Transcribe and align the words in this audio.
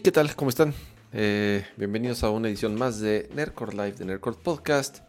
Hey, 0.00 0.04
¿qué 0.04 0.12
tal? 0.12 0.34
¿Cómo 0.34 0.48
están? 0.48 0.72
Eh, 1.12 1.62
bienvenidos 1.76 2.24
a 2.24 2.30
una 2.30 2.48
edición 2.48 2.74
más 2.74 3.00
de 3.00 3.28
Nerdcore 3.34 3.72
Live, 3.72 3.92
de 3.98 4.06
Nerdcore 4.06 4.38
Podcast. 4.42 5.00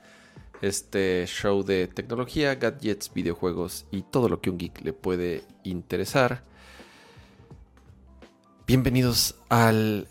Este 0.62 1.23
show 1.28 1.64
de 1.64 1.88
tecnología, 1.88 2.55
gadgets, 2.55 3.14
videojuegos 3.14 3.86
y 3.90 4.02
todo 4.02 4.27
lo 4.27 4.41
que 4.41 4.50
un 4.50 4.58
geek 4.58 4.82
le 4.82 4.91
puede 4.91 5.44
interesar. 5.64 6.44
Bienvenidos 8.67 9.36
al 9.48 10.09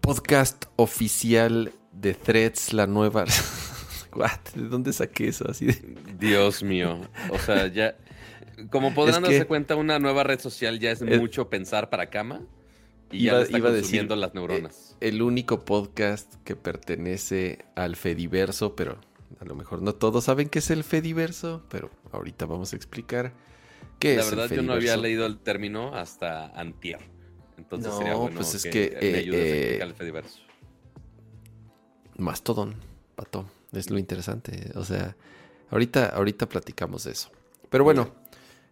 podcast 0.00 0.64
oficial 0.76 1.70
de 1.92 2.14
Threads, 2.14 2.72
la 2.72 2.86
nueva. 2.86 3.26
¿De 4.54 4.68
dónde 4.68 4.94
saqué 4.94 5.28
eso? 5.28 5.50
Así 5.50 5.66
Dios 6.18 6.62
mío. 6.62 6.98
O 7.30 7.38
sea, 7.38 7.66
ya. 7.66 7.94
Como 8.70 8.94
podrán 8.94 9.22
darse 9.22 9.44
cuenta, 9.44 9.76
una 9.76 9.98
nueva 9.98 10.22
red 10.24 10.40
social 10.40 10.78
ya 10.78 10.92
es, 10.92 11.02
mucho 11.02 11.50
pensar 11.50 11.90
para 11.90 12.08
cama. 12.08 12.40
Y 13.10 13.24
iba, 13.24 13.38
ya 13.38 13.42
está 13.42 13.58
iba 13.58 13.70
consumiendo 13.70 14.16
las 14.16 14.34
neuronas. 14.34 14.96
Eh, 15.00 15.08
el 15.08 15.22
único 15.22 15.64
podcast 15.64 16.34
que 16.44 16.56
pertenece 16.56 17.64
al 17.74 17.96
Fediverso, 17.96 18.76
pero 18.76 18.98
a 19.40 19.44
lo 19.44 19.54
mejor 19.54 19.82
no 19.82 19.94
todos 19.94 20.24
saben 20.24 20.48
qué 20.48 20.58
es 20.58 20.70
el 20.70 20.84
Fediverso, 20.84 21.62
pero 21.68 21.90
ahorita 22.12 22.46
vamos 22.46 22.72
a 22.72 22.76
explicar 22.76 23.32
qué 23.98 24.16
La 24.16 24.22
es. 24.22 24.30
La 24.30 24.36
verdad, 24.36 24.56
yo 24.56 24.62
no 24.62 24.72
había 24.72 24.96
leído 24.96 25.26
el 25.26 25.38
término 25.38 25.94
hasta 25.94 26.48
antier. 26.48 27.00
Entonces 27.56 27.92
sería 27.94 28.14
bueno 28.14 28.36
pues 28.36 28.54
es 28.54 28.62
que, 28.64 28.96
me 29.00 29.18
ayudes 29.18 29.40
a 29.40 29.46
eh, 29.46 29.60
explicar 29.60 29.88
el 29.88 29.94
Fediverso. 29.94 30.40
Mastodon, 32.16 32.74
pato. 33.14 33.48
Es 33.72 33.90
lo 33.90 33.98
interesante. 33.98 34.72
O 34.74 34.84
sea, 34.84 35.16
ahorita, 35.70 36.06
ahorita 36.06 36.48
platicamos 36.48 37.04
de 37.04 37.12
eso. 37.12 37.30
Pero 37.68 37.84
bueno, 37.84 38.14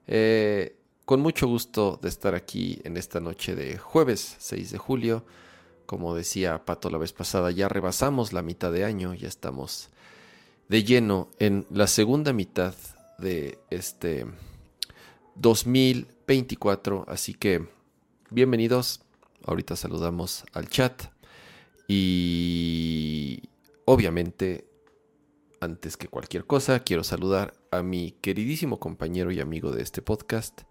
eh, 0.06 0.75
con 1.06 1.20
mucho 1.20 1.46
gusto 1.46 2.00
de 2.02 2.08
estar 2.08 2.34
aquí 2.34 2.80
en 2.82 2.96
esta 2.96 3.20
noche 3.20 3.54
de 3.54 3.78
jueves 3.78 4.36
6 4.40 4.72
de 4.72 4.78
julio. 4.78 5.24
Como 5.86 6.16
decía 6.16 6.64
Pato 6.64 6.90
la 6.90 6.98
vez 6.98 7.12
pasada, 7.12 7.52
ya 7.52 7.68
rebasamos 7.68 8.32
la 8.32 8.42
mitad 8.42 8.72
de 8.72 8.84
año, 8.84 9.14
ya 9.14 9.28
estamos 9.28 9.88
de 10.68 10.82
lleno 10.82 11.28
en 11.38 11.64
la 11.70 11.86
segunda 11.86 12.32
mitad 12.32 12.74
de 13.18 13.60
este 13.70 14.26
2024. 15.36 17.04
Así 17.06 17.34
que 17.34 17.68
bienvenidos. 18.30 19.00
Ahorita 19.44 19.76
saludamos 19.76 20.44
al 20.52 20.68
chat. 20.68 21.04
Y 21.86 23.44
obviamente 23.84 24.68
antes 25.60 25.96
que 25.96 26.08
cualquier 26.08 26.46
cosa, 26.46 26.80
quiero 26.80 27.04
saludar 27.04 27.54
a 27.70 27.84
mi 27.84 28.10
queridísimo 28.10 28.80
compañero 28.80 29.30
y 29.30 29.38
amigo 29.38 29.70
de 29.70 29.82
este 29.82 30.02
podcast, 30.02 30.62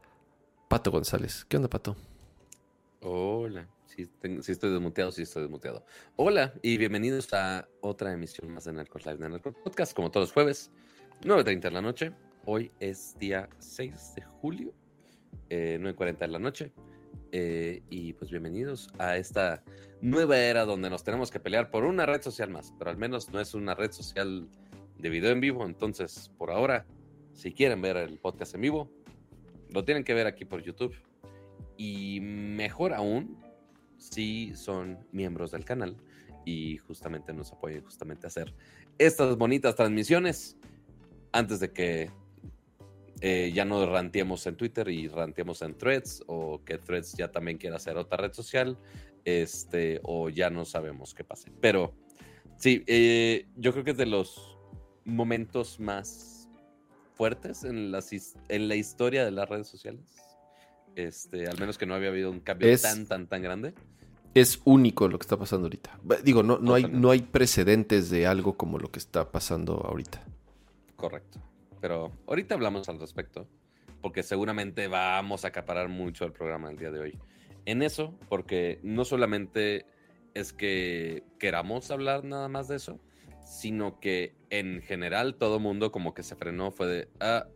Pato 0.67 0.91
González. 0.91 1.45
¿Qué 1.45 1.57
onda, 1.57 1.69
Pato? 1.69 1.95
Hola. 3.01 3.67
Sí, 3.85 4.09
estoy 4.51 4.71
desmuteado, 4.71 5.11
sí 5.11 5.21
estoy 5.21 5.43
desmuteado. 5.43 5.85
Hola 6.15 6.53
y 6.61 6.77
bienvenidos 6.77 7.31
a 7.33 7.67
otra 7.81 8.11
emisión 8.11 8.51
más 8.51 8.65
de 8.65 8.73
Narcos 8.73 9.05
Live 9.05 9.17
de 9.19 9.29
Narcos 9.29 9.55
Podcast, 9.63 9.95
como 9.95 10.09
todos 10.11 10.29
los 10.29 10.33
jueves, 10.33 10.71
9.30 11.21 11.61
de 11.61 11.71
la 11.71 11.81
noche. 11.81 12.11
Hoy 12.45 12.71
es 12.79 13.15
día 13.19 13.47
6 13.59 14.15
de 14.15 14.21
julio, 14.23 14.73
eh, 15.49 15.77
9.40 15.79 16.17
de 16.17 16.27
la 16.27 16.39
noche. 16.39 16.71
Eh, 17.31 17.83
y 17.89 18.13
pues 18.13 18.31
bienvenidos 18.31 18.89
a 18.97 19.17
esta 19.17 19.63
nueva 20.01 20.37
era 20.37 20.65
donde 20.65 20.89
nos 20.89 21.03
tenemos 21.03 21.29
que 21.31 21.39
pelear 21.39 21.69
por 21.69 21.85
una 21.85 22.05
red 22.05 22.21
social 22.21 22.49
más, 22.49 22.73
pero 22.77 22.89
al 22.89 22.97
menos 22.97 23.29
no 23.29 23.39
es 23.39 23.53
una 23.53 23.75
red 23.75 23.91
social 23.91 24.49
de 24.97 25.09
video 25.09 25.31
en 25.31 25.41
vivo. 25.41 25.63
Entonces, 25.63 26.31
por 26.37 26.51
ahora, 26.51 26.85
si 27.33 27.53
quieren 27.53 27.81
ver 27.81 27.97
el 27.97 28.17
podcast 28.17 28.55
en 28.55 28.61
vivo, 28.61 28.89
lo 29.73 29.83
tienen 29.83 30.03
que 30.03 30.13
ver 30.13 30.27
aquí 30.27 30.45
por 30.45 30.61
YouTube. 30.61 30.95
Y 31.77 32.19
mejor 32.21 32.93
aún, 32.93 33.37
si 33.97 34.55
son 34.55 34.99
miembros 35.11 35.51
del 35.51 35.65
canal 35.65 35.97
y 36.45 36.77
justamente 36.77 37.33
nos 37.33 37.51
apoyen 37.51 37.83
justamente 37.83 38.27
a 38.27 38.29
hacer 38.29 38.53
estas 38.97 39.35
bonitas 39.35 39.75
transmisiones 39.75 40.57
antes 41.31 41.59
de 41.59 41.71
que 41.71 42.11
eh, 43.21 43.51
ya 43.53 43.65
no 43.65 43.85
ranteemos 43.85 44.45
en 44.45 44.55
Twitter 44.55 44.87
y 44.89 45.07
ranteemos 45.07 45.61
en 45.61 45.75
Threads 45.77 46.23
o 46.27 46.63
que 46.63 46.77
Threads 46.77 47.13
ya 47.13 47.31
también 47.31 47.57
quiera 47.57 47.77
hacer 47.77 47.97
otra 47.97 48.17
red 48.17 48.33
social 48.33 48.77
este 49.25 49.99
o 50.03 50.29
ya 50.29 50.49
no 50.49 50.65
sabemos 50.65 51.13
qué 51.15 51.23
pase 51.23 51.51
pero 51.59 51.93
sí 52.57 52.83
eh, 52.87 53.47
yo 53.55 53.71
creo 53.71 53.83
que 53.83 53.91
es 53.91 53.97
de 53.97 54.05
los 54.05 54.57
momentos 55.03 55.79
más 55.79 56.34
fuertes 57.15 57.63
en 57.63 57.91
la, 57.91 58.03
en 58.49 58.67
la 58.67 58.75
historia 58.75 59.25
de 59.25 59.31
las 59.31 59.49
redes 59.49 59.67
sociales. 59.67 60.03
Este, 60.95 61.47
al 61.47 61.59
menos 61.59 61.77
que 61.77 61.85
no 61.85 61.93
había 61.93 62.09
habido 62.09 62.31
un 62.31 62.39
cambio 62.39 62.77
tan, 62.79 63.05
tan, 63.05 63.27
tan 63.27 63.41
grande. 63.41 63.73
Es 64.33 64.61
único 64.65 65.07
lo 65.07 65.17
que 65.17 65.23
está 65.23 65.37
pasando 65.37 65.65
ahorita. 65.65 65.99
Digo, 66.23 66.43
no, 66.43 66.57
no, 66.59 66.73
hay, 66.73 66.83
no 66.83 67.11
hay 67.11 67.21
precedentes 67.21 68.09
de 68.09 68.27
algo 68.27 68.57
como 68.57 68.77
lo 68.77 68.91
que 68.91 68.99
está 68.99 69.31
pasando 69.31 69.75
ahorita. 69.75 70.23
Correcto. 70.95 71.39
Pero 71.81 72.11
ahorita 72.27 72.55
hablamos 72.55 72.89
al 72.89 72.99
respecto, 72.99 73.47
porque 74.01 74.23
seguramente 74.23 74.87
vamos 74.87 75.45
a 75.45 75.49
acaparar 75.49 75.87
mucho 75.87 76.25
el 76.25 76.31
programa 76.31 76.69
el 76.69 76.77
día 76.77 76.91
de 76.91 76.99
hoy. 76.99 77.19
En 77.65 77.81
eso, 77.81 78.13
porque 78.29 78.79
no 78.83 79.05
solamente 79.05 79.85
es 80.33 80.51
que 80.51 81.23
queramos 81.39 81.89
hablar 81.91 82.23
nada 82.23 82.47
más 82.47 82.67
de 82.67 82.75
eso, 82.75 82.99
sino 83.45 83.99
que 83.99 84.35
en 84.49 84.81
general 84.81 85.35
todo 85.35 85.59
mundo 85.59 85.91
como 85.91 86.13
que 86.13 86.23
se 86.23 86.35
frenó, 86.35 86.71
fue 86.71 86.87
de, 86.87 87.09
ah, 87.19 87.47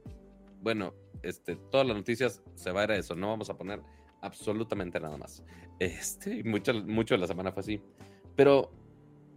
bueno, 0.62 0.94
este, 1.24 1.56
todas 1.56 1.86
las 1.86 1.98
noticias 1.98 2.42
se 2.56 2.72
va 2.72 2.82
a 2.82 2.84
ir 2.86 2.92
a 2.92 2.96
eso, 2.96 3.16
no 3.16 3.28
vamos 3.28 3.50
a 3.50 3.58
poner 3.58 3.82
absolutamente 4.22 5.00
nada 5.00 5.18
más. 5.18 5.44
Este, 5.80 6.44
mucho, 6.44 6.74
mucho 6.74 7.14
de 7.16 7.22
la 7.22 7.28
semana 7.28 7.54
fue 7.54 7.62
así. 7.62 7.82
Pero 8.36 8.70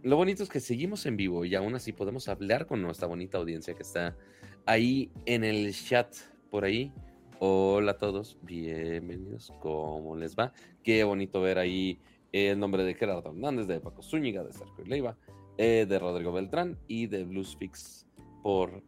lo 0.01 0.17
bonito 0.17 0.43
es 0.43 0.49
que 0.49 0.59
seguimos 0.59 1.05
en 1.05 1.15
vivo 1.15 1.45
y 1.45 1.55
aún 1.55 1.73
así 1.73 1.93
podemos 1.93 2.27
hablar 2.27 2.67
con 2.67 2.81
nuestra 2.81 3.07
bonita 3.07 3.37
audiencia 3.37 3.73
que 3.75 3.83
está 3.83 4.17
ahí 4.65 5.09
en 5.25 5.45
el 5.45 5.73
chat 5.73 6.13
por 6.51 6.65
ahí. 6.65 6.91
Hola 7.39 7.93
a 7.93 7.97
todos, 7.97 8.37
bienvenidos, 8.41 9.53
¿cómo 9.61 10.17
les 10.17 10.35
va? 10.35 10.51
Qué 10.83 11.05
bonito 11.05 11.39
ver 11.39 11.59
ahí 11.59 12.01
el 12.33 12.59
nombre 12.59 12.83
de 12.83 12.93
Gerardo 12.93 13.29
Hernández, 13.29 13.67
de 13.67 13.79
Paco 13.79 14.03
Zúñiga, 14.03 14.43
de 14.43 14.51
Sergio 14.51 14.83
Leiva, 14.83 15.17
eh, 15.57 15.85
de 15.87 15.99
Rodrigo 15.99 16.31
Beltrán 16.31 16.77
y 16.87 17.07
de 17.07 17.23
Bluesfix 17.23 18.05
por 18.41 18.83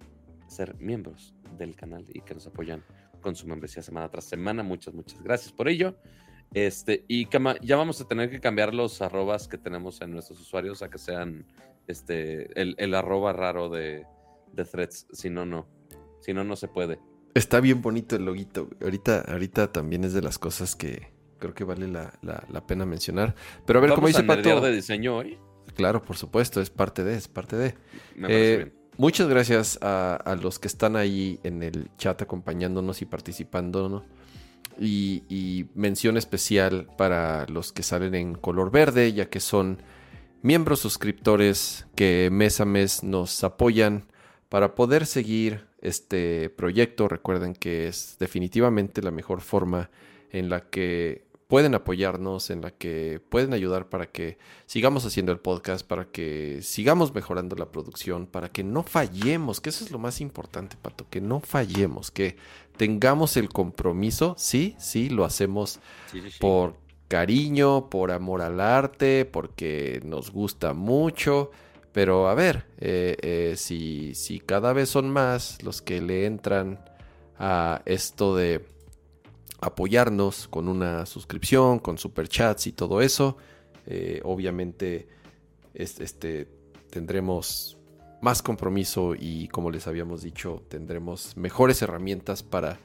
ser 0.48 0.76
miembros 0.80 1.34
del 1.58 1.76
canal 1.76 2.06
y 2.14 2.22
que 2.22 2.34
nos 2.34 2.48
apoyan 2.48 2.84
con 3.22 3.36
su 3.36 3.48
membresía 3.48 3.82
semana 3.82 4.10
tras 4.10 4.26
semana. 4.26 4.64
Muchas, 4.64 4.94
muchas 4.94 5.22
gracias 5.22 5.52
por 5.52 5.68
ello. 5.68 5.96
Este, 6.54 7.04
y 7.08 7.28
ya 7.62 7.76
vamos 7.76 8.00
a 8.00 8.08
tener 8.08 8.30
que 8.30 8.40
cambiar 8.40 8.74
los 8.74 9.02
arrobas 9.02 9.48
que 9.48 9.58
tenemos 9.58 10.02
en 10.02 10.12
nuestros 10.12 10.40
usuarios 10.40 10.82
a 10.82 10.90
que 10.90 10.98
sean 10.98 11.46
este, 11.88 12.60
el, 12.60 12.76
el 12.78 12.94
arroba 12.94 13.34
raro 13.34 13.70
de, 13.70 14.06
de 14.54 14.66
threads. 14.66 15.08
Si 15.12 15.30
no, 15.30 15.46
no. 15.46 15.68
Si 16.20 16.34
no, 16.34 16.44
no 16.44 16.56
se 16.56 16.68
puede. 16.68 17.00
Está 17.34 17.60
bien 17.60 17.82
bonito 17.82 18.16
el 18.16 18.26
loguito. 18.26 18.70
Ahorita, 18.82 19.22
ahorita 19.28 19.72
también 19.72 20.04
es 20.06 20.14
de 20.14 20.22
las 20.22 20.40
cosas 20.40 20.76
que 20.76 21.14
creo 21.38 21.54
que 21.54 21.64
vale 21.64 21.88
la, 21.88 22.66
pena 22.66 22.86
mencionar. 22.86 23.36
Pero 23.66 23.80
a 23.80 23.82
ver, 23.82 23.92
¿cómo 23.94 24.08
dice 24.08 24.24
Pato? 24.24 24.62
de 24.62 24.72
diseño 24.72 25.18
hoy? 25.18 25.38
Claro, 25.76 26.02
por 26.02 26.16
supuesto, 26.16 26.62
es 26.62 26.70
parte 26.70 27.04
de, 27.04 27.16
es 27.16 27.28
parte 27.28 27.56
de. 27.56 27.76
Eh, 28.28 28.72
muchas 28.98 29.28
gracias 29.28 29.78
a, 29.82 30.38
los 30.42 30.58
que 30.58 30.68
están 30.68 30.96
ahí 30.96 31.40
en 31.44 31.64
el 31.64 31.90
chat 31.98 32.22
acompañándonos 32.22 33.02
y 33.02 33.06
participando. 33.06 34.06
Y, 34.80 35.24
y, 35.30 35.68
mención 35.74 36.18
especial 36.18 36.88
para 36.98 37.46
los 37.48 37.72
que 37.72 37.84
salen 37.84 38.16
en 38.16 38.36
color 38.36 38.72
verde, 38.72 39.14
ya 39.14 39.30
que 39.30 39.40
son 39.40 39.82
miembros 40.42 40.80
suscriptores 40.80 41.86
que 41.96 42.30
mes 42.32 42.60
a 42.60 42.66
mes 42.66 43.04
nos 43.04 43.44
apoyan 43.44 44.06
para 44.50 44.76
poder 44.76 45.06
seguir 45.06 45.66
este 45.82 46.50
proyecto. 46.50 47.08
Recuerden 47.08 47.54
que 47.54 47.88
es 47.88 48.18
definitivamente 48.20 49.02
la 49.02 49.12
mejor 49.12 49.42
forma 49.42 49.90
en 50.32 50.50
la 50.50 50.62
que 50.62 51.25
pueden 51.48 51.76
apoyarnos, 51.76 52.50
en 52.50 52.62
la 52.62 52.72
que 52.72 53.22
pueden 53.30 53.54
ayudar 53.54 53.90
para 53.90 54.08
que 54.08 54.38
sigamos 54.66 55.06
haciendo 55.06 55.32
el 55.32 55.40
podcast, 55.40 55.86
para 55.86 56.06
que 56.06 56.60
sigamos 56.62 57.14
mejorando 57.14 57.56
la 57.56 57.72
producción, 57.72 58.26
para 58.26 58.50
que 58.50 58.64
no 58.64 58.84
fallemos, 58.84 59.62
que 59.62 59.70
eso 59.70 59.86
es 59.86 59.92
lo 59.92 60.00
más 60.00 60.22
importante, 60.22 60.76
Pato, 60.82 61.06
que 61.10 61.22
no 61.22 61.40
fallemos, 61.40 62.10
que 62.10 62.38
tengamos 62.78 63.38
el 63.38 63.50
compromiso, 63.50 64.36
sí, 64.38 64.76
sí, 64.80 65.10
lo 65.10 65.24
hacemos 65.24 65.80
por 66.40 66.78
cariño, 67.08 67.90
por 67.90 68.12
amor 68.12 68.42
al 68.42 68.60
arte, 68.60 69.26
porque 69.26 70.02
nos 70.04 70.32
gusta 70.32 70.74
mucho. 70.74 71.52
Pero 71.92 72.28
a 72.28 72.36
ver, 72.36 72.66
eh, 72.80 73.16
eh, 73.22 73.54
si, 73.56 74.16
si 74.16 74.40
cada 74.40 74.74
vez 74.74 74.90
son 74.90 75.10
más 75.10 75.64
los 75.64 75.82
que 75.82 76.02
le 76.02 76.26
entran 76.26 76.84
a 77.40 77.82
esto 77.86 78.36
de 78.36 78.66
apoyarnos 79.66 80.48
con 80.48 80.68
una 80.68 81.06
suscripción, 81.08 81.80
con 81.80 81.98
superchats 81.98 82.68
y 82.68 82.72
todo 82.72 83.02
eso. 83.02 83.38
Eh, 83.88 84.22
obviamente 84.24 85.08
este, 85.74 86.48
tendremos 86.92 87.78
más 88.22 88.42
compromiso 88.42 89.16
y 89.18 89.48
como 89.48 89.72
les 89.72 89.88
habíamos 89.88 90.22
dicho, 90.22 90.64
tendremos 90.70 91.36
mejores 91.36 91.82
herramientas 91.82 92.44
para, 92.44 92.80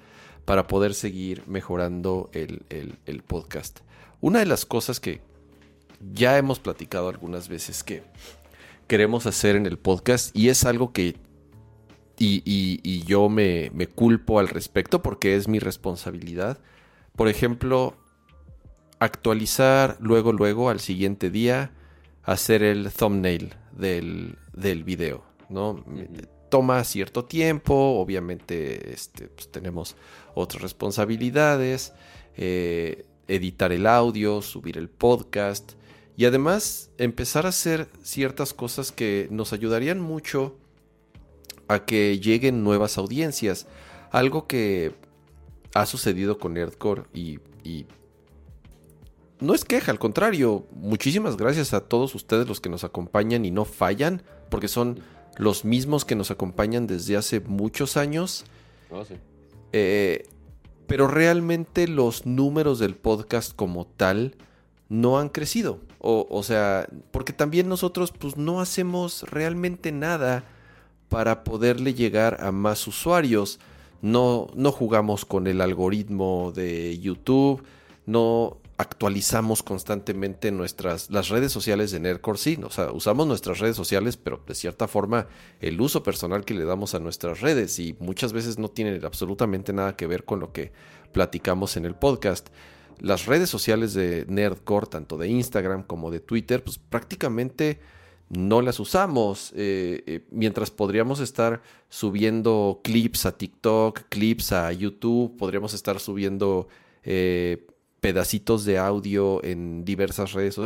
para 0.44 0.67
poder 0.67 0.94
seguir 0.94 1.44
mejorando 1.47 2.31
el, 2.32 3.23
podcast. 3.26 3.81
Una 4.21 4.38
de 4.38 4.47
las 4.47 4.65
cosas 4.65 5.00
que 5.00 5.21
ya 6.12 6.38
hemos 6.38 6.59
platicado 6.61 7.09
algunas 7.11 7.49
veces 7.49 7.85
que 7.85 8.03
queremos 8.87 9.26
hacer 9.26 9.55
en 9.55 9.67
el 9.67 9.79
podcast 9.79 10.35
y 10.35 10.49
es 10.49 10.65
algo 10.65 10.93
que 10.93 11.17
y, 12.22 13.02
yo 13.05 13.28
me, 13.31 13.70
me, 13.72 13.87
culpo 13.87 14.38
al 14.38 14.49
respecto 14.49 15.02
porque 15.02 15.37
es 15.37 15.49
mi 15.49 15.58
responsabilidad. 15.58 16.58
Por 17.17 17.28
ejemplo, 17.28 17.96
actualizar 18.99 19.96
luego, 20.00 20.32
luego, 20.32 20.69
al 20.69 20.81
siguiente 20.81 21.31
día, 21.31 21.72
hacer 22.22 22.62
el 22.62 22.93
thumbnail 22.93 23.55
del, 23.72 24.37
del 24.52 24.84
video, 24.84 25.25
¿no? 25.49 25.82
Toma 26.50 26.84
cierto 26.84 27.25
tiempo, 27.25 27.75
obviamente 27.75 28.93
este, 28.93 29.28
pues, 29.28 29.50
tenemos 29.50 29.96
otras 30.34 30.62
responsabilidades, 30.62 31.94
eh, 32.37 33.06
editar 33.28 33.73
el 33.73 33.87
audio, 33.87 34.43
subir 34.43 34.76
el 34.76 34.90
podcast 34.90 35.73
y 36.16 36.26
además 36.26 36.90
empezar 36.99 37.46
a 37.46 37.50
hacer 37.50 37.88
ciertas 38.02 38.52
cosas 38.52 38.93
que 38.93 39.28
nos 39.31 39.52
ayudarían 39.55 40.00
mucho 40.00 40.60
a 41.70 41.84
que 41.84 42.19
lleguen 42.19 42.64
nuevas 42.64 42.99
audiencias. 42.99 43.69
Algo 44.11 44.49
que 44.49 44.93
ha 45.72 45.87
sucedido 45.87 46.37
con 46.38 46.55
Nerdcore 46.55 47.05
y, 47.14 47.38
y 47.62 47.87
no 49.38 49.55
es 49.55 49.64
queja, 49.64 49.93
al 49.93 50.00
contrario, 50.00 50.67
muchísimas 50.72 51.37
gracias 51.37 51.72
a 51.72 51.81
todos 51.81 52.17
ustedes 52.17 52.49
los 52.49 52.61
que 52.61 52.69
nos 52.69 52.82
acompañan 52.82 53.44
y 53.44 53.52
no 53.52 53.64
fallan, 53.64 54.22
porque 54.49 54.67
son 54.67 54.99
los 55.37 55.64
mismos 55.64 56.05
que 56.05 56.17
nos 56.17 56.32
acompañan 56.32 56.88
desde 56.88 57.17
hace 57.17 57.38
muchos 57.38 57.96
años. 57.96 58.44
Oh, 58.90 59.05
eh, 59.73 60.26
pero 60.88 61.06
realmente 61.06 61.87
los 61.87 62.26
números 62.26 62.81
del 62.81 62.96
podcast 62.96 63.55
como 63.55 63.87
tal 63.87 64.34
no 64.88 65.20
han 65.20 65.28
crecido. 65.28 65.78
O, 66.00 66.26
o, 66.28 66.43
sea, 66.43 66.88
porque 67.12 67.32
también 67.32 67.69
nosotros 67.69 68.11
pues 68.11 68.37
no 68.37 68.61
hacemos 68.61 69.23
realmente 69.23 69.93
nada 69.93 70.43
para 71.11 71.45
poderle 71.45 71.93
llegar 71.93 72.39
a 72.41 72.53
más 72.53 72.87
usuarios. 72.87 73.61
No, 74.01 74.47
no 74.55 74.73
jugamos 74.73 75.27
con 75.27 75.47
el 75.47 75.61
algoritmo 75.61 76.53
de 76.55 76.99
YouTube, 76.99 77.62
no 78.07 78.57
actualizamos 78.79 79.62
constantemente 79.62 80.51
nuestras 80.53 81.11
las 81.11 81.29
redes 81.29 81.53
sociales 81.53 81.91
de 81.91 82.01
Nerdcore, 82.01 82.39
sí, 82.39 82.59
o 82.65 82.71
sea, 82.71 82.93
usamos 82.93 83.27
nuestras 83.27 83.59
redes 83.59 83.77
sociales, 83.77 84.17
pero 84.17 84.43
de 84.47 84.55
cierta 84.55 84.89
forma 84.89 85.27
el 85.61 85.79
uso 85.79 86.03
personal 86.03 86.47
que 86.47 86.55
le 86.55 86.65
damos 86.65 86.95
a 86.95 86.99
nuestras 86.99 87.43
redes 87.43 87.79
y 87.79 87.95
muchas 87.99 88.33
veces 88.33 88.59
no 88.59 88.71
tiene 88.71 88.99
absolutamente 89.05 89.75
nada 89.75 89.97
que 89.97 90.07
ver 90.07 90.25
con 90.25 90.41
lo 90.41 90.53
que 90.53 90.73
platicamos 91.12 91.77
en 91.77 91.85
el 91.85 91.95
podcast. 91.95 92.49
Las 93.01 93.27
redes 93.27 93.51
sociales 93.51 93.93
de 93.93 94.25
Nerdcore, 94.29 94.87
tanto 94.87 95.19
de 95.19 95.29
Instagram 95.29 95.83
como 95.83 96.11
de 96.11 96.21
Twitter, 96.21 96.65
pues 96.65 96.79
prácticamente 96.79 97.81
no 98.31 98.62
las 98.62 98.79
usamos, 98.79 99.53
eh, 99.56 100.05
eh, 100.06 100.25
mientras 100.31 100.71
podríamos 100.71 101.19
estar 101.19 101.62
subiendo 101.88 102.81
clips 102.85 103.27
a 103.27 103.37
TikTok, 103.37 104.03
clips 104.09 104.53
a 104.53 104.73
YouTube, 104.73 105.37
podríamos 105.37 105.75
estar 105.75 105.99
subiendo 105.99 106.69
eh, 107.03 107.67
pedacitos 108.00 108.65
de 108.65 108.79
audio 108.79 109.43
en 109.44 109.85
diversas 109.85 110.32
redes. 110.32 110.56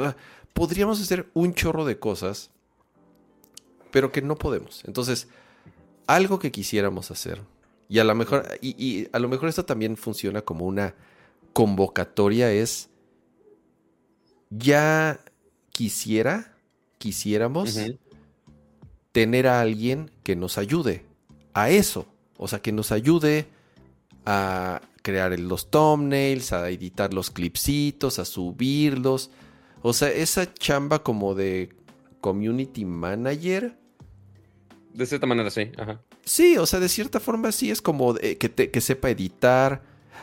podríamos 0.53 1.01
hacer 1.01 1.31
un 1.33 1.55
chorro 1.55 1.87
de 1.87 1.99
cosas, 1.99 2.51
pero 3.91 4.13
que 4.13 4.21
no 4.21 4.37
podemos. 4.37 4.83
Entonces, 4.85 5.29
algo 6.07 6.39
que 6.39 6.53
quisiéramos 6.53 7.11
hacer, 7.11 7.41
y 7.89 7.99
a 7.99 8.05
lo 8.05 8.15
mejor, 8.15 8.47
y, 8.61 9.09
a 9.13 9.19
lo 9.19 9.29
mejor 9.29 9.49
esto 9.49 9.65
también 9.65 9.97
funciona 9.97 10.43
como 10.43 10.67
una 10.67 10.95
convocatoria, 11.55 12.53
es 12.53 12.91
ya 14.51 15.19
quisiera 15.71 16.54
quisiéramos 17.05 17.79
tener 19.13 19.47
a 19.47 19.61
alguien 19.61 20.11
que 20.23 20.37
nos 20.37 20.57
ayude 20.57 21.05
a 21.53 21.69
eso. 21.69 22.07
O 22.39 22.49
sea, 22.49 22.63
que 22.63 22.73
nos 22.73 22.93
ayude 22.93 23.45
a 24.25 24.81
crear 25.03 25.39
los 25.39 25.71
thumbnails, 25.71 26.55
a 26.55 26.71
editar 26.71 27.13
los 27.13 27.31
clipsitos, 27.31 28.19
a 28.19 28.25
subirlos. 28.25 29.31
O 29.83 29.93
sea, 29.93 30.09
esa 30.09 30.51
chamba 30.55 31.03
como 31.03 31.35
de 31.35 31.77
community 32.23 32.87
manager. 32.87 33.77
De 34.95 35.05
cierta 35.05 35.27
manera, 35.27 35.51
sí. 35.51 35.71
Sí, 36.25 36.57
o 36.57 36.65
sea, 36.65 36.81
de 36.81 36.89
cierta 36.89 37.21
forma 37.21 37.53
sí 37.53 37.71
es 37.71 37.83
como 37.83 38.15
que, 38.15 38.39
que 38.39 38.81
sepa 38.81 39.11
editar. 39.11 39.83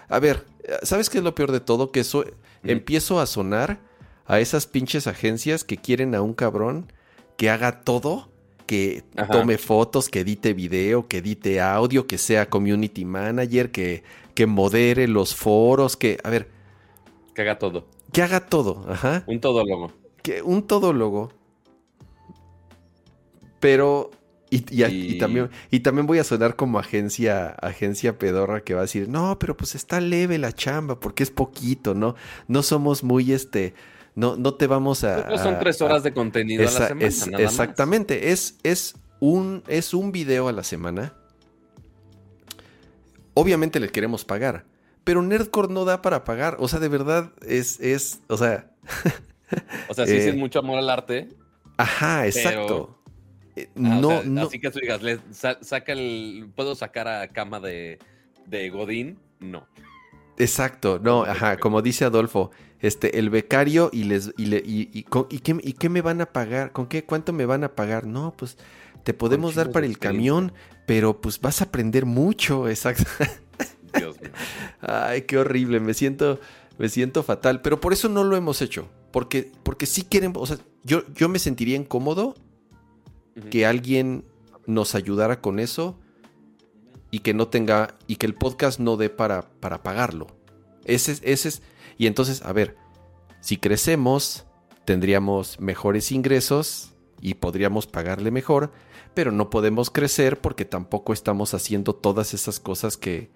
A 0.09 0.17
ver, 0.17 0.47
¿sabes 0.81 1.11
qué 1.11 1.19
es 1.19 1.23
lo 1.23 1.35
peor 1.35 1.51
de 1.51 1.59
todo? 1.59 1.91
Que 1.91 1.99
eso 1.99 2.25
empiezo 2.63 3.19
a 3.19 3.27
sonar 3.27 3.90
a 4.25 4.39
esas 4.39 4.67
pinches 4.67 5.07
agencias 5.07 5.63
que 5.63 5.77
quieren 5.77 6.15
a 6.15 6.21
un 6.21 6.33
cabrón 6.33 6.91
que 7.37 7.49
haga 7.49 7.81
todo, 7.81 8.29
que 8.65 9.03
tome 9.31 9.57
fotos, 9.57 10.09
que 10.09 10.21
edite 10.21 10.53
video, 10.53 11.07
que 11.07 11.17
edite 11.17 11.59
audio, 11.59 12.07
que 12.07 12.17
sea 12.17 12.49
community 12.49 13.03
manager, 13.03 13.71
que, 13.71 14.03
que 14.35 14.45
modere 14.45 15.07
los 15.07 15.35
foros, 15.35 15.97
que, 15.97 16.17
a 16.23 16.29
ver. 16.29 16.49
Que 17.35 17.41
haga 17.41 17.59
todo. 17.59 17.87
Que 18.11 18.21
haga 18.21 18.45
todo, 18.47 18.85
ajá. 18.87 19.23
Un 19.27 19.39
todólogo. 19.39 19.91
Que 20.21 20.41
un 20.41 20.67
todólogo. 20.67 21.31
Pero 23.59 24.11
y, 24.53 24.65
y, 24.69 25.17
también, 25.17 25.49
y 25.69 25.79
también 25.79 26.05
voy 26.05 26.19
a 26.19 26.25
sonar 26.25 26.57
como 26.57 26.77
agencia, 26.77 27.51
agencia 27.61 28.19
pedorra 28.19 28.65
que 28.65 28.73
va 28.73 28.81
a 28.81 28.83
decir, 28.83 29.07
no, 29.07 29.39
pero 29.39 29.55
pues 29.55 29.75
está 29.75 30.01
leve 30.01 30.37
la 30.37 30.51
chamba, 30.51 30.99
porque 30.99 31.23
es 31.23 31.31
poquito, 31.31 31.93
¿no? 31.93 32.15
No 32.49 32.61
somos 32.61 33.01
muy 33.01 33.31
este, 33.31 33.73
no, 34.15 34.35
no 34.35 34.53
te 34.53 34.67
vamos 34.67 35.03
a. 35.03 35.37
son 35.37 35.59
tres 35.59 35.81
horas 35.81 36.03
de 36.03 36.13
contenido 36.13 36.67
a 36.67 36.71
la 36.71 36.87
semana. 36.87 37.39
exactamente. 37.39 38.31
Es, 38.31 38.57
es, 38.63 38.95
un, 39.19 39.63
es 39.67 39.93
un 39.93 40.11
video 40.11 40.47
a 40.47 40.51
la 40.51 40.63
semana. 40.63 41.13
Obviamente 43.33 43.79
le 43.79 43.89
queremos 43.89 44.25
pagar. 44.25 44.65
Pero 45.03 45.21
Nerdcore 45.21 45.73
no 45.73 45.85
da 45.85 46.01
para 46.01 46.23
pagar. 46.23 46.57
O 46.59 46.67
sea, 46.67 46.79
de 46.79 46.89
verdad 46.89 47.31
es. 47.47 47.79
es 47.79 48.21
o 48.27 48.37
sea. 48.37 48.71
o 49.89 49.93
sea, 49.93 50.05
sí, 50.05 50.15
es 50.15 50.27
eh, 50.27 50.33
mucho 50.33 50.59
amor 50.59 50.77
al 50.77 50.89
arte. 50.89 51.29
Ajá, 51.77 52.27
exacto. 52.27 53.01
Eh, 53.55 53.69
ah, 53.75 53.79
no, 53.79 54.23
no. 54.23 54.41
Así 54.43 54.59
que 54.59 54.69
tú 54.69 54.79
digas, 54.79 55.01
saca 55.61 55.93
el. 55.93 56.51
¿Puedo 56.55 56.75
sacar 56.75 57.07
a 57.07 57.27
cama 57.29 57.59
de, 57.59 57.97
de 58.45 58.69
Godín? 58.69 59.17
No. 59.39 59.67
Exacto, 60.37 60.99
no, 61.01 61.23
ajá, 61.23 61.57
como 61.57 61.81
dice 61.81 62.05
Adolfo, 62.05 62.51
este, 62.79 63.19
el 63.19 63.29
becario 63.29 63.89
y 63.93 64.05
les, 64.05 64.33
y, 64.37 64.45
le, 64.47 64.57
y, 64.57 64.89
y, 64.91 65.05
y, 65.29 65.39
qué, 65.39 65.57
y, 65.61 65.73
qué, 65.73 65.89
me 65.89 66.01
van 66.01 66.21
a 66.21 66.25
pagar, 66.25 66.71
con 66.71 66.87
qué, 66.87 67.03
cuánto 67.03 67.33
me 67.33 67.45
van 67.45 67.63
a 67.63 67.75
pagar, 67.75 68.05
no, 68.07 68.33
pues 68.35 68.57
te 69.03 69.13
podemos 69.13 69.55
dar 69.55 69.71
para 69.71 69.85
el 69.85 69.99
camión, 69.99 70.53
pero 70.87 71.21
pues 71.21 71.39
vas 71.39 71.61
a 71.61 71.65
aprender 71.65 72.05
mucho, 72.05 72.67
exacto. 72.67 73.03
Dios 73.97 74.19
mío. 74.19 74.31
Ay, 74.81 75.23
qué 75.23 75.37
horrible, 75.37 75.79
me 75.79 75.93
siento, 75.93 76.39
me 76.77 76.89
siento 76.89 77.23
fatal, 77.23 77.61
pero 77.61 77.79
por 77.79 77.93
eso 77.93 78.09
no 78.09 78.23
lo 78.23 78.35
hemos 78.35 78.61
hecho, 78.61 78.87
porque, 79.11 79.51
porque 79.63 79.85
sí 79.85 80.03
quieren, 80.03 80.33
o 80.35 80.45
sea, 80.45 80.57
yo, 80.83 81.03
yo 81.13 81.29
me 81.29 81.39
sentiría 81.39 81.75
incómodo 81.75 82.35
que 83.49 83.65
alguien 83.65 84.25
nos 84.65 84.95
ayudara 84.95 85.39
con 85.39 85.59
eso 85.59 85.97
y 87.11 87.19
que 87.19 87.33
no 87.33 87.49
tenga, 87.49 87.95
y 88.07 88.15
que 88.15 88.25
el 88.25 88.33
podcast 88.33 88.79
no 88.79 88.97
dé 88.97 89.09
para, 89.09 89.43
para 89.59 89.83
pagarlo. 89.83 90.27
Ese, 90.85 91.11
ese 91.21 91.49
es, 91.49 91.61
y 91.97 92.07
entonces, 92.07 92.41
a 92.43 92.53
ver, 92.53 92.77
si 93.41 93.57
crecemos, 93.57 94.45
tendríamos 94.85 95.59
mejores 95.59 96.11
ingresos 96.11 96.93
y 97.21 97.35
podríamos 97.35 97.85
pagarle 97.85 98.31
mejor, 98.31 98.71
pero 99.13 99.31
no 99.31 99.49
podemos 99.49 99.89
crecer 99.89 100.39
porque 100.39 100.65
tampoco 100.65 101.13
estamos 101.13 101.53
haciendo 101.53 101.93
todas 101.93 102.33
esas 102.33 102.59
cosas 102.59 102.97
que, 102.97 103.29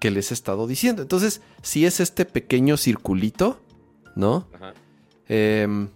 que 0.00 0.10
les 0.10 0.30
he 0.30 0.34
estado 0.34 0.66
diciendo. 0.66 1.02
Entonces, 1.02 1.42
si 1.62 1.86
es 1.86 2.00
este 2.00 2.24
pequeño 2.24 2.76
circulito, 2.76 3.60
¿no? 4.16 4.48
Ajá. 4.54 4.74
Em, 5.28 5.88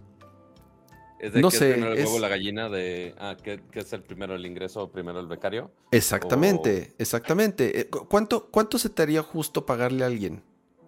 es 1.21 1.33
de 1.33 1.41
no 1.41 1.51
sé, 1.51 1.71
es 1.71 1.75
primero 1.75 1.93
el 1.93 2.05
huevo 2.05 2.19
la 2.19 2.29
gallina 2.29 2.69
de 2.69 3.15
ah, 3.19 3.37
¿qué, 3.43 3.61
es 3.73 3.93
el 3.93 4.03
primero 4.03 4.35
el 4.35 4.47
ingreso 4.47 4.83
o 4.83 4.91
primero 4.91 5.21
el 5.21 5.27
becario? 5.27 5.71
Exactamente, 5.91 6.95
exactamente. 6.99 7.81
Eh, 7.81 7.89
¿Cuánto, 7.89 8.49
¿Cuánto 8.51 8.79
se 8.79 8.89
te 8.91 9.03
haría 9.03 9.23
justo 9.23 9.67
pagarle 9.67 10.05
a 10.05 10.07
alguien? 10.07 10.43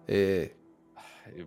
Eh, 0.07 0.55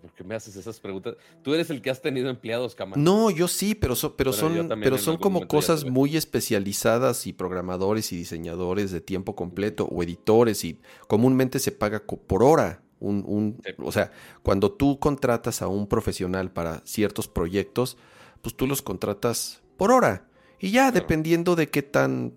¿Por 0.01 0.13
qué 0.13 0.25
me 0.25 0.35
haces 0.35 0.57
esas 0.57 0.81
preguntas? 0.81 1.17
Tú 1.43 1.55
eres 1.55 1.71
el 1.71 1.83
que 1.83 1.91
has 1.91 2.01
tenido 2.01 2.31
empleados, 2.31 2.75
Cama. 2.75 2.97
No, 2.97 3.31
yo 3.31 3.49
sí, 3.49 3.75
pero, 3.75 3.95
pero 4.17 4.33
son, 4.33 4.69
pero 4.81 4.99
son 4.99 5.19
como 5.19 5.47
cosas 5.47 5.85
muy 5.85 6.17
especializadas 6.17 7.27
y 7.27 7.33
programadores 7.33 8.13
y 8.13 8.17
diseñadores 8.17 8.91
de 8.91 9.01
tiempo 9.01 9.35
completo 9.35 9.87
o 9.91 10.03
editores 10.03 10.65
y 10.65 10.79
comúnmente 11.07 11.59
se 11.59 11.73
paga 11.73 12.03
por 12.05 12.43
hora. 12.43 12.81
Un, 13.01 13.61
O 13.79 13.93
sea, 13.93 14.13
cuando 14.43 14.73
tú 14.73 14.99
contratas 14.99 15.61
a 15.61 15.69
un 15.69 15.87
profesional 15.87 16.51
para 16.51 16.81
ciertos 16.87 17.29
proyectos, 17.29 17.99
pues 18.45 18.55
tú 18.55 18.67
los 18.67 18.83
contratas 18.83 19.63
por 19.79 19.91
hora. 19.91 20.29
Y 20.61 20.71
ya, 20.71 20.93
dependiendo 20.93 21.57
de 21.57 21.71
qué 21.71 21.83
tan, 21.83 22.35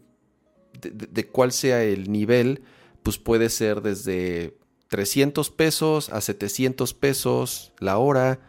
de 0.82 1.28
cuál 1.28 1.52
sea 1.52 1.84
el 1.84 2.12
nivel, 2.12 2.64
pues 3.04 3.18
puede 3.18 3.50
ser 3.50 3.82
desde 3.82 4.58
300 4.88 5.50
pesos 5.52 6.10
a 6.10 6.22
700 6.22 6.94
pesos 6.94 7.74
la 7.80 7.98
hora, 7.98 8.40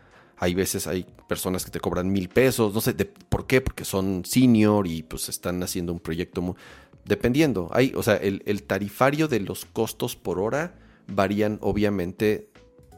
Hay 0.41 0.55
veces 0.55 0.87
hay 0.87 1.05
personas 1.29 1.65
que 1.65 1.73
te 1.73 1.81
cobran 1.81 2.13
mil 2.13 2.29
pesos, 2.29 2.73
no 2.73 2.81
sé 2.81 2.93
de, 2.93 3.07
por 3.07 3.49
qué, 3.49 3.61
porque 3.61 3.85
son 3.85 4.25
senior 4.25 4.87
y 4.87 5.03
pues 5.03 5.29
están 5.29 5.61
haciendo 5.65 5.93
un 5.93 5.99
proyecto 5.99 6.41
muy, 6.41 6.55
dependiendo. 7.05 7.69
Hay, 7.73 7.93
o 7.97 8.05
sea, 8.05 8.15
el, 8.15 8.45
el, 8.47 8.63
tarifario 8.63 9.27
de 9.27 9.41
los 9.41 9.65
costos 9.65 10.15
por 10.15 10.39
hora 10.39 10.79
varían 11.09 11.59
obviamente 11.61 12.51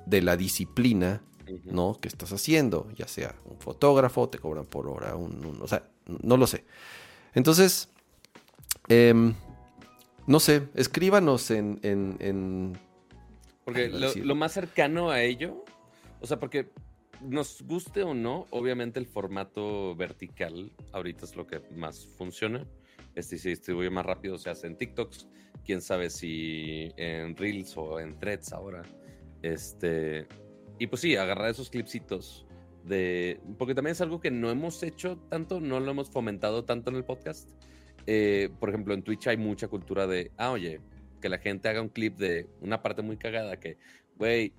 de 0.04 0.20
la 0.20 0.36
disciplina, 0.36 1.22
¿no? 1.64 1.98
Que 2.00 2.08
estás 2.08 2.32
haciendo, 2.32 2.88
ya 2.96 3.06
sea 3.08 3.34
un 3.44 3.58
fotógrafo, 3.58 4.28
te 4.28 4.38
cobran 4.38 4.66
por 4.66 4.88
hora, 4.88 5.16
un, 5.16 5.58
o 5.60 5.66
sea, 5.66 5.84
no 6.06 6.36
lo 6.36 6.46
sé. 6.46 6.64
Entonces, 7.34 7.88
em, 8.88 9.34
no 10.26 10.40
sé, 10.40 10.68
escríbanos 10.74 11.50
en... 11.50 11.78
en, 11.82 12.78
porque 13.64 13.88
lo, 13.88 14.34
más 14.34 14.52
cercano 14.52 15.10
a 15.10 15.22
ello, 15.22 15.64
o 16.20 16.26
sea, 16.26 16.40
porque 16.40 16.70
nos 17.20 17.62
guste 17.62 18.02
o 18.02 18.14
no, 18.14 18.46
obviamente 18.50 18.98
el 18.98 19.06
formato 19.06 19.94
vertical 19.94 20.72
ahorita 20.92 21.24
es 21.24 21.36
lo 21.36 21.46
que 21.46 21.60
más 21.76 22.06
funciona. 22.16 22.66
Este 23.14 23.38
se 23.38 23.50
distribuye 23.50 23.90
más 23.90 24.06
rápido, 24.06 24.38
se 24.38 24.50
hace 24.50 24.66
en 24.66 24.76
TikToks, 24.76 25.28
quién 25.64 25.82
sabe 25.82 26.10
si 26.10 26.92
en 26.96 27.36
Reels 27.36 27.76
o 27.76 28.00
en 28.00 28.18
Threads 28.18 28.52
ahora. 28.52 28.82
Este, 29.42 30.26
y 30.80 30.86
pues 30.88 31.02
sí, 31.02 31.14
agarrar 31.14 31.50
esos 31.50 31.70
clipsitos 31.70 32.46
de, 32.84 33.38
porque 33.58 33.74
también 33.74 33.92
es 33.92 34.00
algo 34.00 34.20
que 34.20 34.30
no 34.30 34.50
hemos 34.50 34.82
hecho 34.82 35.18
tanto, 35.28 35.60
no 35.60 35.78
lo 35.78 35.90
hemos 35.90 36.10
fomentado 36.10 36.64
tanto 36.64 36.90
en 36.90 36.96
el 36.96 37.04
podcast. 37.04 37.48
Eh, 38.06 38.48
por 38.58 38.70
ejemplo, 38.70 38.94
en 38.94 39.02
Twitch 39.02 39.26
hay 39.28 39.36
mucha 39.36 39.68
cultura 39.68 40.06
de, 40.06 40.32
ah, 40.38 40.50
oye, 40.50 40.80
que 41.20 41.28
la 41.28 41.38
gente 41.38 41.68
haga 41.68 41.82
un 41.82 41.90
clip 41.90 42.16
de 42.16 42.48
una 42.62 42.82
parte 42.82 43.02
muy 43.02 43.18
cagada 43.18 43.60
que, 43.60 43.76
güey, 44.16 44.54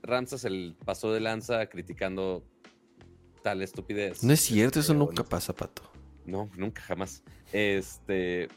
Ramsas 0.00 0.44
el 0.44 0.76
paso 0.84 1.12
de 1.12 1.18
lanza 1.18 1.66
criticando 1.66 2.44
tal 3.42 3.62
estupidez. 3.62 4.22
No 4.22 4.32
es 4.32 4.40
cierto, 4.40 4.78
eso 4.78 4.94
nunca 4.94 5.24
pasa, 5.24 5.52
Pato. 5.52 5.82
No, 6.24 6.48
nunca, 6.56 6.82
jamás. 6.82 7.24
Este. 7.52 8.48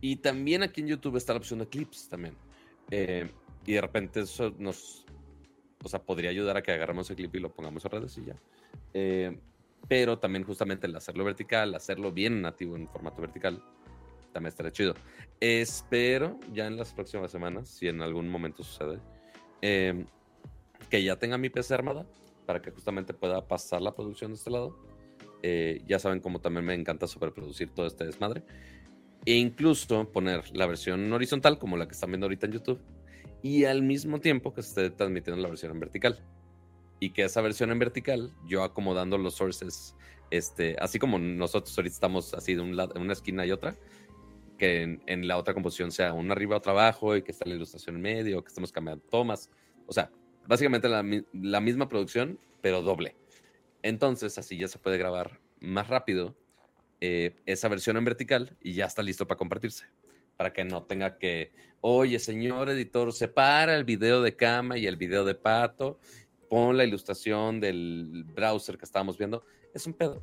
Y 0.00 0.16
también 0.16 0.64
aquí 0.64 0.80
en 0.80 0.88
YouTube 0.88 1.16
está 1.16 1.34
la 1.34 1.38
opción 1.38 1.60
de 1.60 1.68
clips 1.68 2.08
también. 2.08 2.34
Eh, 2.90 3.30
y 3.64 3.74
de 3.74 3.80
repente 3.80 4.20
eso 4.20 4.52
nos. 4.58 5.03
O 5.84 5.88
sea, 5.88 6.02
podría 6.02 6.30
ayudar 6.30 6.56
a 6.56 6.62
que 6.62 6.72
agarremos 6.72 7.08
el 7.10 7.16
clip 7.16 7.34
y 7.36 7.40
lo 7.40 7.52
pongamos 7.52 7.84
a 7.84 7.88
redes 7.88 8.16
y 8.18 8.24
ya. 8.24 8.36
Eh, 8.94 9.38
pero 9.86 10.18
también 10.18 10.44
justamente 10.44 10.86
el 10.86 10.96
hacerlo 10.96 11.24
vertical, 11.24 11.74
hacerlo 11.74 12.10
bien 12.10 12.40
nativo 12.40 12.74
en 12.76 12.88
formato 12.88 13.20
vertical, 13.20 13.62
también 14.32 14.48
estaría 14.48 14.72
chido. 14.72 14.94
Espero 15.40 16.40
ya 16.52 16.66
en 16.66 16.76
las 16.76 16.92
próximas 16.92 17.30
semanas, 17.30 17.68
si 17.68 17.88
en 17.88 18.00
algún 18.00 18.28
momento 18.28 18.62
sucede, 18.62 18.98
eh, 19.62 20.04
que 20.90 21.02
ya 21.02 21.16
tenga 21.16 21.38
mi 21.38 21.50
PC 21.50 21.74
armada 21.74 22.06
para 22.46 22.60
que 22.60 22.70
justamente 22.70 23.14
pueda 23.14 23.46
pasar 23.46 23.82
la 23.82 23.94
producción 23.94 24.32
de 24.32 24.36
este 24.36 24.50
lado. 24.50 24.76
Eh, 25.42 25.82
ya 25.86 25.98
saben 25.98 26.20
cómo 26.20 26.40
también 26.40 26.64
me 26.64 26.74
encanta 26.74 27.06
superproducir 27.06 27.70
todo 27.70 27.86
este 27.86 28.04
desmadre. 28.04 28.42
E 29.26 29.34
incluso 29.34 30.10
poner 30.10 30.54
la 30.56 30.66
versión 30.66 31.10
horizontal, 31.12 31.58
como 31.58 31.76
la 31.76 31.86
que 31.86 31.92
están 31.92 32.10
viendo 32.10 32.26
ahorita 32.26 32.46
en 32.46 32.52
YouTube, 32.52 32.80
y 33.44 33.66
al 33.66 33.82
mismo 33.82 34.20
tiempo 34.20 34.54
que 34.54 34.62
se 34.62 34.68
esté 34.68 34.96
transmitiendo 34.96 35.42
la 35.42 35.48
versión 35.50 35.70
en 35.72 35.78
vertical. 35.78 36.18
Y 36.98 37.10
que 37.10 37.24
esa 37.24 37.42
versión 37.42 37.70
en 37.70 37.78
vertical, 37.78 38.32
yo 38.46 38.64
acomodando 38.64 39.18
los 39.18 39.34
sources, 39.34 39.94
este, 40.30 40.76
así 40.78 40.98
como 40.98 41.18
nosotros 41.18 41.76
ahorita 41.76 41.92
estamos 41.92 42.32
así 42.32 42.54
de 42.54 42.62
un 42.62 42.74
lado, 42.74 42.98
una 42.98 43.12
esquina 43.12 43.44
y 43.44 43.52
otra, 43.52 43.76
que 44.56 44.98
en, 45.04 45.28
la 45.28 45.36
otra 45.36 45.52
composición 45.52 45.92
sea 45.92 46.14
una 46.14 46.32
arriba, 46.32 46.56
otra 46.56 46.72
abajo, 46.72 47.16
y 47.16 47.22
que 47.22 47.32
está 47.32 47.44
la 47.44 47.54
ilustración 47.54 47.96
en 47.96 48.00
medio, 48.02 48.42
que 48.42 48.48
estemos 48.48 48.72
cambiando 48.72 49.04
tomas. 49.10 49.50
O 49.86 49.92
sea, 49.92 50.10
básicamente 50.46 50.88
la, 50.88 51.04
la, 51.34 51.60
misma 51.60 51.86
producción, 51.86 52.40
pero 52.62 52.80
doble. 52.80 53.14
Entonces, 53.82 54.38
así 54.38 54.56
ya 54.56 54.68
se 54.68 54.78
puede 54.78 54.96
grabar 54.96 55.38
más 55.60 55.88
rápido 55.88 56.34
eh, 57.02 57.36
esa 57.44 57.68
versión 57.68 57.98
en 57.98 58.06
vertical 58.06 58.56
y 58.62 58.72
ya 58.72 58.86
está 58.86 59.02
listo 59.02 59.28
para 59.28 59.36
compartirse. 59.36 59.84
Para 60.36 60.52
que 60.52 60.64
no 60.64 60.82
tenga 60.82 61.18
que, 61.18 61.52
oye, 61.80 62.18
señor 62.18 62.68
editor, 62.70 63.12
separa 63.12 63.76
el 63.76 63.84
video 63.84 64.22
de 64.22 64.34
cama 64.34 64.78
y 64.78 64.86
el 64.86 64.96
video 64.96 65.24
de 65.24 65.34
pato, 65.34 65.98
pon 66.48 66.76
la 66.76 66.84
ilustración 66.84 67.60
del 67.60 68.24
browser 68.34 68.76
que 68.78 68.84
estábamos 68.84 69.16
viendo. 69.16 69.44
Es 69.72 69.86
un 69.86 69.92
pedo. 69.92 70.22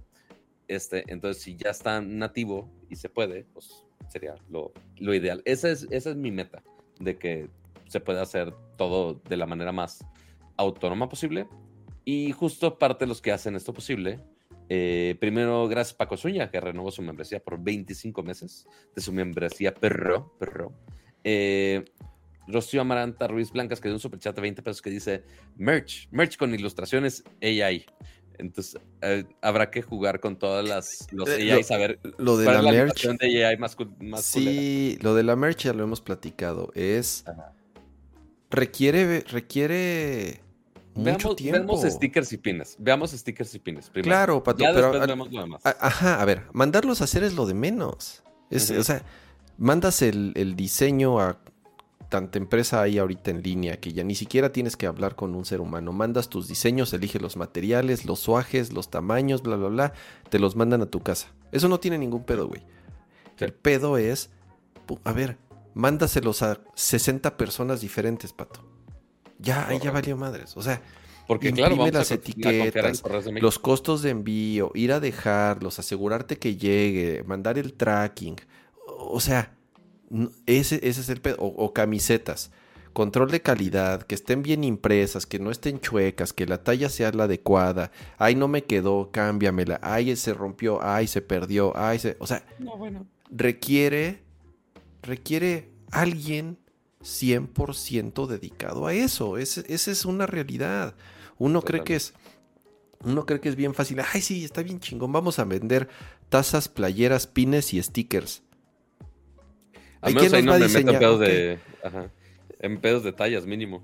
Este, 0.67 1.03
entonces, 1.07 1.43
si 1.43 1.55
ya 1.55 1.71
está 1.71 2.01
nativo 2.01 2.69
y 2.89 2.95
se 2.95 3.09
puede, 3.09 3.45
pues 3.53 3.85
sería 4.07 4.35
lo, 4.49 4.71
lo 4.97 5.13
ideal. 5.13 5.41
Esa 5.45 5.69
es, 5.69 5.87
esa 5.91 6.11
es 6.11 6.15
mi 6.15 6.31
meta, 6.31 6.63
de 6.99 7.17
que 7.17 7.49
se 7.87 7.99
puede 7.99 8.21
hacer 8.21 8.53
todo 8.77 9.21
de 9.27 9.37
la 9.37 9.45
manera 9.45 9.71
más 9.71 10.05
autónoma 10.57 11.09
posible. 11.09 11.47
Y 12.05 12.31
justo 12.31 12.77
parte 12.77 13.05
de 13.05 13.09
los 13.09 13.21
que 13.21 13.31
hacen 13.31 13.55
esto 13.55 13.73
posible, 13.73 14.19
eh, 14.73 15.17
primero 15.19 15.67
gracias 15.67 15.93
Paco 15.93 16.15
Suña, 16.15 16.49
que 16.49 16.61
renovó 16.61 16.91
su 16.91 17.01
membresía 17.01 17.43
por 17.43 17.61
25 17.61 18.23
meses 18.23 18.65
de 18.95 19.01
su 19.01 19.11
membresía 19.11 19.73
perro, 19.73 20.33
perro. 20.39 20.71
Eh, 21.25 21.83
Rocío 22.47 22.79
Amaranta 22.79 23.27
Ruiz 23.27 23.51
Blancas, 23.51 23.81
que 23.81 23.89
dio 23.89 23.95
un 23.95 23.99
superchat 23.99 24.33
de 24.33 24.41
20 24.41 24.61
pesos 24.61 24.81
que 24.81 24.89
dice 24.89 25.25
merch, 25.57 26.07
merch 26.11 26.37
con 26.37 26.55
ilustraciones 26.55 27.21
AI. 27.41 27.85
Entonces, 28.37 28.79
eh, 29.01 29.25
habrá 29.41 29.69
que 29.69 29.81
jugar 29.81 30.21
con 30.21 30.39
todas 30.39 30.65
las 30.65 31.05
los 31.11 31.27
AI, 31.27 31.49
lo, 31.49 31.63
saber 31.63 31.99
lo 32.17 32.37
de 32.37 32.45
la, 32.45 32.61
merch. 32.61 33.07
De 33.19 33.45
AI 33.45 33.57
más, 33.57 33.75
más 33.99 34.23
sí, 34.23 34.97
lo 35.01 35.15
de 35.15 35.23
la 35.23 35.35
merch 35.35 35.65
ya 35.65 35.73
lo 35.73 35.83
hemos 35.83 35.99
platicado. 35.99 36.71
Es 36.75 37.25
requiere, 38.49 39.19
requiere 39.27 40.39
mucho 40.93 41.35
tiempo. 41.35 41.59
Veamos 41.59 41.81
stickers 41.81 42.33
y 42.33 42.37
pines. 42.37 42.75
Veamos 42.79 43.11
stickers 43.11 43.53
y 43.55 43.59
pines. 43.59 43.89
Claro, 43.89 44.43
Pato, 44.43 44.63
pero. 44.73 44.93
lo 44.93 45.25
demás. 45.41 45.61
ajá, 45.63 46.21
a 46.21 46.25
ver, 46.25 46.43
mandarlos 46.53 47.01
a 47.01 47.05
hacer 47.05 47.23
es 47.23 47.33
lo 47.33 47.45
de 47.45 47.53
menos. 47.53 48.23
O 48.51 48.83
sea, 48.83 49.03
mandas 49.57 50.01
el, 50.01 50.55
diseño 50.55 51.19
a 51.19 51.39
tanta 52.09 52.37
empresa 52.37 52.81
ahí 52.81 52.97
ahorita 52.97 53.31
en 53.31 53.41
línea 53.41 53.79
que 53.79 53.93
ya 53.93 54.03
ni 54.03 54.15
siquiera 54.15 54.51
tienes 54.51 54.75
que 54.75 54.85
hablar 54.85 55.15
con 55.15 55.33
un 55.33 55.45
ser 55.45 55.61
humano. 55.61 55.93
Mandas 55.93 56.27
tus 56.27 56.47
diseños, 56.47 56.93
elige 56.93 57.19
los 57.19 57.37
materiales, 57.37 58.05
los 58.05 58.19
suajes, 58.19 58.73
los 58.73 58.89
tamaños, 58.89 59.41
bla, 59.41 59.55
bla, 59.55 59.69
bla. 59.69 59.93
Te 60.29 60.39
los 60.39 60.55
mandan 60.55 60.81
a 60.81 60.87
tu 60.87 60.99
casa. 60.99 61.29
Eso 61.53 61.69
no 61.69 61.79
tiene 61.79 61.97
ningún 61.97 62.23
pedo, 62.23 62.47
güey. 62.47 62.63
El 63.37 63.53
pedo 63.53 63.97
es. 63.97 64.29
A 65.05 65.13
ver, 65.13 65.37
mándaselos 65.73 66.41
a 66.41 66.59
60 66.75 67.37
personas 67.37 67.79
diferentes, 67.79 68.33
pato. 68.33 68.70
Ya, 69.41 69.67
ahí 69.67 69.79
ya 69.79 69.91
valió 69.91 70.15
madres. 70.17 70.55
O 70.55 70.61
sea, 70.61 70.81
porque 71.27 71.51
claro, 71.51 71.75
vamos 71.75 71.93
las 71.93 72.11
etiquetas, 72.11 73.03
los 73.39 73.59
costos 73.59 74.01
de 74.01 74.11
envío, 74.11 74.71
ir 74.75 74.91
a 74.91 74.99
dejarlos, 74.99 75.79
asegurarte 75.79 76.37
que 76.37 76.55
llegue, 76.55 77.23
mandar 77.25 77.57
el 77.57 77.73
tracking. 77.73 78.35
O 78.85 79.19
sea, 79.19 79.53
ese, 80.45 80.75
ese 80.87 81.01
es 81.01 81.09
el 81.09 81.21
pedo. 81.21 81.37
O, 81.39 81.73
camisetas. 81.73 82.51
Control 82.93 83.31
de 83.31 83.41
calidad, 83.41 84.01
que 84.03 84.15
estén 84.15 84.43
bien 84.43 84.65
impresas, 84.65 85.25
que 85.25 85.39
no 85.39 85.49
estén 85.49 85.79
chuecas, 85.79 86.33
que 86.33 86.45
la 86.45 86.61
talla 86.61 86.89
sea 86.89 87.13
la 87.13 87.23
adecuada. 87.23 87.91
Ay, 88.17 88.35
no 88.35 88.49
me 88.49 88.65
quedó, 88.65 89.11
cámbiamela. 89.11 89.79
Ay, 89.81 90.13
se 90.17 90.33
rompió, 90.33 90.79
ay, 90.83 91.07
se 91.07 91.21
perdió, 91.21 91.71
ay, 91.77 91.99
se. 91.99 92.17
O 92.19 92.27
sea, 92.27 92.43
requiere 93.29 94.19
requiere 95.01 95.69
alguien 95.91 96.57
100% 97.03 98.27
dedicado 98.27 98.87
a 98.87 98.93
eso. 98.93 99.37
esa 99.37 99.61
es 99.67 100.05
una 100.05 100.25
realidad. 100.25 100.95
Uno 101.37 101.61
cree 101.61 101.83
que 101.83 101.95
es 101.95 102.13
uno 103.03 103.25
cree 103.25 103.39
que 103.39 103.49
es 103.49 103.55
bien 103.55 103.73
fácil. 103.73 103.99
Ay, 104.13 104.21
sí, 104.21 104.45
está 104.45 104.61
bien 104.61 104.79
chingón. 104.79 105.11
Vamos 105.11 105.39
a 105.39 105.43
vender 105.43 105.89
tazas, 106.29 106.67
playeras, 106.67 107.27
pines 107.27 107.73
y 107.73 107.81
stickers. 107.81 108.43
Hay 110.01 110.13
quien 110.13 110.31
nos 110.31 110.47
va 110.47 110.55
a 110.55 110.59
diseñar. 110.59 110.95
En 110.95 110.99
pedos, 110.99 111.19
de, 111.19 111.59
en 112.59 112.81
pedos 112.81 113.03
de 113.03 113.13
tallas, 113.13 113.45
mínimo. 113.45 113.83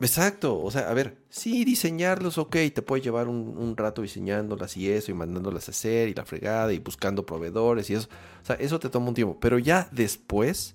Exacto, 0.00 0.60
o 0.60 0.68
sea, 0.72 0.90
a 0.90 0.94
ver, 0.94 1.16
sí, 1.28 1.64
diseñarlos, 1.64 2.36
ok, 2.36 2.56
te 2.74 2.82
puede 2.82 3.02
llevar 3.02 3.28
un, 3.28 3.76
rato 3.76 4.02
diseñándolas 4.02 4.76
y 4.76 4.90
eso, 4.90 5.12
y 5.12 5.14
mandándolas 5.14 5.68
a 5.68 5.70
hacer, 5.70 6.08
y 6.08 6.14
la 6.14 6.24
fregada, 6.24 6.72
y 6.72 6.80
buscando 6.80 7.24
proveedores 7.24 7.88
y 7.88 7.94
eso. 7.94 8.08
O 8.42 8.44
sea, 8.44 8.56
eso 8.56 8.80
te 8.80 8.88
toma 8.88 9.08
un 9.08 9.14
tiempo. 9.14 9.38
Pero 9.38 9.60
ya 9.60 9.88
después, 9.92 10.74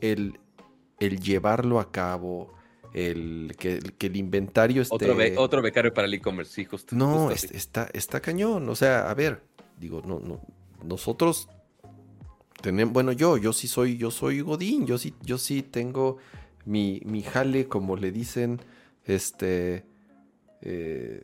el, 0.00 0.40
el 0.98 1.20
llevarlo 1.20 1.80
a 1.80 1.90
cabo, 1.90 2.52
el 2.92 3.54
que, 3.58 3.80
el 4.00 4.16
inventario 4.16 4.82
esté. 4.82 4.94
Otro, 4.94 5.16
otro 5.36 5.62
becario 5.62 5.92
para 5.92 6.06
el 6.06 6.14
e-commerce, 6.14 6.52
sí, 6.52 6.64
justo. 6.64 6.94
No, 6.94 7.30
está, 7.30 7.88
está 7.92 8.20
cañón. 8.20 8.68
O 8.68 8.76
sea, 8.76 9.10
a 9.10 9.14
ver, 9.14 9.42
digo, 9.78 10.02
no, 10.04 10.20
no, 10.20 10.40
nosotros 10.82 11.48
tenemos, 12.62 12.92
bueno, 12.92 13.12
yo, 13.12 13.36
yo 13.36 13.52
sí 13.52 13.68
soy, 13.68 13.96
yo 13.96 14.10
soy 14.10 14.40
Godín, 14.40 14.86
yo 14.86 14.98
sí, 14.98 15.14
yo 15.22 15.38
sí 15.38 15.62
tengo 15.62 16.18
mi, 16.64 17.02
mi 17.04 17.22
jale, 17.22 17.66
como 17.68 17.96
le 17.96 18.12
dicen, 18.12 18.60
este... 19.04 19.84
Eh, 20.62 21.22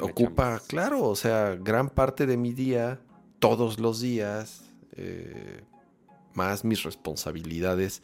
ocupa, 0.00 0.60
claro, 0.66 1.02
o 1.04 1.16
sea, 1.16 1.56
gran 1.58 1.88
parte 1.88 2.26
de 2.26 2.36
mi 2.36 2.52
día, 2.52 3.00
todos 3.38 3.78
los 3.78 4.00
días, 4.00 4.64
eh, 4.92 5.62
más 6.34 6.64
mis 6.64 6.82
responsabilidades 6.82 8.02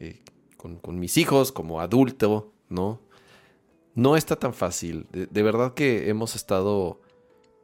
eh, 0.00 0.22
con, 0.56 0.98
mis 0.98 1.16
hijos 1.16 1.52
como 1.52 1.80
adulto, 1.80 2.52
¿no? 2.68 3.00
no 3.96 4.16
está 4.16 4.36
tan 4.36 4.54
fácil. 4.54 5.06
De, 5.10 5.42
verdad 5.42 5.74
que 5.74 6.08
hemos 6.08 6.36
estado 6.36 7.00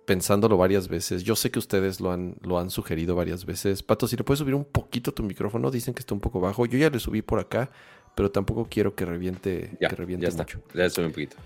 pensándolo 0.07 0.57
varias 0.57 0.89
veces. 0.89 1.23
Yo 1.23 1.37
sé 1.37 1.51
que 1.51 1.59
ustedes 1.59 2.01
lo 2.01 2.11
han, 2.11 2.37
lo 2.41 2.59
han 2.59 2.71
sugerido 2.71 3.15
varias 3.15 3.45
veces. 3.45 3.83
Pato, 3.83 4.09
si 4.09 4.17
le 4.17 4.25
puedes 4.25 4.39
subir 4.39 4.55
un 4.55 4.65
poquito 4.65 5.13
tu 5.13 5.23
micrófono, 5.23 5.71
dicen 5.71 5.95
que 5.95 6.01
está 6.01 6.15
un 6.15 6.21
poco 6.21 6.41
bajo. 6.41 6.65
Yo 6.67 6.79
ya 6.79 6.89
le 6.89 6.99
subí 6.99 7.23
por 7.23 7.39
acá, 7.39 7.71
pero 8.17 8.31
tampoco 8.31 8.67
quiero 8.69 8.95
que 8.95 9.05
reviente, 9.05 9.77
ya, 9.79 9.89
que 9.89 9.97
reviente 9.97 10.29
ya 10.29 10.37
mucho. 10.37 10.63
Ya 10.75 10.89
subí 10.89 11.07
un 11.07 11.13
poquito. 11.13 11.37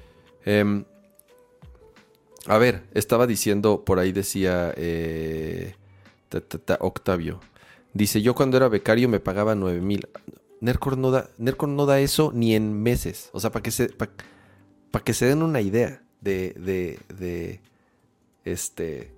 Em, 0.44 0.84
a 2.46 2.58
ver, 2.58 2.84
estaba 2.94 3.26
diciendo, 3.26 3.84
por 3.84 3.98
ahí 3.98 4.12
decía 4.12 4.72
eh, 4.76 5.74
Octavio. 6.78 7.40
Dice, 7.96 8.20
yo 8.20 8.34
cuando 8.34 8.58
era 8.58 8.68
becario 8.68 9.08
me 9.08 9.20
pagaba 9.20 9.54
9 9.54 9.80
mil. 9.80 10.06
Nercor 10.60 10.98
no, 10.98 11.10
da, 11.10 11.30
no 11.38 11.86
da 11.86 12.00
eso 12.00 12.30
ni 12.34 12.54
en 12.54 12.82
meses. 12.82 13.30
O 13.32 13.40
sea, 13.40 13.50
para 13.52 13.62
que 13.62 13.70
se, 13.70 13.88
para 13.88 15.04
que 15.04 15.14
se 15.14 15.24
den 15.24 15.42
una 15.42 15.62
idea 15.62 16.02
de, 16.20 16.50
de, 16.58 16.98
de 17.14 17.60
este... 18.44 19.12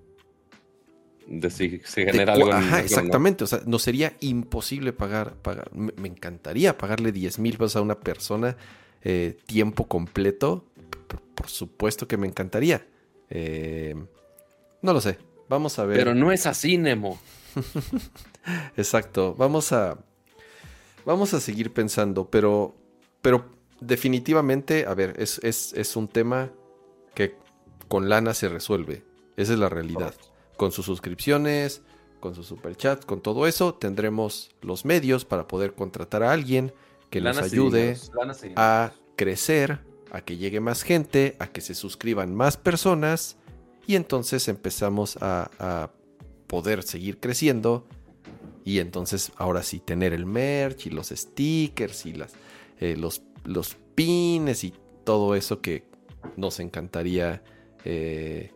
De 1.27 1.49
si 1.49 1.81
se 1.83 2.05
genera 2.05 2.33
algo. 2.33 2.53
Ajá, 2.53 2.79
exactamente. 2.79 3.43
O 3.43 3.47
sea, 3.47 3.61
no 3.65 3.79
sería 3.79 4.13
imposible 4.21 4.93
pagar, 4.93 5.35
pagar. 5.35 5.71
Me, 5.73 6.07
encantaría 6.07 6.77
pagarle 6.77 7.11
10 7.11 7.37
mil 7.39 7.57
pesos 7.57 7.75
a 7.75 7.81
una 7.81 7.99
persona 7.99 8.55
eh, 9.03 9.37
tiempo 9.45 9.87
completo. 9.87 10.65
Por, 11.35 11.49
supuesto 11.49 12.07
que 12.07 12.15
me 12.15 12.27
encantaría. 12.27 12.87
Eh, 13.29 13.93
no 14.81 14.93
lo 14.93 15.01
sé. 15.01 15.17
Vamos 15.49 15.77
a 15.79 15.85
ver. 15.85 15.97
Pero 15.97 16.15
no 16.15 16.31
es 16.31 16.45
así, 16.45 16.77
Nemo. 16.77 17.19
Exacto. 18.77 19.35
Vamos 19.37 19.71
a. 19.71 19.97
Vamos 21.05 21.33
a 21.33 21.39
seguir 21.39 21.73
pensando, 21.73 22.29
pero. 22.29 22.75
Pero 23.21 23.45
definitivamente, 23.81 24.85
a 24.85 24.93
ver, 24.93 25.15
es, 25.17 25.39
es, 25.43 25.95
un 25.95 26.07
tema 26.07 26.51
que 27.13 27.35
con 27.87 28.09
lana 28.09 28.33
se 28.33 28.49
resuelve. 28.49 29.03
Esa 29.35 29.53
es 29.53 29.59
la 29.59 29.69
realidad. 29.69 30.13
Con 30.57 30.71
sus 30.71 30.85
suscripciones, 30.85 31.81
con 32.19 32.35
sus 32.35 32.47
superchats, 32.47 33.05
con 33.05 33.21
todo 33.21 33.47
eso, 33.47 33.73
tendremos 33.73 34.51
los 34.61 34.85
medios 34.85 35.25
para 35.25 35.47
poder 35.47 35.73
contratar 35.73 36.23
a 36.23 36.31
alguien 36.31 36.73
que 37.09 37.21
nos 37.21 37.37
ayude 37.37 37.97
a 38.55 38.91
crecer, 39.15 39.79
a 40.11 40.21
que 40.21 40.37
llegue 40.37 40.59
más 40.59 40.83
gente, 40.83 41.35
a 41.39 41.47
que 41.47 41.61
se 41.61 41.75
suscriban 41.75 42.35
más 42.35 42.57
personas 42.57 43.37
y 43.87 43.95
entonces 43.95 44.47
empezamos 44.47 45.17
a, 45.21 45.89
poder 46.47 46.81
seguir 46.81 47.19
creciendo 47.19 47.85
y 48.65 48.79
entonces 48.79 49.31
ahora 49.37 49.63
sí 49.63 49.79
tener 49.79 50.13
el 50.13 50.25
merch 50.25 50.87
y 50.87 50.89
los 50.89 51.09
stickers 51.09 52.05
y 52.05 52.13
las, 52.13 52.33
eh, 52.79 52.95
los, 52.97 53.21
los 53.45 53.75
pines 53.95 54.63
y 54.63 54.73
todo 55.03 55.35
eso 55.35 55.61
que 55.61 55.85
nos 56.35 56.59
encantaría 56.59 57.43
eh, 57.85 58.51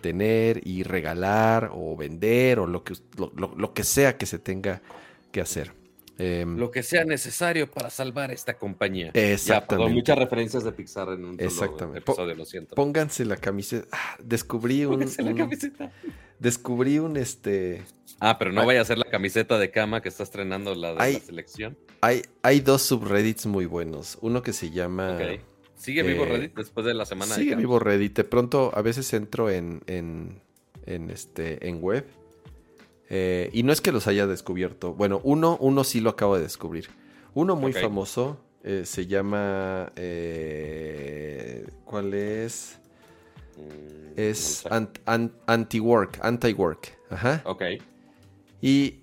tener 0.00 0.66
y 0.66 0.82
regalar 0.82 1.70
o 1.74 1.96
vender 1.96 2.58
o 2.58 2.66
lo 2.66 2.84
que, 2.84 2.94
lo 3.36 3.74
que 3.74 3.84
sea 3.84 4.16
que 4.16 4.26
se 4.26 4.38
tenga 4.38 4.82
que 5.30 5.40
hacer. 5.40 5.79
Em, 6.22 6.58
lo 6.58 6.70
que 6.70 6.82
sea 6.82 7.04
necesario 7.04 7.70
para 7.70 7.88
salvar 7.88 8.30
esta 8.30 8.58
compañía. 8.58 9.10
Exactamente. 9.14 9.94
muchas 9.94 10.18
referencias 10.18 10.64
de 10.64 10.72
Pixar 10.72 11.08
en 11.08 11.24
un 11.24 11.40
exactamente. 11.40 12.00
episodio, 12.00 12.34
lo 12.34 12.44
siento. 12.44 12.74
Pónganse 12.74 13.24
la 13.24 13.38
camiseta. 13.38 13.88
Ah, 13.90 14.18
descubrí 14.22 14.84
un, 14.84 15.00
la 15.00 15.34
camiseta. 15.34 15.90
Descubrí 16.38 16.98
un 16.98 17.16
este. 17.16 17.82
Ah, 18.18 18.38
pero 18.38 18.52
no 18.52 18.66
vaya 18.66 18.82
a 18.82 18.84
ser 18.84 18.98
la 18.98 19.06
camiseta 19.06 19.58
de 19.58 19.70
cama 19.70 20.02
que 20.02 20.10
está 20.10 20.22
estrenando 20.22 20.74
la 20.74 20.92
de 20.92 21.12
la 21.14 21.20
selección. 21.20 21.78
Hay, 22.02 22.20
hay 22.42 22.60
dos 22.60 22.82
subreddits 22.82 23.46
muy 23.46 23.64
buenos. 23.64 24.18
Uno 24.20 24.42
que 24.42 24.52
se 24.52 24.70
llama. 24.70 25.18
¿Sigue 25.76 26.02
vivo 26.02 26.24
eh, 26.24 26.28
Reddit 26.28 26.54
después 26.54 26.84
de 26.84 26.92
la 26.92 27.06
semana? 27.06 27.34
Sigue 27.34 27.56
vivo 27.56 27.78
Reddit. 27.78 28.14
De 28.14 28.24
pronto, 28.24 28.70
a 28.74 28.82
veces 28.82 29.10
entro 29.14 29.48
en, 29.48 29.80
en, 29.86 30.42
en, 30.84 31.10
este, 31.10 31.66
en 31.66 31.80
web 31.80 32.04
eh, 33.10 33.50
y 33.52 33.64
no 33.64 33.72
es 33.72 33.80
que 33.80 33.90
los 33.90 34.06
haya 34.06 34.26
descubierto. 34.28 34.94
Bueno, 34.94 35.20
uno, 35.24 35.58
uno 35.60 35.82
sí 35.82 36.00
lo 36.00 36.10
acabo 36.10 36.36
de 36.36 36.42
descubrir. 36.42 36.88
Uno 37.34 37.56
muy 37.56 37.72
famoso 37.72 38.38
eh, 38.62 38.84
se 38.84 39.06
llama. 39.06 39.92
Eh, 39.96 41.66
¿Cuál 41.84 42.14
es? 42.14 42.78
Mm, 43.56 44.12
es 44.16 44.64
anti-work. 45.46 46.20
Anti-work. 46.22 46.98
Ajá. 47.10 47.42
Ok. 47.44 47.62
Y 48.62 49.00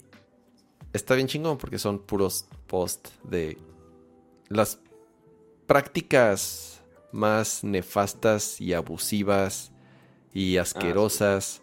está 0.93 1.15
bien 1.15 1.27
chingón 1.27 1.57
porque 1.57 1.77
son 1.77 1.99
puros 1.99 2.47
posts 2.67 3.11
de 3.23 3.57
las 4.47 4.79
prácticas 5.65 6.81
más 7.11 7.63
nefastas 7.63 8.61
y 8.61 8.73
abusivas 8.73 9.71
y 10.33 10.57
ah, 10.57 10.61
asquerosas 10.61 11.61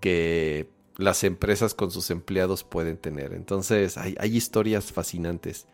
que 0.00 0.68
las 0.98 1.24
empresas 1.24 1.74
con 1.74 1.90
sus 1.90 2.10
empleados 2.10 2.64
pueden 2.64 2.96
tener. 2.96 3.32
Entonces, 3.32 3.96
hay, 3.98 4.16
historias 4.36 4.92
fascinantes. 4.92 5.66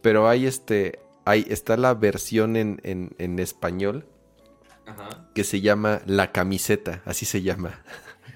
Pero 0.00 0.28
hay 0.28 0.46
este. 0.46 1.00
Hay, 1.24 1.46
está 1.48 1.76
la 1.76 1.94
versión 1.94 2.56
en, 2.56 2.80
en, 2.82 3.38
español 3.38 4.04
que 5.34 5.44
se 5.44 5.60
llama 5.60 6.02
La 6.04 6.32
camiseta, 6.32 7.00
así 7.04 7.24
se 7.26 7.42
llama. 7.42 7.80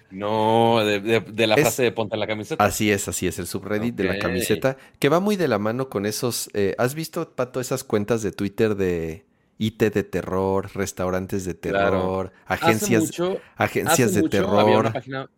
No, 0.09 0.85
de, 0.85 1.47
la 1.49 1.57
frase 1.57 1.83
de 1.83 1.93
ponte 1.93 2.17
la 2.17 2.29
camiseta. 2.29 2.65
Así 2.65 2.93
es, 2.93 3.09
así 3.09 3.27
es, 3.27 3.41
el 3.41 3.49
subreddit 3.49 3.97
de 3.97 4.05
la 4.05 4.19
camiseta, 4.21 4.77
que 5.01 5.09
va 5.09 5.19
muy 5.19 5.35
de 5.35 5.49
la 5.49 5.59
mano 5.59 5.89
con 5.89 6.07
esos. 6.07 6.49
Eh, 6.55 6.77
¿Has 6.79 6.95
visto, 6.95 7.29
Pato, 7.35 7.61
esas 7.61 7.83
cuentas 7.83 8.23
de 8.23 8.31
Twitter 8.31 8.77
de 8.77 9.27
IT 9.59 9.83
de 9.83 10.05
terror, 10.05 10.71
restaurantes 10.75 11.45
de 11.45 11.55
terror, 11.55 12.33
agencias, 12.47 13.11
agencias 13.57 14.15
de 14.15 14.29
terror? 14.29 14.61
había 14.61 14.79
una 14.79 14.93
página 14.93 15.29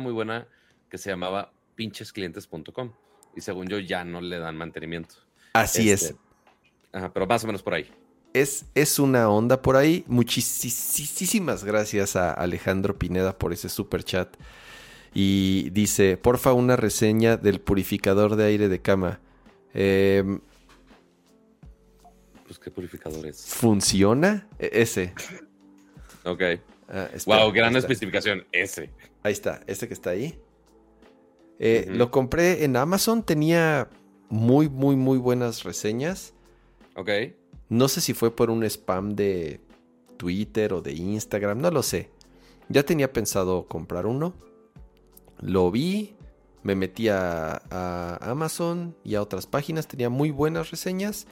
muy 0.00 0.12
buena 0.12 0.46
que 0.88 0.98
se 0.98 1.10
llamaba 1.10 1.52
pinchesclientes.com 1.74 2.92
y 3.36 3.40
según 3.40 3.68
yo 3.68 3.78
ya 3.78 4.04
no 4.04 4.20
le 4.20 4.38
dan 4.38 4.56
mantenimiento. 4.56 5.14
Así 5.52 5.90
es. 5.90 6.02
Este, 6.02 6.18
ajá, 6.92 7.12
pero 7.12 7.26
más 7.26 7.44
o 7.44 7.46
menos 7.46 7.62
por 7.62 7.74
ahí. 7.74 7.90
Es, 8.34 8.66
es 8.74 8.98
una 8.98 9.28
onda 9.28 9.62
por 9.62 9.76
ahí. 9.76 10.04
Muchísimas 10.06 11.64
gracias 11.64 12.16
a 12.16 12.32
Alejandro 12.32 12.98
Pineda 12.98 13.38
por 13.38 13.52
ese 13.52 13.68
super 13.68 14.04
chat. 14.04 14.36
Y 15.14 15.70
dice, 15.70 16.16
porfa, 16.16 16.52
una 16.52 16.76
reseña 16.76 17.36
del 17.36 17.60
purificador 17.60 18.36
de 18.36 18.44
aire 18.44 18.68
de 18.68 18.82
cama. 18.82 19.20
Em, 19.72 20.40
pues, 22.46 22.58
¿qué 22.58 22.70
purificador 22.70 23.26
es? 23.26 23.46
¿Funciona? 23.46 24.46
E, 24.58 24.70
ese. 24.72 25.14
ok. 26.24 26.42
Wow, 27.26 27.48
ah, 27.48 27.52
gran 27.52 27.76
especificación. 27.76 28.46
Ese. 28.52 28.90
Ahí 29.22 29.32
está, 29.32 29.60
este 29.66 29.88
que 29.88 29.94
está 29.94 30.10
ahí. 30.10 30.38
Eh, 31.58 31.86
lo 31.88 32.10
compré 32.10 32.64
en 32.64 32.76
Amazon, 32.76 33.22
tenía 33.22 33.88
muy, 34.28 34.68
muy, 34.68 34.96
muy 34.96 35.18
buenas 35.18 35.64
reseñas. 35.64 36.34
Ok. 36.94 37.10
No 37.68 37.88
sé 37.88 38.00
si 38.00 38.14
fue 38.14 38.34
por 38.34 38.50
un 38.50 38.64
spam 38.64 39.14
de 39.14 39.60
Twitter 40.16 40.72
o 40.72 40.80
de 40.80 40.92
Instagram, 40.92 41.60
no 41.60 41.70
lo 41.70 41.82
sé. 41.82 42.10
Ya 42.68 42.82
tenía 42.82 43.12
pensado 43.12 43.66
comprar 43.66 44.06
uno. 44.06 44.34
Lo 45.40 45.70
vi, 45.70 46.16
me 46.62 46.74
metí 46.74 47.08
a, 47.08 47.62
Amazon 48.20 48.96
y 49.04 49.14
a 49.14 49.22
otras 49.22 49.46
páginas, 49.46 49.88
tenía 49.88 50.10
muy 50.10 50.30
buenas 50.30 50.70
reseñas. 50.70 51.26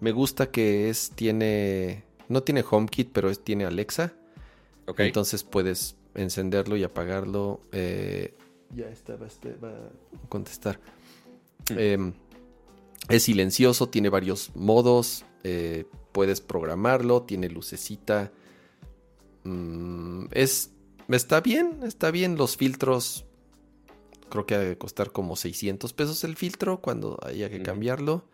Me 0.00 0.12
gusta 0.12 0.50
que 0.50 0.88
es, 0.88 1.10
tiene, 1.14 2.04
no 2.28 2.42
tiene 2.42 2.64
HomeKit, 2.68 3.10
pero 3.12 3.30
es, 3.30 3.42
tiene 3.42 3.64
Alexa. 3.64 4.14
Entonces 4.98 5.44
puedes 5.44 5.96
encenderlo 6.14 6.76
y 6.76 6.84
apagarlo. 6.84 7.60
Eh, 7.72 8.34
ya 8.74 8.88
está, 8.88 9.16
va, 9.16 9.26
a 9.26 10.28
contestar. 10.28 10.80
Hmm. 11.70 11.78
Em, 11.78 12.12
es 13.08 13.24
silencioso, 13.24 13.88
tiene 13.88 14.08
varios 14.08 14.54
modos. 14.54 15.24
Eh, 15.44 15.84
puedes 16.12 16.40
programarlo, 16.40 17.22
tiene 17.22 17.48
lucecita. 17.48 18.32
Mm, 19.44 20.26
es, 20.30 20.70
está 21.08 21.40
bien, 21.40 21.80
está 21.82 22.10
bien. 22.10 22.36
Los 22.36 22.56
filtros, 22.56 23.24
creo 24.30 24.46
que 24.46 24.54
ha 24.54 24.58
de 24.58 24.78
costar 24.78 25.12
como 25.12 25.36
600 25.36 25.92
pesos 25.92 26.24
el 26.24 26.36
filtro 26.36 26.80
cuando 26.80 27.18
haya 27.22 27.50
que 27.50 27.62
cambiarlo. 27.62 28.24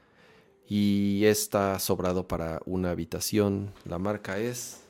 Y 0.68 1.24
está 1.24 1.78
sobrado 1.78 2.28
para 2.28 2.60
una 2.66 2.90
habitación. 2.90 3.72
La 3.86 3.98
marca 3.98 4.38
es 4.38 4.87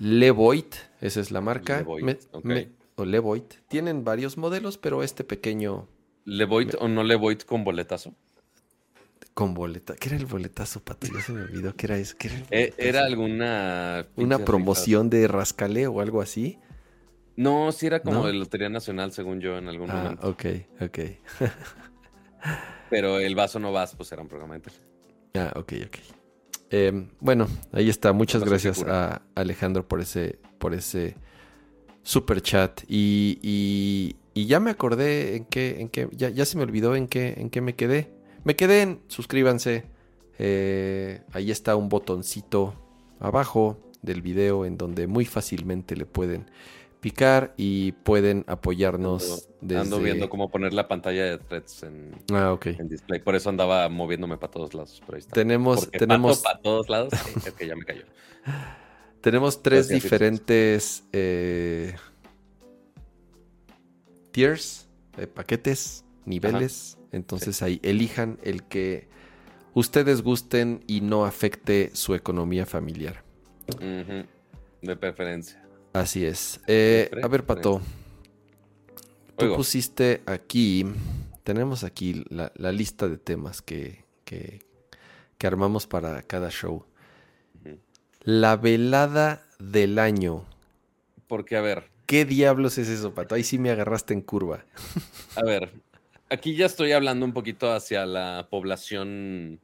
Levoit, 0.00 0.74
esa 1.02 1.20
es 1.20 1.30
la 1.30 1.42
marca. 1.42 1.84
o 2.96 3.04
Levoit. 3.04 3.54
Tienen 3.68 4.02
varios 4.02 4.38
modelos, 4.38 4.78
pero 4.78 5.02
este 5.02 5.24
pequeño. 5.24 5.88
¿Levoit 6.24 6.74
o 6.78 6.88
no 6.88 7.04
Levoit 7.04 7.44
con 7.44 7.64
boletazo? 7.64 8.14
Con 9.34 9.52
boleta. 9.54 9.94
¿Qué 9.94 10.08
era 10.08 10.16
el 10.16 10.26
boletazo, 10.26 10.80
Pato? 10.80 11.06
Ya 11.06 11.20
se 11.20 11.32
me 11.32 11.42
olvidó. 11.42 11.76
¿Qué 11.76 11.86
era 11.86 11.98
eso? 11.98 12.16
Eh, 12.50 12.72
era, 12.78 13.04
alguna. 13.04 14.06
¿Una 14.16 14.38
promoción 14.38 15.10
de 15.10 15.28
rascale 15.28 15.86
o 15.86 16.00
algo 16.00 16.22
así? 16.22 16.58
No, 17.36 17.70
sí 17.70 17.86
era 17.86 18.00
como 18.00 18.26
de 18.26 18.32
Lotería 18.32 18.68
Nacional, 18.68 19.12
según 19.12 19.40
yo, 19.40 19.56
en 19.58 19.68
algún 19.68 19.90
ah, 19.90 19.94
momento. 19.94 20.28
Ok, 20.28 20.44
ok. 20.80 20.98
pero 22.90 23.18
el 23.18 23.34
vaso 23.34 23.58
no 23.58 23.72
vas, 23.72 23.94
pues 23.94 24.10
era 24.12 24.22
un 24.22 24.28
programa 24.28 24.60
Ah, 25.34 25.52
ok, 25.56 25.72
ok. 25.86 25.96
Em, 26.70 27.08
bueno, 27.20 27.48
ahí 27.72 27.88
está. 27.88 28.12
Muchas 28.12 28.44
gracias 28.44 28.82
a 28.84 29.22
Alejandro 29.34 29.86
por 29.86 30.00
ese, 30.00 30.38
por 30.58 30.72
ese 30.72 31.16
super 32.02 32.40
chat. 32.40 32.82
Y, 32.88 33.38
y, 33.42 34.46
ya 34.46 34.58
me 34.58 34.70
acordé 34.70 35.36
en 35.36 35.44
qué, 35.44 35.80
en 35.80 35.88
qué, 35.90 36.08
ya, 36.12 36.30
ya 36.30 36.46
se 36.46 36.56
me 36.56 36.62
olvidó 36.62 36.96
en 36.96 37.08
qué, 37.08 37.34
en 37.36 37.50
qué 37.50 37.60
me 37.60 37.74
quedé. 37.74 38.10
Me 38.44 38.56
quedé 38.56 38.82
en, 38.82 39.00
suscríbanse. 39.08 39.84
Eh, 40.38 41.20
ahí 41.32 41.50
está 41.50 41.76
un 41.76 41.90
botoncito 41.90 42.74
abajo 43.18 43.78
del 44.00 44.22
video 44.22 44.64
en 44.64 44.78
donde 44.78 45.06
muy 45.06 45.26
fácilmente 45.26 45.94
le 45.94 46.06
pueden 46.06 46.50
picar 47.00 47.54
y 47.56 47.92
pueden 47.92 48.44
apoyarnos. 48.46 49.48
Ando, 49.62 49.80
ando 49.80 49.98
viendo 50.00 50.28
cómo 50.28 50.50
poner 50.50 50.72
la 50.72 50.88
pantalla 50.88 51.24
de 51.24 51.38
threads 51.38 51.82
en, 51.82 52.14
ah, 52.32 52.58
display. 52.84 53.20
Por 53.20 53.34
eso 53.34 53.50
andaba 53.50 53.88
moviéndome 53.88 54.36
para 54.36 54.50
todos 54.50 54.74
lados. 54.74 55.02
Tenemos, 55.32 55.90
tenemos... 55.90 56.40
para 56.40 56.60
todos 56.60 56.88
lados. 56.88 57.12
es 57.44 57.52
que 57.52 57.66
ya 57.66 57.76
me 57.76 57.84
cayó. 57.84 58.04
Tenemos 59.20 59.62
tres 59.62 59.88
diferentes 59.88 61.04
eh, 61.12 61.94
tiers, 64.30 64.88
eh, 65.18 65.26
paquetes, 65.26 66.06
niveles. 66.24 66.96
Entonces 67.12 67.60
ahí 67.60 67.80
elijan 67.82 68.38
el 68.42 68.62
que 68.62 69.08
ustedes 69.74 70.22
gusten 70.22 70.82
y 70.86 71.02
no 71.02 71.26
afecte 71.26 71.90
su 71.92 72.14
economía 72.14 72.64
familiar. 72.64 73.22
De 74.80 74.96
preferencia. 74.96 75.59
Así 75.92 76.24
es. 76.24 76.60
Eh, 76.66 77.10
a 77.22 77.28
ver, 77.28 77.44
Pato. 77.44 77.80
Tú 79.36 79.56
pusiste 79.56 80.20
aquí, 80.26 80.84
tenemos 81.44 81.82
aquí 81.82 82.24
la, 82.28 82.72
lista 82.72 83.08
de 83.08 83.16
temas 83.16 83.62
que, 83.62 84.04
que, 84.24 84.60
armamos 85.42 85.86
para 85.86 86.22
cada 86.22 86.50
show. 86.50 86.84
La 88.22 88.56
velada 88.56 89.46
del 89.58 89.98
año. 89.98 90.44
Porque, 91.26 91.56
a 91.56 91.62
ver. 91.62 91.84
¿Qué 92.04 92.24
diablos 92.24 92.76
es 92.76 92.88
eso, 92.88 93.14
Pato? 93.14 93.34
Ahí 93.34 93.44
sí 93.44 93.58
me 93.58 93.70
agarraste 93.70 94.12
en 94.12 94.20
curva. 94.20 94.64
A 95.36 95.44
ver, 95.44 95.72
aquí 96.28 96.54
ya 96.54 96.66
estoy 96.66 96.92
hablando 96.92 97.24
un 97.24 97.32
poquito 97.32 97.72
hacia 97.72 98.04
la 98.04 98.48
población 98.50 99.60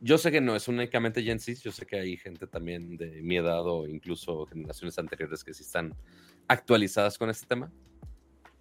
yo 0.00 0.18
sé 0.18 0.30
que 0.30 0.40
no 0.40 0.54
es 0.54 0.68
únicamente 0.68 1.22
Gen 1.22 1.40
Z, 1.40 1.60
yo 1.62 1.72
sé 1.72 1.86
que 1.86 1.98
hay 1.98 2.16
gente 2.16 2.46
también 2.46 2.96
de 2.96 3.22
mi 3.22 3.36
edad 3.36 3.66
o 3.66 3.86
incluso 3.86 4.46
generaciones 4.46 4.98
anteriores 4.98 5.42
que 5.42 5.54
sí 5.54 5.62
están 5.62 5.94
actualizadas 6.48 7.18
con 7.18 7.30
este 7.30 7.46
tema, 7.46 7.72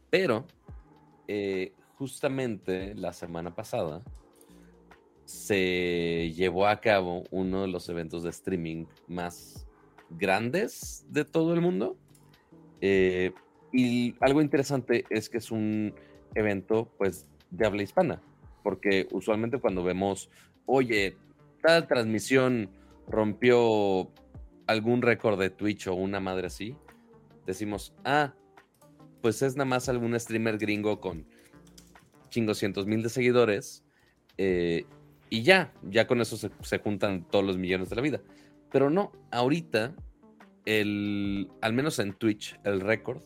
pero 0.09 0.45
eh, 1.27 1.73
justamente 1.97 2.95
la 2.95 3.13
semana 3.13 3.53
pasada 3.53 4.01
se 5.25 6.31
llevó 6.35 6.67
a 6.67 6.79
cabo 6.79 7.23
uno 7.31 7.63
de 7.63 7.67
los 7.67 7.89
eventos 7.89 8.23
de 8.23 8.29
streaming 8.29 8.85
más 9.07 9.67
grandes 10.09 11.05
de 11.09 11.25
todo 11.25 11.53
el 11.53 11.61
mundo. 11.61 11.97
Eh, 12.81 13.33
y 13.73 14.15
algo 14.19 14.41
interesante 14.41 15.05
es 15.09 15.29
que 15.29 15.39
es 15.39 15.51
un 15.51 15.95
evento 16.35 16.91
pues 16.97 17.27
de 17.49 17.65
habla 17.65 17.83
hispana, 17.83 18.21
porque 18.63 19.07
usualmente 19.11 19.59
cuando 19.59 19.83
vemos, 19.83 20.29
oye, 20.65 21.17
transmisión 21.87 22.69
rompió 23.07 24.11
algún 24.67 25.01
récord 25.01 25.39
de 25.39 25.49
Twitch 25.49 25.87
o 25.87 25.93
una 25.93 26.19
madre 26.19 26.47
así, 26.47 26.75
decimos, 27.45 27.93
ah, 28.03 28.33
pues 29.21 29.41
es 29.41 29.55
nada 29.55 29.65
más 29.65 29.89
algún 29.89 30.19
streamer 30.19 30.57
gringo 30.57 30.99
con 30.99 31.25
chingoscientos 32.29 32.85
mil 32.85 33.01
de 33.01 33.09
seguidores 33.09 33.83
eh, 34.37 34.85
y 35.29 35.43
ya, 35.43 35.73
ya 35.83 36.07
con 36.07 36.21
eso 36.21 36.37
se, 36.37 36.77
juntan 36.79 37.27
todos 37.29 37.45
los 37.45 37.57
millones 37.57 37.89
de 37.89 37.95
la 37.95 38.01
vida. 38.01 38.21
Pero 38.71 38.89
no, 38.89 39.11
ahorita, 39.31 39.95
el, 40.65 41.49
al 41.61 41.73
menos 41.73 41.99
en 41.99 42.13
Twitch, 42.13 42.59
el 42.63 42.81
récord 42.81 43.21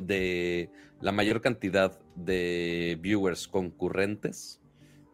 de 0.00 0.70
la 1.00 1.12
mayor 1.12 1.40
cantidad 1.40 1.98
de 2.14 2.98
viewers 3.00 3.48
concurrentes 3.48 4.60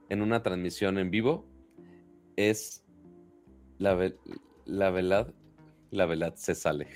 en 0.09 0.21
una 0.21 0.43
transmisión 0.43 0.99
en 0.99 1.11
vivo 1.11 1.47
es 2.37 2.85
la, 3.79 4.13
la 4.65 4.91
velad, 4.91 5.29
la 5.91 6.07
velad 6.07 6.35
se 6.35 6.55
sale. 6.55 6.89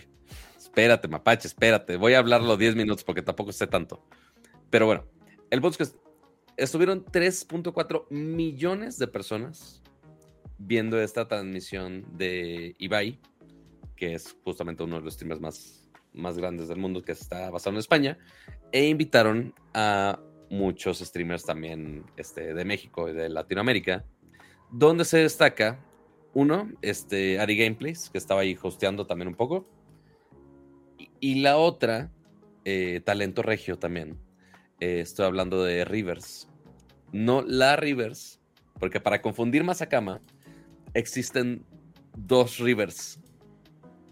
Espérate, 0.57 1.09
mapache, 1.09 1.49
espérate. 1.49 1.97
Voy 1.97 2.15
a 2.15 2.19
hablarlo 2.19 2.57
10 2.57 2.77
minutos 2.77 3.05
porque 3.05 3.23
tampoco 3.23 3.53
sé 3.53 3.67
tanto. 3.67 4.05
Pero 4.71 4.87
bueno, 4.87 5.05
el 5.51 5.61
que 5.61 5.87
estuvieron 6.57 7.05
3.4 7.05 8.11
millones 8.11 8.99
de 8.99 9.09
personas 9.09 9.83
viendo 10.59 11.01
esta 11.01 11.27
transmisión 11.27 12.05
de 12.17 12.75
Ibai, 12.79 13.21
que 13.97 14.15
es 14.15 14.37
justamente 14.45 14.83
uno 14.83 14.97
de 14.97 15.03
los 15.03 15.15
streamers 15.15 15.41
más, 15.41 15.89
más 16.13 16.37
grandes 16.37 16.69
del 16.69 16.79
mundo 16.79 17.03
que 17.03 17.13
está 17.13 17.51
basado 17.51 17.75
en 17.75 17.81
España, 17.81 18.19
e 18.73 18.89
invitaron 18.89 19.55
a 19.73 20.21
muchos 20.51 20.99
streamers 20.99 21.45
también 21.45 22.05
este, 22.17 22.55
de 22.55 22.65
México 22.65 23.09
y 23.09 23.13
de 23.13 23.29
Latinoamérica 23.29 24.05
donde 24.71 25.05
se 25.05 25.19
destaca 25.19 25.79
uno, 26.35 26.71
este 26.83 27.41
Ari 27.41 27.57
Gameplays, 27.57 28.11
que 28.11 28.19
estaba 28.19 28.43
ahí 28.43 28.57
hosteando 28.61 29.07
también 29.07 29.29
un 29.29 29.35
poco. 29.35 29.67
Y, 31.21 31.41
la 31.41 31.57
otra, 31.57 32.13
eh, 32.65 33.01
Talento 33.05 33.43
Regio 33.43 33.79
también. 33.79 34.19
Eh, 34.81 35.01
estoy 35.01 35.27
hablando 35.27 35.65
de 35.65 35.85
Rivers. 35.85 36.49
No 37.13 37.43
la 37.43 37.77
Rivers, 37.77 38.41
porque 38.79 39.01
para 39.01 39.23
confundir 39.23 39.65
más 39.65 39.83
a 39.83 39.89
cama, 39.89 40.21
existen 40.95 41.65
dos 42.17 42.59
Rivers 42.59 43.19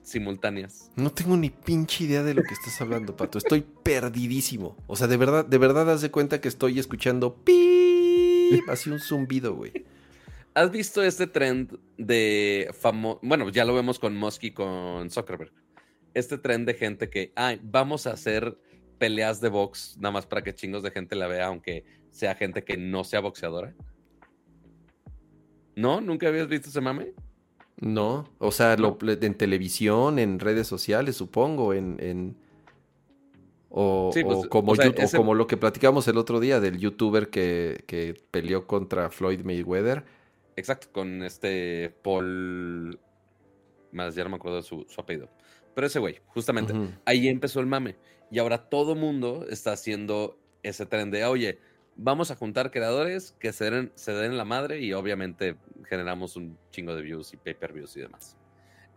simultáneas. 0.02 0.90
No 0.96 1.12
tengo 1.12 1.36
ni 1.36 1.50
pinche 1.50 2.04
idea 2.04 2.22
de 2.22 2.34
lo 2.34 2.42
que 2.42 2.54
estás 2.54 2.80
hablando, 2.80 3.16
Pato. 3.16 3.38
Estoy 3.38 3.64
perdidísimo. 3.82 4.76
O 4.86 4.96
sea, 4.96 5.08
de 5.08 5.16
verdad, 5.16 5.44
de 5.44 5.58
verdad 5.58 5.90
haz 5.90 6.00
de 6.00 6.10
cuenta 6.10 6.40
que 6.40 6.48
estoy 6.48 6.78
escuchando 6.78 7.34
pi 7.34 8.62
así 8.68 8.90
un 8.90 9.00
zumbido, 9.00 9.54
güey. 9.54 9.72
¿Has 10.56 10.70
visto 10.70 11.02
este 11.02 11.26
trend 11.26 11.78
de 11.98 12.70
famoso? 12.72 13.20
Bueno, 13.22 13.50
ya 13.50 13.66
lo 13.66 13.74
vemos 13.74 13.98
con 13.98 14.16
Musk 14.16 14.44
y 14.44 14.50
con 14.52 15.10
Zuckerberg. 15.10 15.52
Este 16.14 16.38
trend 16.38 16.66
de 16.66 16.72
gente 16.72 17.10
que, 17.10 17.30
ay, 17.36 17.60
vamos 17.62 18.06
a 18.06 18.12
hacer 18.12 18.56
peleas 18.96 19.42
de 19.42 19.50
box 19.50 19.98
nada 19.98 20.12
más 20.12 20.24
para 20.24 20.42
que 20.42 20.54
chingos 20.54 20.82
de 20.82 20.90
gente 20.90 21.14
la 21.14 21.26
vea, 21.26 21.48
aunque 21.48 21.84
sea 22.10 22.34
gente 22.34 22.64
que 22.64 22.78
no 22.78 23.04
sea 23.04 23.20
boxeadora. 23.20 23.74
¿No? 25.74 26.00
¿Nunca 26.00 26.28
habías 26.28 26.48
visto 26.48 26.70
ese 26.70 26.80
mame? 26.80 27.12
No, 27.78 28.24
o 28.38 28.50
sea, 28.50 28.78
Lo, 28.78 28.96
en 29.02 29.34
televisión, 29.34 30.18
en 30.18 30.40
redes 30.40 30.66
sociales, 30.66 31.16
supongo, 31.16 31.74
en... 31.74 32.34
O, 33.68 34.10
pues, 34.10 34.46
como, 34.48 34.72
como 35.14 35.34
lo 35.34 35.46
que 35.46 35.58
platicamos 35.58 36.08
el 36.08 36.16
otro 36.16 36.40
día 36.40 36.60
del 36.60 36.78
youtuber 36.78 37.28
que, 37.28 37.84
que 37.86 38.14
peleó 38.30 38.66
contra 38.66 39.10
Floyd 39.10 39.42
Mayweather 39.44 40.15
Exacto, 40.56 40.88
con 40.92 41.22
este 41.22 41.94
Paul. 42.02 42.98
Más 43.92 44.14
ya 44.14 44.24
no 44.24 44.30
me 44.30 44.36
acuerdo 44.36 44.56
de 44.56 44.62
su, 44.62 44.86
apellido. 44.98 45.30
Pero 45.74 45.86
ese 45.86 45.98
güey, 45.98 46.20
justamente, 46.28 46.74
ahí 47.04 47.28
empezó 47.28 47.60
el 47.60 47.66
mame. 47.66 47.96
Y 48.30 48.38
ahora 48.38 48.68
todo 48.68 48.94
mundo 48.94 49.46
está 49.48 49.72
haciendo 49.72 50.38
ese 50.62 50.86
tren 50.86 51.10
de, 51.10 51.24
oye, 51.24 51.58
vamos 51.96 52.30
a 52.30 52.36
juntar 52.36 52.70
creadores 52.70 53.34
que 53.38 53.52
se 53.52 53.70
den, 53.70 53.92
se 53.94 54.12
den 54.12 54.36
la 54.36 54.44
madre 54.44 54.80
y 54.80 54.92
obviamente 54.92 55.56
generamos 55.88 56.36
un 56.36 56.58
chingo 56.70 56.94
de 56.94 57.02
views 57.02 57.32
y 57.32 57.36
pay-per-views 57.36 57.96
y 57.96 58.00
demás. 58.00 58.36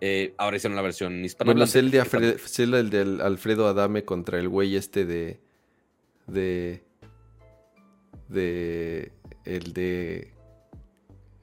Eh, 0.01 0.33
ahora 0.37 0.57
hicieron 0.57 0.75
la 0.75 0.81
versión 0.81 1.23
hispana. 1.23 1.51
Bueno, 1.51 1.65
es 1.65 1.75
el 1.75 1.91
de, 1.91 3.01
el 3.01 3.21
Alfredo 3.21 3.67
Adame 3.67 4.05
contra 4.05 4.39
el 4.39 4.47
güey 4.47 4.75
este 4.75 5.05
de. 5.05 5.39
de. 6.27 6.83
de. 8.29 9.11
el 9.43 9.73
de. 9.73 10.33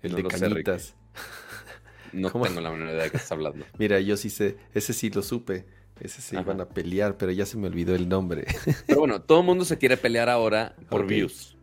El 0.07 0.15
de 0.15 0.25
canitas. 0.25 0.95
no 2.13 2.31
tengo 2.31 2.61
la 2.61 2.71
menor 2.71 2.89
idea 2.89 3.05
de 3.05 3.11
qué 3.11 3.17
estás 3.17 3.33
hablando. 3.33 3.65
Mira, 3.79 4.01
yo 4.01 4.17
sí 4.17 4.31
sé, 4.31 4.57
ese 4.75 4.93
sí 4.93 5.11
lo 5.11 5.23
supe. 5.23 5.67
Ese 6.01 6.21
se 6.21 6.39
iban 6.39 6.61
a 6.61 6.69
pelear, 6.69 7.17
pero 7.17 7.33
ya 7.33 7.47
se 7.47 7.57
me 7.57 7.69
olvidó 7.69 7.95
el 7.95 8.07
nombre. 8.07 8.45
Pero 8.87 9.01
bueno, 9.01 9.23
todo 9.23 9.41
el 9.41 9.47
mundo 9.47 9.65
se 9.65 9.79
quiere 9.79 9.97
pelear 9.97 10.29
ahora 10.29 10.77
por 10.91 11.07
views. 11.07 11.57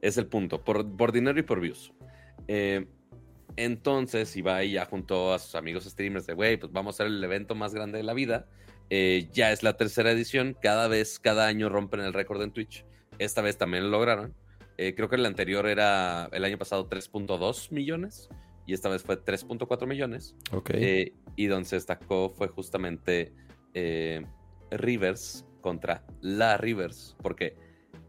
Es 0.00 0.16
el 0.16 0.26
punto, 0.26 0.64
por, 0.64 0.96
por 0.96 1.12
dinero 1.12 1.38
y 1.38 1.42
por 1.42 1.60
views. 1.60 1.92
Eh, 2.48 2.86
entonces 3.54 4.36
Ibai 4.36 4.72
ya 4.72 4.86
juntó 4.86 5.32
a 5.32 5.38
sus 5.38 5.54
amigos 5.54 5.84
streamers 5.84 6.26
de, 6.26 6.34
güey, 6.34 6.56
pues 6.56 6.72
vamos 6.72 6.94
a 6.94 7.04
hacer 7.04 7.06
el 7.06 7.22
evento 7.22 7.54
más 7.54 7.74
grande 7.74 7.98
de 7.98 8.04
la 8.04 8.12
vida. 8.12 8.48
Eh, 8.90 9.28
ya 9.32 9.52
es 9.52 9.62
la 9.62 9.76
tercera 9.76 10.10
edición, 10.10 10.56
cada 10.60 10.88
vez, 10.88 11.20
cada 11.20 11.46
año 11.46 11.68
rompen 11.68 12.00
el 12.00 12.12
récord 12.12 12.42
en 12.42 12.50
Twitch. 12.50 12.84
Esta 13.18 13.40
vez 13.40 13.56
también 13.56 13.84
lo 13.84 13.90
lograron. 13.90 14.34
Eh, 14.78 14.94
creo 14.94 15.08
que 15.08 15.16
el 15.16 15.26
anterior 15.26 15.66
era 15.66 16.28
el 16.32 16.44
año 16.44 16.58
pasado 16.58 16.88
3.2 16.88 17.72
millones 17.72 18.28
y 18.66 18.74
esta 18.74 18.88
vez 18.88 19.02
fue 19.02 19.22
3.4 19.22 19.86
millones. 19.86 20.36
Ok. 20.52 20.70
Eh, 20.74 21.14
y 21.36 21.46
donde 21.46 21.68
se 21.68 21.76
destacó 21.76 22.30
fue 22.30 22.48
justamente 22.48 23.32
eh, 23.74 24.24
Rivers 24.70 25.46
contra 25.60 26.04
la 26.20 26.56
Rivers, 26.56 27.16
porque 27.22 27.56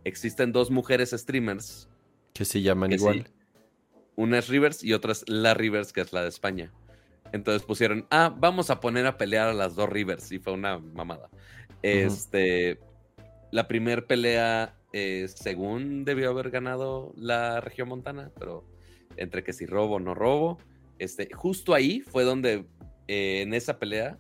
existen 0.04 0.52
dos 0.52 0.72
mujeres 0.72 1.12
streamers 1.12 1.90
que 2.34 2.46
se 2.46 2.62
llaman 2.62 2.92
igual. 2.92 3.28
una 4.16 4.38
es 4.38 4.48
Rivers 4.48 4.84
y 4.84 4.94
otra 4.94 5.12
es 5.12 5.28
la 5.28 5.54
Rivers, 5.54 5.92
que 5.92 6.02
es 6.02 6.14
la 6.14 6.22
de 6.22 6.30
España. 6.30 6.72
Entonces 7.32 7.64
pusieron, 7.64 8.06
ah, 8.10 8.34
vamos 8.38 8.70
a 8.70 8.80
poner 8.80 9.06
a 9.06 9.18
pelear 9.18 9.50
a 9.50 9.54
las 9.54 9.76
dos 9.76 9.90
Rivers. 9.90 10.32
Y 10.32 10.40
fue 10.40 10.54
una 10.54 10.80
mamada. 10.80 11.30
Este, 11.82 12.80
la 13.52 13.68
primera 13.68 14.06
pelea, 14.06 14.77
eh, 14.94 15.28
según 15.34 16.06
debió 16.06 16.30
haber 16.30 16.50
ganado 16.50 17.14
la 17.16 17.62
región 17.62 17.90
montana, 17.90 18.32
pero 18.40 18.66
entre 19.18 19.44
que 19.44 19.54
si 19.54 19.66
robo 19.66 19.96
o 19.96 20.00
no 20.00 20.14
robo, 20.14 20.58
este, 21.00 21.30
justo 21.34 21.74
ahí 21.74 22.02
fue 22.02 22.24
donde 22.24 22.66
eh, 23.08 23.42
en 23.42 23.54
esa 23.54 23.80
pelea, 23.80 24.18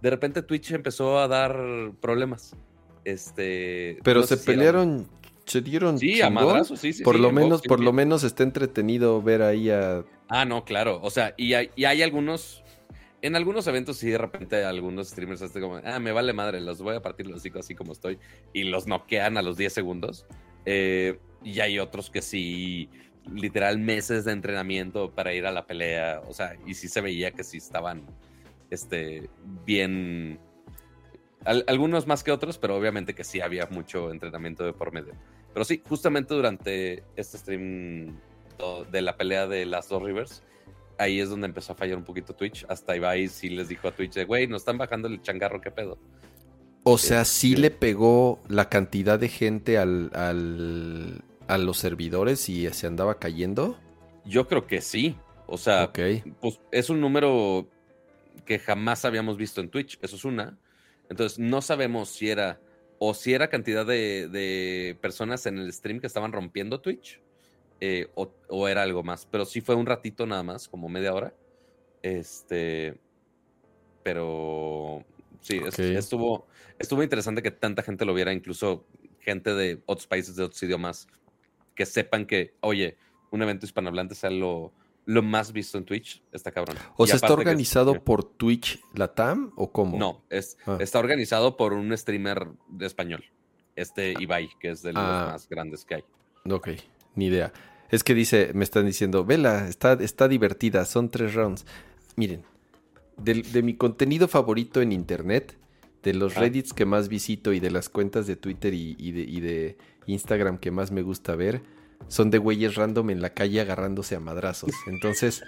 de 0.00 0.10
repente 0.10 0.42
Twitch 0.42 0.72
empezó 0.72 1.18
a 1.18 1.28
dar 1.28 1.92
problemas. 2.00 2.56
Este, 3.04 3.98
pero 4.02 4.22
se 4.22 4.36
pelearon, 4.38 5.06
se 5.44 5.60
dieron 5.60 5.98
sí, 5.98 6.22
a 6.22 6.30
madrazos, 6.30 6.80
sí, 6.80 6.92
sí, 6.92 7.02
por 7.02 7.18
lo 7.18 7.30
menos, 7.32 7.60
por 7.62 7.80
lo 7.80 7.92
menos 7.92 8.24
está 8.24 8.42
entretenido 8.42 9.20
ver 9.20 9.42
ahí 9.42 9.70
a. 9.70 10.04
Ah, 10.28 10.46
no, 10.46 10.64
claro. 10.64 11.00
O 11.02 11.10
sea, 11.10 11.34
y 11.36 11.52
hay, 11.52 11.70
y 11.76 11.84
hay 11.84 12.02
algunos 12.02 12.63
en 13.24 13.36
algunos 13.36 13.66
eventos 13.66 13.96
sí 13.96 14.10
de 14.10 14.18
repente 14.18 14.62
algunos 14.64 15.08
streamers 15.08 15.40
hacen 15.40 15.62
como, 15.62 15.80
ah, 15.82 15.98
me 15.98 16.12
vale 16.12 16.34
madre, 16.34 16.60
los 16.60 16.82
voy 16.82 16.94
a 16.94 17.00
partir 17.00 17.26
los 17.26 17.38
hocico 17.38 17.58
así 17.58 17.74
como 17.74 17.92
estoy 17.92 18.18
y 18.52 18.64
los 18.64 18.86
noquean 18.86 19.38
a 19.38 19.42
los 19.42 19.56
10 19.56 19.72
segundos. 19.72 20.26
Eh, 20.66 21.18
y 21.42 21.60
hay 21.60 21.78
otros 21.78 22.10
que 22.10 22.20
sí, 22.20 22.90
literal 23.32 23.78
meses 23.78 24.26
de 24.26 24.32
entrenamiento 24.32 25.10
para 25.10 25.32
ir 25.32 25.46
a 25.46 25.52
la 25.52 25.66
pelea, 25.66 26.20
o 26.28 26.34
sea, 26.34 26.56
y 26.66 26.74
sí 26.74 26.86
se 26.86 27.00
veía 27.00 27.30
que 27.30 27.44
sí 27.44 27.56
estaban, 27.56 28.04
este, 28.68 29.30
bien, 29.64 30.38
algunos 31.44 32.06
más 32.06 32.24
que 32.24 32.30
otros, 32.30 32.58
pero 32.58 32.76
obviamente 32.76 33.14
que 33.14 33.24
sí 33.24 33.40
había 33.40 33.66
mucho 33.70 34.10
entrenamiento 34.10 34.64
de 34.64 34.74
por 34.74 34.92
medio. 34.92 35.14
Pero 35.54 35.64
sí, 35.64 35.82
justamente 35.88 36.34
durante 36.34 37.04
este 37.16 37.38
stream 37.38 38.18
de 38.90 39.02
la 39.02 39.16
pelea 39.16 39.46
de 39.46 39.64
las 39.64 39.88
dos 39.88 40.02
Rivers, 40.02 40.42
ahí 40.98 41.20
es 41.20 41.30
donde 41.30 41.46
empezó 41.46 41.72
a 41.72 41.76
fallar 41.76 41.96
un 41.96 42.04
poquito 42.04 42.34
Twitch. 42.34 42.64
Hasta 42.68 42.96
Ibai 42.96 43.28
sí 43.28 43.48
les 43.50 43.68
dijo 43.68 43.88
a 43.88 43.92
Twitch 43.92 44.24
güey, 44.26 44.46
nos 44.46 44.62
están 44.62 44.78
bajando 44.78 45.08
el 45.08 45.20
changarro, 45.22 45.60
¿qué 45.60 45.70
pedo? 45.70 45.98
O 46.84 46.98
sea, 46.98 47.24
sí 47.24 47.50
este 47.50 47.62
le 47.62 47.70
pegó 47.70 48.40
la 48.48 48.68
cantidad 48.68 49.18
de 49.18 49.28
gente 49.28 49.78
al, 49.78 50.10
al, 50.14 51.22
a 51.48 51.58
los 51.58 51.78
servidores 51.78 52.48
y 52.48 52.68
se 52.70 52.86
andaba 52.86 53.18
cayendo. 53.18 53.78
Yo 54.24 54.46
creo 54.46 54.66
que 54.66 54.80
sí. 54.80 55.16
O 55.46 55.58
sea, 55.58 55.92
pues 56.40 56.60
es 56.72 56.90
un 56.90 57.00
número 57.00 57.68
que 58.44 58.58
jamás 58.58 59.04
habíamos 59.04 59.36
visto 59.36 59.60
en 59.60 59.70
Twitch. 59.70 59.98
Eso 60.02 60.16
es 60.16 60.24
una. 60.24 60.58
Entonces, 61.10 61.38
no 61.38 61.60
sabemos 61.60 62.08
si 62.10 62.30
era 62.30 62.60
o 62.98 63.12
si 63.12 63.34
era 63.34 63.48
cantidad 63.48 63.84
de, 63.84 64.28
de 64.28 64.96
personas 65.00 65.44
en 65.46 65.58
el 65.58 65.72
stream 65.72 66.00
que 66.00 66.06
estaban 66.06 66.32
rompiendo 66.32 66.80
Twitch 66.80 67.20
eh, 67.80 68.08
o, 68.14 68.68
era 68.68 68.82
algo 68.82 69.02
más. 69.02 69.26
Pero 69.30 69.44
sí 69.44 69.60
fue 69.60 69.74
un 69.74 69.86
ratito 69.86 70.26
nada 70.26 70.42
más, 70.42 70.68
como 70.68 70.88
media 70.88 71.14
hora. 71.14 71.34
Este. 72.02 72.98
Pero 74.02 75.04
sí, 75.40 75.60
estuvo, 75.64 76.46
estuvo 76.78 77.02
interesante 77.02 77.42
que 77.42 77.50
tanta 77.50 77.82
gente 77.82 78.04
lo 78.04 78.12
viera, 78.12 78.32
incluso 78.32 78.86
gente 79.20 79.54
de 79.54 79.82
otros 79.86 80.06
países, 80.06 80.36
de 80.36 80.44
otros 80.44 80.62
idiomas, 80.62 81.08
que 81.74 81.86
sepan 81.86 82.26
que, 82.26 82.54
oye, 82.60 82.98
un 83.30 83.42
evento 83.42 83.64
hispanohablante 83.64 84.14
sea 84.14 84.28
lo, 84.28 84.72
lo 85.06 85.22
más 85.22 85.52
visto 85.52 85.78
en 85.78 85.84
Twitch, 85.84 86.22
está 86.32 86.50
cabrón. 86.50 86.76
¿O 86.96 87.06
sea, 87.06 87.16
está 87.16 87.32
organizado 87.32 88.04
por 88.04 88.24
Twitch 88.24 88.80
Latam 88.94 89.52
o 89.56 89.70
cómo? 89.72 89.98
No, 89.98 90.24
es, 90.30 90.58
ah. 90.66 90.78
está 90.80 90.98
organizado 90.98 91.56
por 91.56 91.72
un 91.72 91.96
streamer 91.96 92.48
de 92.68 92.86
español, 92.86 93.24
este 93.76 94.14
Ibai, 94.18 94.50
que 94.60 94.70
es 94.70 94.82
de 94.82 94.92
los 94.92 95.02
ah. 95.02 95.30
más 95.32 95.48
grandes 95.48 95.84
que 95.84 95.96
hay. 95.96 96.04
Ok, 96.50 96.68
ni 97.14 97.26
idea. 97.26 97.52
Es 97.90 98.02
que 98.02 98.14
dice, 98.14 98.50
me 98.54 98.64
están 98.64 98.86
diciendo, 98.86 99.24
vela, 99.24 99.68
está, 99.68 99.92
está 99.94 100.28
divertida, 100.28 100.84
son 100.84 101.10
tres 101.10 101.34
rounds. 101.34 101.64
Miren, 102.16 102.42
de, 103.16 103.62
mi 103.62 103.74
contenido 103.74 104.28
favorito 104.28 104.80
en 104.80 104.92
internet, 104.92 105.56
de 106.02 106.14
los 106.14 106.34
reddits 106.34 106.72
que 106.72 106.84
más 106.84 107.08
visito 107.08 107.52
y 107.52 107.60
de 107.60 107.70
las 107.70 107.88
cuentas 107.88 108.26
de 108.26 108.36
Twitter 108.36 108.74
y, 108.74 109.10
de, 109.12 109.76
Instagram 110.06 110.58
que 110.58 110.70
más 110.70 110.90
me 110.90 111.02
gusta 111.02 111.34
ver, 111.34 111.62
son 112.08 112.30
de 112.30 112.38
güeyes 112.38 112.74
random 112.74 113.10
en 113.10 113.22
la 113.22 113.30
calle 113.30 113.60
agarrándose 113.60 114.16
a 114.16 114.20
madrazos. 114.20 114.72
Entonces. 114.86 115.42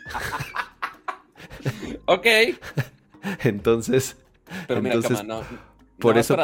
ok. 2.07 2.27
entonces. 3.45 4.17
Pero 4.69 4.81
mira, 4.81 4.97
no, 5.25 5.43
por 5.99 6.19
eso, 6.19 6.37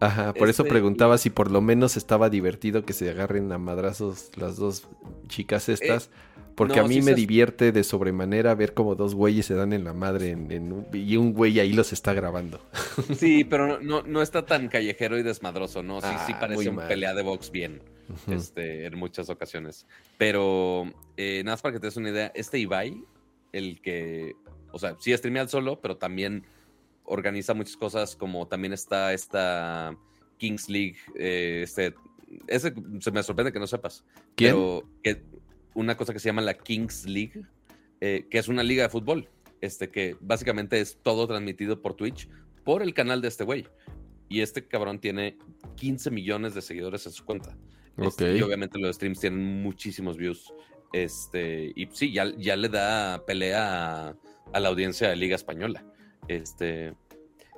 Ajá, 0.00 0.34
por 0.34 0.48
eso 0.48 0.62
este, 0.62 0.70
preguntaba 0.70 1.18
si 1.18 1.30
por 1.30 1.50
lo 1.50 1.60
menos 1.60 1.96
estaba 1.96 2.30
divertido 2.30 2.84
que 2.84 2.92
se 2.92 3.08
agarren 3.10 3.50
a 3.52 3.58
madrazos 3.58 4.30
las 4.36 4.56
dos 4.56 4.88
chicas 5.28 5.68
eh, 5.68 5.74
estas. 5.74 6.10
Porque 6.54 6.78
a 6.78 6.84
mí 6.84 7.00
me 7.00 7.14
divierte 7.14 7.72
de 7.72 7.84
sobremanera 7.84 8.54
ver 8.54 8.74
como 8.74 8.94
dos 8.94 9.14
güeyes 9.14 9.46
se 9.46 9.54
dan 9.54 9.72
en 9.72 9.82
la 9.82 9.94
madre 9.94 10.36
y 10.92 11.16
un 11.16 11.32
güey 11.32 11.58
ahí 11.58 11.72
los 11.72 11.92
está 11.92 12.12
grabando. 12.12 12.60
Sí, 13.16 13.44
pero 13.44 13.80
no, 13.80 14.02
no, 14.02 14.20
está 14.20 14.44
tan 14.44 14.68
callejero 14.68 15.18
y 15.18 15.22
desmadroso, 15.22 15.82
¿no? 15.82 16.02
Sí, 16.02 16.08
sí 16.26 16.32
ah, 16.34 16.40
parece 16.40 16.68
un 16.68 16.76
pelea 16.76 17.14
de 17.14 17.22
box 17.22 17.50
bien 17.50 17.80
este, 18.28 18.84
en 18.84 18.98
muchas 18.98 19.30
ocasiones. 19.30 19.86
Pero 20.18 20.92
eh, 21.16 21.42
nada 21.44 21.54
más 21.54 21.62
para 21.62 21.72
que 21.72 21.80
te 21.80 21.86
des 21.86 21.96
una 21.96 22.10
idea, 22.10 22.32
este 22.34 22.58
Ibai, 22.58 23.04
el 23.52 23.80
que, 23.80 24.34
o 24.72 24.78
sea, 24.78 24.96
sí 24.98 25.16
streamea 25.16 25.48
solo, 25.48 25.80
pero 25.80 25.96
también 25.96 26.44
organiza 27.10 27.54
muchas 27.54 27.76
cosas, 27.76 28.16
como 28.16 28.46
también 28.46 28.72
está 28.72 29.12
esta 29.12 29.96
Kings 30.38 30.68
League, 30.68 30.96
eh, 31.16 31.62
este, 31.64 31.94
ese 32.46 32.72
se 33.00 33.10
me 33.10 33.22
sorprende 33.22 33.52
que 33.52 33.58
no 33.58 33.66
sepas. 33.66 34.04
¿Quién? 34.36 34.52
Pero 34.52 34.88
que 35.02 35.22
una 35.74 35.96
cosa 35.96 36.12
que 36.12 36.20
se 36.20 36.28
llama 36.28 36.40
la 36.40 36.54
Kings 36.54 37.06
League, 37.06 37.42
eh, 38.00 38.26
que 38.30 38.38
es 38.38 38.48
una 38.48 38.62
liga 38.62 38.84
de 38.84 38.88
fútbol, 38.88 39.28
este, 39.60 39.90
que 39.90 40.16
básicamente 40.20 40.80
es 40.80 40.98
todo 41.02 41.26
transmitido 41.26 41.82
por 41.82 41.94
Twitch, 41.94 42.28
por 42.64 42.82
el 42.82 42.94
canal 42.94 43.20
de 43.20 43.28
este 43.28 43.44
güey. 43.44 43.66
Y 44.28 44.40
este 44.42 44.66
cabrón 44.66 45.00
tiene 45.00 45.36
15 45.76 46.10
millones 46.12 46.54
de 46.54 46.62
seguidores 46.62 47.04
en 47.06 47.12
su 47.12 47.24
cuenta. 47.24 47.56
Este, 47.96 48.38
y 48.38 48.42
obviamente 48.42 48.78
los 48.78 48.94
streams 48.94 49.18
tienen 49.18 49.62
muchísimos 49.62 50.16
views. 50.16 50.54
Este, 50.92 51.72
y 51.74 51.88
sí, 51.92 52.12
ya, 52.12 52.32
ya 52.38 52.56
le 52.56 52.68
da 52.68 53.24
pelea 53.26 54.08
a, 54.08 54.16
a 54.52 54.60
la 54.60 54.68
audiencia 54.68 55.08
de 55.08 55.16
Liga 55.16 55.34
Española. 55.34 55.84
Este, 56.28 56.94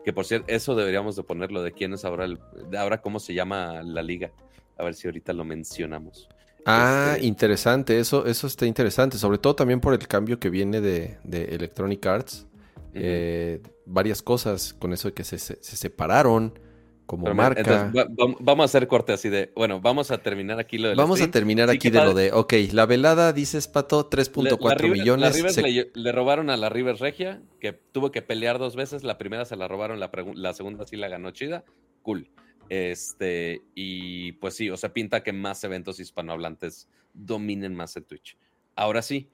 que 0.05 0.13
por 0.13 0.25
cierto, 0.25 0.47
eso 0.49 0.75
deberíamos 0.75 1.17
de 1.17 1.23
ponerlo 1.23 1.63
de 1.63 1.73
quién 1.73 1.93
es 1.93 2.05
ahora, 2.05 2.25
el, 2.25 2.39
ahora 2.77 3.01
cómo 3.01 3.21
se 3.21 3.35
llama 3.35 3.83
la 3.83 4.03
liga. 4.03 4.33
A 4.79 4.85
ver 4.85 4.95
si 4.95 5.07
ahorita 5.07 5.33
lo 5.33 5.45
mencionamos. 5.45 6.29
Ah, 6.65 7.13
este, 7.15 7.27
interesante, 7.27 7.99
eso, 7.99 8.27
eso 8.27 8.47
está 8.47 8.67
interesante, 8.67 9.19
sobre 9.19 9.39
todo 9.39 9.57
también 9.57 9.81
por 9.81 9.95
el 9.95 10.07
cambio 10.07 10.39
que 10.39 10.49
viene 10.49 10.81
de, 10.81 11.19
Electronic 11.25 12.05
Arts. 12.07 12.47
Eh, 12.95 13.61
varias 13.87 14.23
cosas 14.23 14.75
con 14.75 14.93
eso 14.93 15.09
de 15.09 15.15
que 15.15 15.25
se, 15.25 15.39
se 15.39 15.57
separaron 15.63 16.59
como 17.07 17.33
marca. 17.35 17.93
vamos 18.41 18.63
a 18.63 18.65
hacer 18.65 18.89
corte 18.89 19.13
así 19.13 19.29
de, 19.29 19.53
bueno, 19.55 19.81
vamos 19.81 20.11
a 20.11 20.19
terminar 20.19 20.59
aquí 20.59 20.79
lo 20.79 20.89
de 20.89 20.95
Vamos 20.95 21.21
a 21.21 21.31
terminar 21.31 21.71
aquí 21.71 21.91
de 21.91 22.05
lo 22.05 22.15
de, 22.15 22.33
ok, 22.33 22.55
la 22.73 22.87
velada, 22.87 23.33
dices 23.33 23.69
Pato, 23.69 24.09
3.4 24.09 24.91
millones. 24.91 25.57
le, 25.95 26.13
robaron 26.13 26.51
a 26.51 26.57
la 26.57 26.69
Rivers 26.69 27.01
Regia, 27.01 27.43
que 27.61 27.73
tuvo 27.73 28.11
que 28.11 28.23
pelear 28.23 28.59
dos 28.59 28.77
veces, 28.77 29.05
la 29.05 29.19
primera 29.19 29.45
se 29.45 29.57
la 29.57 29.69
robaron, 29.69 30.01
la, 30.01 30.11
la 30.35 30.55
segunda 30.55 30.87
sí 30.87 30.97
la 30.97 31.09
ganó 31.09 31.31
chida, 31.33 31.65
cool. 32.03 32.31
Este, 32.69 33.63
y 33.75 34.33
pues 34.33 34.55
sí, 34.55 34.71
o 34.71 34.77
sea, 34.77 34.93
pinta 34.93 35.23
que 35.23 35.33
más 35.33 35.63
eventos 35.65 36.01
hispanohablantes 36.01 36.89
dominen 37.13 37.75
más 37.75 37.97
el 37.97 38.05
Twitch. 38.05 38.39
Ahora 38.77 39.03
sí, 39.03 39.29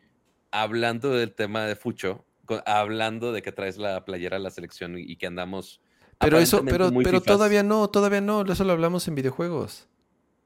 hablando 0.51 1.11
del 1.11 1.35
tema 1.35 1.67
de 1.67 1.77
Fucho, 1.77 2.25
hablando 2.67 3.33
de 3.33 3.43
que 3.43 3.53
traes 3.53 3.77
la 3.77 4.05
playera 4.05 4.37
a 4.37 4.41
la 4.41 4.51
selección 4.51 4.99
y 4.99 5.17
que 5.17 5.27
andamos 5.27 5.81
pero 6.19 6.39
eso, 6.39 6.65
pero, 6.65 6.91
pero 7.03 7.21
todavía 7.21 7.63
no, 7.63 7.89
todavía 7.89 8.21
no, 8.21 8.43
eso 8.43 8.65
lo 8.65 8.73
hablamos 8.73 9.07
en 9.09 9.15
videojuegos. 9.15 9.87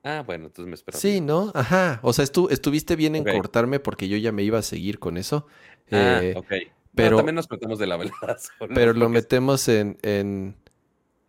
Ah, 0.04 0.22
bueno, 0.26 0.46
entonces 0.46 0.68
me 0.68 0.74
espero. 0.74 0.98
Sí, 0.98 1.20
¿no? 1.20 1.52
Ajá. 1.54 2.00
O 2.02 2.12
sea, 2.12 2.24
estu 2.24 2.48
estuviste 2.50 2.96
bien 2.96 3.14
en 3.14 3.24
cortarme 3.24 3.78
porque 3.78 4.08
yo 4.08 4.16
ya 4.16 4.32
me 4.32 4.42
iba 4.42 4.58
a 4.58 4.62
seguir 4.62 4.98
con 4.98 5.16
eso. 5.16 5.46
Ah, 5.90 6.20
eh, 6.22 6.34
ok. 6.36 6.52
Pero 6.94 7.16
también 7.16 7.36
nos 7.36 7.50
metemos 7.50 7.78
de 7.78 7.86
la 7.86 7.96
velada. 7.98 8.36
Pero 8.74 8.92
lo 8.92 9.08
metemos 9.08 9.68
en, 9.68 9.98
en, 10.02 10.56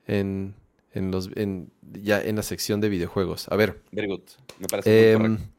en, 0.07 0.55
en, 0.91 1.11
los, 1.11 1.29
en, 1.35 1.71
ya 2.01 2.21
en 2.21 2.35
la 2.35 2.43
sección 2.43 2.81
de 2.81 2.89
videojuegos. 2.89 3.47
A 3.49 3.55
ver. 3.55 3.81
Very 3.91 4.07
good. 4.07 4.21
Me 4.59 4.67
parece 4.67 5.17
muy 5.17 5.25
em, 5.25 5.35
correcto. 5.35 5.53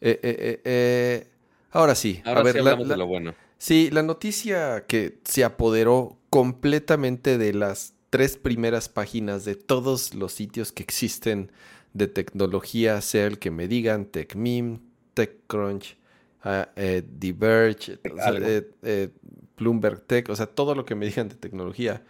Eh, 0.00 0.20
eh, 0.22 0.60
eh, 0.64 1.26
ahora 1.70 1.94
sí. 1.94 2.22
Ahora 2.24 2.40
a 2.40 2.42
ver, 2.44 2.52
sí 2.54 2.58
hablamos 2.60 2.88
de 2.88 2.96
lo 2.96 3.06
bueno. 3.06 3.34
Sí, 3.58 3.90
la 3.92 4.02
noticia 4.02 4.86
que 4.86 5.20
se 5.24 5.44
apoderó 5.44 6.18
completamente 6.30 7.38
de 7.38 7.52
las 7.54 7.94
tres 8.12 8.36
primeras 8.36 8.90
páginas 8.90 9.46
de 9.46 9.54
todos 9.54 10.12
los 10.12 10.34
sitios 10.34 10.70
que 10.70 10.82
existen 10.82 11.50
de 11.94 12.08
tecnología, 12.08 13.00
sea 13.00 13.26
el 13.26 13.38
que 13.38 13.50
me 13.50 13.66
digan, 13.68 14.04
TechMeme, 14.04 14.80
TechCrunch, 15.14 15.96
uh, 16.44 16.66
eh, 16.76 17.02
Diverge, 17.10 17.98
eh, 18.04 18.70
eh, 18.82 19.08
Bloomberg 19.56 20.02
Tech, 20.02 20.28
o 20.28 20.36
sea, 20.36 20.44
todo 20.44 20.74
lo 20.74 20.84
que 20.84 20.94
me 20.94 21.06
digan 21.06 21.30
de 21.30 21.36
tecnología, 21.36 22.04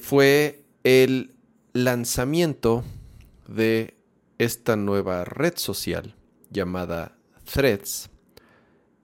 fue 0.00 0.64
el 0.84 1.34
lanzamiento 1.74 2.82
de 3.46 3.92
esta 4.38 4.74
nueva 4.74 5.24
red 5.24 5.58
social 5.58 6.14
llamada 6.48 7.14
Threads, 7.44 8.08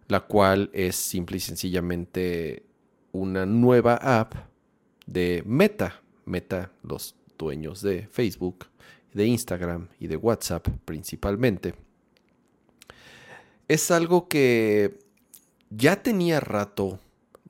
la 0.09 0.21
cual 0.21 0.71
es 0.73 0.97
simple 0.97 1.37
y 1.37 1.41
sencillamente 1.41 2.65
una 3.13 3.45
nueva 3.45 3.97
app 3.97 4.56
de 5.07 5.43
Meta. 5.47 6.03
Meta, 6.25 6.73
los 6.83 7.15
dueños 7.39 7.81
de 7.83 8.09
Facebook, 8.09 8.67
de 9.15 9.27
Instagram 9.27 9.89
y 9.99 10.09
de 10.09 10.17
WhatsApp 10.17 10.69
principalmente. 10.85 11.75
Es 13.69 13.91
algo 13.91 14.29
que 14.29 14.99
ya 15.71 16.03
tenía 16.03 16.41
rato 16.41 17.01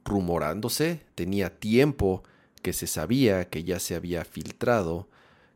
rumorándose, 0.04 1.00
tenía 1.14 1.58
tiempo 1.58 2.22
que 2.62 2.72
se 2.72 2.86
sabía, 2.86 3.48
que 3.48 3.64
ya 3.64 3.80
se 3.80 3.94
había 3.94 4.24
filtrado, 4.24 5.08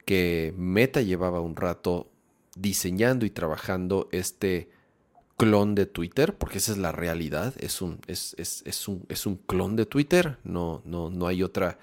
que 0.04 0.52
Meta 0.56 1.02
llevaba 1.02 1.40
un 1.40 1.56
rato 1.56 2.10
diseñando 2.56 3.24
y 3.24 3.30
trabajando 3.30 4.08
este 4.12 4.68
clon 5.40 5.74
de 5.74 5.86
Twitter, 5.86 6.36
porque 6.36 6.58
esa 6.58 6.72
es 6.72 6.76
la 6.76 6.92
realidad, 6.92 7.54
es 7.60 7.80
un, 7.80 7.98
es, 8.06 8.34
un, 8.88 9.06
es 9.08 9.24
un 9.24 9.36
clon 9.36 9.74
de 9.74 9.86
Twitter, 9.86 10.36
no, 10.44 10.82
no, 10.84 11.08
no 11.08 11.26
hay 11.26 11.42
otra 11.42 11.78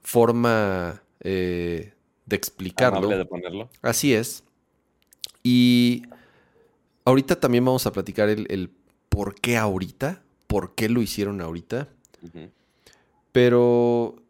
forma 0.00 1.02
eh, 1.18 1.92
de 2.24 2.36
explicarlo. 2.36 3.08
de 3.08 3.24
ponerlo. 3.24 3.68
Así 3.82 4.14
es. 4.14 4.44
Y 5.42 6.04
ahorita 7.04 7.40
también 7.40 7.64
vamos 7.64 7.84
a 7.86 7.92
platicar 7.92 8.28
el, 8.28 8.70
por 9.08 9.34
qué 9.34 9.56
ahorita, 9.56 10.22
por 10.46 10.76
qué 10.76 10.88
lo 10.88 11.02
hicieron 11.02 11.40
ahorita. 11.40 11.88
Pero 13.32 14.22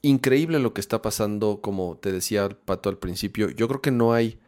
increíble 0.00 0.60
lo 0.60 0.72
que 0.72 0.80
está 0.80 1.02
pasando, 1.02 1.60
como 1.60 1.98
te 1.98 2.10
decía 2.10 2.48
Pato 2.48 2.88
al 2.88 2.96
principio. 2.96 3.50
Yo 3.50 3.68
creo 3.68 3.82
que 3.82 3.90
no 3.90 4.14
hay 4.14 4.38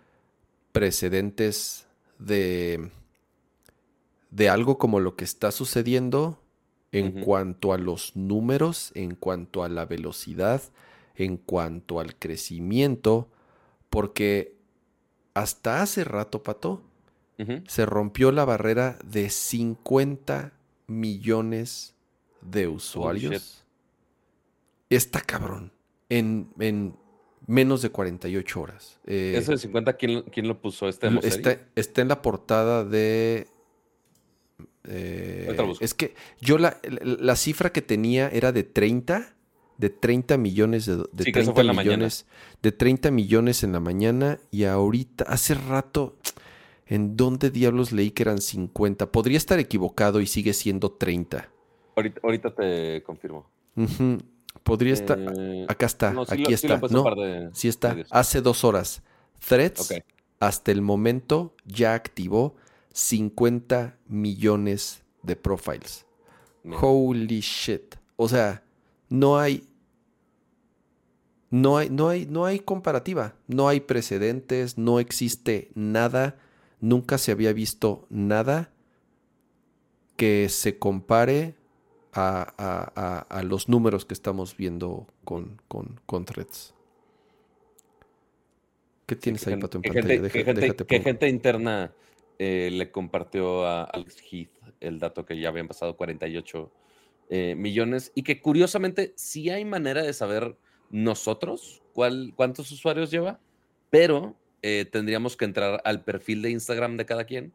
precedentes 0.72 1.86
de 2.18 2.90
de 4.34 4.48
algo 4.48 4.78
como 4.78 4.98
lo 4.98 5.14
que 5.14 5.24
está 5.24 5.52
sucediendo 5.52 6.40
en 6.90 7.22
cuanto 7.22 7.72
a 7.72 7.78
los 7.78 8.14
números, 8.16 8.90
en 8.94 9.14
cuanto 9.14 9.62
a 9.62 9.68
la 9.68 9.84
velocidad, 9.84 10.60
en 11.14 11.36
cuanto 11.36 12.00
al 12.00 12.16
crecimiento, 12.16 13.28
porque 13.90 14.56
hasta 15.34 15.82
hace 15.82 16.04
rato, 16.04 16.42
Pato, 16.42 16.82
se 17.66 17.86
rompió 17.86 18.32
la 18.32 18.44
barrera 18.44 18.98
de 19.04 19.30
50 19.30 20.52
millones 20.86 21.94
de 22.40 22.68
usuarios. 22.68 23.64
Está 24.90 25.20
cabrón. 25.20 25.72
En, 26.08 26.48
en, 26.58 26.96
menos 27.46 27.82
de 27.82 27.90
48 27.90 28.60
horas. 28.60 29.00
Eh, 29.06 29.34
¿Ese 29.36 29.52
de 29.52 29.58
50 29.58 29.92
¿quién, 29.94 30.22
quién 30.22 30.46
lo 30.46 30.60
puso? 30.60 30.88
¿Este 30.88 31.08
está, 31.22 31.58
está 31.74 32.02
en 32.02 32.08
la 32.08 32.22
portada 32.22 32.84
de 32.84 33.48
eh, 34.86 35.56
es 35.80 35.94
que 35.94 36.14
yo 36.40 36.58
la, 36.58 37.36
cifra 37.36 37.72
que 37.72 37.82
tenía 37.82 38.28
era 38.28 38.52
de 38.52 38.64
30, 38.64 39.34
de 39.78 39.90
30 39.90 40.36
millones 40.36 40.86
de, 40.86 40.96
de 41.10 41.32
30 41.32 41.62
millones, 41.72 42.26
de 42.62 42.72
30 42.72 43.10
millones 43.10 43.64
en 43.64 43.72
la 43.72 43.80
mañana 43.80 44.38
y 44.50 44.64
ahorita, 44.64 45.24
hace 45.24 45.54
rato, 45.54 46.16
¿en 46.86 47.16
dónde 47.16 47.50
diablos 47.50 47.92
leí 47.92 48.10
que 48.10 48.24
eran 48.24 48.38
50? 48.38 49.10
Podría 49.10 49.38
estar 49.38 49.58
equivocado 49.58 50.20
y 50.20 50.26
sigue 50.26 50.52
siendo 50.52 50.92
30. 50.92 51.48
Ahorita, 52.22 52.54
te 52.54 53.02
confirmo. 53.04 53.46
Podría 54.62 54.92
estar, 54.92 55.18
eh, 55.18 55.66
acá 55.68 55.86
está, 55.86 56.14
aquí 56.28 56.52
está, 56.52 56.78
no, 56.90 57.04
sí 57.52 57.68
está, 57.68 57.96
hace 58.10 58.40
dos 58.40 58.64
horas. 58.64 59.02
Threads, 59.46 59.94
hasta 60.40 60.72
el 60.72 60.82
momento, 60.82 61.54
ya 61.64 61.94
activó 61.94 62.54
50 62.94 63.98
millones 64.06 65.02
de 65.22 65.34
profiles. 65.34 66.06
Holy 66.80 67.40
shit. 67.40 67.96
O 68.16 68.28
sea, 68.28 68.62
no 69.08 69.36
hay 69.36 69.68
no 71.50 71.78
hay, 71.78 71.88
no 71.88 72.08
hay, 72.08 72.26
no 72.26 72.46
hay 72.46 72.58
comparativa, 72.58 73.36
no 73.46 73.68
hay 73.68 73.78
precedentes, 73.80 74.76
no 74.76 74.98
existe 74.98 75.70
nada, 75.74 76.36
nunca 76.80 77.16
se 77.16 77.30
había 77.30 77.52
visto 77.52 78.06
nada 78.10 78.72
que 80.16 80.48
se 80.48 80.78
compare 80.80 81.54
a, 82.12 83.42
los 83.44 83.68
números 83.68 84.04
que 84.04 84.14
estamos 84.14 84.56
viendo 84.56 85.06
con, 85.24 85.60
con, 85.68 86.24
threads. 86.24 86.74
¿Qué 89.06 89.14
tienes 89.14 89.46
ahí, 89.46 89.56
Pato, 89.56 89.78
en 89.78 89.82
pantalla? 89.82 90.28
¿Qué 90.88 91.00
gente 91.00 91.28
interna 91.28 91.92
eh, 92.38 92.70
le 92.72 92.90
compartió 92.90 93.64
a 93.64 93.84
Alex 93.84 94.22
Heath 94.30 94.50
el 94.80 94.98
dato 94.98 95.24
que 95.24 95.38
ya 95.38 95.48
habían 95.48 95.68
pasado 95.68 95.96
48 95.96 96.72
eh, 97.30 97.54
millones 97.56 98.12
y 98.14 98.22
que 98.22 98.40
curiosamente 98.40 99.12
sí 99.16 99.50
hay 99.50 99.64
manera 99.64 100.02
de 100.02 100.12
saber 100.12 100.56
nosotros 100.90 101.82
cuál, 101.92 102.32
cuántos 102.36 102.70
usuarios 102.70 103.10
lleva, 103.10 103.40
pero 103.90 104.36
eh, 104.62 104.84
tendríamos 104.90 105.36
que 105.36 105.44
entrar 105.44 105.80
al 105.84 106.02
perfil 106.02 106.42
de 106.42 106.50
Instagram 106.50 106.96
de 106.96 107.06
cada 107.06 107.24
quien 107.24 107.54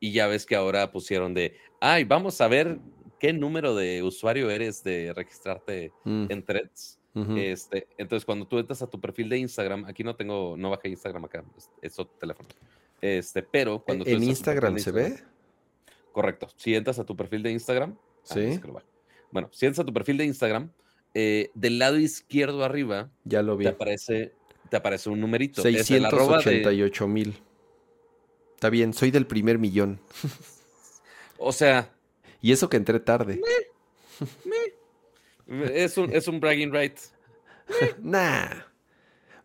y 0.00 0.12
ya 0.12 0.26
ves 0.26 0.46
que 0.46 0.56
ahora 0.56 0.90
pusieron 0.90 1.34
de, 1.34 1.56
ay, 1.80 2.04
vamos 2.04 2.40
a 2.40 2.48
ver 2.48 2.78
qué 3.20 3.32
número 3.32 3.74
de 3.74 4.02
usuario 4.02 4.48
eres 4.50 4.82
de 4.84 5.12
registrarte 5.12 5.92
mm. 6.04 6.26
en 6.28 6.44
threads. 6.44 6.98
este, 7.36 7.88
entonces, 7.98 8.24
cuando 8.24 8.46
tú 8.46 8.58
entras 8.58 8.80
a 8.80 8.86
tu 8.86 9.00
perfil 9.00 9.28
de 9.28 9.38
Instagram, 9.38 9.84
aquí 9.86 10.04
no 10.04 10.14
tengo, 10.14 10.56
no 10.56 10.70
bajé 10.70 10.88
Instagram 10.88 11.24
acá, 11.24 11.44
es, 11.56 11.68
es 11.82 11.98
otro 11.98 12.16
teléfono. 12.16 12.48
Este, 13.00 13.42
pero 13.42 13.82
cuando 13.82 14.04
¿En 14.06 14.22
Instagram 14.22 14.78
se 14.78 14.90
ve? 14.90 15.18
Correcto. 16.12 16.48
Si 16.56 16.74
entras 16.74 16.98
a 16.98 17.04
tu 17.04 17.16
perfil 17.16 17.42
de 17.42 17.52
Instagram. 17.52 17.96
Ah, 18.30 18.34
sí. 18.34 18.60
bueno, 19.30 19.48
si 19.52 19.66
entras 19.66 19.84
a 19.84 19.86
tu 19.86 19.92
perfil 19.92 20.18
de 20.18 20.24
Instagram, 20.24 20.70
eh, 21.14 21.50
del 21.54 21.78
lado 21.78 21.96
izquierdo 21.98 22.64
arriba. 22.64 23.10
Ya 23.24 23.42
lo 23.42 23.56
vi. 23.56 23.64
Te 23.64 23.70
aparece, 23.70 24.34
te 24.68 24.76
aparece 24.76 25.10
un 25.10 25.20
numerito. 25.20 25.62
688 25.62 27.08
mil. 27.08 27.40
Está 28.54 28.70
bien, 28.70 28.92
soy 28.92 29.10
del 29.10 29.26
primer 29.26 29.58
millón. 29.58 30.00
o 31.38 31.52
sea. 31.52 31.92
Y 32.40 32.52
eso 32.52 32.68
que 32.68 32.76
entré 32.76 33.00
tarde. 33.00 33.40
Es, 35.46 35.96
un, 35.96 36.12
es 36.12 36.28
un 36.28 36.40
bragging 36.40 36.72
right. 36.72 36.98
nah. 38.02 38.64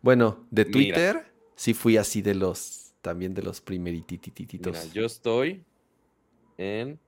Bueno, 0.02 0.46
de 0.50 0.64
Twitter 0.64 1.32
sí 1.56 1.72
fui 1.72 1.96
así 1.96 2.20
de 2.20 2.34
los 2.34 2.83
también 3.04 3.34
de 3.34 3.42
los 3.42 3.60
primeritititos. 3.60 4.72
Mira, 4.72 4.82
yo 4.94 5.04
estoy 5.04 5.62
en 6.56 6.98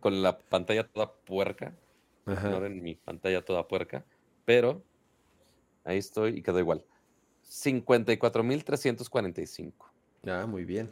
con 0.00 0.20
la 0.20 0.36
pantalla 0.36 0.88
toda 0.88 1.12
puerca. 1.12 1.72
Ajá. 2.26 2.56
en 2.66 2.82
mi 2.82 2.96
pantalla 2.96 3.44
toda 3.44 3.68
puerca, 3.68 4.04
pero 4.44 4.82
ahí 5.84 5.98
estoy 5.98 6.38
y 6.38 6.42
quedó 6.42 6.58
igual. 6.58 6.82
54.345. 7.48 9.72
Ah, 10.26 10.44
muy 10.48 10.64
bien. 10.64 10.90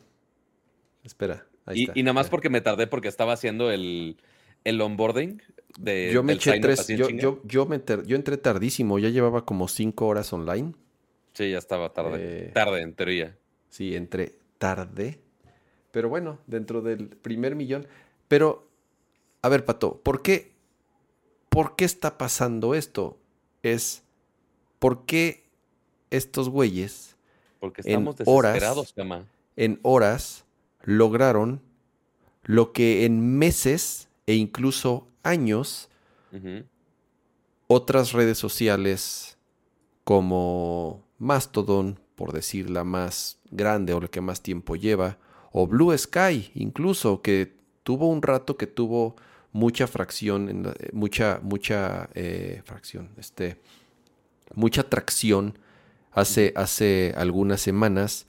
Espera. 1.03 1.45
Ahí 1.67 1.89
y, 1.93 1.99
y, 1.99 2.05
nada 2.05 2.13
más 2.13 2.29
porque 2.29 2.51
me 2.51 2.61
tardé 2.61 2.87
porque 2.87 3.09
estaba 3.09 3.33
haciendo 3.33 3.73
el, 3.73 4.17
el 4.63 4.81
onboarding 4.81 5.43
de. 5.77 6.13
Yo 6.13 6.23
me 6.23 6.35
eché 6.35 6.61
tres. 6.61 6.87
Yo, 6.87 7.11
yo, 7.11 7.41
yo, 7.43 7.67
me 7.67 7.83
yo 8.07 8.15
entré 8.15 8.37
tardísimo. 8.37 9.01
Ya 9.01 9.09
llevaba 9.09 9.45
como 9.45 9.67
cinco 9.67 10.07
horas 10.07 10.33
online. 10.33 10.73
Sí, 11.33 11.51
ya 11.51 11.59
estaba 11.59 11.93
tarde. 11.93 12.19
Eh, 12.21 12.53
tarde, 12.55 12.83
en 12.83 12.95
teoría. 12.95 13.37
Sí, 13.75 13.97
entre 13.97 14.39
tarde. 14.59 15.19
Pero 15.91 16.09
bueno, 16.09 16.39
dentro 16.47 16.81
del 16.81 17.09
primer 17.09 17.57
millón. 17.57 17.89
Pero, 18.29 18.69
a 19.43 19.49
ver, 19.49 19.65
Pato, 19.65 20.01
¿por 20.01 20.23
qué, 20.23 20.53
¿por 21.49 21.75
qué 21.75 21.85
está 21.85 22.17
pasando 22.17 22.77
esto? 22.77 23.19
Es, 23.65 24.05
¿por 24.79 25.07
qué 25.07 25.43
estos 26.11 26.51
güeyes 26.51 27.17
Porque 27.59 27.81
estamos 27.81 28.15
en 28.21 28.25
desesperados, 28.25 28.95
horas, 28.97 29.27
En 29.57 29.81
horas 29.83 30.45
lograron 30.83 31.61
lo 32.45 32.73
que 32.73 33.05
en 33.05 33.39
meses 33.39 34.09
e 34.29 34.35
incluso 34.35 35.09
años 35.25 35.89
otras 37.67 38.13
redes 38.13 38.39
sociales 38.39 39.37
como 40.05 41.03
Mastodon, 41.19 41.99
por 42.15 42.33
decir 42.33 42.71
la 42.71 42.85
más 42.85 43.41
grande 43.55 43.95
o 43.95 44.01
la 44.01 44.09
que 44.09 44.21
más 44.21 44.43
tiempo 44.43 44.77
lleva, 44.77 45.19
o 45.53 45.67
Blue 45.67 45.97
Sky 45.97 46.51
incluso, 46.55 47.23
que 47.23 47.57
tuvo 47.83 48.09
un 48.09 48.23
rato 48.23 48.57
que 48.57 48.67
tuvo 48.67 49.17
mucha 49.53 49.87
fracción, 49.87 50.49
en 50.49 50.67
eh, 50.67 50.91
mucha, 50.93 51.41
mucha 51.43 52.11
eh, 52.15 52.61
fracción, 52.65 53.11
este, 53.17 53.61
mucha 54.55 54.83
tracción 54.83 55.59
hace, 56.11 56.53
hace 56.57 57.15
algunas 57.17 57.61
semanas. 57.61 58.27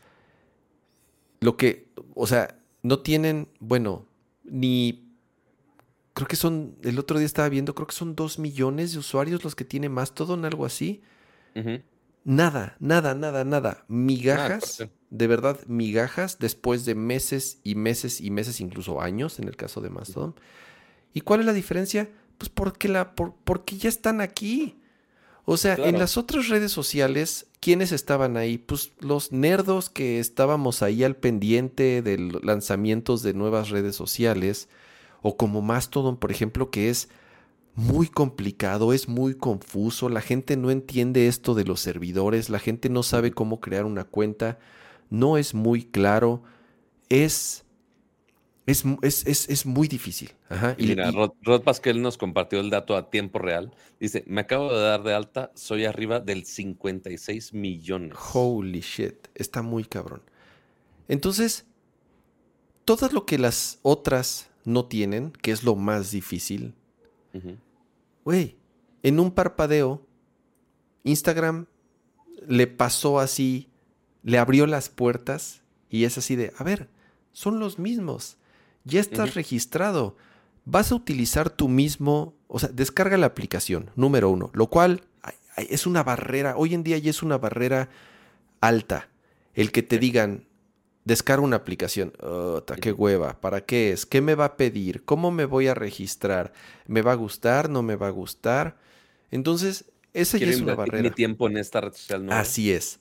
Lo 1.42 1.58
que, 1.58 1.90
o 2.14 2.28
sea, 2.28 2.60
no 2.84 3.00
tienen, 3.00 3.50
bueno, 3.60 4.06
ni, 4.44 5.10
creo 6.14 6.28
que 6.28 6.36
son, 6.36 6.76
el 6.84 7.00
otro 7.00 7.18
día 7.18 7.26
estaba 7.26 7.50
viendo, 7.50 7.74
creo 7.74 7.88
que 7.88 7.96
son 7.96 8.16
dos 8.16 8.38
millones 8.40 8.94
de 8.94 9.00
usuarios 9.00 9.44
los 9.44 9.56
que 9.56 9.66
tiene 9.66 9.90
Mastodon, 9.90 10.46
algo 10.46 10.66
así. 10.66 11.02
Nada, 12.24 12.76
nada, 12.80 13.16
nada, 13.16 13.44
nada. 13.44 13.86
Migajas, 13.88 14.88
de 15.18 15.28
verdad 15.28 15.60
migajas 15.68 16.40
después 16.40 16.86
de 16.86 16.96
meses 16.96 17.60
y 17.64 17.76
meses 17.76 18.22
y 18.22 18.32
meses, 18.32 18.60
incluso 18.62 19.02
años 19.02 19.40
en 19.40 19.48
el 19.48 19.56
caso 19.56 19.82
de 19.82 19.90
Mastodon. 19.90 20.36
¿Y 21.14 21.22
cuál 21.22 21.40
es 21.40 21.46
la 21.46 21.54
diferencia? 21.54 22.10
Pues 22.38 22.50
porque, 22.50 22.88
la, 22.88 23.14
porque 23.16 23.78
ya 23.78 23.90
están 23.90 24.22
aquí. 24.22 24.76
O 25.46 25.58
sea, 25.58 25.76
en 25.76 26.00
las 26.00 26.18
otras 26.18 26.50
redes 26.50 26.72
sociales, 26.72 27.46
¿quiénes 27.60 27.92
estaban 27.92 28.36
ahí? 28.36 28.58
Pues 28.58 28.92
los 29.00 29.32
nerdos 29.32 29.90
que 29.90 30.20
estábamos 30.20 30.82
ahí 30.82 31.04
al 31.04 31.16
pendiente 31.16 32.02
de 32.02 32.18
lanzamientos 32.42 33.22
de 33.22 33.36
nuevas 33.36 33.70
redes 33.70 33.96
sociales, 33.96 34.68
o 35.22 35.38
como 35.38 35.62
Mastodon, 35.62 36.18
por 36.18 36.32
ejemplo, 36.32 36.72
que 36.72 36.90
es 36.90 37.10
muy 37.76 38.08
complicado, 38.08 38.94
es 38.94 39.08
muy 39.08 39.36
confuso, 39.36 40.10
la 40.10 40.22
gente 40.22 40.58
no 40.58 40.72
entiende 40.72 41.28
esto 41.28 41.54
de 41.54 41.66
los 41.66 41.82
servidores, 41.82 42.50
la 42.50 42.60
gente 42.60 42.90
no 42.90 43.04
sabe 43.04 43.32
cómo 43.32 43.60
crear 43.60 43.86
una 43.86 44.06
cuenta, 44.06 44.58
no 45.10 45.38
es 45.38 45.54
muy 45.54 45.84
claro, 45.84 46.44
es... 47.10 47.64
Es, 48.68 48.84
es, 49.04 49.66
muy 49.68 49.88
difícil. 49.88 50.32
Y, 50.80 50.88
mira, 50.88 51.12
Rod, 51.12 51.62
Pasquel 51.62 52.02
nos 52.02 52.18
compartió 52.18 52.60
el 52.60 52.72
dato 52.72 52.98
a 52.98 53.12
tiempo 53.12 53.38
real. 53.38 53.72
Dice, 54.00 54.24
me 54.26 54.42
acabo 54.42 54.74
de 54.74 54.82
dar 54.82 55.04
de 55.04 55.14
alta, 55.14 55.52
soy 55.54 55.86
arriba 55.86 56.20
del 56.20 56.46
56 56.46 57.54
millones. 57.54 58.18
Holy 58.34 58.80
shit, 58.80 59.28
está 59.36 59.62
muy 59.62 59.84
cabrón. 59.84 60.24
Entonces, 61.08 61.68
todo 62.86 63.08
lo 63.10 63.28
que 63.28 63.38
las 63.38 63.78
otras 63.84 64.50
no 64.64 64.86
tienen, 64.86 65.32
que 65.32 65.52
es 65.52 65.64
lo 65.64 65.76
más 65.76 66.10
difícil, 66.10 66.74
Güey, 68.24 68.56
en 69.04 69.20
un 69.20 69.32
parpadeo, 69.32 70.06
Instagram 71.04 71.68
le 72.48 72.68
pasó 72.68 73.20
así, 73.20 73.70
le 74.26 74.40
abrió 74.40 74.66
las 74.66 74.90
puertas 74.90 75.62
y 75.90 76.04
es 76.04 76.18
así 76.18 76.36
de, 76.36 76.52
a 76.58 76.64
ver, 76.64 76.90
son 77.32 77.60
los 77.60 77.78
mismos. 77.78 78.38
Ya 78.84 79.00
estás 79.00 79.36
registrado. 79.36 80.18
Vas 80.66 80.92
a 80.92 80.96
utilizar 80.96 81.52
tu 81.52 81.70
mismo, 81.70 82.34
o 82.48 82.58
sea, 82.58 82.70
descarga 82.70 83.18
la 83.18 83.28
aplicación, 83.28 83.92
número 83.96 84.32
uno, 84.32 84.50
lo 84.54 84.68
cual 84.68 85.04
es 85.58 85.86
una 85.86 86.04
barrera, 86.04 86.58
hoy 86.58 86.74
en 86.74 86.84
día 86.84 86.98
ya 86.98 87.12
es 87.12 87.22
una 87.22 87.38
barrera 87.38 87.90
alta. 88.62 89.10
El 89.54 89.72
que 89.72 89.84
te 89.84 90.00
digan, 90.00 90.48
descarga 91.04 91.44
una 91.44 91.58
aplicación. 91.58 92.12
¡Qué 92.82 92.92
hueva! 92.92 93.40
¿Para 93.40 93.62
qué 93.62 93.92
es? 93.92 94.08
¿Qué 94.08 94.22
me 94.22 94.34
va 94.34 94.46
a 94.46 94.58
pedir? 94.58 95.06
¿Cómo 95.06 95.30
me 95.30 95.46
voy 95.46 95.68
a 95.68 95.76
registrar? 95.76 96.52
¿Me 96.88 97.04
va 97.04 97.12
a 97.12 97.16
gustar? 97.16 97.70
¿No 97.70 97.84
me 97.84 97.96
va 97.96 98.08
a 98.08 98.12
gustar? 98.12 98.78
Entonces, 99.30 99.86
esa 100.14 100.40
ya 100.40 100.48
es 100.48 100.62
una 100.62 100.74
barrera. 100.74 101.04
mi 101.04 101.12
tiempo 101.12 101.48
en 101.48 101.58
esta 101.58 101.82
red 101.82 101.94
social 101.94 102.32
Así 102.32 102.72
es. 102.72 103.00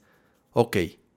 Ok, 0.52 0.76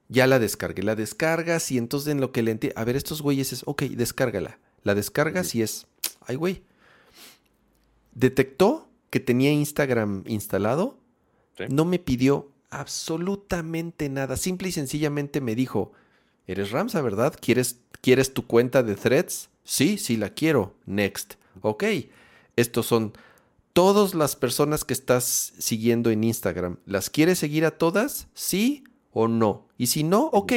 ya 0.10 0.28
la 0.28 0.40
descargué. 0.40 0.84
La 0.84 0.96
descargas 0.96 1.72
y 1.72 1.78
entonces 1.78 2.12
en 2.12 2.22
lo 2.22 2.32
que 2.32 2.44
le 2.44 2.52
entiendo. 2.52 2.80
A 2.80 2.84
ver, 2.84 2.96
estos 2.96 3.22
güeyes 3.22 3.54
es, 3.54 3.64
ok, 3.66 3.84
descárgala. 3.84 4.60
La 4.84 4.96
descargas 4.96 5.56
y 5.56 5.62
es, 5.62 5.88
ay, 6.22 6.36
güey. 6.36 6.64
Detectó 8.14 8.90
que 9.10 9.20
tenía 9.20 9.52
Instagram 9.52 10.24
instalado. 10.28 10.98
No 11.70 11.86
me 11.86 12.00
pidió 12.00 12.52
absolutamente 12.70 14.10
nada. 14.10 14.38
Simple 14.38 14.70
y 14.70 14.72
sencillamente 14.72 15.42
me 15.42 15.56
dijo, 15.56 15.92
Eres 16.46 16.72
Ramsa, 16.72 17.02
¿verdad? 17.02 17.36
¿Quieres, 17.40 17.80
¿Quieres 18.02 18.34
tu 18.34 18.48
cuenta 18.48 18.84
de 18.84 18.96
threads? 18.96 19.50
Sí, 19.64 19.98
sí 19.98 20.16
la 20.16 20.30
quiero. 20.30 20.76
Next. 20.86 21.34
Ok. 21.62 21.84
Estos 22.56 22.86
son 22.86 23.14
todas 23.74 24.16
las 24.16 24.36
personas 24.36 24.86
que 24.86 24.94
estás 24.94 25.54
siguiendo 25.60 26.10
en 26.10 26.24
Instagram. 26.24 26.78
¿Las 26.86 27.10
quieres 27.10 27.40
seguir 27.40 27.66
a 27.66 27.72
todas? 27.78 28.28
¿Sí 28.34 28.84
o 29.18 29.28
no? 29.28 29.68
Y 29.78 29.88
si 29.88 30.04
no, 30.04 30.26
ok. 30.28 30.54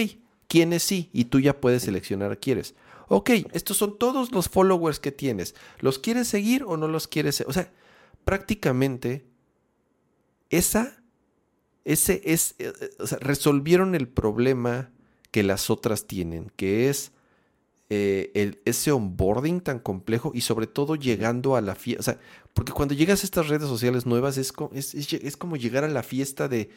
¿Quiénes 0.49 0.83
sí? 0.83 1.11
Y 1.13 1.27
tú 1.27 1.41
ya 1.41 1.61
puedes 1.61 1.85
seleccionar 1.85 2.33
a 2.33 2.37
quieres. 2.37 2.75
Ok, 3.09 3.31
estos 3.53 3.77
son 3.77 3.99
todos 3.99 4.33
los 4.33 4.49
followers 4.49 5.01
que 5.01 5.13
tienes. 5.13 5.55
¿Los 5.79 5.99
quieres 5.99 6.29
seguir 6.29 6.65
o 6.65 6.77
no 6.77 6.89
los 6.89 7.09
quieres 7.09 7.37
seguir? 7.37 7.51
O 7.51 7.53
sea, 7.53 7.73
prácticamente 8.25 9.25
esa, 10.51 11.03
ese 11.85 12.21
es, 12.25 12.57
eh, 12.59 12.73
eh, 12.81 12.91
o 12.99 13.07
sea, 13.07 13.19
resolvieron 13.21 13.95
el 13.95 14.09
problema 14.09 14.91
que 15.31 15.43
las 15.43 15.71
otras 15.71 16.07
tienen, 16.07 16.53
que 16.57 16.91
es 16.91 17.13
eh, 17.89 18.31
el, 18.35 18.61
ese 18.65 18.93
onboarding 18.93 19.61
tan 19.61 19.79
complejo 19.79 20.33
y 20.35 20.43
sobre 20.43 20.67
todo 20.67 20.97
llegando 20.97 21.57
a 21.57 21.61
la 21.61 21.75
fiesta. 21.75 22.01
O 22.01 22.05
sea, 22.05 22.21
porque 22.55 22.73
cuando 22.73 22.95
llegas 22.95 23.23
a 23.23 23.27
estas 23.27 23.49
redes 23.49 23.69
sociales 23.69 24.07
nuevas 24.07 24.37
es, 24.39 24.53
es, 24.73 25.37
como 25.37 25.57
llegar 25.57 25.85
a 25.85 25.89
la 25.89 26.03
fiesta 26.03 26.49
de 26.49 26.71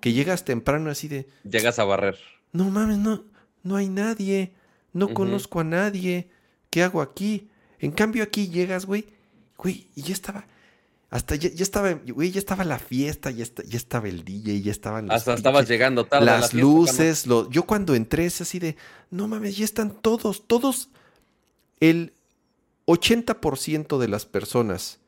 que 0.00 0.12
llegas 0.12 0.44
temprano 0.44 0.90
así 0.90 1.08
de... 1.08 1.28
Llegas 1.44 1.78
a 1.78 1.84
barrer. 1.84 2.18
No 2.52 2.70
mames, 2.70 2.98
no, 2.98 3.24
no 3.62 3.76
hay 3.76 3.88
nadie, 3.88 4.52
no 4.92 5.12
conozco 5.14 5.60
a 5.60 5.64
nadie, 5.64 6.28
¿qué 6.70 6.82
hago 6.82 7.02
aquí? 7.02 7.48
En 7.78 7.92
cambio 7.92 8.22
aquí 8.22 8.48
llegas, 8.48 8.86
güey, 8.86 9.06
güey, 9.56 9.88
y 9.94 10.02
ya 10.02 10.12
estaba 10.12 10.46
hasta 11.10 11.36
ya, 11.36 11.48
estaba, 11.62 11.92
güey, 11.92 12.30
ya 12.30 12.38
estaba 12.38 12.64
la 12.64 12.78
fiesta, 12.78 13.30
ya, 13.30 13.46
ya 13.46 13.76
estaba 13.78 14.08
el 14.08 14.24
DJ, 14.24 14.60
ya 14.60 14.70
estaban 14.70 15.10
Hasta 15.10 15.34
estabas 15.34 15.66
llegando 15.66 16.04
tarde. 16.04 16.26
Las 16.26 16.52
luces, 16.52 17.24
yo 17.50 17.62
cuando 17.64 17.94
entré 17.94 18.26
es 18.26 18.42
así 18.42 18.58
de, 18.58 18.76
no 19.10 19.26
mames, 19.26 19.56
ya 19.56 19.64
están 19.64 19.90
todos, 20.02 20.46
todos. 20.46 20.90
El 21.80 22.12
80% 22.86 23.98
de 23.98 24.08
las 24.08 24.26
personas 24.26 24.98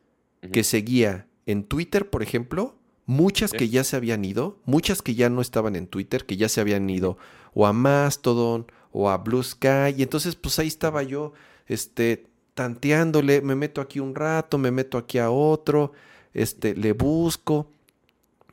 que 0.53 0.65
seguía 0.65 1.27
en 1.45 1.65
Twitter, 1.65 2.09
por 2.09 2.23
ejemplo, 2.23 2.79
muchas 3.11 3.51
que 3.51 3.69
ya 3.69 3.83
se 3.83 3.97
habían 3.97 4.25
ido, 4.25 4.57
muchas 4.65 5.03
que 5.03 5.17
ya 5.17 5.29
no 5.29 5.41
estaban 5.41 5.75
en 5.75 5.89
Twitter, 5.89 6.25
que 6.25 6.37
ya 6.37 6.49
se 6.49 6.61
habían 6.61 6.89
ido 6.89 7.19
o 7.55 7.67
a 7.67 7.73
Mastodon 7.73 8.67
o 8.93 9.11
a 9.11 9.19
Blue 9.19 9.43
Sky, 9.43 9.95
y 9.97 10.03
entonces 10.05 10.37
pues 10.37 10.61
ahí 10.61 10.69
estaba 10.69 11.03
yo, 11.03 11.33
este, 11.67 12.27
tanteándole, 12.55 13.41
me 13.41 13.57
meto 13.57 13.81
aquí 13.81 13.99
un 13.99 14.15
rato, 14.15 14.59
me 14.59 14.71
meto 14.71 14.97
aquí 14.97 15.19
a 15.19 15.31
otro, 15.31 15.93
este, 16.35 16.77
le 16.77 16.93
busco. 16.93 17.69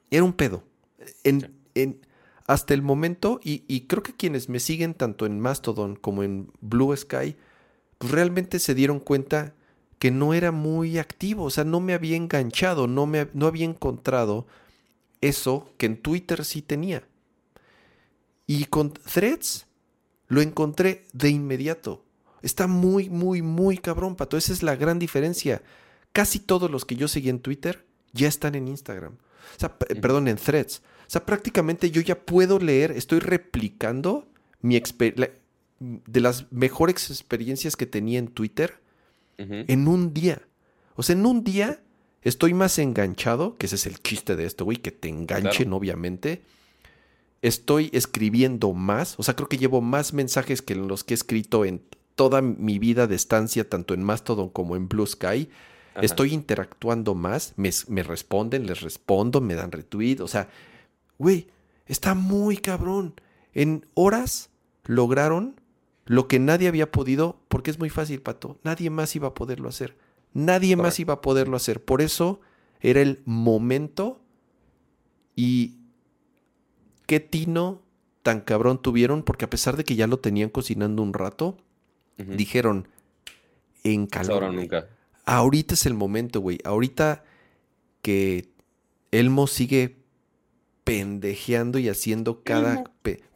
Era 0.10 0.24
un 0.24 0.34
pedo. 0.34 0.64
En, 1.24 1.54
en, 1.76 2.00
hasta 2.48 2.74
el 2.74 2.82
momento, 2.82 3.40
y, 3.44 3.82
creo 3.82 4.02
que 4.02 4.16
quienes 4.16 4.50
me 4.50 4.60
siguen 4.60 4.96
tanto 4.96 5.28
en 5.28 5.40
Mastodon 5.40 5.96
como 5.96 6.24
en 6.24 6.52
Blue 6.62 6.96
Sky, 6.96 7.36
pues 8.00 8.12
realmente 8.12 8.58
se 8.58 8.74
dieron 8.74 9.00
cuenta 9.00 9.54
que 10.00 10.12
no 10.12 10.34
era 10.34 10.52
muy 10.52 11.00
activo, 11.00 11.46
o 11.46 11.50
sea, 11.50 11.64
no 11.64 11.80
me 11.80 11.94
había 11.94 12.16
enganchado, 12.16 12.88
no, 12.88 13.06
me, 13.06 13.28
no 13.34 13.48
había 13.48 13.66
encontrado 13.66 14.46
eso 15.22 15.74
que 15.78 15.88
en 15.88 15.98
Twitter 15.98 16.46
sí 16.46 16.62
tenía. 16.62 17.08
Y 18.46 18.66
con 18.66 18.94
Threads 18.94 19.66
lo 20.28 20.42
encontré 20.42 21.06
de 21.14 21.30
inmediato. 21.30 22.06
Está 22.42 22.68
muy, 22.68 23.10
muy, 23.10 23.42
muy 23.42 23.78
cabrón, 23.78 24.16
Pato. 24.16 24.38
Esa 24.38 24.54
es 24.54 24.64
la 24.64 24.76
gran 24.76 25.00
diferencia. 25.00 25.64
Casi 26.14 26.40
todos 26.40 26.70
los 26.70 26.86
que 26.86 26.96
yo 26.96 27.08
seguí 27.08 27.30
en 27.30 27.40
Twitter 27.40 27.86
ya 28.14 28.28
están 28.28 28.56
en 28.56 28.68
Instagram. 28.68 29.14
O 29.14 29.60
sea, 29.60 29.78
perdón, 29.78 30.28
en 30.28 30.38
threads. 30.38 30.82
O 31.08 31.10
sea, 31.10 31.26
prácticamente 31.26 31.90
yo 31.90 32.02
ya 32.02 32.20
puedo 32.20 32.60
leer, 32.60 32.92
estoy 32.92 33.20
replicando 33.20 34.28
mi 34.62 34.82
de 35.80 36.22
las 36.22 36.52
mejores 36.52 37.10
experiencias 37.10 37.76
que 37.76 37.86
tenía 37.86 38.20
en 38.20 38.28
Twitter 38.28 38.82
en 39.38 39.88
un 39.88 40.14
día. 40.14 40.42
O 40.96 41.04
sea, 41.04 41.16
en 41.16 41.26
un 41.26 41.44
día 41.44 41.82
estoy 42.22 42.54
más 42.54 42.80
enganchado, 42.80 43.58
que 43.58 43.68
ese 43.68 43.76
es 43.76 43.86
el 43.86 44.02
chiste 44.02 44.36
de 44.36 44.46
esto, 44.46 44.66
güey, 44.66 44.78
que 44.78 44.92
te 44.92 45.10
enganchen, 45.10 45.72
obviamente. 45.74 46.42
Estoy 47.42 47.90
escribiendo 47.94 48.74
más, 48.74 49.16
o 49.20 49.24
sea, 49.24 49.36
creo 49.36 49.48
que 49.48 49.58
llevo 49.58 49.82
más 49.82 50.14
mensajes 50.14 50.62
que 50.62 50.76
los 50.76 51.04
que 51.04 51.14
he 51.14 51.16
escrito 51.16 51.66
en 51.66 51.82
toda 52.16 52.42
mi 52.42 52.80
vida 52.80 53.06
de 53.06 53.16
estancia, 53.16 53.70
tanto 53.70 53.94
en 53.94 54.02
Mastodon 54.02 54.50
como 54.50 54.76
en 54.76 54.90
Blue 54.90 55.06
Sky, 55.06 55.50
estoy 56.02 56.34
interactuando 56.34 57.16
más, 57.16 57.54
me, 57.56 58.04
responden, 58.04 58.66
les 58.66 58.82
respondo, 58.82 59.40
me 59.40 59.56
dan 59.56 59.72
retweet, 59.72 60.20
o 60.22 60.28
sea, 60.28 60.50
güey, 61.18 61.48
está 61.86 62.16
muy 62.16 62.58
cabrón. 62.58 63.14
En 63.54 63.86
horas 63.94 64.50
lograron 64.86 65.60
lo 66.08 66.28
que 66.28 66.40
nadie 66.40 66.68
había 66.68 66.92
podido, 66.92 67.40
porque 67.48 67.70
es 67.70 67.80
muy 67.80 67.90
fácil, 67.90 68.22
Pato, 68.22 68.58
nadie 68.64 68.90
más 68.90 69.16
iba 69.16 69.28
a 69.28 69.34
poderlo 69.34 69.70
hacer, 69.70 69.98
nadie 70.34 70.76
más 70.76 71.00
iba 71.00 71.16
a 71.16 71.22
poderlo 71.22 71.58
hacer, 71.58 71.84
por 71.84 72.02
eso 72.02 72.42
era 72.80 73.02
el 73.02 73.22
momento 73.26 74.22
y 75.36 75.76
qué 77.06 77.20
tino 77.20 77.82
tan 78.24 78.42
cabrón 78.42 78.82
tuvieron, 78.82 79.24
porque 79.24 79.46
a 79.46 79.50
pesar 79.50 79.78
de 79.78 79.84
que 79.84 79.96
ya 79.96 80.08
lo 80.08 80.20
tenían 80.20 80.50
cocinando 80.50 81.02
un 81.02 81.14
rato, 81.14 81.58
dijeron 82.18 82.88
en 83.84 84.08
calor. 84.08 84.44
Ahora 84.44 84.52
nunca. 84.52 84.88
Ahorita 85.26 85.76
es 85.76 85.86
el 85.86 85.94
momento, 85.94 86.40
güey. 86.40 86.60
Ahorita 86.64 87.24
que 88.02 88.50
Elmo 89.12 89.48
sigue 89.48 89.97
pendejeando 90.88 91.80
y 91.80 91.90
haciendo 91.90 92.44
cada... 92.44 92.86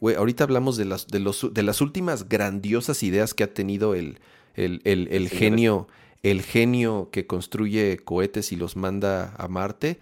Güey, 0.00 0.16
ahorita 0.16 0.44
hablamos 0.44 0.78
de 0.78 0.86
las, 0.86 1.06
de, 1.06 1.20
los, 1.20 1.52
de 1.52 1.62
las 1.62 1.82
últimas 1.82 2.26
grandiosas 2.28 3.02
ideas 3.02 3.34
que 3.34 3.44
ha 3.44 3.52
tenido 3.52 3.94
el, 3.94 4.18
el, 4.54 5.28
genio, 5.28 5.86
el 6.22 6.40
genio 6.40 7.10
que 7.12 7.26
construye 7.26 7.98
cohetes 7.98 8.52
y 8.52 8.56
los 8.56 8.76
manda 8.76 9.34
a 9.36 9.48
Marte. 9.48 10.00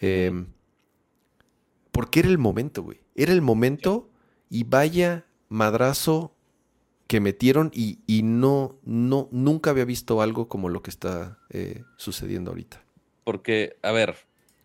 Em, 0.00 0.48
porque 1.92 2.20
era 2.20 2.28
el 2.28 2.38
momento, 2.38 2.82
güey. 2.82 3.00
Era 3.14 3.32
el 3.32 3.40
momento 3.40 4.10
y 4.50 4.64
vaya 4.64 5.24
madrazo 5.48 6.34
que 7.06 7.20
metieron 7.20 7.70
y, 7.74 8.00
no, 8.22 8.78
no, 8.84 9.28
nunca 9.32 9.70
había 9.70 9.86
visto 9.86 10.20
algo 10.20 10.46
como 10.46 10.68
lo 10.68 10.82
que 10.82 10.90
está 10.90 11.38
eh, 11.48 11.84
sucediendo 11.96 12.50
ahorita. 12.50 12.84
Porque, 13.24 13.76
a 13.82 13.92
ver, 13.92 14.16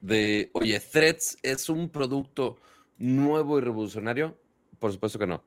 de, 0.01 0.49
oye, 0.53 0.79
Threads 0.79 1.37
es 1.41 1.69
un 1.69 1.89
producto 1.89 2.57
nuevo 2.97 3.57
y 3.57 3.61
revolucionario, 3.61 4.37
por 4.79 4.91
supuesto 4.91 5.19
que 5.19 5.27
no. 5.27 5.43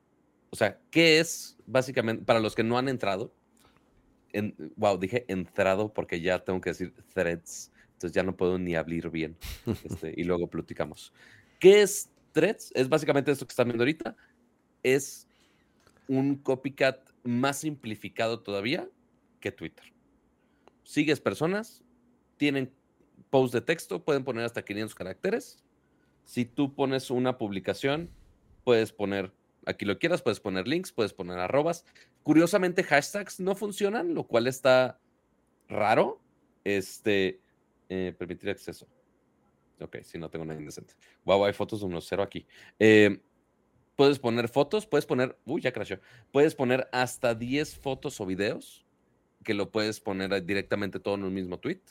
O 0.49 0.55
sea, 0.55 0.79
¿qué 0.89 1.19
es 1.19 1.57
básicamente, 1.65 2.23
para 2.23 2.39
los 2.39 2.55
que 2.55 2.63
no 2.63 2.77
han 2.77 2.89
entrado? 2.89 3.33
En, 4.33 4.55
wow, 4.75 4.97
dije 4.97 5.25
entrado 5.27 5.93
porque 5.93 6.21
ya 6.21 6.43
tengo 6.43 6.61
que 6.61 6.71
decir 6.71 6.93
Threads, 7.13 7.71
entonces 7.93 8.13
ya 8.13 8.23
no 8.23 8.35
puedo 8.35 8.57
ni 8.57 8.75
hablar 8.75 9.09
bien. 9.09 9.37
Este, 9.83 10.13
y 10.15 10.23
luego 10.23 10.49
platicamos. 10.49 11.13
¿Qué 11.59 11.81
es 11.81 12.09
Threads? 12.31 12.71
Es 12.75 12.89
básicamente 12.89 13.31
esto 13.31 13.45
que 13.45 13.51
están 13.51 13.67
viendo 13.67 13.83
ahorita. 13.83 14.15
Es 14.83 15.27
un 16.07 16.35
copycat 16.35 17.09
más 17.23 17.59
simplificado 17.59 18.41
todavía 18.41 18.89
que 19.39 19.51
Twitter. 19.51 19.85
Sigues 20.83 21.21
personas, 21.21 21.83
tienen 22.37 22.73
post 23.31 23.53
de 23.53 23.61
texto, 23.61 24.03
pueden 24.03 24.23
poner 24.23 24.45
hasta 24.45 24.63
500 24.63 24.93
caracteres. 24.93 25.63
Si 26.25 26.45
tú 26.45 26.75
pones 26.75 27.09
una 27.09 27.39
publicación, 27.39 28.11
puedes 28.63 28.91
poner, 28.91 29.33
aquí 29.65 29.85
lo 29.85 29.97
quieras, 29.97 30.21
puedes 30.21 30.39
poner 30.39 30.67
links, 30.67 30.91
puedes 30.91 31.13
poner 31.13 31.39
arrobas. 31.39 31.83
Curiosamente, 32.21 32.83
hashtags 32.83 33.39
no 33.39 33.55
funcionan, 33.55 34.13
lo 34.13 34.25
cual 34.27 34.45
está 34.45 34.99
raro. 35.67 36.21
Este, 36.63 37.41
eh, 37.89 38.13
permitir 38.17 38.51
acceso. 38.51 38.87
Ok, 39.79 39.97
si 40.03 40.19
no 40.19 40.29
tengo 40.29 40.45
nada 40.45 40.59
indecente. 40.59 40.93
Wow, 41.25 41.45
hay 41.45 41.53
fotos 41.53 41.79
de 41.79 41.87
unos 41.87 42.05
cero 42.07 42.21
aquí. 42.21 42.45
Eh, 42.77 43.19
puedes 43.95 44.19
poner 44.19 44.47
fotos, 44.47 44.85
puedes 44.85 45.05
poner, 45.05 45.37
uy, 45.45 45.61
ya 45.61 45.71
crashó. 45.71 45.97
Puedes 46.31 46.53
poner 46.53 46.87
hasta 46.91 47.33
10 47.33 47.79
fotos 47.79 48.21
o 48.21 48.25
videos 48.25 48.85
que 49.43 49.55
lo 49.55 49.71
puedes 49.71 49.99
poner 49.99 50.45
directamente 50.45 50.99
todo 50.99 51.15
en 51.15 51.23
un 51.23 51.33
mismo 51.33 51.57
tweet. 51.59 51.81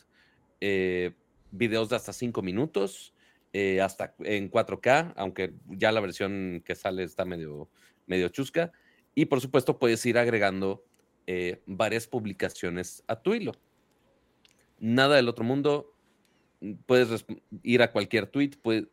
Eh, 0.61 1.14
videos 1.51 1.89
de 1.89 1.97
hasta 1.97 2.13
5 2.13 2.43
minutos, 2.43 3.15
eh, 3.53 3.81
hasta 3.81 4.15
en 4.21 4.51
4K, 4.51 5.15
aunque 5.17 5.55
ya 5.69 5.93
la 5.93 6.01
versión 6.01 6.63
que 6.65 6.75
sale 6.75 7.03
está 7.03 7.25
medio, 7.25 7.69
medio 8.07 8.29
chusca. 8.29 8.73
Y 9.15 9.27
por 9.27 9.41
supuesto 9.41 9.79
puedes 9.79 10.05
ir 10.07 10.19
agregando 10.19 10.85
eh, 11.27 11.63
varias 11.67 12.07
publicaciones 12.07 13.03
a 13.07 13.21
tu 13.21 13.35
hilo. 13.35 13.53
Nada 14.79 15.17
del 15.17 15.29
otro 15.29 15.45
mundo. 15.45 15.95
Puedes 16.87 17.25
ir 17.63 17.83
a 17.83 17.91
cualquier 17.91 18.27
tweet, 18.27 18.51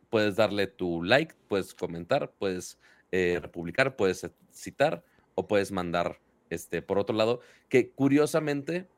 puedes, 0.08 0.36
darle 0.36 0.66
tu 0.66 1.02
like, 1.02 1.34
puedes 1.48 1.74
comentar, 1.74 2.32
puedes 2.38 2.78
eh, 3.12 3.38
republicar, 3.42 3.94
puedes 3.94 4.26
citar 4.50 5.04
o 5.34 5.46
puedes 5.46 5.70
mandar 5.70 6.18
este, 6.50 6.80
por 6.80 6.98
otro 6.98 7.14
lado, 7.14 7.40
que 7.68 7.90
curiosamente 7.90 8.88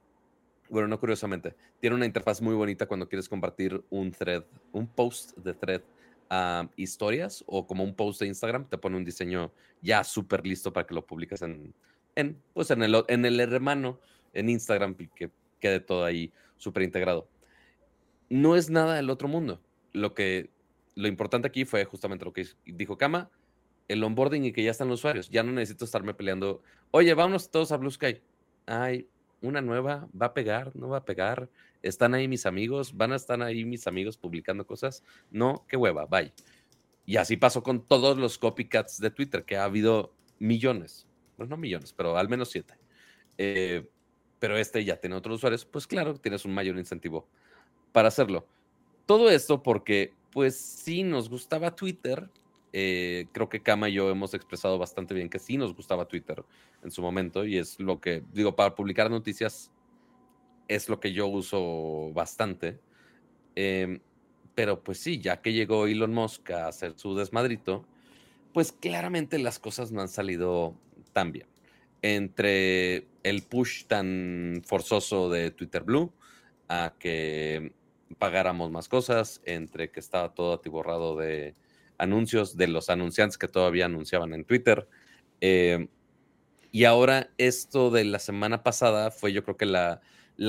bueno, 0.70 0.88
no 0.88 0.98
curiosamente, 0.98 1.54
tiene 1.80 1.96
una 1.96 2.06
interfaz 2.06 2.40
muy 2.40 2.54
bonita 2.54 2.86
cuando 2.86 3.08
quieres 3.08 3.28
compartir 3.28 3.82
un 3.90 4.12
thread, 4.12 4.44
un 4.72 4.86
post 4.86 5.36
de 5.38 5.54
thread 5.54 5.82
a 6.30 6.68
historias 6.76 7.42
o 7.46 7.66
como 7.66 7.82
un 7.82 7.94
post 7.94 8.20
de 8.20 8.28
Instagram, 8.28 8.68
te 8.68 8.78
pone 8.78 8.96
un 8.96 9.04
diseño 9.04 9.52
ya 9.82 10.04
súper 10.04 10.46
listo 10.46 10.72
para 10.72 10.86
que 10.86 10.94
lo 10.94 11.04
publiques 11.04 11.42
en, 11.42 11.74
en, 12.14 12.40
pues 12.54 12.70
en, 12.70 12.82
el, 12.82 13.04
en 13.08 13.24
el 13.24 13.40
hermano, 13.40 13.98
en 14.32 14.48
Instagram, 14.48 14.94
que 14.94 15.30
quede 15.58 15.80
todo 15.80 16.04
ahí 16.04 16.32
súper 16.56 16.84
integrado. 16.84 17.28
No 18.28 18.54
es 18.54 18.70
nada 18.70 18.94
del 18.94 19.10
otro 19.10 19.26
mundo. 19.26 19.60
Lo 19.92 20.14
que 20.14 20.50
lo 20.94 21.08
importante 21.08 21.48
aquí 21.48 21.64
fue 21.64 21.84
justamente 21.84 22.24
lo 22.24 22.32
que 22.32 22.46
dijo 22.64 22.96
Kama, 22.96 23.30
el 23.88 24.04
onboarding 24.04 24.44
y 24.44 24.52
que 24.52 24.62
ya 24.62 24.70
están 24.70 24.88
los 24.88 25.00
usuarios. 25.00 25.30
Ya 25.30 25.42
no 25.42 25.52
necesito 25.52 25.84
estarme 25.84 26.14
peleando. 26.14 26.62
Oye, 26.92 27.12
vámonos 27.14 27.50
todos 27.50 27.72
a 27.72 27.76
Blue 27.76 27.90
Sky. 27.90 28.20
Ay, 28.66 29.08
una 29.42 29.60
nueva, 29.60 30.08
va 30.20 30.26
a 30.26 30.34
pegar, 30.34 30.74
no 30.76 30.88
va 30.88 30.98
a 30.98 31.04
pegar, 31.04 31.48
están 31.82 32.14
ahí 32.14 32.28
mis 32.28 32.46
amigos, 32.46 32.96
van 32.96 33.12
a 33.12 33.16
estar 33.16 33.40
ahí 33.42 33.64
mis 33.64 33.86
amigos 33.86 34.16
publicando 34.16 34.66
cosas. 34.66 35.02
No, 35.30 35.64
qué 35.68 35.76
hueva, 35.76 36.06
bye. 36.06 36.32
Y 37.06 37.16
así 37.16 37.36
pasó 37.36 37.62
con 37.62 37.86
todos 37.86 38.18
los 38.18 38.38
copycats 38.38 38.98
de 39.00 39.10
Twitter, 39.10 39.44
que 39.44 39.56
ha 39.56 39.64
habido 39.64 40.14
millones, 40.38 41.06
bueno, 41.36 41.50
no 41.50 41.56
millones, 41.56 41.92
pero 41.92 42.16
al 42.16 42.28
menos 42.28 42.50
siete. 42.50 42.74
Eh, 43.38 43.88
pero 44.38 44.56
este 44.56 44.84
ya 44.84 44.96
tiene 44.96 45.16
otros 45.16 45.36
usuarios, 45.36 45.64
pues 45.64 45.86
claro, 45.86 46.14
tienes 46.14 46.44
un 46.44 46.54
mayor 46.54 46.76
incentivo 46.78 47.28
para 47.92 48.08
hacerlo. 48.08 48.46
Todo 49.06 49.30
esto 49.30 49.62
porque, 49.62 50.14
pues 50.30 50.56
sí, 50.56 51.02
nos 51.02 51.28
gustaba 51.28 51.74
Twitter, 51.74 52.28
eh, 52.72 53.26
creo 53.32 53.48
que 53.48 53.62
Kama 53.62 53.88
y 53.88 53.94
yo 53.94 54.10
hemos 54.10 54.34
expresado 54.34 54.78
bastante 54.78 55.14
bien 55.14 55.28
que 55.28 55.38
sí 55.38 55.56
nos 55.56 55.74
gustaba 55.74 56.06
Twitter 56.06 56.44
en 56.82 56.90
su 56.90 57.02
momento 57.02 57.44
y 57.44 57.58
es 57.58 57.80
lo 57.80 58.00
que, 58.00 58.22
digo, 58.32 58.54
para 58.54 58.74
publicar 58.74 59.10
noticias 59.10 59.72
es 60.68 60.88
lo 60.88 61.00
que 61.00 61.12
yo 61.12 61.26
uso 61.26 62.12
bastante. 62.12 62.78
Em, 63.56 64.00
pero 64.54 64.82
pues 64.84 64.98
sí, 64.98 65.18
ya 65.20 65.40
que 65.42 65.52
llegó 65.52 65.86
Elon 65.86 66.14
Musk 66.14 66.50
a 66.50 66.68
hacer 66.68 66.94
su 66.96 67.16
desmadrito, 67.16 67.84
pues 68.52 68.72
claramente 68.72 69.38
las 69.38 69.58
cosas 69.58 69.90
no 69.90 70.00
han 70.00 70.08
salido 70.08 70.76
tan 71.12 71.32
bien. 71.32 71.48
Entre 72.02 73.08
el 73.24 73.42
push 73.42 73.86
tan 73.86 74.62
forzoso 74.64 75.28
de 75.28 75.50
Twitter 75.50 75.82
Blue 75.82 76.12
a 76.68 76.94
que 76.98 77.72
pagáramos 78.18 78.70
más 78.70 78.88
cosas, 78.88 79.42
entre 79.44 79.90
que 79.90 80.00
estaba 80.00 80.34
todo 80.34 80.54
atiborrado 80.54 81.16
de 81.16 81.54
anuncios 82.00 82.56
de 82.56 82.68
los 82.68 82.90
anunciantes 82.90 83.38
que 83.38 83.48
todavía 83.48 83.86
anunciaban 83.86 84.32
en 84.32 84.44
Twitter. 84.44 84.88
Eh, 85.40 85.88
y 86.72 86.84
ahora 86.84 87.30
esto 87.38 87.90
de 87.90 88.04
la 88.04 88.18
semana 88.18 88.62
pasada 88.62 89.10
fue 89.10 89.32
yo 89.32 89.44
creo 89.44 89.56
que 89.56 89.66
la, 89.66 90.00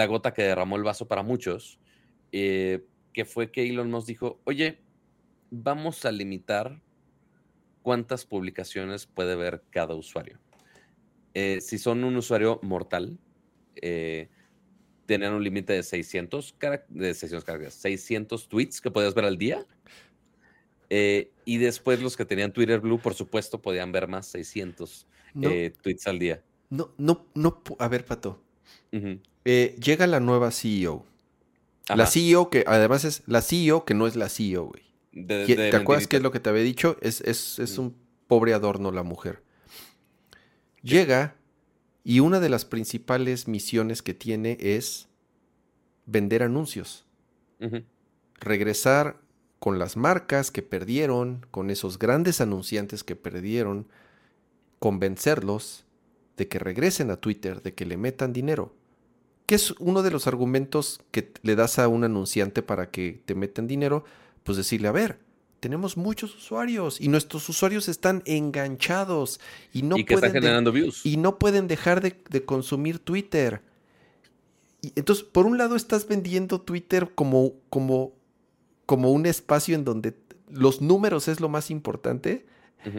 gota 0.07 0.33
que 0.33 0.43
derramó 0.43 0.75
el 0.77 0.83
vaso 0.83 1.07
para 1.07 1.23
muchos, 1.23 1.79
eh, 2.31 2.85
que 3.13 3.25
fue 3.25 3.51
que 3.51 3.67
Elon 3.67 3.89
nos 3.89 4.05
dijo, 4.05 4.39
oye, 4.45 4.79
vamos 5.49 6.05
a 6.05 6.11
limitar 6.11 6.81
cuántas 7.81 8.25
publicaciones 8.25 9.05
puede 9.05 9.35
ver 9.35 9.63
cada 9.69 9.95
usuario. 9.95 10.39
Eh, 11.33 11.59
si 11.61 11.77
son 11.77 12.03
un 12.03 12.15
usuario 12.15 12.59
mortal, 12.61 13.17
eh, 13.75 14.29
tenían 15.05 15.33
un 15.33 15.43
límite 15.43 15.73
de 15.73 15.83
600, 15.83 16.55
de 16.89 17.13
600 17.13 17.73
600 17.73 18.47
tweets 18.47 18.81
que 18.81 18.91
puedes 18.91 19.13
ver 19.13 19.25
al 19.25 19.37
día. 19.37 19.65
Eh, 20.93 21.31
y 21.45 21.57
después 21.57 22.01
los 22.01 22.17
que 22.17 22.25
tenían 22.25 22.51
Twitter 22.51 22.81
Blue, 22.81 22.99
por 22.99 23.13
supuesto, 23.13 23.61
podían 23.61 23.93
ver 23.93 24.09
más 24.09 24.27
600 24.27 25.07
eh, 25.41 25.71
tweets 25.81 26.05
al 26.05 26.19
día. 26.19 26.43
No, 26.69 26.93
no, 26.97 27.27
no. 27.33 27.63
A 27.79 27.87
ver, 27.87 28.03
Pato. 28.03 28.43
Eh, 29.45 29.77
llega 29.81 30.05
la 30.05 30.19
nueva 30.19 30.51
CEO. 30.51 31.05
La 31.95 32.07
CEO 32.07 32.49
que 32.49 32.65
además 32.67 33.05
es 33.05 33.23
la 33.25 33.41
CEO 33.41 33.85
que 33.85 33.93
no 33.93 34.05
es 34.05 34.17
la 34.17 34.27
CEO, 34.27 34.65
güey. 34.65 34.83
¿Te 35.27 35.73
acuerdas 35.73 36.07
qué 36.07 36.17
es 36.17 36.23
lo 36.23 36.31
que 36.31 36.41
te 36.41 36.49
había 36.49 36.63
dicho? 36.63 36.97
Es, 36.99 37.21
es 37.21 37.77
un 37.77 37.95
pobre 38.27 38.53
adorno 38.53 38.91
la 38.91 39.03
mujer. 39.03 39.41
Llega 40.83 41.37
y 42.03 42.19
una 42.19 42.41
de 42.41 42.49
las 42.49 42.65
principales 42.65 43.47
misiones 43.47 44.01
que 44.01 44.13
tiene 44.13 44.57
es 44.59 45.07
vender 46.05 46.43
anuncios. 46.43 47.05
Regresar 48.41 49.21
con 49.62 49.78
las 49.78 49.95
marcas 49.95 50.49
que 50.49 50.64
perdieron, 50.64 51.45
con 51.51 51.70
esos 51.70 51.99
grandes 51.99 52.41
anunciantes 52.41 53.03
que 53.03 53.16
perdieron, 53.16 53.88
convencerlos 54.80 55.86
de 56.36 56.47
que 56.47 56.57
regresen 56.57 57.12
a 57.12 57.18
Twitter, 57.18 57.62
de 57.62 57.76
que 57.76 57.86
le 57.86 57.95
metan 57.95 58.34
dinero. 58.34 58.74
¿Qué 59.45 59.53
es 59.53 59.70
uno 59.78 60.01
de 60.01 60.09
los 60.09 60.26
argumentos 60.26 60.99
que 61.12 61.32
le 61.43 61.55
das 61.55 61.78
a 61.78 61.88
un 61.88 62.03
anunciante 62.03 62.64
para 62.64 62.89
que 62.89 63.22
te 63.24 63.36
metan 63.36 63.68
dinero? 63.68 64.03
Pues 64.43 64.57
decirle, 64.57 64.88
a 64.88 64.93
ver, 64.93 65.20
tenemos 65.59 65.95
muchos 65.95 66.36
usuarios 66.36 66.99
y 66.99 67.07
nuestros 67.07 67.47
usuarios 67.47 67.88
están 67.88 68.24
enganchados 68.26 69.39
y 69.72 69.84
no, 69.84 69.95
pueden, 69.95 70.32
generando 70.32 70.72
views. 70.72 71.05
Y 71.05 71.18
no 71.18 71.38
pueden 71.38 71.68
dejar 71.68 72.01
de, 72.01 72.20
de 72.32 72.43
consumir 72.45 72.97
Twitter. 72.97 73.62
Y 74.82 74.91
entonces, 74.95 75.24
por 75.24 75.45
un 75.45 75.59
lado, 75.59 75.76
estás 75.76 76.07
vendiendo 76.07 76.62
Twitter 76.62 77.12
como, 77.14 77.53
como 77.70 78.20
como 78.91 79.13
un 79.13 79.25
espacio 79.25 79.73
en 79.73 79.85
donde 79.85 80.13
los 80.49 80.81
números 80.81 81.29
es 81.29 81.39
lo 81.39 81.47
más 81.47 81.71
importante. 81.71 82.45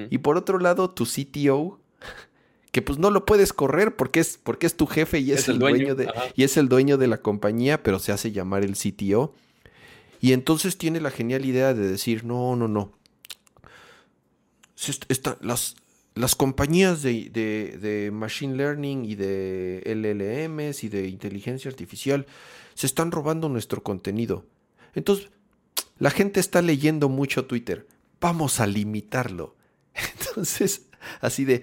Y 0.09 0.16
por 0.16 0.38
otro 0.38 0.59
lado, 0.59 0.88
tu 0.88 1.05
CTO, 1.05 1.78
que 2.70 2.80
pues 2.80 2.99
no 2.99 3.11
lo 3.11 3.26
puedes 3.26 3.53
correr 3.53 3.95
porque 3.95 4.20
es, 4.20 4.40
porque 4.43 4.66
es 4.66 4.74
tu 4.74 4.86
jefe 4.86 5.18
y 5.18 5.32
es, 5.32 5.51
el, 5.51 5.59
dueño, 5.59 5.95
de, 5.95 6.11
y 6.34 6.45
es 6.45 6.57
el 6.57 6.70
dueño 6.70 6.97
de 6.97 7.09
la 7.09 7.18
compañía, 7.18 7.82
pero 7.82 7.99
se 7.99 8.11
hace 8.11 8.32
llamar 8.32 8.64
el 8.64 8.74
CTO. 8.74 9.34
Y 10.22 10.32
entonces 10.32 10.78
tiene 10.78 10.99
la 10.99 11.11
genial 11.11 11.45
idea 11.45 11.74
de 11.74 11.86
decir, 11.86 12.24
no, 12.24 12.57
no, 12.57 12.68
no. 12.68 12.95
las, 15.40 15.76
las 16.14 16.34
compañías 16.34 17.03
de, 17.03 17.28
de, 17.28 18.11
Machine 18.11 18.57
Learning 18.57 19.05
y 19.05 19.14
de 19.14 19.82
LLMs 19.84 20.84
y 20.84 20.88
de 20.88 21.07
inteligencia 21.07 21.70
artificial 21.70 22.24
se 22.72 22.86
están 22.86 23.12
robando 23.12 23.51
nuestro 23.51 23.82
contenido. 23.82 24.47
Entonces, 24.95 25.28
la 26.03 26.11
gente 26.11 26.40
está 26.40 26.62
leyendo 26.62 27.09
mucho 27.09 27.46
Twitter. 27.46 27.86
Vamos 28.20 28.59
a 28.59 28.66
limitarlo. 28.66 29.55
Entonces, 30.18 30.88
así 31.20 31.44
de, 31.44 31.62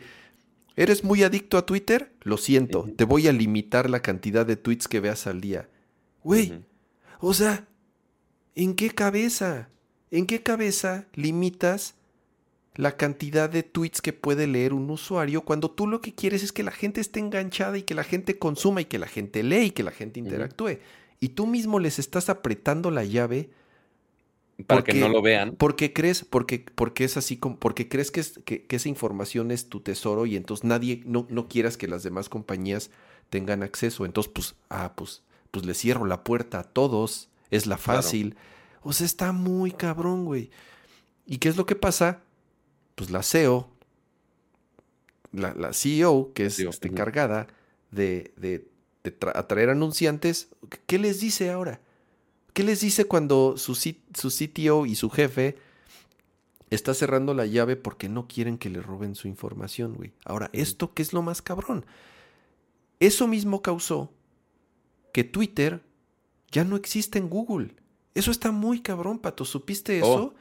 ¿Eres 0.77 1.03
muy 1.03 1.23
adicto 1.23 1.57
a 1.57 1.65
Twitter? 1.65 2.13
Lo 2.21 2.37
siento, 2.37 2.87
te 2.95 3.03
voy 3.03 3.27
a 3.27 3.33
limitar 3.33 3.89
la 3.89 4.01
cantidad 4.01 4.45
de 4.45 4.55
tweets 4.55 4.87
que 4.87 5.01
veas 5.01 5.27
al 5.27 5.41
día. 5.41 5.67
Güey, 6.23 6.63
o 7.19 7.33
sea, 7.33 7.67
¿en 8.55 8.75
qué 8.75 8.89
cabeza? 8.91 9.67
¿En 10.09 10.25
qué 10.25 10.41
cabeza 10.41 11.07
limitas 11.15 11.95
la 12.75 12.95
cantidad 12.95 13.49
de 13.49 13.63
tweets 13.63 14.01
que 14.01 14.13
puede 14.13 14.47
leer 14.47 14.71
un 14.71 14.89
usuario 14.89 15.41
cuando 15.41 15.69
tú 15.69 15.85
lo 15.85 15.99
que 15.99 16.15
quieres 16.15 16.43
es 16.43 16.53
que 16.53 16.63
la 16.63 16.71
gente 16.71 17.01
esté 17.01 17.19
enganchada 17.19 17.77
y 17.77 17.83
que 17.83 17.93
la 17.93 18.05
gente 18.05 18.39
consuma 18.39 18.79
y 18.79 18.85
que 18.85 18.99
la 18.99 19.07
gente 19.07 19.43
lee 19.43 19.65
y 19.65 19.71
que 19.71 19.83
la 19.83 19.91
gente 19.91 20.21
interactúe? 20.21 20.79
Y 21.19 21.29
tú 21.29 21.45
mismo 21.45 21.79
les 21.79 21.99
estás 21.99 22.29
apretando 22.29 22.89
la 22.89 23.03
llave 23.03 23.49
para 24.68 24.84
que 24.84 24.93
no 24.93 25.10
lo 25.10 25.22
vean. 25.22 25.55
Porque 25.55 25.93
crees, 25.93 26.26
porque, 26.26 26.66
porque 26.76 27.03
es 27.03 27.18
así 27.18 27.38
como, 27.38 27.57
porque 27.57 27.88
crees 27.88 28.12
que, 28.12 28.20
es, 28.20 28.39
que, 28.45 28.66
esa 28.70 28.89
información 28.89 29.51
es 29.51 29.70
tu 29.70 29.80
tesoro 29.82 30.26
y 30.26 30.36
entonces 30.36 30.64
nadie, 30.64 31.01
no, 31.05 31.28
no 31.30 31.47
quieras 31.47 31.78
que 31.78 31.88
las 31.88 32.03
demás 32.03 32.30
compañías 32.30 32.91
tengan 33.30 33.64
acceso. 33.64 34.05
Entonces, 34.05 34.32
pues, 34.34 34.55
ah, 34.70 34.93
pues, 34.95 35.24
pues 35.51 35.66
le 35.66 35.74
cierro 35.74 36.05
la 36.05 36.24
puerta 36.24 36.60
a 36.60 36.64
todos. 36.64 37.30
Es 37.51 37.66
la 37.66 37.78
fácil. 37.78 38.36
O 38.82 38.93
sea, 38.93 39.05
está 39.05 39.32
muy 39.32 39.72
cabrón, 39.72 40.26
güey. 40.26 40.51
¿Y 41.26 41.38
qué 41.38 41.49
es 41.49 41.57
lo 41.57 41.66
que 41.66 41.76
pasa? 41.76 42.22
Pues 42.95 43.10
la 43.12 43.24
CEO, 43.24 43.70
la, 45.32 45.53
la 45.53 45.74
CEO, 45.74 46.32
que 46.34 46.47
es 46.47 46.60
este, 46.60 46.89
encargada 46.89 47.47
de, 47.91 48.34
de, 48.36 48.68
de 49.03 49.16
atraer 49.34 49.70
anunciantes, 49.70 50.49
¿qué 50.86 50.99
les 50.99 51.22
dice 51.22 51.49
ahora? 51.49 51.82
¿Qué 52.60 52.66
les 52.66 52.82
dice 52.82 53.05
cuando 53.05 53.55
su, 53.55 53.74
su 53.74 53.95
CTO 54.30 54.86
y 54.86 54.95
su 54.95 55.10
jefe 55.10 55.55
está 56.70 56.93
cerrando 56.93 57.34
la 57.34 57.45
llave 57.45 57.78
porque 57.78 58.10
no 58.10 58.28
quieren 58.28 58.57
que 58.57 58.70
le 58.70 58.82
roben 58.82 59.16
su 59.16 59.30
información, 59.30 59.93
güey? 59.93 60.12
Ahora, 60.26 60.49
¿esto 60.51 60.93
qué 60.93 61.01
es 61.01 61.14
lo 61.14 61.22
más 61.22 61.41
cabrón? 61.41 61.86
Eso 62.99 63.30
mismo 63.30 63.62
causó 63.62 64.12
que 65.14 65.24
Twitter 65.24 65.86
ya 66.51 66.66
no 66.66 66.76
existe 66.76 67.18
en 67.18 67.30
Google. 67.30 67.78
Eso 68.14 68.30
está 68.30 68.51
muy 68.51 68.82
cabrón, 68.82 69.20
Pato. 69.20 69.45
¿Supiste 69.45 70.01
oh. 70.03 70.05
eso? 70.05 70.34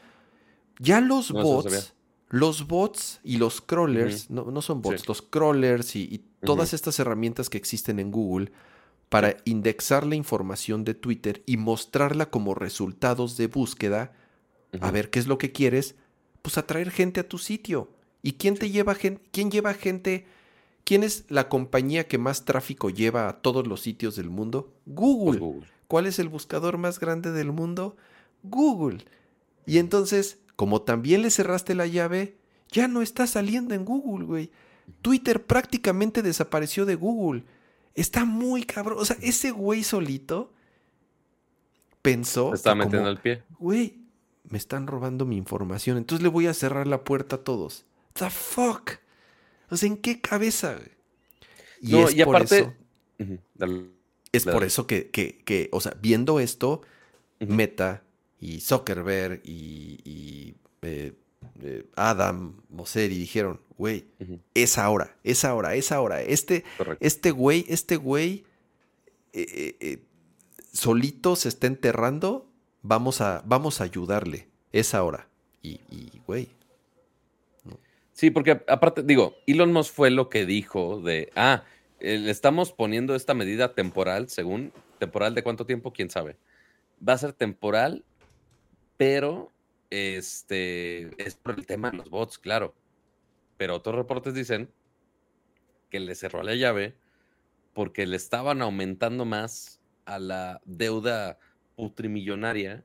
Ya 0.80 1.00
los 1.00 1.30
bots, 1.30 1.94
los 2.30 2.66
bots 2.66 3.20
y 3.22 3.36
los 3.36 3.60
crawlers, 3.60 4.28
no, 4.28 4.50
no, 4.50 4.60
son 4.60 4.82
bots, 4.82 5.06
los 5.06 5.22
crawlers 5.22 5.94
y, 5.94 6.24
todas 6.40 6.74
estas 6.74 6.98
herramientas 6.98 7.48
que 7.48 7.58
existen 7.58 8.00
en 8.00 8.10
Google 8.10 8.50
para 9.08 9.36
indexar 9.44 10.06
la 10.06 10.16
información 10.16 10.84
de 10.84 10.94
Twitter 10.94 11.42
y 11.46 11.56
mostrarla 11.56 12.30
como 12.30 12.54
resultados 12.54 13.36
de 13.36 13.46
búsqueda, 13.46 14.12
a 14.80 14.90
ver 14.90 15.10
qué 15.10 15.18
es 15.18 15.26
lo 15.26 15.38
que 15.38 15.52
quieres, 15.52 15.94
pues 16.42 16.58
atraer 16.58 16.90
gente 16.90 17.20
a 17.20 17.28
tu 17.28 17.38
sitio. 17.38 17.90
¿Y 18.22 18.32
quién 18.32 18.56
te 18.56 18.70
lleva 18.70 18.94
gente? 18.94 19.22
¿Quién 19.32 19.50
lleva 19.50 19.74
gente? 19.74 20.26
¿Quién 20.84 21.02
es 21.02 21.24
la 21.28 21.48
compañía 21.48 22.08
que 22.08 22.18
más 22.18 22.44
tráfico 22.44 22.90
lleva 22.90 23.28
a 23.28 23.40
todos 23.40 23.66
los 23.66 23.80
sitios 23.80 24.16
del 24.16 24.30
mundo? 24.30 24.72
Google. 24.86 25.38
Pues 25.38 25.68
¿Cuál 25.86 26.06
es 26.06 26.18
el 26.18 26.28
buscador 26.28 26.76
más 26.76 27.00
grande 27.00 27.32
del 27.32 27.52
mundo? 27.52 27.96
Google. 28.42 29.04
Y 29.66 29.78
entonces, 29.78 30.38
como 30.56 30.82
también 30.82 31.22
le 31.22 31.30
cerraste 31.30 31.74
la 31.74 31.86
llave, 31.86 32.36
ya 32.70 32.88
no 32.88 33.02
está 33.02 33.26
saliendo 33.26 33.74
en 33.74 33.84
Google, 33.84 34.26
güey. 34.26 34.50
Twitter 35.02 35.44
prácticamente 35.44 36.22
desapareció 36.22 36.86
de 36.86 36.94
Google. 36.94 37.44
Está 37.98 38.24
muy 38.24 38.64
cabrón. 38.64 38.98
O 38.98 39.04
sea, 39.04 39.16
ese 39.20 39.50
güey 39.50 39.82
solito 39.82 40.52
pensó. 42.02 42.54
está 42.54 42.74
metiendo 42.74 43.08
el 43.08 43.18
pie. 43.18 43.42
Güey, 43.58 43.98
me 44.44 44.58
están 44.58 44.86
robando 44.86 45.26
mi 45.26 45.36
información. 45.36 45.96
Entonces 45.96 46.22
le 46.22 46.28
voy 46.28 46.46
a 46.46 46.54
cerrar 46.54 46.86
la 46.86 47.02
puerta 47.04 47.36
a 47.36 47.38
todos. 47.40 47.84
The 48.14 48.30
fuck. 48.30 48.92
O 49.70 49.76
sea, 49.76 49.88
¿en 49.88 49.96
qué 49.96 50.20
cabeza? 50.20 50.74
Güey? 50.74 50.90
Y 51.80 51.96
es 51.96 52.24
por 52.24 52.36
aparte. 52.36 52.76
Eso, 53.18 53.88
es 54.32 54.44
por 54.44 54.64
eso 54.64 54.86
que, 54.86 55.10
que, 55.10 55.68
o 55.72 55.80
sea, 55.80 55.96
viendo 56.00 56.38
esto, 56.38 56.82
Meta 57.40 58.04
y 58.40 58.60
Zuckerberg 58.60 59.40
y, 59.44 60.54
eh, 60.82 61.14
eh, 61.62 61.86
Adam 61.96 62.60
Mosseri 62.68 63.16
dijeron, 63.18 63.60
güey, 63.76 64.06
es 64.54 64.78
ahora, 64.78 65.16
es 65.24 65.44
ahora, 65.44 65.74
es 65.74 65.92
ahora. 65.92 66.22
Este, 66.22 66.64
este 67.00 67.30
güey, 67.30 67.64
este 67.68 67.96
güey 67.96 68.44
eh, 69.32 70.02
solito 70.72 71.36
se 71.36 71.48
está 71.48 71.66
enterrando, 71.66 72.48
vamos 72.82 73.20
a, 73.20 73.42
vamos 73.44 73.80
a 73.80 73.84
ayudarle, 73.84 74.48
es 74.72 74.94
ahora. 74.94 75.28
Y, 75.62 75.80
güey. 76.26 76.48
Sí, 78.12 78.30
porque 78.30 78.62
aparte, 78.66 79.02
digo, 79.02 79.36
Elon 79.46 79.72
Musk 79.72 79.94
fue 79.94 80.10
lo 80.10 80.28
que 80.28 80.46
dijo 80.46 81.00
de, 81.00 81.30
ah, 81.36 81.64
le 82.00 82.30
estamos 82.30 82.72
poniendo 82.72 83.14
esta 83.14 83.34
medida 83.34 83.74
temporal, 83.74 84.28
según, 84.28 84.72
temporal 84.98 85.34
de 85.34 85.42
cuánto 85.42 85.66
tiempo, 85.66 85.92
quién 85.92 86.10
sabe. 86.10 86.36
Va 87.06 87.12
a 87.12 87.18
ser 87.18 87.32
temporal, 87.32 88.04
pero 88.96 89.52
este, 89.90 91.10
es 91.22 91.34
por 91.34 91.58
el 91.58 91.66
tema 91.66 91.90
de 91.90 91.98
los 91.98 92.10
bots, 92.10 92.38
claro. 92.38 92.74
Pero 93.56 93.76
otros 93.76 93.96
reportes 93.96 94.34
dicen 94.34 94.70
que 95.90 96.00
le 96.00 96.14
cerró 96.14 96.42
la 96.42 96.54
llave 96.54 96.96
porque 97.72 98.06
le 98.06 98.16
estaban 98.16 98.62
aumentando 98.62 99.24
más 99.24 99.80
a 100.04 100.18
la 100.18 100.60
deuda 100.64 101.38
putrimillonaria 101.76 102.84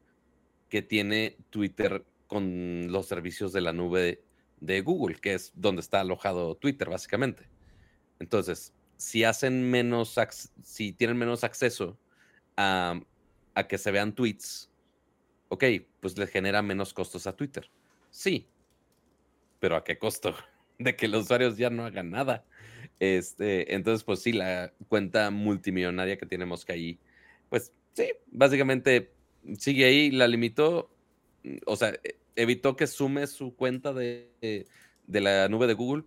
que 0.70 0.82
tiene 0.82 1.38
Twitter 1.50 2.06
con 2.28 2.92
los 2.92 3.08
servicios 3.08 3.54
de 3.54 3.62
la 3.62 3.74
nube 3.74 4.24
de 4.60 4.82
Google, 4.82 5.16
que 5.16 5.34
es 5.34 5.52
donde 5.56 5.82
está 5.82 6.00
alojado 6.00 6.56
Twitter, 6.56 6.90
básicamente. 6.90 7.48
Entonces, 8.20 8.74
si 8.98 9.24
hacen 9.24 9.70
menos, 9.70 10.16
si 10.64 10.94
tienen 10.94 11.18
menos 11.18 11.44
acceso 11.44 11.98
a, 12.56 13.00
a 13.56 13.68
que 13.68 13.78
se 13.78 13.92
vean 13.92 14.16
tweets 14.16 14.72
ok, 15.54 15.64
pues 16.00 16.18
le 16.18 16.26
genera 16.26 16.64
menos 16.64 16.94
costos 16.94 17.28
a 17.28 17.36
Twitter. 17.36 17.70
Sí, 18.10 18.48
pero 19.60 19.76
¿a 19.76 19.84
qué 19.84 20.00
costo? 20.00 20.36
De 20.80 20.96
que 20.96 21.08
los 21.08 21.26
usuarios 21.26 21.58
ya 21.58 21.70
no 21.70 21.86
hagan 21.86 22.10
nada. 22.10 22.44
Este, 23.00 23.76
entonces, 23.76 24.04
pues 24.04 24.20
sí, 24.20 24.34
la 24.34 24.74
cuenta 24.88 25.30
multimillonaria 25.30 26.18
que 26.18 26.26
tenemos 26.26 26.66
que 26.66 26.74
ahí, 26.74 27.00
pues 27.50 27.72
sí, 27.94 28.12
básicamente 28.32 29.12
sigue 29.60 29.86
ahí, 29.86 30.10
la 30.10 30.28
limitó, 30.28 30.90
o 31.68 31.76
sea, 31.76 31.90
e, 32.04 32.18
evitó 32.36 32.76
que 32.76 32.88
sume 32.88 33.28
su 33.28 33.56
cuenta 33.56 33.94
de, 33.94 34.66
de 35.06 35.22
la 35.22 35.48
nube 35.50 35.68
de 35.68 35.76
Google. 35.76 36.04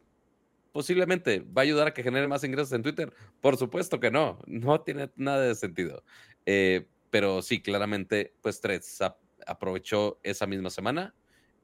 Posiblemente 0.72 1.38
va 1.40 1.62
a 1.62 1.64
ayudar 1.64 1.86
a 1.86 1.94
que 1.94 2.02
genere 2.02 2.26
más 2.26 2.42
ingresos 2.42 2.72
en 2.72 2.82
Twitter. 2.82 3.12
Por 3.40 3.56
supuesto 3.56 4.00
que 4.00 4.10
no, 4.10 4.40
no 4.46 4.80
tiene 4.80 5.08
nada 5.14 5.42
de 5.42 5.54
sentido. 5.54 6.02
Eh, 6.46 6.88
pero 7.10 7.40
sí, 7.42 7.62
claramente, 7.62 8.34
pues 8.42 8.60
Threads 8.60 9.00
aprovechó 9.46 10.18
esa 10.22 10.46
misma 10.46 10.70
semana. 10.70 11.14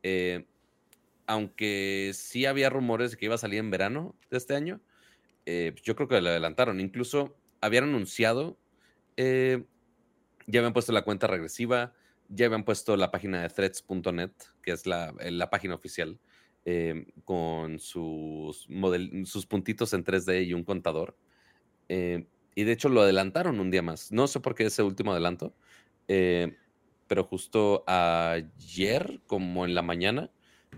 Eh, 0.03 0.47
aunque 1.27 2.11
sí 2.15 2.47
había 2.47 2.71
rumores 2.71 3.13
de 3.13 3.17
que 3.17 3.27
iba 3.27 3.35
a 3.35 3.39
salir 3.39 3.59
en 3.61 3.71
verano 3.71 4.17
de 4.31 4.39
este 4.39 4.55
año, 4.55 4.81
eh, 5.47 5.71
pues 5.73 5.83
yo 5.83 5.95
creo 5.95 6.09
que 6.09 6.21
lo 6.21 6.31
adelantaron. 6.31 6.81
Incluso 6.81 7.37
habían 7.61 7.85
anunciado, 7.85 8.59
eh, 9.17 9.65
ya 10.47 10.61
habían 10.61 10.73
puesto 10.73 10.93
la 10.93 11.03
cuenta 11.03 11.27
regresiva, 11.27 11.95
ya 12.29 12.47
habían 12.47 12.65
puesto 12.65 12.97
la 12.97 13.11
página 13.11 13.43
de 13.43 13.49
threads.net, 13.49 14.33
que 14.63 14.73
es 14.73 14.87
la, 14.87 15.15
la 15.19 15.51
página 15.51 15.75
oficial, 15.75 16.19
con 17.25 17.81
sus, 17.81 18.69
sus 19.25 19.47
puntitos 19.47 19.93
en 19.95 20.05
3D 20.05 20.47
y 20.47 20.55
un 20.55 20.65
contador. 20.65 21.17
y 21.89 22.65
de 22.65 22.73
hecho 22.73 22.89
lo 22.89 23.03
adelantaron 23.03 23.61
un 23.61 23.71
día 23.71 23.83
más. 23.83 24.13
No 24.13 24.27
sé 24.27 24.41
por 24.41 24.55
qué 24.55 24.67
ese 24.67 24.83
último 24.83 25.13
adelanto 25.13 25.55
pero 27.07 27.25
justo 27.25 27.85
ayer, 27.87 29.21
como 29.27 29.65
en 29.65 29.75
la 29.75 29.83
mañana, 29.83 30.31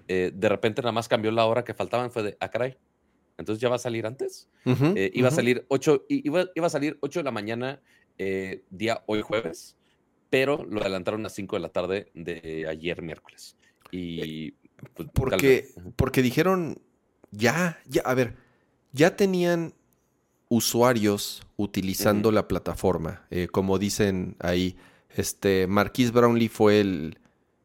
eh, 0.09 0.33
de 0.35 0.49
repente 0.49 0.83
nada 0.83 0.93
más 0.93 1.09
cambió 1.09 1.31
la 1.31 1.47
hora 1.47 1.65
que 1.65 1.75
faltaban, 1.75 2.11
fue 2.11 2.23
de, 2.23 2.37
ah, 2.41 2.51
caray, 2.51 2.77
entonces 3.39 3.61
ya 3.61 3.69
va 3.69 3.77
a 3.77 3.79
salir 3.81 4.07
antes. 4.07 4.49
Eh, 4.65 5.11
iba, 5.15 5.29
a 5.29 5.31
salir 5.31 5.65
8, 5.69 6.07
iba, 6.09 6.47
iba, 6.55 6.67
a 6.67 6.71
salir 6.71 6.99
8 7.01 7.21
de 7.21 7.25
la 7.25 7.31
mañana, 7.31 7.81
eh, 8.19 8.65
día 8.71 9.03
hoy 9.07 9.23
jueves, 9.23 9.77
pero 10.31 10.65
lo 10.65 10.81
adelantaron 10.81 11.25
a 11.27 11.29
5 11.29 11.57
de 11.57 11.61
la 11.61 11.69
tarde 11.71 12.11
de 12.15 12.67
ayer 12.69 13.03
miércoles. 13.03 13.57
Y 13.91 14.53
pues, 14.95 15.09
porque, 15.13 15.69
porque 15.97 16.23
dijeron, 16.23 16.81
ya, 17.31 17.81
ya, 17.87 18.03
a 18.03 18.15
ver, 18.15 18.37
ya 18.93 19.17
tenían 19.17 19.75
usuarios 20.49 21.43
utilizando 21.57 22.31
la 22.31 22.47
plataforma, 22.47 23.27
como 23.51 23.79
dicen 23.79 24.37
ahí 24.39 24.77
este, 25.15 25.67
Marquis 25.67 26.13
Brownlee 26.13 26.49
fue 26.49 26.81
el 26.81 27.19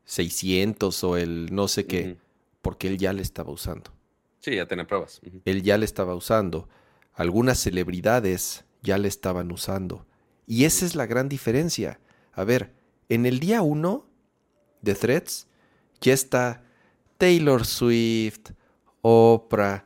600 0.05 1.03
o 1.03 1.17
el 1.17 1.53
no 1.53 1.67
sé 1.67 1.85
qué, 1.85 2.17
porque 2.61 2.87
él 2.87 2.97
ya 2.97 3.13
le 3.13 3.21
estaba 3.21 3.51
usando. 3.51 3.91
Sí, 4.39 4.55
ya 4.55 4.67
tiene 4.67 4.85
pruebas. 4.85 5.19
Él 5.45 5.63
ya 5.63 5.77
le 5.77 5.85
estaba 5.85 6.15
usando. 6.15 6.69
Algunas 7.13 7.59
celebridades 7.59 8.63
ya 8.81 8.97
le 8.97 9.07
estaban 9.07 9.51
usando. 9.51 10.05
Y 10.47 10.65
esa 10.65 10.85
es 10.85 10.95
la 10.95 11.05
gran 11.05 11.27
diferencia. 11.27 11.99
A 12.33 12.43
ver, 12.43 12.73
en 13.09 13.25
el 13.25 13.39
día 13.39 13.61
1 13.61 14.05
de 14.81 14.95
Threads 14.95 15.47
ya 16.01 16.13
está 16.13 16.63
Taylor 17.17 17.65
Swift, 17.65 18.51
Oprah, 19.01 19.85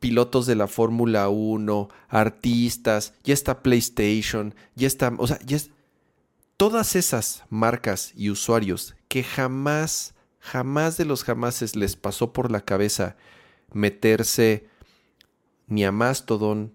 pilotos 0.00 0.46
de 0.46 0.56
la 0.56 0.66
Fórmula 0.66 1.28
1, 1.28 1.88
artistas, 2.08 3.14
ya 3.22 3.34
está 3.34 3.62
PlayStation, 3.62 4.54
ya 4.74 4.86
está, 4.86 5.14
o 5.18 5.26
sea, 5.26 5.38
ya 5.44 5.56
es, 5.56 5.70
todas 6.56 6.96
esas 6.96 7.44
marcas 7.50 8.12
y 8.14 8.30
usuarios 8.30 8.96
que 9.08 9.22
jamás, 9.22 10.14
jamás 10.38 10.96
de 10.96 11.04
los 11.04 11.24
jamases 11.24 11.76
les 11.76 11.96
pasó 11.96 12.32
por 12.32 12.50
la 12.50 12.60
cabeza 12.60 13.16
meterse 13.72 14.66
ni 15.66 15.84
a 15.84 15.92
Mastodon, 15.92 16.72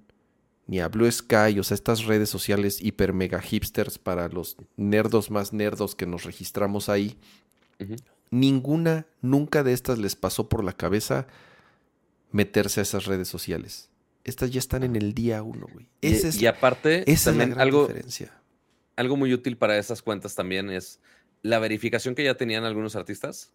ni 0.67 0.79
a 0.79 0.87
Blue 0.87 1.11
Sky, 1.11 1.59
o 1.59 1.63
sea, 1.63 1.75
estas 1.75 2.05
redes 2.05 2.29
sociales 2.29 2.81
hiper 2.81 3.13
mega 3.13 3.41
hipsters 3.41 3.97
para 3.97 4.27
los 4.27 4.57
nerdos 4.77 5.31
más 5.31 5.53
nerdos 5.53 5.95
que 5.95 6.05
nos 6.05 6.23
registramos 6.23 6.89
ahí. 6.89 7.17
Ninguna, 8.29 9.07
nunca 9.21 9.63
de 9.63 9.73
estas 9.73 9.97
les 9.97 10.15
pasó 10.15 10.49
por 10.49 10.63
la 10.63 10.73
cabeza 10.73 11.27
meterse 12.31 12.81
a 12.81 12.83
esas 12.83 13.05
redes 13.05 13.27
sociales. 13.27 13.89
Estas 14.23 14.51
ya 14.51 14.59
están 14.59 14.83
en 14.83 14.95
el 14.95 15.13
día 15.13 15.41
uno, 15.41 15.65
güey. 15.71 15.87
y, 16.01 16.45
aparte, 16.45 17.09
esa 17.11 17.31
también 17.31 17.59
algo, 17.59 17.87
diferencia. 17.87 18.38
Algo 18.99 19.15
muy 19.15 19.33
útil 19.33 19.55
para 19.55 19.77
esas 19.77 20.01
cuentas 20.01 20.35
también 20.35 20.69
es 20.69 20.99
la 21.41 21.59
verificación 21.59 22.15
que 22.15 22.23
ya 22.25 22.35
tenían 22.35 22.65
algunos 22.65 22.97
artistas, 22.97 23.53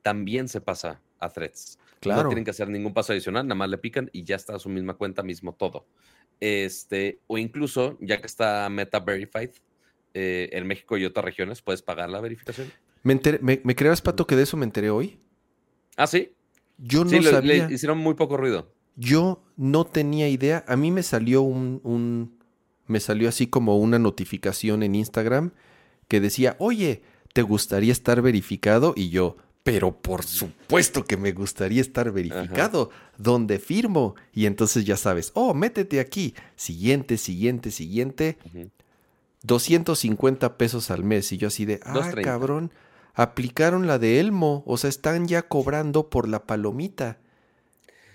también 0.00 0.48
se 0.48 0.62
pasa 0.62 1.02
a 1.18 1.28
threads. 1.28 1.78
Claro. 2.00 2.22
No 2.22 2.28
tienen 2.30 2.44
que 2.44 2.52
hacer 2.52 2.70
ningún 2.70 2.94
paso 2.94 3.12
adicional, 3.12 3.46
nada 3.46 3.54
más 3.54 3.68
le 3.68 3.76
pican 3.76 4.08
y 4.14 4.24
ya 4.24 4.36
está 4.36 4.56
a 4.56 4.58
su 4.58 4.70
misma 4.70 4.94
cuenta, 4.94 5.22
mismo 5.22 5.52
todo. 5.52 5.86
Este, 6.40 7.20
o 7.26 7.36
incluso, 7.36 7.98
ya 8.00 8.18
que 8.18 8.26
está 8.26 8.66
Meta 8.70 9.00
Verified, 9.00 9.50
eh, 10.14 10.48
en 10.52 10.66
México 10.66 10.96
y 10.96 11.04
otras 11.04 11.22
regiones, 11.24 11.60
puedes 11.60 11.82
pagar 11.82 12.08
la 12.08 12.22
verificación. 12.22 12.72
¿Me, 13.02 13.20
me, 13.42 13.76
creas, 13.76 14.00
Pato, 14.00 14.26
que 14.26 14.36
de 14.36 14.44
eso 14.44 14.56
me 14.56 14.64
enteré 14.64 14.88
hoy? 14.88 15.20
Ah, 15.98 16.06
sí. 16.06 16.32
Yo 16.78 17.04
no 17.04 17.22
sabía. 17.22 17.70
hicieron 17.70 17.98
muy 17.98 18.14
poco 18.14 18.38
ruido. 18.38 18.72
Yo 18.96 19.44
no 19.56 19.84
tenía 19.84 20.28
idea. 20.28 20.64
A 20.66 20.76
mí 20.76 20.90
me 20.90 21.02
salió 21.02 21.42
un, 21.42 21.80
un, 21.84 22.38
Me 22.92 23.00
salió 23.00 23.30
así 23.30 23.46
como 23.46 23.78
una 23.78 23.98
notificación 23.98 24.82
en 24.82 24.94
Instagram 24.94 25.52
que 26.08 26.20
decía, 26.20 26.56
oye, 26.58 27.00
¿te 27.32 27.40
gustaría 27.40 27.90
estar 27.90 28.20
verificado? 28.20 28.92
Y 28.94 29.08
yo, 29.08 29.38
pero 29.62 30.02
por 30.02 30.24
supuesto 30.24 31.02
que 31.04 31.16
me 31.16 31.32
gustaría 31.32 31.80
estar 31.80 32.12
verificado. 32.12 32.90
¿Dónde 33.16 33.58
firmo? 33.58 34.14
Y 34.34 34.44
entonces 34.44 34.84
ya 34.84 34.98
sabes, 34.98 35.30
oh, 35.32 35.54
métete 35.54 36.00
aquí. 36.00 36.34
Siguiente, 36.54 37.16
siguiente, 37.16 37.70
siguiente. 37.70 38.36
250 39.44 40.58
pesos 40.58 40.90
al 40.90 41.02
mes. 41.02 41.32
Y 41.32 41.38
yo 41.38 41.48
así 41.48 41.64
de, 41.64 41.80
ah, 41.84 42.12
cabrón, 42.22 42.72
aplicaron 43.14 43.86
la 43.86 43.98
de 43.98 44.20
Elmo. 44.20 44.64
O 44.66 44.76
sea, 44.76 44.90
están 44.90 45.26
ya 45.26 45.48
cobrando 45.48 46.10
por 46.10 46.28
la 46.28 46.44
palomita. 46.44 47.20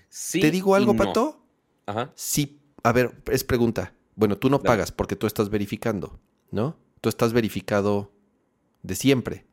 Sí 0.09 0.39
¿Te 0.39 0.51
digo 0.51 0.75
algo, 0.75 0.95
Pato? 0.95 1.41
Ajá. 1.87 2.11
Sí, 2.13 2.59
a 2.83 2.91
ver, 2.91 3.15
es 3.31 3.43
pregunta. 3.43 3.93
Bueno, 4.17 4.35
tú 4.35 4.49
no 4.49 4.63
pagas 4.63 4.91
porque 4.91 5.15
tú 5.15 5.27
estás 5.27 5.51
verificando, 5.51 6.19
¿no? 6.49 6.75
Tú 7.01 7.07
estás 7.07 7.33
verificado 7.33 8.11
de 8.81 8.95
siempre. 8.95 9.45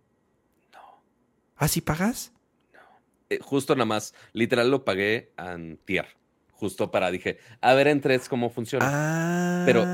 ¿Ah, 1.57 1.69
sí 1.69 1.83
pagas? 1.83 2.33
No. 2.73 2.81
Eh, 3.29 3.41
justo 3.43 3.75
nada 3.75 3.85
más, 3.85 4.15
literal 4.33 4.71
lo 4.71 4.87
pagué 4.87 5.33
antier. 5.37 6.07
Justo 6.53 6.91
para, 6.91 7.11
dije, 7.11 7.39
a 7.61 7.75
ver 7.75 7.89
en 7.89 8.01
threads 8.01 8.31
cómo 8.31 8.49
funciona. 8.49 8.87
Ah, 8.89 9.65
pero 9.67 9.85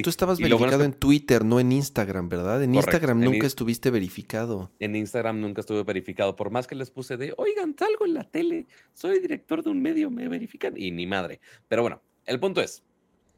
tú 0.00 0.10
estabas 0.10 0.38
verificado 0.38 0.84
en 0.84 0.92
Twitter, 0.92 1.44
no 1.44 1.58
en 1.58 1.72
Instagram, 1.72 2.28
¿verdad? 2.28 2.62
En 2.62 2.76
Instagram 2.76 3.18
nunca 3.18 3.48
estuviste 3.48 3.90
verificado. 3.90 4.70
En 4.78 4.94
Instagram 4.94 5.40
nunca 5.40 5.60
estuve 5.60 5.82
verificado. 5.82 6.36
Por 6.36 6.50
más 6.50 6.68
que 6.68 6.76
les 6.76 6.92
puse 6.92 7.16
de, 7.16 7.34
oigan, 7.36 7.74
salgo 7.76 8.04
en 8.06 8.14
la 8.14 8.22
tele, 8.22 8.68
soy 8.94 9.18
director 9.18 9.64
de 9.64 9.70
un 9.70 9.82
medio, 9.82 10.08
me 10.08 10.28
verifican. 10.28 10.74
Y 10.76 10.92
ni 10.92 11.08
madre. 11.08 11.40
Pero 11.66 11.82
bueno, 11.82 12.00
el 12.26 12.38
punto 12.38 12.60
es, 12.60 12.84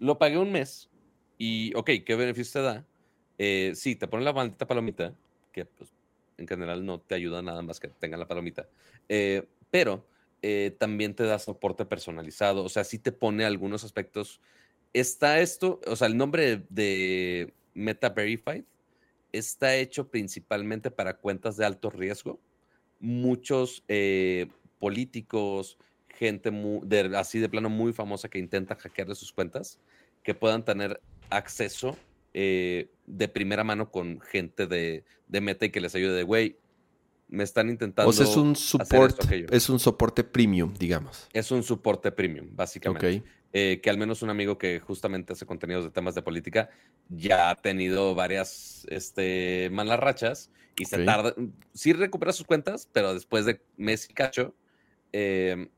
lo 0.03 0.18
pagué 0.18 0.36
un 0.36 0.50
mes 0.50 0.90
y, 1.38 1.72
ok, 1.76 1.90
¿qué 2.05 2.16
beneficio 2.16 2.61
te 2.61 2.66
da? 2.66 2.86
Eh, 3.38 3.72
sí, 3.76 3.94
te 3.94 4.09
ponen 4.09 4.24
la 4.24 4.32
maldita 4.32 4.66
palomita, 4.66 5.14
que 5.53 5.64
pues 5.64 5.90
en 6.38 6.48
general 6.48 6.84
no 6.84 7.00
te 7.00 7.14
ayuda 7.14 7.40
nada 7.40 7.62
más 7.62 7.78
que 7.78 7.86
tengan 7.86 8.18
la 8.18 8.26
palomita. 8.26 8.68
Eh, 9.09 9.46
pero 9.70 10.05
eh, 10.42 10.74
también 10.76 11.14
te 11.14 11.22
da 11.22 11.38
soporte 11.38 11.84
personalizado, 11.84 12.64
o 12.64 12.68
sea, 12.68 12.82
sí 12.82 12.98
te 12.98 13.12
pone 13.12 13.44
algunos 13.44 13.84
aspectos. 13.84 14.40
Está 14.92 15.40
esto, 15.40 15.80
o 15.86 15.94
sea, 15.94 16.09
el 16.09 16.16
nombre 16.16 16.66
de 16.68 17.55
Meta 17.72 18.09
Verified 18.09 18.64
está 19.30 19.76
hecho 19.76 20.11
principalmente 20.11 20.90
para 20.90 21.16
cuentas 21.16 21.57
de 21.57 21.64
alto 21.64 21.90
riesgo. 21.90 22.40
Muchos 22.98 23.84
eh, 23.86 24.48
políticos, 24.80 25.78
gente 26.09 26.53
así 27.16 27.38
de 27.38 27.48
plano 27.48 27.70
muy 27.70 27.92
famosa 27.92 28.28
que 28.28 28.40
intenta 28.40 28.74
hackearle 28.74 29.14
sus 29.14 29.32
cuentas, 29.32 29.78
que 30.22 30.34
puedan 30.34 30.64
tener 30.64 31.00
acceso 31.30 31.96
eh, 32.34 32.90
de 33.06 33.28
primera 33.28 33.64
mano 33.64 33.90
con 33.90 34.20
gente 34.20 34.66
de, 34.66 35.04
Meta 35.28 35.66
y 35.66 35.70
que 35.70 35.80
les 35.80 35.94
ayude 35.94 36.14
de, 36.14 36.22
güey, 36.22 36.58
me 37.28 37.42
están 37.42 37.70
intentando. 37.70 38.10
O 38.10 38.12
sea, 38.12 38.26
es 38.26 38.36
un 38.36 38.54
soporte, 38.54 39.46
es 39.50 39.68
un 39.68 39.78
soporte 39.78 40.24
premium, 40.24 40.74
digamos. 40.74 41.28
Es 41.32 41.50
un 41.50 41.62
soporte 41.62 42.12
premium, 42.12 42.48
básicamente. 42.52 43.22
Eh, 43.54 43.80
que 43.82 43.90
al 43.90 43.98
menos 43.98 44.22
un 44.22 44.30
amigo 44.30 44.56
que 44.56 44.80
justamente 44.80 45.34
hace 45.34 45.44
contenidos 45.44 45.84
de 45.84 45.90
temas 45.90 46.14
de 46.14 46.22
política 46.22 46.70
ya 47.10 47.50
ha 47.50 47.56
tenido 47.56 48.14
varias 48.14 48.86
este, 48.88 49.68
malas 49.70 50.00
rachas 50.00 50.50
y 50.78 50.86
se 50.86 51.04
tarda. 51.04 51.34
Sí 51.74 51.92
recupera 51.92 52.32
sus 52.32 52.46
cuentas, 52.46 52.88
pero 52.92 53.12
después 53.12 53.44
de 53.44 53.60
mes 53.76 54.08
y 54.08 54.14
cacho, 54.14 54.54
eh, 55.12 55.68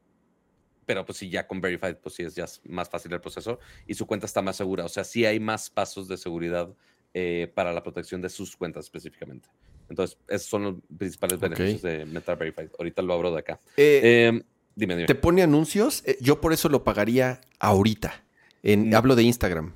pero 0.87 1.05
pues 1.05 1.19
sí, 1.19 1.29
ya 1.31 1.47
con 1.47 1.61
Verified, 1.61 1.97
pues 1.97 2.15
sí 2.15 2.23
es 2.23 2.35
ya 2.35 2.47
más 2.65 2.89
fácil 2.89 3.13
el 3.13 3.21
proceso 3.21 3.59
y 3.87 3.95
su 3.95 4.07
cuenta 4.07 4.27
está 4.27 4.43
más 4.43 4.57
segura. 4.57 4.85
O 4.85 4.89
sea, 4.89 5.05
sí 5.05 5.25
hay 5.25 5.41
más 5.41 5.71
pasos 5.71 6.09
de 6.09 6.17
seguridad 6.17 6.75
eh, 7.13 7.51
para 7.55 7.73
la 7.73 7.83
protección 7.83 8.21
de 8.21 8.29
sus 8.29 8.57
cuentas 8.57 8.87
específicamente. 8.87 9.49
Entonces, 9.89 10.19
esos 10.29 10.49
son 10.49 10.63
los 10.65 10.75
principales 10.99 11.39
beneficios 11.39 11.83
de 11.83 12.05
Meta 12.07 12.35
Verified. 12.35 12.71
Ahorita 12.79 13.03
lo 13.03 13.15
abro 13.15 13.31
de 13.31 13.39
acá. 13.39 13.61
Eh, 13.77 14.27
em, 14.29 14.43
dime, 14.75 14.97
dime. 14.97 15.07
¿Te 15.07 15.15
pone 15.15 15.43
anuncios? 15.43 16.03
Eh, 16.07 16.17
yo 16.21 16.41
por 16.41 16.53
eso 16.53 16.69
lo 16.69 16.85
pagaría 16.85 17.41
ahorita. 17.59 18.25
En, 18.63 18.95
Hablo 18.95 19.15
de 19.15 19.23
Instagram. 19.25 19.75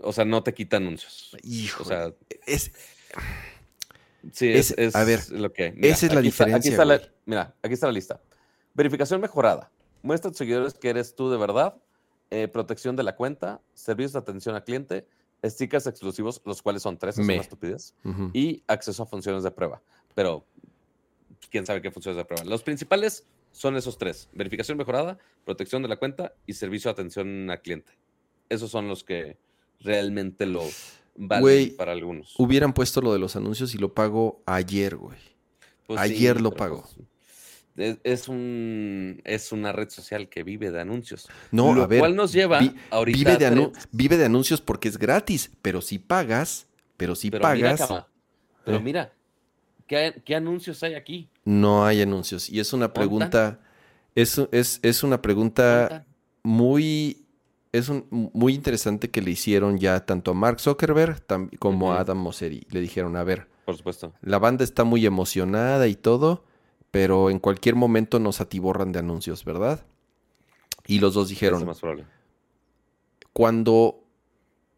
O 0.00 0.12
sea, 0.12 0.24
no 0.24 0.42
te 0.42 0.54
quita 0.54 0.78
anuncios. 0.78 1.36
Hijo. 1.42 1.82
O 1.82 1.86
sea, 1.86 2.12
es. 2.46 2.72
Sí, 4.32 4.48
es, 4.48 4.74
a 4.94 5.04
ver, 5.04 5.30
lo 5.30 5.52
que. 5.52 5.74
esa 5.82 6.06
es 6.06 6.14
la 6.14 6.20
diferencia. 6.20 6.56
aquí 6.56 6.68
está 6.68 6.84
la, 6.84 7.00
mira, 7.26 7.54
aquí 7.62 7.74
está 7.74 7.86
la 7.86 7.92
lista. 7.92 8.20
Verificación 8.74 9.20
mejorada. 9.20 9.70
Muestra 10.06 10.28
a 10.28 10.30
tus 10.30 10.38
seguidores 10.38 10.74
que 10.74 10.88
eres 10.88 11.16
tú 11.16 11.30
de 11.30 11.36
verdad. 11.36 11.76
Eh, 12.30 12.46
protección 12.46 12.94
de 12.94 13.02
la 13.02 13.16
cuenta. 13.16 13.60
Servicios 13.74 14.12
de 14.12 14.20
atención 14.20 14.54
al 14.54 14.62
cliente. 14.62 15.04
Stickers 15.44 15.88
exclusivos, 15.88 16.40
los 16.44 16.62
cuales 16.62 16.82
son 16.82 16.96
tres, 16.96 17.18
es 17.18 17.24
una 17.24 17.34
estupidez. 17.34 17.92
Y 18.32 18.62
acceso 18.68 19.02
a 19.02 19.06
funciones 19.06 19.42
de 19.42 19.50
prueba. 19.50 19.82
Pero, 20.14 20.46
quién 21.50 21.66
sabe 21.66 21.82
qué 21.82 21.90
funciones 21.90 22.16
de 22.16 22.24
prueba. 22.24 22.44
Los 22.44 22.62
principales 22.62 23.26
son 23.50 23.76
esos 23.76 23.98
tres: 23.98 24.28
verificación 24.32 24.78
mejorada, 24.78 25.18
protección 25.44 25.82
de 25.82 25.88
la 25.88 25.96
cuenta 25.96 26.34
y 26.46 26.54
servicio 26.54 26.88
de 26.88 26.92
atención 26.92 27.50
al 27.50 27.60
cliente. 27.60 27.92
Esos 28.48 28.70
son 28.70 28.88
los 28.88 29.02
que 29.02 29.38
realmente 29.80 30.46
lo 30.46 30.62
valen 31.16 31.76
para 31.76 31.92
algunos. 31.92 32.34
Hubieran 32.38 32.72
puesto 32.72 33.00
lo 33.00 33.12
de 33.12 33.18
los 33.18 33.34
anuncios 33.34 33.74
y 33.74 33.78
lo 33.78 33.92
pago 33.92 34.40
ayer, 34.46 34.96
güey. 34.96 35.18
Pues 35.86 36.00
ayer 36.00 36.40
lo 36.40 36.52
pago. 36.52 36.82
Pues, 36.82 37.08
es, 37.76 38.28
un, 38.28 39.20
es 39.24 39.52
una 39.52 39.72
red 39.72 39.88
social 39.90 40.28
que 40.28 40.42
vive 40.42 40.70
de 40.70 40.80
anuncios. 40.80 41.28
No, 41.50 41.74
lo 41.74 41.82
a 41.82 41.86
ver, 41.86 42.00
cual 42.00 42.16
nos 42.16 42.32
lleva 42.32 42.60
ahorita 42.90 43.18
vive 43.18 43.36
de, 43.36 43.72
vive 43.92 44.16
de 44.16 44.24
anuncios 44.24 44.60
porque 44.60 44.88
es 44.88 44.98
gratis, 44.98 45.50
pero 45.62 45.80
si 45.80 45.98
pagas, 45.98 46.66
pero 46.96 47.14
si 47.14 47.30
pagas. 47.30 47.88
pero 48.64 48.78
eh. 48.78 48.80
mira, 48.80 49.12
¿qué, 49.86 50.34
anuncios 50.34 50.82
hay 50.82 50.94
aquí? 50.94 51.28
No 51.44 51.84
hay 51.84 52.02
anuncios. 52.02 52.48
Y 52.48 52.60
es 52.60 52.72
una 52.72 52.92
pregunta, 52.92 53.60
es, 54.14 54.40
es, 54.52 54.80
es 54.82 55.02
una 55.02 55.22
pregunta 55.22 56.06
muy 56.42 57.26
es 57.72 57.88
un, 57.88 58.06
muy 58.10 58.54
interesante 58.54 59.10
que 59.10 59.20
le 59.20 59.30
hicieron 59.30 59.78
ya 59.78 60.04
tanto 60.04 60.30
a 60.30 60.34
Mark 60.34 60.60
Zuckerberg 60.60 61.22
como 61.58 61.92
a 61.92 62.00
Adam 62.00 62.18
Mosseri. 62.18 62.66
Le 62.70 62.80
dijeron, 62.80 63.16
a 63.16 63.24
ver, 63.24 63.48
por 63.64 63.76
supuesto. 63.76 64.12
La 64.22 64.38
banda 64.38 64.64
está 64.64 64.84
muy 64.84 65.04
emocionada 65.06 65.86
y 65.88 65.94
todo, 65.94 66.44
pero 66.96 67.28
en 67.28 67.38
cualquier 67.38 67.74
momento 67.74 68.18
nos 68.18 68.40
atiborran 68.40 68.90
de 68.90 69.00
anuncios, 69.00 69.44
¿verdad? 69.44 69.84
Y 70.86 70.98
los 70.98 71.12
dos 71.12 71.28
dijeron, 71.28 71.62
más 71.66 71.82
cuando 73.34 74.02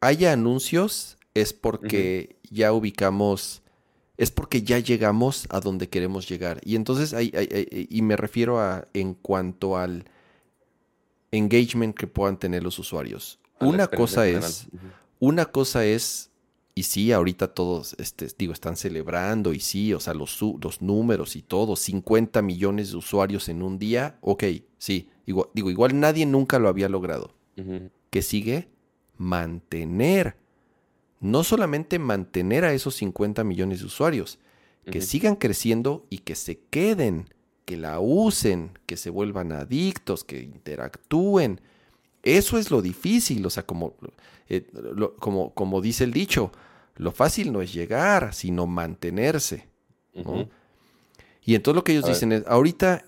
haya 0.00 0.32
anuncios 0.32 1.16
es 1.34 1.52
porque 1.52 2.34
ya 2.50 2.72
ubicamos, 2.72 3.62
es 4.16 4.32
porque 4.32 4.62
ya 4.62 4.80
llegamos 4.80 5.46
a 5.50 5.60
donde 5.60 5.88
queremos 5.88 6.28
llegar. 6.28 6.60
Y 6.64 6.74
entonces, 6.74 7.14
hay, 7.14 7.30
y 7.88 8.02
me 8.02 8.16
refiero 8.16 8.58
a 8.58 8.88
en 8.94 9.14
cuanto 9.14 9.76
al 9.76 10.04
engagement 11.30 11.96
que 11.96 12.08
puedan 12.08 12.36
tener 12.36 12.64
los 12.64 12.80
usuarios. 12.80 13.38
una 13.60 13.86
cosa 13.86 14.26
es, 14.26 14.66
una 15.20 15.44
cosa 15.44 15.84
es 15.84 16.27
y 16.78 16.84
sí, 16.84 17.10
ahorita 17.10 17.48
todos, 17.54 17.96
este, 17.98 18.28
digo, 18.38 18.52
están 18.52 18.76
celebrando 18.76 19.52
y 19.52 19.58
sí, 19.58 19.92
o 19.94 19.98
sea, 19.98 20.14
los, 20.14 20.38
los 20.62 20.80
números 20.80 21.34
y 21.34 21.42
todo, 21.42 21.74
50 21.74 22.40
millones 22.40 22.92
de 22.92 22.98
usuarios 22.98 23.48
en 23.48 23.62
un 23.62 23.80
día, 23.80 24.16
ok, 24.20 24.44
sí, 24.78 25.10
digo, 25.26 25.50
igual 25.56 25.98
nadie 25.98 26.24
nunca 26.24 26.60
lo 26.60 26.68
había 26.68 26.88
logrado. 26.88 27.34
Que 28.10 28.22
sigue 28.22 28.68
mantener, 29.16 30.36
no 31.18 31.42
solamente 31.42 31.98
mantener 31.98 32.64
a 32.64 32.72
esos 32.72 32.94
50 32.94 33.42
millones 33.42 33.80
de 33.80 33.86
usuarios, 33.86 34.38
que 34.88 35.00
sigan 35.00 35.34
creciendo 35.34 36.06
y 36.10 36.18
que 36.18 36.36
se 36.36 36.60
queden, 36.70 37.28
que 37.64 37.76
la 37.76 37.98
usen, 37.98 38.78
que 38.86 38.96
se 38.96 39.10
vuelvan 39.10 39.50
adictos, 39.50 40.22
que 40.22 40.42
interactúen. 40.42 41.60
Eso 42.22 42.56
es 42.56 42.70
lo 42.70 42.82
difícil, 42.82 43.44
o 43.44 43.50
sea, 43.50 43.66
como, 43.66 43.94
eh, 44.48 44.64
como, 45.18 45.52
como 45.54 45.80
dice 45.80 46.04
el 46.04 46.12
dicho, 46.12 46.52
lo 46.98 47.12
fácil 47.12 47.52
no 47.52 47.62
es 47.62 47.72
llegar, 47.72 48.34
sino 48.34 48.66
mantenerse. 48.66 49.68
Y 51.44 51.54
entonces 51.54 51.76
lo 51.76 51.84
que 51.84 51.92
ellos 51.92 52.06
dicen 52.06 52.32
es, 52.32 52.44
ahorita, 52.46 53.04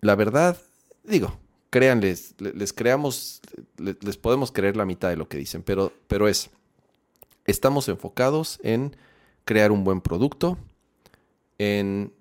la 0.00 0.14
verdad, 0.14 0.56
digo, 1.02 1.36
créanles, 1.70 2.36
les, 2.38 2.72
creamos, 2.72 3.42
les, 3.76 4.16
podemos 4.16 4.52
creer 4.52 4.76
la 4.76 4.86
mitad 4.86 5.10
de 5.10 5.16
lo 5.16 5.28
que 5.28 5.36
dicen, 5.36 5.64
pero, 5.64 5.92
pero 6.06 6.28
es, 6.28 6.50
estamos 7.44 7.88
enfocados 7.88 8.60
en 8.62 8.96
crear 9.44 9.72
un 9.72 9.82
buen 9.82 10.00
producto, 10.00 10.56
en 11.58 12.12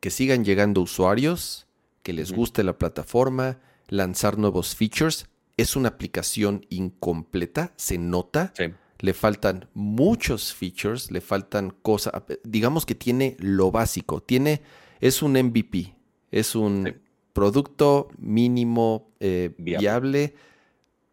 que 0.00 0.10
sigan 0.10 0.44
llegando 0.44 0.82
usuarios, 0.82 1.66
que 2.02 2.12
les 2.12 2.32
guste 2.32 2.62
la 2.64 2.76
plataforma, 2.76 3.58
lanzar 3.88 4.36
nuevos 4.36 4.76
features. 4.76 5.26
Es 5.56 5.74
una 5.74 5.88
aplicación 5.88 6.66
incompleta, 6.68 7.72
se 7.76 7.96
nota. 7.96 8.52
Sí 8.54 8.64
le 9.00 9.14
faltan 9.14 9.68
muchos 9.74 10.52
features, 10.54 11.10
le 11.10 11.20
faltan 11.20 11.70
cosas, 11.82 12.12
digamos 12.42 12.84
que 12.84 12.94
tiene 12.94 13.36
lo 13.38 13.70
básico, 13.70 14.22
tiene, 14.22 14.62
es 15.00 15.22
un 15.22 15.32
MVP, 15.32 15.94
es 16.30 16.54
un 16.54 17.00
producto 17.32 18.08
mínimo 18.18 19.12
eh, 19.20 19.54
viable. 19.58 20.34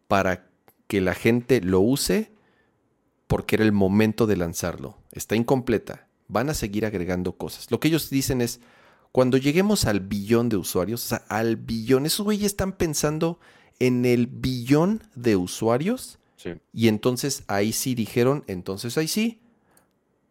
para 0.08 0.48
que 0.86 1.00
la 1.00 1.14
gente 1.14 1.60
lo 1.60 1.80
use 1.80 2.32
porque 3.26 3.56
era 3.56 3.64
el 3.64 3.72
momento 3.72 4.26
de 4.26 4.36
lanzarlo. 4.36 4.98
Está 5.10 5.34
incompleta, 5.34 6.08
van 6.28 6.48
a 6.48 6.54
seguir 6.54 6.86
agregando 6.86 7.36
cosas. 7.36 7.70
Lo 7.70 7.80
que 7.80 7.88
ellos 7.88 8.08
dicen 8.08 8.40
es, 8.40 8.60
cuando 9.10 9.36
lleguemos 9.36 9.84
al 9.84 10.00
billón 10.00 10.48
de 10.48 10.56
usuarios, 10.56 11.04
o 11.04 11.08
sea, 11.08 11.24
al 11.28 11.56
billón, 11.56 12.06
esos 12.06 12.24
güeyes 12.24 12.46
están 12.46 12.72
pensando 12.72 13.40
en 13.78 14.04
el 14.04 14.26
billón 14.26 15.02
de 15.14 15.36
usuarios 15.36 16.18
y 16.72 16.88
entonces 16.88 17.44
ahí 17.46 17.72
sí 17.72 17.94
dijeron, 17.94 18.44
entonces 18.46 18.98
ahí 18.98 19.08
sí, 19.08 19.40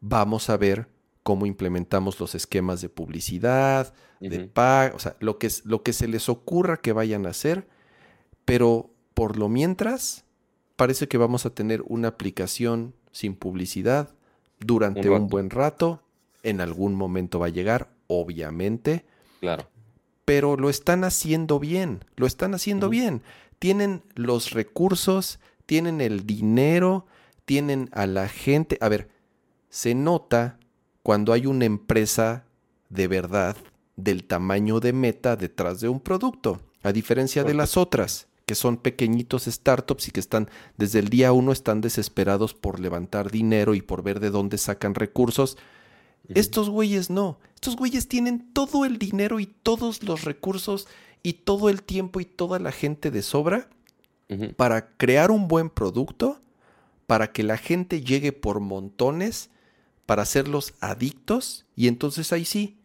vamos 0.01 0.49
a 0.49 0.57
ver 0.57 0.87
cómo 1.23 1.45
implementamos 1.45 2.19
los 2.19 2.35
esquemas 2.35 2.81
de 2.81 2.89
publicidad, 2.89 3.93
de 4.19 4.41
pago, 4.41 4.95
o 4.95 4.99
sea, 4.99 5.15
lo 5.19 5.39
que, 5.39 5.49
lo 5.63 5.81
que 5.81 5.93
se 5.93 6.07
les 6.07 6.29
ocurra 6.29 6.77
que 6.77 6.93
vayan 6.93 7.25
a 7.25 7.29
hacer, 7.29 7.67
pero 8.45 8.91
por 9.13 9.37
lo 9.37 9.49
mientras, 9.49 10.25
parece 10.75 11.07
que 11.07 11.17
vamos 11.17 11.45
a 11.45 11.49
tener 11.49 11.83
una 11.87 12.09
aplicación 12.09 12.93
sin 13.11 13.35
publicidad 13.35 14.13
durante 14.59 15.09
un, 15.09 15.27
buen 15.27 15.49
rato. 15.49 16.01
En 16.43 16.61
algún 16.61 16.93
momento 16.95 17.39
va 17.39 17.47
a 17.47 17.49
llegar, 17.49 17.89
obviamente. 18.07 19.05
Claro. 19.39 19.67
Pero 20.25 20.57
lo 20.57 20.69
están 20.69 21.03
haciendo 21.03 21.59
bien, 21.59 22.03
lo 22.15 22.27
están 22.27 22.53
haciendo 22.53 22.89
bien. 22.89 23.21
Tienen 23.57 24.03
los 24.15 24.51
recursos, 24.51 25.39
tienen 25.65 26.01
el 26.01 26.25
dinero, 26.25 27.05
tienen 27.45 27.89
a 27.91 28.07
la 28.07 28.27
gente. 28.27 28.77
A 28.81 28.89
ver, 28.89 29.09
se 29.69 29.95
nota 29.95 30.59
cuando 31.03 31.33
hay 31.33 31.45
una 31.45 31.65
empresa 31.65 32.45
de 32.89 33.07
verdad 33.07 33.57
del 33.95 34.25
tamaño 34.25 34.79
de 34.79 34.93
meta 34.93 35.35
detrás 35.35 35.79
de 35.79 35.89
un 35.89 35.99
producto, 35.99 36.61
a 36.83 36.91
diferencia 36.91 37.43
de 37.43 37.53
las 37.53 37.77
otras, 37.77 38.27
que 38.45 38.55
son 38.55 38.77
pequeñitos 38.77 39.45
startups 39.45 40.07
y 40.07 40.11
que 40.11 40.19
están 40.19 40.49
desde 40.77 40.99
el 40.99 41.09
día 41.09 41.31
uno 41.31 41.51
están 41.51 41.81
desesperados 41.81 42.53
por 42.53 42.79
levantar 42.79 43.31
dinero 43.31 43.73
y 43.73 43.81
por 43.81 44.03
ver 44.03 44.19
de 44.19 44.29
dónde 44.29 44.57
sacan 44.57 44.95
recursos. 44.95 45.57
Estos 46.29 46.69
güeyes 46.69 47.09
no, 47.09 47.39
estos 47.55 47.75
güeyes 47.75 48.07
tienen 48.07 48.51
todo 48.53 48.85
el 48.85 48.97
dinero 48.97 49.39
y 49.39 49.45
todos 49.45 50.03
los 50.03 50.23
recursos 50.23 50.87
y 51.23 51.33
todo 51.33 51.69
el 51.69 51.83
tiempo 51.83 52.19
y 52.19 52.25
toda 52.25 52.59
la 52.59 52.71
gente 52.71 53.11
de 53.11 53.21
sobra 53.21 53.69
para 54.55 54.95
crear 54.97 55.31
un 55.31 55.47
buen 55.47 55.69
producto, 55.69 56.39
para 57.07 57.31
que 57.31 57.43
la 57.43 57.57
gente 57.57 58.01
llegue 58.01 58.31
por 58.31 58.59
montones, 58.59 59.49
para 60.05 60.23
hacerlos 60.23 60.73
adictos, 60.79 61.65
y 61.75 61.87
entonces 61.87 62.33
ahí 62.33 62.45
sí, 62.45 62.77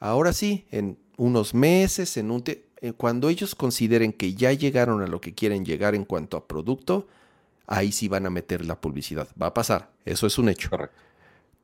ahora 0.00 0.32
sí, 0.32 0.66
en 0.70 0.98
unos 1.16 1.54
meses, 1.54 2.16
en 2.16 2.30
un 2.30 2.42
eh, 2.82 2.92
cuando 2.96 3.28
ellos 3.28 3.54
consideren 3.54 4.12
que 4.12 4.34
ya 4.34 4.52
llegaron 4.52 5.02
a 5.02 5.06
lo 5.06 5.20
que 5.20 5.34
quieren 5.34 5.64
llegar 5.64 5.94
en 5.94 6.04
cuanto 6.04 6.36
a 6.36 6.48
producto, 6.48 7.06
ahí 7.66 7.92
sí 7.92 8.08
van 8.08 8.26
a 8.26 8.30
meter 8.30 8.64
la 8.66 8.80
publicidad. 8.80 9.28
Va 9.40 9.46
a 9.46 9.54
pasar, 9.54 9.90
eso 10.04 10.26
es 10.26 10.36
un 10.36 10.48
hecho. 10.48 10.68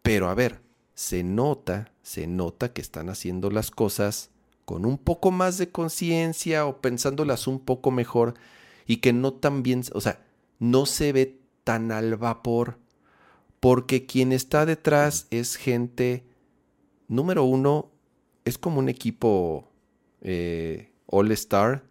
Pero 0.02 0.28
a 0.28 0.34
ver, 0.34 0.60
se 0.94 1.24
nota, 1.24 1.92
se 2.02 2.26
nota 2.26 2.72
que 2.72 2.80
están 2.80 3.08
haciendo 3.08 3.50
las 3.50 3.70
cosas 3.70 4.30
con 4.64 4.84
un 4.84 4.96
poco 4.96 5.30
más 5.30 5.58
de 5.58 5.70
conciencia 5.70 6.66
o 6.66 6.80
pensándolas 6.80 7.46
un 7.46 7.58
poco 7.58 7.90
mejor 7.90 8.34
y 8.88 8.96
que 8.96 9.12
no 9.12 9.34
tan 9.34 9.62
bien, 9.62 9.84
o 9.92 10.00
sea, 10.00 10.24
no 10.58 10.86
se 10.86 11.12
ve 11.12 11.38
tan 11.62 11.92
al 11.92 12.16
vapor, 12.16 12.78
porque 13.60 14.06
quien 14.06 14.32
está 14.32 14.66
detrás 14.66 15.28
es 15.30 15.56
gente, 15.56 16.24
número 17.06 17.44
uno, 17.44 17.92
es 18.46 18.56
como 18.56 18.78
un 18.78 18.88
equipo 18.88 19.68
eh, 20.22 20.90
All 21.06 21.30
Star 21.32 21.84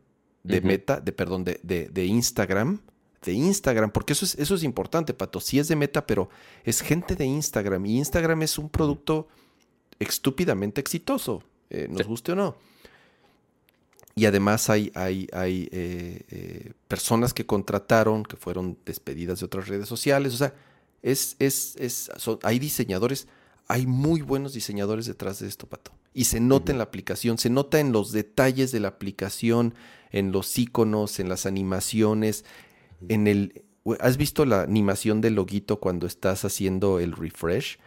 de 0.43 0.62
Meta, 0.62 1.00
de 1.00 1.12
perdón, 1.12 1.43
de, 1.43 1.60
de, 1.62 2.06
Instagram, 2.06 2.80
de 3.22 3.34
Instagram, 3.34 3.91
porque 3.91 4.14
eso 4.14 4.26
es, 4.26 4.34
eso 4.36 4.56
es 4.56 4.64
importante, 4.64 5.14
Pato, 5.14 5.39
sí 5.39 5.60
es 5.60 5.68
de 5.68 5.76
Meta, 5.76 6.08
pero 6.08 6.30
es 6.64 6.82
gente 6.82 7.16
de 7.16 7.26
Instagram 7.26 7.86
y 7.86 7.98
Instagram 8.00 8.41
es 8.41 8.58
un 8.58 8.70
producto 8.70 9.28
estúpidamente 10.00 10.82
exitoso, 10.82 11.43
eh, 11.70 11.88
nos 11.91 12.08
guste 12.08 12.32
o 12.32 12.36
no. 12.36 12.56
Y 14.18 14.26
además 14.26 14.68
hay, 14.72 14.91
hay, 14.95 15.28
hay 15.32 15.70
eh, 15.72 16.24
eh, 16.32 16.74
personas 16.88 17.36
que 17.36 17.45
contrataron, 17.45 18.24
que 18.24 18.36
fueron 18.36 18.76
despedidas 18.84 19.41
de 19.41 19.45
otras 19.45 19.68
redes 19.68 19.88
sociales. 19.88 20.34
O 20.34 20.38
sea, 20.38 20.55
es, 21.03 21.36
es, 21.38 21.76
es, 21.78 22.09
hay 22.41 22.57
diseñadores, 22.57 23.28
hay 23.68 23.86
muy 23.86 24.24
buenos 24.24 24.53
diseñadores 24.53 25.05
detrás 25.05 25.38
de 25.38 25.47
esto, 25.47 25.68
Pato. 25.68 25.91
Y 26.15 26.24
se 26.26 26.39
nota 26.39 26.72
en 26.72 26.80
la 26.80 26.86
aplicación, 26.86 27.38
se 27.38 27.51
nota 27.51 27.80
en 27.80 27.91
los 27.91 28.11
detalles 28.11 28.72
de 28.72 28.80
la 28.80 28.88
aplicación, 28.88 29.76
en 30.09 30.32
los 30.32 30.57
iconos, 30.57 31.20
en 31.20 31.30
las 31.30 31.45
animaciones, 31.45 32.43
en 33.07 33.28
el... 33.28 33.65
¿Has 33.99 34.18
visto 34.18 34.45
la 34.45 34.63
animación 34.63 35.22
del 35.22 35.36
loguito 35.36 35.80
cuando 35.80 36.07
estás 36.07 36.43
haciendo 36.43 36.99
el 36.99 37.11
refresh? 37.11 37.78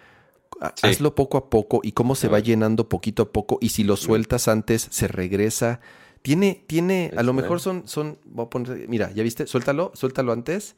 Hazlo 0.82 1.16
poco 1.16 1.38
a 1.38 1.50
poco 1.50 1.80
y 1.82 1.90
cómo 1.90 2.14
se 2.14 2.28
va 2.28 2.38
llenando 2.38 2.88
poquito 2.88 3.24
a 3.24 3.32
poco 3.32 3.58
y 3.60 3.70
si 3.70 3.82
lo 3.82 3.96
sueltas 3.96 4.46
antes 4.46 4.86
se 4.90 5.08
regresa. 5.08 5.80
Tiene, 6.22 6.64
tiene, 6.66 7.12
a 7.16 7.22
lo 7.22 7.32
mejor 7.32 7.60
son, 7.60 7.88
son, 7.88 8.18
voy 8.24 8.46
a 8.46 8.50
poner, 8.50 8.88
mira, 8.88 9.10
¿ya 9.12 9.22
viste? 9.22 9.46
Suéltalo, 9.46 9.90
suéltalo 9.94 10.32
antes. 10.32 10.76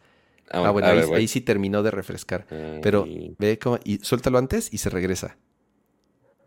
Ah, 0.51 0.65
ah 0.67 0.71
bueno, 0.71 0.89
ahí, 1.15 1.27
sí 1.27 1.41
terminó 1.41 1.83
de 1.83 1.91
refrescar. 1.91 2.47
Pero 2.81 3.07
ve 3.39 3.59
cómo, 3.59 3.79
y 3.85 3.99
suéltalo 3.99 4.39
antes 4.39 4.73
y 4.73 4.79
se 4.79 4.89
regresa. 4.91 5.37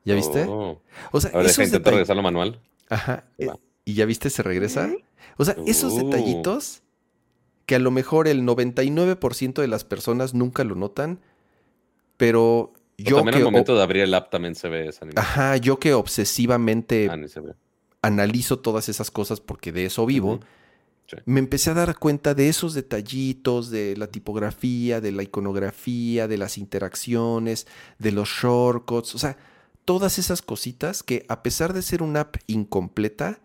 ¿Ya 0.05 0.15
viste? 0.15 0.45
Oh. 0.47 0.81
O 1.11 1.19
sea, 1.19 1.31
Ahora 1.33 1.49
esos 1.49 1.71
regresarlo 1.71 2.21
manual. 2.21 2.61
Ajá. 2.89 3.25
Eh, 3.37 3.49
¿Y 3.83 3.95
ya 3.95 4.05
viste? 4.05 4.29
Se 4.29 4.43
regresa. 4.43 4.89
O 5.37 5.43
sea, 5.43 5.55
esos 5.65 5.93
uh. 5.93 6.05
detallitos 6.05 6.83
que 7.65 7.75
a 7.75 7.79
lo 7.79 7.91
mejor 7.91 8.27
el 8.27 8.43
99% 8.43 9.61
de 9.61 9.67
las 9.67 9.83
personas 9.83 10.33
nunca 10.33 10.63
lo 10.63 10.75
notan, 10.75 11.19
pero 12.15 12.73
yo 12.97 13.17
también 13.17 13.33
que... 13.33 13.39
el 13.39 13.45
momento 13.45 13.75
de 13.75 13.81
abrir 13.81 14.03
el 14.03 14.13
app 14.13 14.29
también 14.29 14.53
se 14.55 14.69
ve 14.69 14.87
esa 14.87 15.03
animación. 15.03 15.25
Ajá, 15.25 15.57
yo 15.57 15.79
que 15.79 15.93
obsesivamente... 15.95 17.09
Ah, 17.11 17.17
se 17.27 17.39
ve 17.39 17.55
analizo 18.05 18.59
todas 18.59 18.87
esas 18.87 19.09
cosas 19.09 19.39
porque 19.39 19.71
de 19.71 19.85
eso 19.85 20.05
vivo, 20.05 20.39
me 21.25 21.39
empecé 21.39 21.71
a 21.71 21.73
dar 21.73 21.97
cuenta 21.97 22.33
de 22.35 22.49
esos 22.49 22.73
detallitos, 22.73 23.69
de 23.69 23.97
la 23.97 24.07
tipografía, 24.07 25.01
de 25.01 25.11
la 25.11 25.23
iconografía, 25.23 26.27
de 26.27 26.37
las 26.37 26.57
interacciones, 26.57 27.67
de 27.97 28.11
los 28.11 28.29
shortcuts, 28.29 29.15
o 29.15 29.17
sea, 29.17 29.37
todas 29.85 30.19
esas 30.19 30.41
cositas 30.41 31.03
que 31.03 31.25
a 31.29 31.41
pesar 31.41 31.73
de 31.73 31.81
ser 31.81 32.03
una 32.03 32.21
app 32.21 32.37
incompleta, 32.47 33.39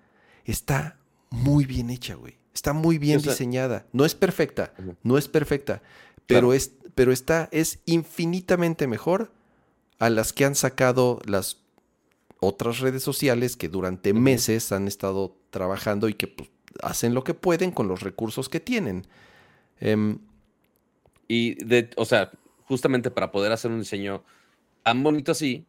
está 0.45 0.99
muy 1.31 1.65
bien 1.65 1.91
hecha, 1.91 2.15
güey. 2.15 2.39
Está 2.53 2.73
muy 2.73 2.99
bien 2.99 3.23
diseñada. 3.23 3.87
No 3.93 4.05
es 4.05 4.15
perfecta, 4.15 4.75
no 5.03 5.17
es 5.17 5.29
perfecta, 5.29 5.83
pero, 6.27 6.53
es, 6.53 6.73
pero 6.95 7.13
está, 7.13 7.49
es 7.53 7.79
infinitamente 7.87 8.87
mejor 8.87 9.33
a 9.99 10.11
las 10.11 10.33
que 10.33 10.45
han 10.45 10.55
sacado 10.55 11.21
las 11.25 11.59
otras 12.41 12.81
redes 12.81 13.03
sociales 13.03 13.57
que 13.57 13.69
durante 13.69 14.15
meses 14.15 14.73
han 14.73 14.89
estado 14.89 15.37
trabajando 15.51 16.09
y 16.09 16.15
que 16.15 16.27
pues, 16.27 16.51
hacen 16.83 17.15
lo 17.15 17.23
que 17.23 17.35
pueden 17.35 17.71
con 17.71 17.87
los 17.89 18.01
recursos 18.01 18.49
que 18.49 18.61
tienen. 18.61 19.07
Em, 19.79 20.19
y, 21.29 21.63
de, 21.65 21.91
o 21.97 22.05
sea, 22.05 22.33
justamente 22.65 23.11
para 23.11 23.31
poder 23.31 23.53
hacer 23.53 23.71
un 23.71 23.81
diseño 23.81 24.25
tan 24.83 25.03
bonito 25.03 25.33
así, 25.33 25.67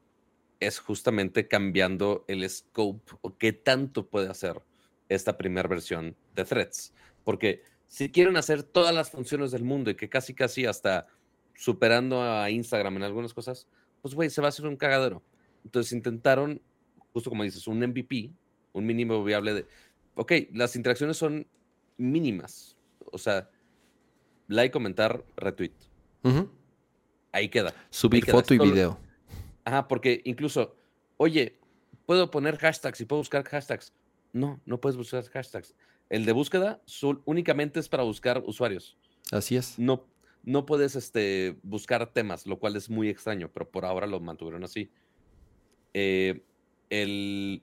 es 0.60 0.80
justamente 0.80 1.48
cambiando 1.48 2.24
el 2.28 2.48
scope 2.50 3.14
o 3.22 3.38
qué 3.38 3.52
tanto 3.52 4.08
puede 4.08 4.30
hacer 4.30 4.62
esta 5.10 5.38
primera 5.38 5.68
versión 5.68 6.16
de 6.36 6.46
Threads. 6.46 6.94
Porque 7.24 7.64
si 7.88 8.10
quieren 8.12 8.38
hacer 8.38 8.64
todas 8.64 8.96
las 8.96 9.12
funciones 9.12 9.52
del 9.52 9.64
mundo 9.64 9.90
y 9.90 9.96
que 9.96 10.08
casi 10.08 10.34
casi 10.34 10.66
hasta 10.66 11.08
superando 11.56 12.22
a 12.22 12.50
Instagram 12.50 12.98
en 12.98 13.04
algunas 13.04 13.34
cosas, 13.34 13.68
pues 14.02 14.16
güey, 14.16 14.30
se 14.30 14.42
va 14.42 14.48
a 14.48 14.50
hacer 14.50 14.66
un 14.66 14.78
cagadero. 14.78 15.22
Entonces 15.64 15.94
intentaron, 15.94 16.62
justo 17.14 17.30
como 17.30 17.44
dices, 17.44 17.68
un 17.68 17.80
MVP, 17.80 18.32
un 18.74 18.86
mínimo 18.86 19.24
viable 19.24 19.54
de, 19.54 19.66
ok, 20.16 20.34
las 20.54 20.76
interacciones 20.76 21.18
son 21.18 21.48
mínimas. 21.98 22.78
O 23.12 23.18
sea, 23.18 23.50
like, 24.48 24.72
comentar, 24.72 25.24
retweet. 25.36 25.74
Ahí 27.32 27.50
queda. 27.50 27.74
Subir 27.90 28.26
foto 28.26 28.54
y 28.54 28.60
video. 28.60 28.98
Ajá, 29.64 29.88
porque 29.88 30.22
incluso, 30.26 30.76
oye, 31.18 31.60
¿puedo 32.06 32.32
poner 32.32 32.58
hashtags 32.58 33.00
y 33.02 33.06
puedo 33.06 33.22
buscar 33.22 33.44
hashtags? 33.44 33.94
No, 34.34 34.60
no 34.66 34.80
puedes 34.80 34.98
buscar 34.98 35.24
hashtags. 35.24 35.76
El 36.10 36.26
de 36.26 36.34
búsqueda 36.34 36.82
únicamente 37.26 37.80
es 37.80 37.88
para 37.88 38.04
buscar 38.04 38.44
usuarios. 38.46 38.98
Así 39.32 39.56
es. 39.56 39.80
No, 39.80 40.06
no 40.44 40.66
puedes 40.66 40.96
este, 40.96 41.58
buscar 41.64 42.12
temas, 42.12 42.46
lo 42.48 42.60
cual 42.60 42.76
es 42.76 42.90
muy 42.90 43.08
extraño, 43.10 43.50
pero 43.54 43.70
por 43.70 43.86
ahora 43.86 44.08
lo 44.08 44.20
mantuvieron 44.20 44.64
así. 44.64 44.92
Eh, 45.94 46.42
el, 46.90 47.62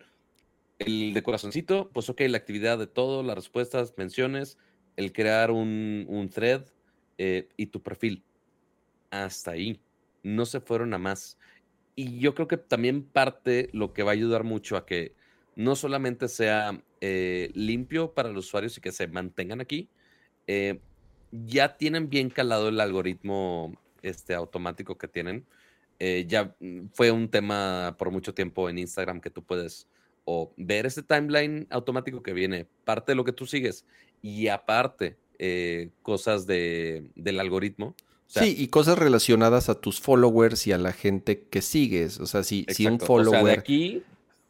el 0.79 1.15
de 1.15 1.23
corazoncito, 1.23 1.91
pues 1.93 2.09
ok, 2.09 2.23
la 2.29 2.39
actividad 2.39 2.79
de 2.79 2.87
todo, 2.87 3.23
las 3.23 3.37
respuestas, 3.37 3.95
menciones, 3.97 4.59
el 4.97 5.13
crear 5.13 5.51
un, 5.51 6.07
un 6.09 6.29
thread 6.29 6.65
eh, 7.19 7.49
y 7.57 7.67
tu 7.67 7.83
perfil. 7.83 8.23
Hasta 9.11 9.53
ahí. 9.53 9.81
No 10.23 10.47
se 10.47 10.61
fueron 10.61 10.93
a 10.95 10.99
más. 10.99 11.39
Y 11.95 12.19
yo 12.19 12.35
creo 12.35 12.49
que 12.49 12.57
también 12.57 13.03
parte 13.03 13.71
lo 13.73 13.93
que 13.93 14.03
va 14.03 14.11
a 14.11 14.15
ayudar 14.15 14.45
mucho 14.45 14.77
a 14.77 14.87
que 14.87 15.15
no 15.57 15.75
solamente 15.75 16.29
sea 16.29 16.81
eh, 17.01 17.51
limpio 17.55 18.13
para 18.15 18.31
los 18.31 18.47
usuarios 18.47 18.79
y 18.79 18.81
que 18.81 18.93
se 18.93 19.09
mantengan 19.09 19.61
aquí, 19.61 19.89
ya 21.31 21.77
tienen 21.77 22.09
bien 22.09 22.31
calado 22.31 22.69
el 22.69 22.81
algoritmo 22.81 23.75
este, 24.03 24.35
automático 24.35 24.97
que 24.97 25.09
tienen. 25.09 25.47
Ya 25.99 26.55
mm, 26.61 26.89
fue 26.93 27.11
un 27.11 27.29
tema 27.29 27.97
por 27.99 28.11
mucho 28.11 28.35
tiempo 28.35 28.69
en 28.69 28.79
Instagram 28.79 29.21
que 29.21 29.31
tú 29.31 29.43
puedes 29.43 29.89
o 30.31 30.53
ver 30.59 30.85
ese 30.85 31.03
timeline 31.03 31.67
automático 31.71 32.23
que 32.23 32.35
viene, 32.35 32.67
parte 32.85 33.13
de 33.13 33.17
lo 33.17 33.25
que 33.25 33.33
tú 33.33 33.47
sigues 33.47 33.87
y 34.21 34.49
aparte 34.49 35.17
eh, 35.39 35.89
cosas 36.03 36.47
de, 36.47 37.11
del 37.15 37.41
algoritmo. 37.41 37.95
sí, 38.27 38.55
y 38.59 38.69
cosas 38.69 38.99
relacionadas 38.99 39.71
a 39.71 39.81
tus 39.81 40.01
followers 40.01 40.67
y 40.67 40.73
a 40.73 40.79
la 40.79 40.93
gente 40.93 41.47
que 41.49 41.63
sigues. 41.63 42.21
O 42.21 42.27
sea, 42.27 42.43
si, 42.43 42.67
si 42.69 42.87
un 42.87 43.01
follower. 43.01 43.29
O 43.29 43.45
sea, 43.45 43.53
de 43.55 43.59
aquí, 43.59 44.03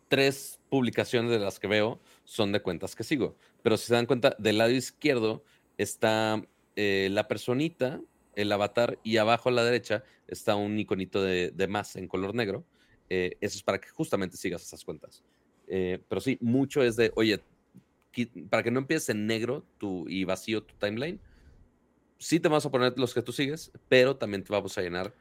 tres 0.09 0.59
publicaciones 0.69 1.31
de 1.31 1.39
las 1.39 1.61
que 1.61 1.69
veo 1.69 2.01
son 2.25 2.51
de 2.51 2.61
cuentas 2.61 2.97
que 2.97 3.05
sigo. 3.05 3.37
Pero 3.63 3.77
si 3.77 3.87
se 3.87 3.95
dan 3.95 4.07
cuenta, 4.07 4.35
del 4.39 4.59
lado 4.59 4.71
izquierdo 4.71 5.45
está 5.77 6.43
eh, 6.75 7.09
la 7.13 7.29
personita, 7.29 8.01
el 8.39 8.53
avatar, 8.53 8.99
y 9.03 9.17
abajo 9.17 9.49
a 9.49 9.53
la 9.53 9.65
derecha 9.65 10.05
está 10.29 10.55
un 10.55 10.79
iconito 10.79 11.23
de, 11.23 11.67
más 11.69 11.97
en 11.97 12.07
color 12.07 12.35
negro. 12.35 12.65
Eh, 13.11 13.37
eso 13.41 13.57
es 13.57 13.63
para 13.63 13.81
que 13.81 13.89
justamente 13.89 14.37
sigas 14.37 14.63
esas 14.63 14.85
cuentas. 14.85 15.23
Eh, 15.67 15.99
pero 16.09 16.21
sí, 16.21 16.39
mucho 16.41 16.83
es 16.83 16.97
de, 16.97 17.13
oye, 17.17 17.41
para 18.49 18.63
que 18.63 18.71
no 18.71 18.79
empieces 18.79 19.09
en 19.11 19.27
negro 19.27 19.65
tu, 19.79 20.09
y 20.09 20.25
vacío 20.25 20.63
tu 20.63 20.75
timeline, 20.77 21.21
sí 22.19 22.39
te 22.41 22.49
vamos 22.49 22.65
a 22.65 22.71
poner 22.71 22.99
los 22.99 23.13
que 23.13 23.23
tú 23.23 23.33
sigues, 23.33 23.73
pero 23.89 24.17
también 24.17 24.45
te 24.45 24.53
vamos 24.53 24.77
a 24.79 24.83
llenar 24.83 25.13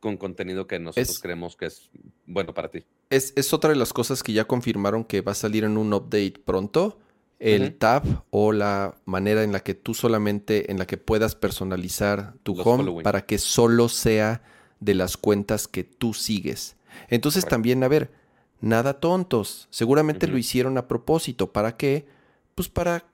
con 0.00 0.16
contenido 0.16 0.66
que 0.66 0.78
nosotros 0.78 1.18
creemos 1.20 1.56
que 1.56 1.66
es 1.66 1.90
bueno 2.26 2.52
para 2.52 2.70
ti. 2.70 2.84
Es, 3.08 3.52
otra 3.52 3.70
de 3.70 3.76
las 3.76 3.92
cosas 3.92 4.22
que 4.22 4.32
ya 4.32 4.44
confirmaron 4.44 5.04
que 5.04 5.20
va 5.20 5.32
a 5.32 5.36
salir 5.36 5.64
en 5.64 5.78
un 5.78 5.94
update 5.94 6.34
pronto. 6.44 6.98
El 7.38 7.74
tab 7.76 8.04
o 8.30 8.52
la 8.52 8.94
manera 9.04 9.42
en 9.42 9.52
la 9.52 9.60
que 9.60 9.74
tú 9.74 9.92
solamente, 9.92 10.70
en 10.70 10.78
la 10.78 10.86
que 10.86 10.96
puedas 10.96 11.34
personalizar 11.34 12.34
tu 12.42 12.58
home 12.60 13.02
para 13.02 13.26
que 13.26 13.38
solo 13.38 13.88
sea 13.88 14.42
de 14.80 14.94
las 14.94 15.16
cuentas 15.16 15.68
que 15.68 15.84
tú 15.84 16.14
sigues. 16.14 16.76
Entonces 17.08 17.44
también, 17.44 17.82
a 17.82 17.88
ver, 17.88 18.12
nada 18.60 19.00
tontos. 19.00 19.68
Seguramente 19.70 20.26
lo 20.26 20.38
hicieron 20.38 20.78
a 20.78 20.88
propósito. 20.88 21.52
¿Para 21.52 21.76
qué? 21.76 22.06
Pues 22.54 22.68
para, 22.68 23.04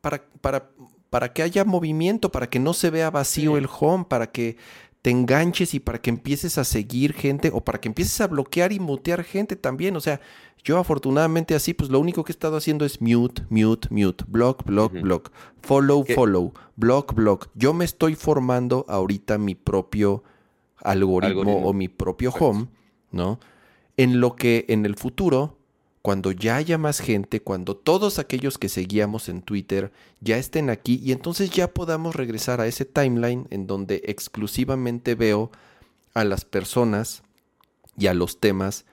para, 0.00 0.24
para, 0.40 0.70
para 1.10 1.32
que 1.32 1.42
haya 1.42 1.64
movimiento, 1.64 2.30
para 2.30 2.48
que 2.48 2.58
no 2.58 2.74
se 2.74 2.90
vea 2.90 3.10
vacío 3.10 3.56
el 3.56 3.68
home, 3.68 4.04
para 4.08 4.30
que 4.30 4.56
te 5.04 5.10
enganches 5.10 5.74
y 5.74 5.80
para 5.80 6.00
que 6.00 6.08
empieces 6.08 6.56
a 6.56 6.64
seguir 6.64 7.12
gente 7.12 7.50
o 7.52 7.60
para 7.60 7.78
que 7.78 7.88
empieces 7.88 8.18
a 8.22 8.26
bloquear 8.26 8.72
y 8.72 8.80
mutear 8.80 9.22
gente 9.22 9.54
también. 9.54 9.94
O 9.96 10.00
sea, 10.00 10.18
yo 10.64 10.78
afortunadamente 10.78 11.54
así, 11.54 11.74
pues 11.74 11.90
lo 11.90 12.00
único 12.00 12.24
que 12.24 12.32
he 12.32 12.32
estado 12.32 12.56
haciendo 12.56 12.86
es 12.86 13.02
mute, 13.02 13.42
mute, 13.50 13.88
mute, 13.90 14.24
block, 14.26 14.64
block, 14.64 14.94
block, 14.94 15.30
follow, 15.60 16.06
follow, 16.14 16.54
block, 16.76 17.12
block. 17.12 17.50
Yo 17.54 17.74
me 17.74 17.84
estoy 17.84 18.14
formando 18.14 18.86
ahorita 18.88 19.36
mi 19.36 19.54
propio 19.54 20.24
algoritmo, 20.78 21.58
o 21.58 21.74
mi 21.74 21.88
propio 21.88 22.30
home, 22.30 22.68
¿no? 23.12 23.38
en 23.96 24.20
lo 24.20 24.36
que 24.36 24.64
en 24.68 24.86
el 24.86 24.96
futuro, 24.96 25.58
cuando 26.04 26.32
ya 26.32 26.56
haya 26.56 26.76
más 26.76 27.00
gente, 27.00 27.40
cuando 27.40 27.74
todos 27.78 28.18
aquellos 28.18 28.58
que 28.58 28.68
seguíamos 28.68 29.30
en 29.30 29.40
Twitter 29.40 29.90
ya 30.20 30.36
estén 30.36 30.68
aquí 30.68 31.00
y 31.02 31.12
entonces 31.12 31.48
ya 31.48 31.72
podamos 31.72 32.14
regresar 32.14 32.60
a 32.60 32.66
ese 32.66 32.84
timeline 32.84 33.46
en 33.48 33.66
donde 33.66 34.02
exclusivamente 34.04 35.14
veo 35.14 35.50
a 36.12 36.24
las 36.24 36.44
personas 36.44 37.22
y 37.96 38.08
a 38.08 38.12
los 38.12 38.38
temas 38.38 38.84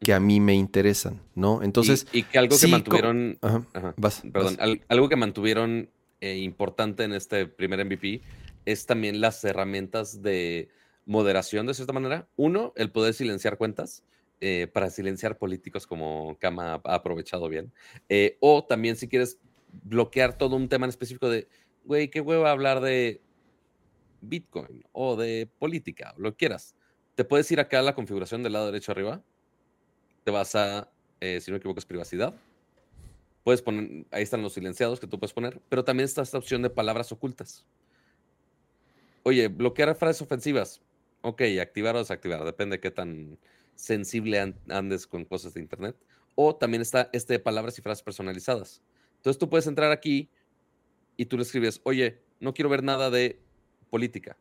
que 0.00 0.14
a 0.14 0.20
mí 0.20 0.40
me 0.40 0.54
interesan, 0.54 1.20
¿no? 1.34 1.62
Entonces... 1.62 2.06
Y, 2.12 2.22
que 2.22 2.38
algo 2.38 2.56
que 2.58 2.66
mantuvieron... 2.66 3.38
perdón, 4.32 4.56
algo 4.88 5.10
que 5.10 5.16
mantuvieron 5.16 5.90
eh, 6.22 6.38
importante 6.38 7.04
en 7.04 7.12
este 7.12 7.44
primer 7.44 7.84
MVP 7.84 8.22
es 8.64 8.86
también 8.86 9.20
las 9.20 9.44
herramientas 9.44 10.22
de 10.22 10.70
moderación 11.04 11.66
de 11.66 11.74
cierta 11.74 11.92
manera. 11.92 12.26
Uno, 12.36 12.72
el 12.74 12.90
poder 12.90 13.12
silenciar 13.12 13.58
cuentas. 13.58 14.02
Eh, 14.46 14.66
para 14.66 14.90
silenciar 14.90 15.38
políticos 15.38 15.86
como 15.86 16.36
Kama 16.38 16.74
ha 16.84 16.94
aprovechado 16.94 17.48
bien. 17.48 17.72
Eh, 18.10 18.36
o 18.40 18.62
también 18.62 18.94
si 18.94 19.08
quieres 19.08 19.38
bloquear 19.84 20.36
todo 20.36 20.56
un 20.56 20.68
tema 20.68 20.84
en 20.84 20.90
específico 20.90 21.30
de, 21.30 21.48
güey, 21.86 22.10
qué 22.10 22.20
huevo 22.20 22.46
hablar 22.46 22.82
de 22.82 23.22
Bitcoin 24.20 24.84
o 24.92 25.16
de 25.16 25.48
política, 25.58 26.12
lo 26.18 26.32
que 26.32 26.36
quieras. 26.36 26.74
Te 27.14 27.24
puedes 27.24 27.50
ir 27.52 27.58
acá 27.58 27.78
a 27.78 27.82
la 27.82 27.94
configuración 27.94 28.42
del 28.42 28.52
lado 28.52 28.66
derecho 28.66 28.92
arriba. 28.92 29.22
Te 30.24 30.30
vas 30.30 30.54
a, 30.54 30.90
eh, 31.20 31.40
si 31.40 31.50
no 31.50 31.54
me 31.54 31.58
equivoco, 31.60 31.78
es 31.78 31.86
privacidad. 31.86 32.34
Puedes 33.44 33.62
poner, 33.62 34.04
ahí 34.10 34.24
están 34.24 34.42
los 34.42 34.52
silenciados 34.52 35.00
que 35.00 35.06
tú 35.06 35.18
puedes 35.18 35.32
poner, 35.32 35.58
pero 35.70 35.84
también 35.84 36.04
está 36.04 36.20
esta 36.20 36.36
opción 36.36 36.60
de 36.60 36.68
palabras 36.68 37.10
ocultas. 37.12 37.64
Oye, 39.22 39.48
bloquear 39.48 39.94
frases 39.94 40.20
ofensivas. 40.20 40.82
Ok, 41.22 41.40
activar 41.62 41.96
o 41.96 42.00
desactivar, 42.00 42.44
depende 42.44 42.76
de 42.76 42.80
qué 42.80 42.90
tan 42.90 43.38
sensible 43.74 44.54
andes 44.68 45.06
con 45.06 45.24
cosas 45.24 45.54
de 45.54 45.60
Internet. 45.60 45.96
O 46.34 46.56
también 46.56 46.82
está 46.82 47.10
este 47.12 47.34
de 47.34 47.38
palabras 47.38 47.78
y 47.78 47.82
frases 47.82 48.02
personalizadas. 48.02 48.82
Entonces 49.16 49.38
tú 49.38 49.48
puedes 49.48 49.66
entrar 49.66 49.92
aquí 49.92 50.28
y 51.16 51.26
tú 51.26 51.36
le 51.36 51.44
escribes, 51.44 51.80
oye, 51.84 52.20
no 52.40 52.52
quiero 52.52 52.68
ver 52.68 52.82
nada 52.82 53.10
de 53.10 53.40
política. 53.90 54.36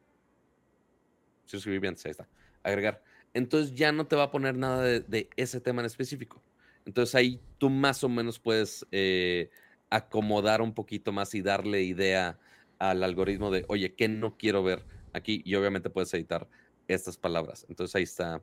Si 1.45 1.57
escribí 1.57 1.79
bien, 1.79 1.95
ahí 2.03 2.11
está. 2.11 2.27
Agregar. 2.63 3.03
Entonces 3.33 3.75
ya 3.75 3.91
no 3.91 4.07
te 4.07 4.15
va 4.15 4.23
a 4.23 4.31
poner 4.31 4.57
nada 4.57 4.83
de, 4.83 5.29
ese 5.35 5.59
tema 5.59 5.81
en 5.81 5.85
específico. 5.85 6.41
Entonces 6.85 7.15
ahí 7.15 7.39
tú 7.57 7.69
más 7.69 8.03
o 8.03 8.09
menos 8.09 8.39
puedes 8.39 8.85
eh, 8.91 9.49
acomodar 9.89 10.61
un 10.61 10.73
poquito 10.73 11.11
más 11.11 11.33
y 11.35 11.41
darle 11.41 11.83
idea 11.83 12.39
al 12.79 13.03
algoritmo 13.03 13.51
de, 13.51 13.65
oye, 13.67 13.93
¿qué 13.93 14.07
no 14.07 14.37
quiero 14.37 14.63
ver 14.63 14.83
aquí? 15.13 15.41
Y 15.45 15.55
obviamente 15.55 15.89
puedes 15.89 16.13
editar 16.13 16.47
estas 16.87 17.17
palabras. 17.17 17.65
Entonces 17.69 17.95
ahí 17.95 18.03
está 18.03 18.41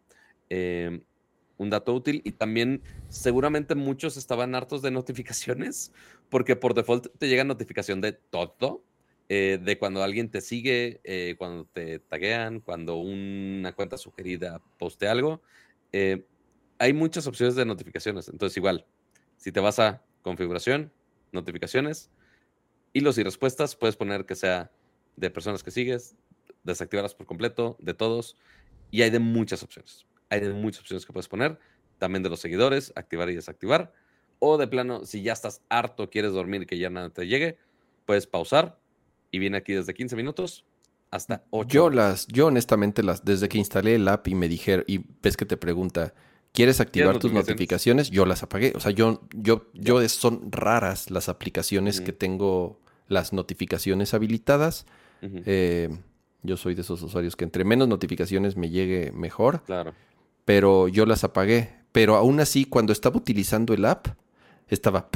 Em, 0.50 1.02
un 1.58 1.70
dato 1.70 1.94
útil 1.94 2.22
y 2.24 2.32
también 2.32 2.82
seguramente 3.08 3.74
muchos 3.74 4.16
estaban 4.16 4.54
hartos 4.54 4.80
de 4.80 4.90
notificaciones 4.90 5.92
porque 6.30 6.56
por 6.56 6.72
default 6.72 7.08
te 7.18 7.28
llega 7.28 7.44
notificación 7.44 8.00
de 8.00 8.12
todo, 8.12 8.82
eh, 9.28 9.58
de 9.62 9.78
cuando 9.78 10.02
alguien 10.02 10.30
te 10.30 10.40
sigue, 10.40 11.00
eh, 11.04 11.34
cuando 11.38 11.66
te 11.66 11.98
taguean, 11.98 12.60
cuando 12.60 12.96
una 12.96 13.74
cuenta 13.74 13.98
sugerida 13.98 14.62
poste 14.78 15.06
algo. 15.06 15.42
Eh, 15.92 16.24
hay 16.78 16.94
muchas 16.94 17.26
opciones 17.26 17.56
de 17.56 17.66
notificaciones, 17.66 18.28
entonces 18.28 18.56
igual, 18.56 18.86
si 19.36 19.52
te 19.52 19.60
vas 19.60 19.78
a 19.78 20.02
configuración, 20.22 20.90
notificaciones, 21.30 22.10
hilos 22.94 23.18
y 23.18 23.22
respuestas, 23.22 23.76
puedes 23.76 23.96
poner 23.96 24.24
que 24.24 24.34
sea 24.34 24.72
de 25.16 25.30
personas 25.30 25.62
que 25.62 25.70
sigues, 25.70 26.16
desactivarlas 26.64 27.14
por 27.14 27.26
completo, 27.26 27.76
de 27.80 27.92
todos, 27.92 28.36
y 28.90 29.02
hay 29.02 29.10
de 29.10 29.18
muchas 29.18 29.62
opciones. 29.62 30.06
Hay 30.30 30.40
muchas 30.52 30.80
opciones 30.80 31.04
que 31.04 31.12
puedes 31.12 31.28
poner, 31.28 31.58
también 31.98 32.22
de 32.22 32.30
los 32.30 32.40
seguidores, 32.40 32.92
activar 32.96 33.28
y 33.30 33.34
desactivar. 33.34 33.92
O 34.38 34.56
de 34.56 34.66
plano, 34.66 35.04
si 35.04 35.22
ya 35.22 35.34
estás 35.34 35.62
harto, 35.68 36.08
quieres 36.08 36.32
dormir 36.32 36.62
y 36.62 36.66
que 36.66 36.78
ya 36.78 36.88
nada 36.88 37.10
te 37.10 37.26
llegue, 37.26 37.58
puedes 38.06 38.26
pausar 38.26 38.78
y 39.30 39.38
viene 39.38 39.58
aquí 39.58 39.74
desde 39.74 39.92
15 39.92 40.16
minutos 40.16 40.64
hasta 41.10 41.44
8 41.50 41.68
Yo 41.68 41.90
las, 41.90 42.26
yo 42.28 42.46
honestamente 42.46 43.02
las, 43.02 43.24
desde 43.24 43.48
que 43.48 43.58
instalé 43.58 43.96
el 43.96 44.08
app 44.08 44.26
y 44.28 44.34
me 44.34 44.48
dijeron, 44.48 44.84
y 44.86 45.04
ves 45.22 45.36
que 45.36 45.44
te 45.44 45.56
pregunta, 45.56 46.14
¿quieres 46.52 46.80
activar 46.80 47.18
tus 47.18 47.32
notificaciones? 47.32 48.10
Yo 48.10 48.24
las 48.24 48.42
apagué. 48.42 48.72
O 48.76 48.80
sea, 48.80 48.92
yo, 48.92 49.20
yo, 49.32 49.66
yo 49.74 50.08
son 50.08 50.50
raras 50.50 51.10
las 51.10 51.28
aplicaciones 51.28 52.00
que 52.00 52.12
tengo 52.12 52.80
las 53.08 53.32
notificaciones 53.32 54.14
habilitadas. 54.14 54.86
Eh, 55.22 55.90
yo 56.42 56.56
soy 56.56 56.74
de 56.74 56.82
esos 56.82 57.02
usuarios 57.02 57.36
que 57.36 57.44
entre 57.44 57.64
menos 57.64 57.88
notificaciones 57.88 58.56
me 58.56 58.70
llegue 58.70 59.12
mejor. 59.12 59.62
Claro. 59.64 59.94
Pero 60.50 60.88
yo 60.88 61.06
las 61.06 61.22
apagué. 61.22 61.70
Pero 61.92 62.16
aún 62.16 62.40
así, 62.40 62.64
cuando 62.64 62.92
estaba 62.92 63.16
utilizando 63.16 63.72
el 63.72 63.84
app, 63.84 64.08
estaba... 64.66 65.08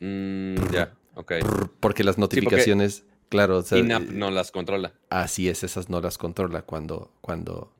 Mm, 0.00 0.70
ya, 0.70 0.92
ok. 1.14 1.32
porque 1.80 2.04
las 2.04 2.18
notificaciones... 2.18 3.04
Claro, 3.30 3.56
o 3.58 3.62
sea, 3.62 3.82
no 3.82 4.30
las 4.30 4.50
controla. 4.50 4.92
Así 5.08 5.48
es, 5.48 5.62
esas 5.62 5.88
no 5.88 6.02
las 6.02 6.18
controla 6.18 6.60
cuando, 6.60 7.10
cuando, 7.22 7.72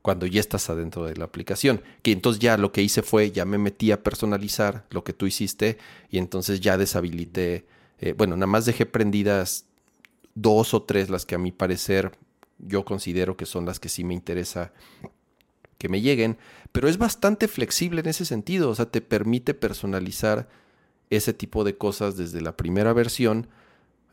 cuando 0.00 0.24
ya 0.24 0.40
estás 0.40 0.70
adentro 0.70 1.04
de 1.04 1.14
la 1.14 1.26
aplicación. 1.26 1.82
Que 2.00 2.12
entonces 2.12 2.40
ya 2.40 2.56
lo 2.56 2.72
que 2.72 2.82
hice 2.82 3.02
fue, 3.02 3.30
ya 3.30 3.44
me 3.44 3.58
metí 3.58 3.92
a 3.92 4.02
personalizar 4.02 4.86
lo 4.88 5.04
que 5.04 5.12
tú 5.12 5.26
hiciste 5.26 5.76
y 6.08 6.16
entonces 6.16 6.60
ya 6.62 6.78
deshabilité, 6.78 7.66
eh, 7.98 8.14
bueno, 8.16 8.34
nada 8.36 8.46
más 8.46 8.64
dejé 8.64 8.86
prendidas 8.86 9.66
dos 10.34 10.72
o 10.72 10.82
tres, 10.82 11.10
las 11.10 11.26
que 11.26 11.34
a 11.34 11.38
mi 11.38 11.52
parecer 11.52 12.12
yo 12.58 12.86
considero 12.86 13.36
que 13.36 13.44
son 13.44 13.66
las 13.66 13.78
que 13.78 13.90
sí 13.90 14.04
me 14.04 14.14
interesa 14.14 14.72
que 15.82 15.88
me 15.88 16.00
lleguen, 16.00 16.38
pero 16.70 16.88
es 16.88 16.96
bastante 16.96 17.48
flexible 17.48 18.02
en 18.02 18.08
ese 18.08 18.24
sentido, 18.24 18.70
o 18.70 18.74
sea, 18.76 18.86
te 18.86 19.00
permite 19.00 19.52
personalizar 19.52 20.48
ese 21.10 21.34
tipo 21.34 21.64
de 21.64 21.76
cosas 21.76 22.16
desde 22.16 22.40
la 22.40 22.56
primera 22.56 22.92
versión. 22.92 23.48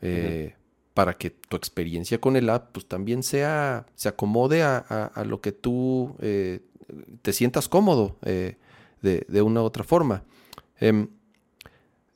Eh, 0.02 0.54
para 0.94 1.16
que 1.16 1.30
tu 1.30 1.56
experiencia 1.56 2.20
con 2.20 2.34
el 2.34 2.50
app 2.50 2.72
pues 2.72 2.86
también 2.86 3.22
sea, 3.22 3.86
se 3.94 4.08
acomode 4.08 4.64
a, 4.64 5.12
lo 5.24 5.40
que 5.40 5.52
tú 5.52 6.16
eh, 6.18 6.58
te 7.22 7.32
sientas 7.32 7.68
cómodo 7.68 8.16
eh, 8.22 8.56
de, 9.00 9.42
una 9.42 9.62
u 9.62 9.64
otra 9.64 9.84
forma. 9.84 10.24
Em, 10.80 11.06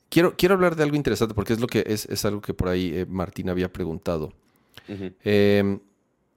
quiero, 0.09 0.35
quiero 0.35 0.55
hablar 0.55 0.75
de 0.75 0.83
algo 0.83 0.97
interesante 0.97 1.33
porque 1.33 1.53
es, 1.53 1.61
lo 1.61 1.67
que, 1.67 1.85
es, 1.87 2.25
algo 2.25 2.41
que 2.41 2.53
por 2.53 2.67
ahí 2.67 3.05
Martín 3.07 3.49
había 3.49 3.71
preguntado. 3.71 4.33
Em, 5.23 5.79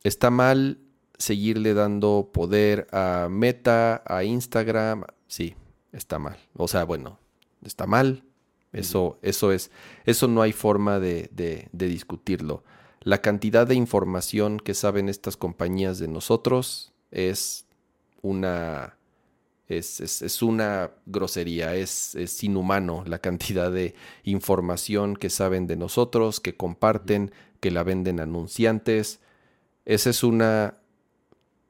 ¿Está 0.05 0.31
mal 0.31 0.79
seguirle 1.19 1.75
dando 1.75 2.31
poder 2.33 2.87
a 2.93 3.29
Meta, 3.31 4.03
a 4.07 4.25
Instagram? 4.25 5.05
Sí, 5.27 5.55
está 5.93 6.19
mal. 6.19 6.39
O 6.55 6.69
sea, 6.69 6.85
bueno, 6.85 7.19
está 7.63 7.87
mal, 7.87 8.25
eso, 8.73 9.19
eso 9.23 9.53
es, 9.53 9.71
eso 10.05 10.29
no 10.29 10.43
hay 10.43 10.53
forma 10.53 11.01
de, 11.01 11.69
discutirlo. 11.73 12.65
La 13.03 13.21
cantidad 13.21 13.67
de 13.67 13.75
información 13.75 14.59
que 14.59 14.75
saben 14.75 15.09
estas 15.09 15.37
compañías 15.37 15.99
de 15.99 16.09
nosotros 16.09 16.93
es 17.11 17.67
una, 18.21 18.97
es, 19.69 20.43
una 20.43 20.91
grosería, 21.07 21.75
es, 21.75 22.15
es, 22.15 22.43
inhumano 22.45 23.05
la 23.07 23.19
cantidad 23.19 23.73
de 23.73 23.95
información 24.25 25.17
que 25.17 25.31
saben 25.31 25.67
de 25.67 25.77
nosotros, 25.77 26.41
que 26.41 26.57
comparten, 26.57 27.33
que 27.61 27.71
la 27.71 27.83
venden 27.83 28.21
anunciantes. 28.21 29.21
Esa 29.87 30.11
es 30.11 30.23
una 30.23 30.78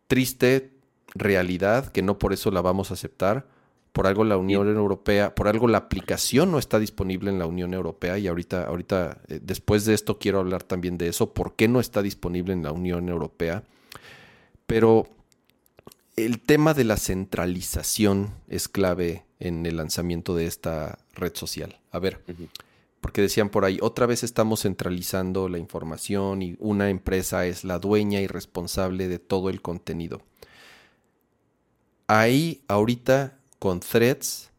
triste 0.09 0.73
realidad 1.15 1.93
que 1.93 2.03
no 2.03 2.19
por 2.19 2.33
eso 2.33 2.51
la 2.51 2.61
vamos 2.61 2.91
a 2.91 2.95
aceptar 2.95 3.47
por 3.93 4.07
algo 4.07 4.25
la 4.25 4.37
Unión 4.37 4.69
Europea, 4.69 5.35
por 5.35 5.49
algo 5.49 5.67
la 5.67 5.79
aplicación 5.79 6.53
no 6.53 6.59
está 6.59 6.79
disponible 6.79 7.31
en 7.31 7.39
la 7.39 7.47
Unión 7.47 7.75
Europea 7.75 8.19
y 8.19 8.29
ahorita, 8.29 8.65
ahorita 8.65 9.19
eh, 9.29 9.41
después 9.43 9.85
de 9.85 9.95
esto 9.95 10.19
quiero 10.19 10.39
hablar 10.39 10.63
también 10.63 10.99
de 10.99 11.09
eso, 11.09 11.33
por 11.33 11.57
qué 11.57 11.69
no 11.69 11.81
está 11.81 12.03
disponible 12.03 12.53
en 12.53 12.63
la 12.63 12.73
Unión 12.73 13.09
Europea. 13.09 13.65
Pero 14.67 15.09
el 16.15 16.41
tema 16.41 16.75
de 16.75 16.85
la 16.85 16.97
centralización 16.97 18.31
es 18.49 18.69
clave 18.69 19.25
en 19.41 19.67
el 19.67 19.77
lanzamiento 19.77 20.35
de 20.37 20.47
esta 20.47 20.99
red 21.15 21.35
social. 21.35 21.81
A 21.91 21.99
ver, 21.99 22.23
porque 23.01 23.23
decían 23.23 23.49
por 23.49 23.65
ahí, 23.65 23.79
otra 23.81 24.07
vez 24.07 24.23
estamos 24.23 24.63
centralizando 24.63 25.49
la 25.49 25.59
información 25.59 26.43
y 26.43 26.57
una 26.59 26.91
empresa 26.91 27.47
es 27.47 27.65
la 27.65 27.79
dueña 27.79 28.21
y 28.21 28.27
responsable 28.27 29.09
de 29.09 29.19
todo 29.19 29.51
el 29.51 29.63
contenido. 29.63 30.23
Ahí 32.07 32.63
ahorita 32.69 33.39
con 33.59 33.81
threads 33.81 34.51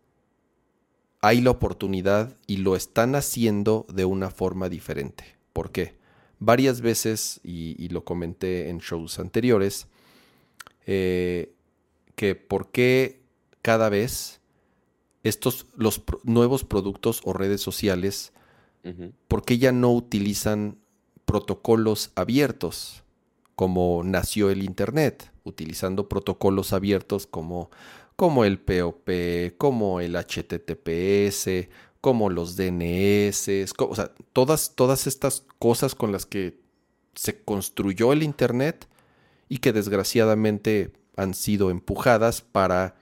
hay 1.22 1.42
la 1.42 1.52
oportunidad 1.52 2.38
y 2.48 2.58
lo 2.58 2.76
están 2.76 3.16
haciendo 3.16 3.86
de 3.94 4.06
una 4.06 4.30
forma 4.30 4.70
diferente. 4.70 5.36
¿Por 5.52 5.72
qué? 5.72 5.98
Varias 6.40 6.80
veces, 6.80 7.42
y, 7.44 7.90
lo 7.90 8.06
comenté 8.06 8.70
en 8.70 8.78
shows 8.78 9.20
anteriores, 9.20 9.88
eh, 10.86 11.54
que 12.16 12.36
por 12.36 12.72
qué 12.72 13.20
cada 13.62 13.90
vez 13.90 14.39
estos, 15.24 15.68
los 15.76 16.02
nuevos 16.24 16.64
productos 16.64 17.22
o 17.24 17.34
redes 17.34 17.62
sociales, 17.62 18.34
por 19.28 19.44
qué 19.44 19.58
ya 19.58 19.72
no 19.72 19.92
utilizan 19.92 20.78
protocolos 21.26 22.12
abiertos 22.16 23.04
como 23.56 24.04
nació 24.06 24.50
el 24.50 24.64
Internet, 24.64 25.32
utilizando 25.44 26.08
protocolos 26.08 26.72
abiertos 26.72 27.28
como 27.28 27.70
como 28.20 28.44
el 28.44 28.60
POP, 28.60 29.10
como 29.58 30.02
el 30.02 30.18
HTTPS, 30.18 31.70
como 32.02 32.30
los 32.30 32.58
DNS, 32.58 33.48
o 33.78 33.96
sea, 33.96 34.12
todas, 34.34 34.76
todas 34.76 35.08
estas 35.08 35.46
cosas 35.58 35.96
con 35.96 36.12
las 36.12 36.26
que 36.26 36.60
se 37.16 37.42
construyó 37.44 38.12
el 38.12 38.24
Internet 38.24 38.90
y 39.48 39.60
que 39.60 39.72
desgraciadamente 39.72 40.92
han 41.16 41.34
sido 41.34 41.72
empujadas 41.72 42.42
para, 42.42 42.98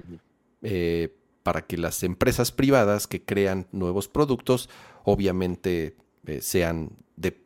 eh, 0.61 1.15
para 1.47 1.65
que 1.65 1.77
las 1.77 2.03
empresas 2.03 2.51
privadas 2.51 3.07
que 3.07 3.23
crean 3.23 3.67
nuevos 3.71 4.09
productos 4.09 4.69
obviamente 5.05 5.95
eh, 6.25 6.41
sean 6.41 6.89
de 7.15 7.41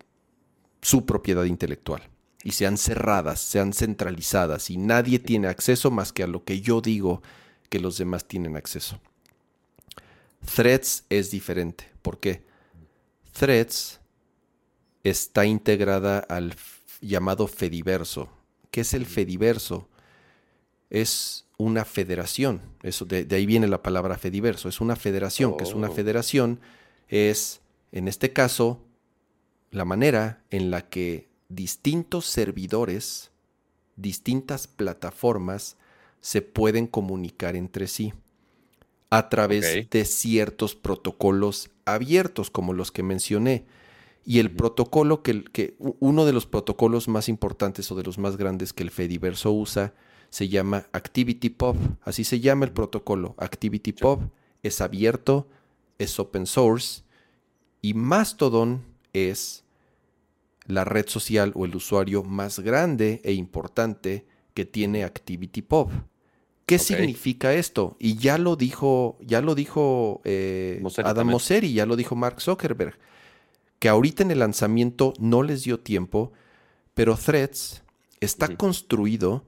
su 0.81 1.05
propiedad 1.05 1.43
intelectual 1.43 2.09
y 2.43 2.53
sean 2.53 2.79
cerradas, 2.79 3.39
sean 3.39 3.73
centralizadas 3.73 4.71
y 4.71 4.77
nadie 4.77 5.19
tiene 5.19 5.49
acceso 5.49 5.91
más 5.91 6.11
que 6.11 6.23
a 6.23 6.27
lo 6.27 6.43
que 6.43 6.61
yo 6.61 6.81
digo 6.81 7.21
que 7.69 7.79
los 7.79 7.99
demás 7.99 8.27
tienen 8.27 8.57
acceso. 8.57 8.99
Threads 10.55 11.05
es 11.09 11.29
diferente. 11.29 11.87
¿Por 12.01 12.19
qué? 12.19 12.43
Threads 13.33 13.99
está 15.03 15.45
integrada 15.45 16.17
al 16.17 16.55
llamado 17.01 17.45
Fediverso. 17.45 18.29
¿Qué 18.71 18.81
es 18.81 18.95
el 18.95 19.05
Fediverso? 19.05 19.89
Es 20.89 21.45
una 21.61 21.85
federación. 21.85 22.61
Eso, 22.81 23.05
de, 23.05 23.27
ahí 23.31 23.45
viene 23.45 23.67
la 23.67 23.83
palabra 23.83 24.17
Fediverso. 24.17 24.67
Es 24.67 24.81
una 24.81 24.95
federación. 24.95 25.55
que 25.57 25.63
es 25.63 25.73
una 25.73 25.89
oh. 25.89 25.93
federación? 25.93 26.59
Es, 27.07 27.61
en 27.91 28.07
este 28.07 28.33
caso, 28.33 28.81
la 29.69 29.85
manera 29.85 30.43
en 30.49 30.71
la 30.71 30.89
que 30.89 31.29
distintos 31.49 32.25
servidores, 32.25 33.31
distintas 33.95 34.67
plataformas, 34.67 35.77
se 36.19 36.41
pueden 36.41 36.87
comunicar 36.87 37.55
entre 37.55 37.87
sí 37.87 38.13
a 39.09 39.29
través 39.29 39.89
de 39.89 40.05
ciertos 40.05 40.75
protocolos 40.75 41.69
abiertos, 41.85 42.49
como 42.49 42.73
los 42.73 42.91
que 42.91 43.03
mencioné. 43.03 43.65
Y 44.23 44.39
el 44.39 44.51
protocolo 44.51 45.23
que, 45.23 45.43
que, 45.43 45.75
uno 45.79 46.25
de 46.25 46.33
los 46.33 46.45
protocolos 46.45 47.07
más 47.07 47.27
importantes 47.27 47.91
o 47.91 47.95
de 47.95 48.03
los 48.03 48.17
más 48.17 48.37
grandes 48.37 48.71
que 48.71 48.83
el 48.83 48.91
Fediverso 48.91 49.51
usa 49.51 49.93
se 50.31 50.47
llama 50.47 50.87
ActivityPub. 50.93 51.75
Así 52.01 52.23
se 52.23 52.39
llama 52.39 52.65
el 52.65 52.71
protocolo. 52.71 53.35
ActivityPub 53.37 54.31
es 54.63 54.81
abierto, 54.81 55.47
es 55.99 56.17
open 56.19 56.47
source 56.47 57.03
y 57.81 57.93
Mastodon 57.93 58.83
es 59.13 59.63
la 60.65 60.85
red 60.85 61.07
social 61.07 61.51
o 61.55 61.65
el 61.65 61.75
usuario 61.75 62.23
más 62.23 62.59
grande 62.59 63.21
e 63.23 63.33
importante 63.33 64.25
que 64.53 64.65
tiene 64.65 65.03
ActivityPub. 65.03 65.89
¿Qué 66.65 66.79
significa 66.79 67.53
esto? 67.53 67.97
Y 67.99 68.15
ya 68.15 68.37
lo 68.37 68.55
dijo, 68.55 69.17
ya 69.19 69.41
lo 69.41 69.55
dijo 69.55 70.21
eh, 70.23 70.81
Adam 71.03 71.27
Mosseri, 71.27 71.73
ya 71.73 71.85
lo 71.85 71.97
dijo 71.97 72.15
Mark 72.15 72.39
Zuckerberg, 72.39 72.97
que 73.79 73.89
ahorita 73.89 74.23
en 74.23 74.31
el 74.31 74.39
lanzamiento 74.39 75.11
no 75.19 75.43
les 75.43 75.65
dio 75.65 75.81
tiempo, 75.81 76.31
pero 76.93 77.17
Threads 77.17 77.83
está 78.21 78.55
construido 78.55 79.43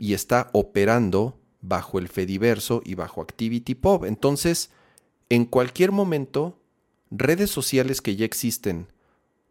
y 0.00 0.14
está 0.14 0.50
operando 0.52 1.38
bajo 1.60 1.98
el 1.98 2.08
Fediverso 2.08 2.82
y 2.84 2.94
bajo 2.94 3.20
ActivityPub. 3.20 4.06
Entonces, 4.06 4.70
en 5.28 5.44
cualquier 5.44 5.92
momento, 5.92 6.58
redes 7.10 7.50
sociales 7.50 8.00
que 8.00 8.16
ya 8.16 8.24
existen 8.24 8.88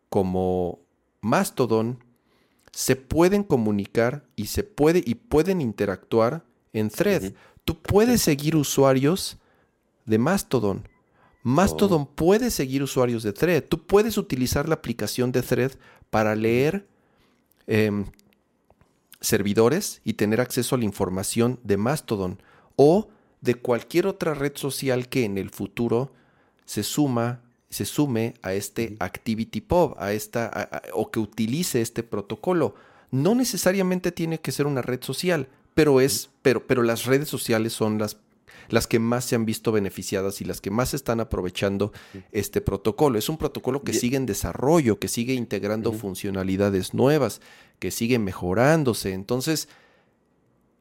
como 0.09 0.79
Mastodon, 1.21 2.03
se 2.71 2.95
pueden 2.95 3.43
comunicar 3.43 4.25
y 4.35 4.47
se 4.47 4.63
puede 4.63 5.03
y 5.05 5.15
pueden 5.15 5.61
interactuar 5.61 6.43
en 6.73 6.89
thread. 6.89 7.33
Tú 7.63 7.79
puedes 7.81 8.21
seguir 8.21 8.55
usuarios 8.55 9.37
de 10.05 10.17
Mastodon. 10.17 10.87
Mastodon 11.43 12.01
oh. 12.01 12.09
puede 12.15 12.51
seguir 12.51 12.83
usuarios 12.83 13.23
de 13.23 13.33
Thread. 13.33 13.63
Tú 13.63 13.85
puedes 13.85 14.17
utilizar 14.17 14.67
la 14.67 14.75
aplicación 14.75 15.31
de 15.31 15.41
Thread 15.41 15.71
para 16.09 16.35
leer 16.35 16.87
em, 17.67 18.05
servidores 19.21 20.01
y 20.03 20.13
tener 20.13 20.41
acceso 20.41 20.75
a 20.75 20.77
la 20.77 20.85
información 20.85 21.59
de 21.63 21.77
Mastodon 21.77 22.41
o 22.75 23.09
de 23.41 23.55
cualquier 23.55 24.07
otra 24.07 24.33
red 24.33 24.53
social 24.55 25.09
que 25.09 25.25
en 25.25 25.37
el 25.37 25.49
futuro 25.49 26.11
se 26.65 26.83
suma 26.83 27.41
se 27.69 27.85
sume 27.85 28.33
a 28.41 28.53
este 28.53 28.95
ActivityPub, 28.99 29.95
a 29.99 30.11
esta 30.13 30.69
o 30.93 31.11
que 31.11 31.19
utilice 31.19 31.81
este 31.81 32.03
protocolo. 32.03 32.75
No 33.11 33.35
necesariamente 33.35 34.11
tiene 34.11 34.39
que 34.39 34.51
ser 34.51 34.65
una 34.65 34.81
red 34.81 35.03
social, 35.03 35.47
pero 35.75 36.01
es 36.01 36.29
pero 36.41 36.65
pero 36.65 36.83
las 36.83 37.05
redes 37.05 37.29
sociales 37.29 37.73
son 37.73 37.97
las 37.99 38.17
las 38.69 38.87
que 38.87 38.99
más 38.99 39.25
se 39.25 39.35
han 39.35 39.45
visto 39.45 39.71
beneficiadas 39.71 40.41
y 40.41 40.45
las 40.45 40.61
que 40.61 40.71
más 40.71 40.93
están 40.93 41.19
aprovechando 41.19 41.91
este 42.31 42.61
protocolo. 42.61 43.17
Es 43.17 43.29
un 43.29 43.37
protocolo 43.37 43.83
que 43.83 43.93
sigue 43.93 44.17
en 44.17 44.25
desarrollo, 44.25 44.99
que 44.99 45.07
sigue 45.07 45.33
integrando 45.33 45.93
funcionalidades 45.93 46.93
nuevas, 46.93 47.41
que 47.79 47.91
sigue 47.91 48.19
mejorándose. 48.19 49.13
Entonces, 49.13 49.69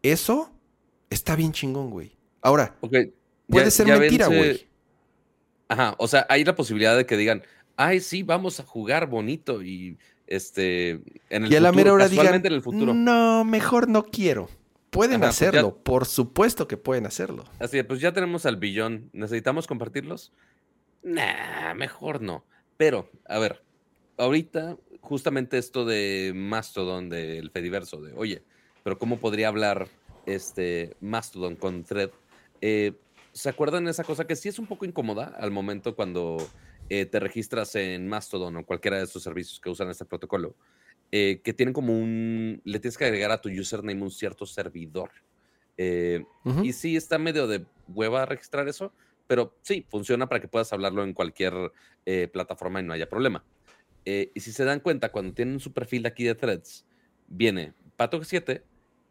eso 0.02 0.52
está 1.10 1.36
bien 1.36 1.52
chingón, 1.52 1.90
güey. 1.90 2.16
Ahora, 2.43 2.77
puede 3.48 3.70
ser 3.70 3.86
mentira, 3.86 4.27
güey. 4.27 4.66
Ajá, 5.69 5.94
o 5.98 6.09
sea, 6.09 6.27
hay 6.28 6.44
la 6.44 6.55
posibilidad 6.55 6.97
de 6.97 7.05
que 7.05 7.16
digan, 7.16 7.43
ay, 7.77 8.01
sí, 8.01 8.23
vamos 8.23 8.59
a 8.60 8.65
jugar 8.65 9.06
bonito 9.06 9.62
y 9.62 9.98
este 10.27 11.01
en 11.31 11.44
el 11.44 11.52
y 11.52 11.56
a 11.56 11.60
la 11.60 11.73
mera 11.73 11.93
hora 11.93 12.09
digan, 12.09 12.35
en 12.35 12.47
el 12.47 12.62
futuro. 12.62 12.93
no, 12.94 13.44
mejor 13.44 13.89
no 13.89 14.05
quiero. 14.05 14.48
Pueden 14.90 15.20
pues 15.20 15.31
hacerlo, 15.31 15.77
por 15.77 16.06
supuesto 16.06 16.66
que 16.66 16.77
pueden 16.77 17.06
hacerlo. 17.06 17.44
Así, 17.59 17.82
pues 17.82 18.01
ya 18.01 18.12
tenemos 18.12 18.47
al 18.47 18.56
billón. 18.56 19.10
¿Necesitamos 19.12 19.66
compartirlos? 19.66 20.32
Nah, 21.02 21.74
mejor 21.74 22.23
no. 22.23 22.44
Pero, 22.77 23.10
a 23.27 23.39
ver, 23.39 23.62
ahorita, 24.16 24.77
justamente 25.01 25.59
esto 25.59 25.85
de 25.85 26.32
Mastodon, 26.35 27.09
del 27.09 27.51
Fediverso, 27.51 28.01
de 28.01 28.12
oye, 28.15 28.43
pero 28.82 28.98
¿cómo 28.98 29.19
podría 29.19 29.48
hablar 29.48 29.89
este 30.27 30.97
Mastodon 31.01 31.56
con 31.56 31.85
Thread? 31.85 32.10
Eh, 32.60 32.93
¿Se 33.32 33.48
acuerdan 33.48 33.85
de 33.85 33.90
esa 33.90 34.05
cosa 34.05 34.27
que 34.27 34.36
sí 34.36 34.48
es 34.48 34.59
un 34.59 34.66
poco 34.66 34.85
incómoda 34.85 35.35
al 35.39 35.51
momento 35.51 35.94
cuando 35.94 36.39
eh, 36.89 37.06
te 37.06 37.20
registras 37.20 37.74
en 37.74 38.09
Mastodon 38.09 38.56
o 38.56 38.65
cualquiera 38.66 38.97
de 38.97 39.05
estos 39.05 39.23
servicios 39.23 39.60
que 39.60 39.70
usan 39.70 39.90
este 39.90 40.05
protocolo? 40.05 40.56
Eh, 41.11 41.41
que 41.43 41.55
tienen 41.55 41.73
como 41.73 41.99
un, 41.99 42.61
le 42.65 42.79
tienes 42.81 42.99
que 42.99 43.07
agregar 43.07 43.31
a 43.31 43.41
tu 43.41 43.49
username 43.49 44.03
un 44.03 44.11
cierto 44.11 44.45
servidor. 44.45 45.11
Eh, 45.77 46.25
y 46.63 46.73
sí, 46.73 46.97
está 46.97 47.19
medio 47.19 47.47
de 47.47 47.65
hueva 47.87 48.27
registrar 48.27 48.69
eso, 48.69 48.93
pero 49.27 49.57
sí, 49.63 49.87
funciona 49.89 50.29
para 50.29 50.41
que 50.41 50.49
puedas 50.49 50.73
hablarlo 50.73 51.05
en 51.05 51.15
cualquier 51.15 51.55
eh, 52.05 52.29
plataforma 52.31 52.81
y 52.81 52.83
no 52.83 52.93
haya 52.93 53.09
problema. 53.09 53.45
y 54.05 54.41
si 54.41 54.53
se 54.53 54.65
dan 54.65 54.81
cuenta, 54.81 55.13
cuando 55.13 55.35
tienen 55.35 55.61
su 55.61 55.73
perfil 55.73 56.07
aquí 56.07 56.25
de 56.25 56.35
threads, 56.35 56.85
viene 57.27 57.75
Pato 57.97 58.23
7 58.23 58.63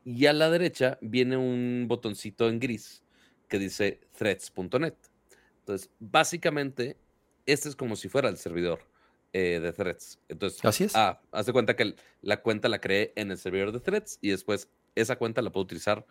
y 0.05 0.25
a 0.25 0.33
la 0.33 0.49
derecha 0.49 0.97
viene 1.01 1.37
un 1.37 1.85
botoncito 1.87 2.49
en 2.49 2.59
gris 2.59 3.03
que 3.47 3.59
dice 3.59 3.99
threads.net. 4.17 4.95
Entonces, 5.59 5.89
básicamente, 5.99 6.97
este 7.45 7.69
es 7.69 7.75
como 7.75 7.95
si 7.95 8.07
fuera 8.09 8.29
el 8.29 8.37
servidor. 8.37 8.79
Eh, 9.33 9.59
de 9.59 9.73
threads. 9.73 10.19
Entonces, 10.29 10.63
Así 10.63 10.85
es. 10.85 10.95
Ah, 10.95 11.21
haz 11.31 11.45
de 11.45 11.53
cuenta 11.53 11.75
que 11.75 11.95
la 12.21 12.41
cuenta 12.41 12.69
la 12.69 12.79
creé 12.79 13.13
en 13.15 13.29
el 13.31 13.37
servidor 13.37 13.71
de 13.71 13.79
threads 13.79 14.17
y 14.21 14.29
después 14.29 14.69
esa 14.95 15.17
cuenta 15.17 15.41
la 15.41 15.51
puedo 15.51 15.65
utilizar 15.65 16.05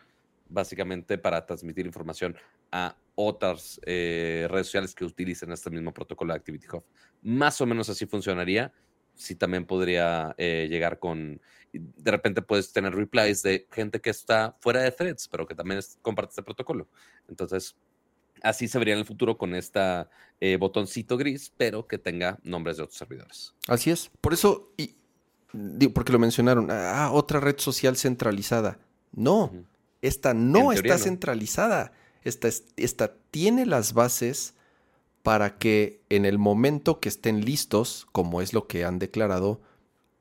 básicamente 0.48 1.18
para 1.18 1.44
transmitir 1.44 1.86
información 1.86 2.36
a 2.70 2.97
otras 3.14 3.80
eh, 3.84 4.47
redes 4.51 4.66
sociales 4.66 4.94
que 4.94 5.05
utilicen 5.05 5.51
este 5.52 5.70
mismo 5.70 5.93
protocolo 5.93 6.32
de 6.32 6.38
Activity 6.38 6.66
Hub. 6.72 6.84
Más 7.22 7.60
o 7.60 7.66
menos 7.66 7.88
así 7.88 8.06
funcionaría. 8.06 8.72
Sí, 9.14 9.34
también 9.34 9.64
podría 9.64 10.34
eh, 10.36 10.66
llegar 10.68 10.98
con. 10.98 11.40
De 11.72 12.10
repente 12.10 12.43
puedes 12.43 12.72
tener 12.72 12.94
replies 12.94 13.43
de 13.43 13.66
gente 13.72 14.01
que 14.01 14.10
está 14.10 14.56
fuera 14.60 14.82
de 14.82 14.93
threads, 14.93 15.28
pero 15.28 15.47
que 15.47 15.55
también 15.55 15.80
comparte 16.02 16.30
este 16.30 16.43
protocolo. 16.43 16.88
Entonces, 17.28 17.76
Así 18.48 18.68
se 18.68 18.78
vería 18.78 18.94
en 18.94 19.01
el 19.01 19.06
futuro 19.06 19.36
con 19.36 19.55
esta 19.55 20.09
eh, 20.40 20.56
botoncito 20.56 21.16
gris, 21.16 21.52
pero 21.56 21.86
que 21.86 21.98
tenga 21.98 22.39
nombres 22.43 22.77
de 22.77 22.85
otros 22.85 22.98
servidores. 22.98 23.55
Así 23.68 23.90
es. 23.90 24.10
Por 24.20 24.32
eso, 24.32 24.73
y, 24.77 24.94
digo, 25.52 25.93
porque 25.93 26.12
lo 26.12 26.18
mencionaron, 26.18 26.70
ah, 26.70 27.10
otra 27.12 27.40
red 27.40 27.59
social 27.59 27.97
centralizada. 27.97 28.78
No, 29.12 29.52
esta 30.02 30.35
no 30.35 30.73
está 30.73 30.98
centralizada. 30.98 31.93
Esta, 32.23 32.48
esta 32.77 33.14
tiene 33.31 33.66
las 33.66 33.93
bases 33.93 34.55
para 35.23 35.59
que 35.59 36.01
en 36.09 36.24
el 36.24 36.39
momento 36.39 37.01
que 37.01 37.09
estén 37.09 37.44
listos, 37.44 38.06
como 38.12 38.43
es 38.43 38.52
lo 38.52 38.68
que 38.68 38.85
han 38.85 38.98
declarado, 38.98 39.60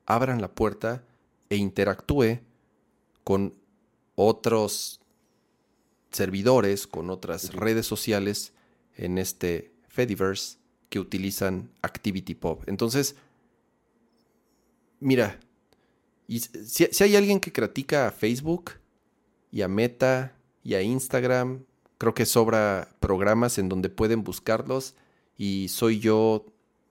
abran 0.04 0.40
la 0.40 0.52
puerta 0.52 1.04
e 1.48 1.56
interactúe 1.56 2.40
con 3.22 3.54
otros 4.14 5.00
servidores, 6.16 6.86
con 6.86 7.10
otras 7.10 7.54
redes 7.54 7.86
sociales 7.86 8.52
en 8.96 9.18
este 9.18 9.72
Fediverse 9.88 10.58
que 10.88 10.98
utilizan 10.98 11.70
ActivityPub. 11.82 12.64
Entonces, 12.66 13.16
mira, 15.00 15.38
y 16.26 16.40
si, 16.40 16.88
si, 16.90 17.04
hay 17.04 17.16
alguien 17.16 17.40
que 17.40 17.52
critica 17.52 18.08
a 18.08 18.10
Facebook 18.10 18.72
y 19.50 19.62
a 19.62 19.68
Meta 19.68 20.36
y 20.64 20.74
a 20.74 20.82
Instagram, 20.82 21.64
creo 21.98 22.14
que 22.14 22.26
sobra 22.26 22.88
programas 23.00 23.58
en 23.58 23.68
donde 23.68 23.88
pueden 23.88 24.24
buscarlos 24.24 24.94
y 25.38 25.68
soy 25.68 26.00
yo 26.00 26.46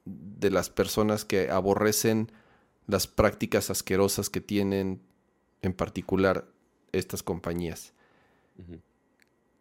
de 0.06 0.52
las 0.52 0.70
personas 0.70 1.26
que 1.26 1.50
aborrecen 1.50 2.32
las 2.88 3.08
prácticas 3.08 3.70
asquerosas 3.70 4.30
que 4.30 4.42
tienen 4.42 5.02
en 5.62 5.74
particular 5.74 6.48
estas 6.92 7.24
compañías 7.24 7.94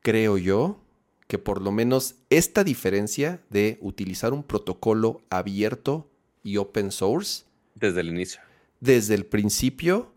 creo 0.04 0.36
yo, 0.36 0.80
que 1.26 1.38
por 1.38 1.62
lo 1.62 1.72
menos 1.72 2.16
esta 2.28 2.62
diferencia 2.62 3.40
de 3.48 3.78
utilizar 3.80 4.34
un 4.34 4.42
protocolo 4.42 5.22
abierto 5.30 6.10
y 6.42 6.58
open 6.58 6.92
source. 6.92 7.44
Desde 7.74 8.02
el 8.02 8.08
inicio. 8.08 8.40
Desde 8.80 9.14
el 9.14 9.24
principio 9.24 10.12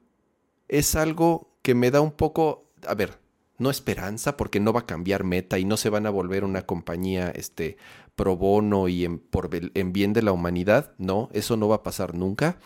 es 0.68 0.95
algo 0.95 1.49
que 1.61 1.73
me 1.73 1.89
da 1.89 2.01
un 2.01 2.11
poco, 2.11 2.69
a 2.85 2.93
ver, 2.95 3.18
no 3.57 3.69
esperanza 3.69 4.35
porque 4.35 4.59
no 4.59 4.73
va 4.73 4.81
a 4.81 4.85
cambiar 4.85 5.23
meta 5.23 5.57
y 5.57 5.64
no 5.64 5.77
se 5.77 5.89
van 5.89 6.05
a 6.05 6.11
volver 6.11 6.43
una 6.43 6.64
compañía 6.64 7.30
este, 7.30 7.77
pro 8.15 8.35
bono 8.35 8.89
y 8.89 9.05
en, 9.05 9.19
por, 9.19 9.49
en 9.53 9.93
bien 9.93 10.11
de 10.11 10.22
la 10.22 10.34
humanidad. 10.34 10.91
No, 10.97 11.30
eso 11.31 11.55
no 11.55 11.69
va 11.69 11.77
a 11.77 11.84
pasar 11.84 12.14
nunca. 12.14 12.59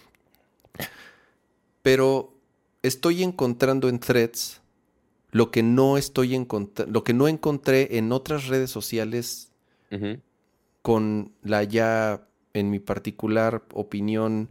Pero 1.84 2.34
estoy 2.82 3.22
encontrando 3.22 3.90
en 3.90 4.00
threads 4.00 4.61
lo 5.32 5.50
que 5.50 5.64
no 5.64 5.98
estoy 5.98 6.46
lo 6.88 7.04
que 7.04 7.14
no 7.14 7.28
encontré 7.28 7.98
en 7.98 8.12
otras 8.12 8.48
redes 8.48 8.70
sociales 8.70 9.52
con 10.82 11.34
la 11.44 11.64
ya, 11.64 12.28
en 12.54 12.70
mi 12.70 12.80
particular 12.80 13.64
opinión, 13.74 14.50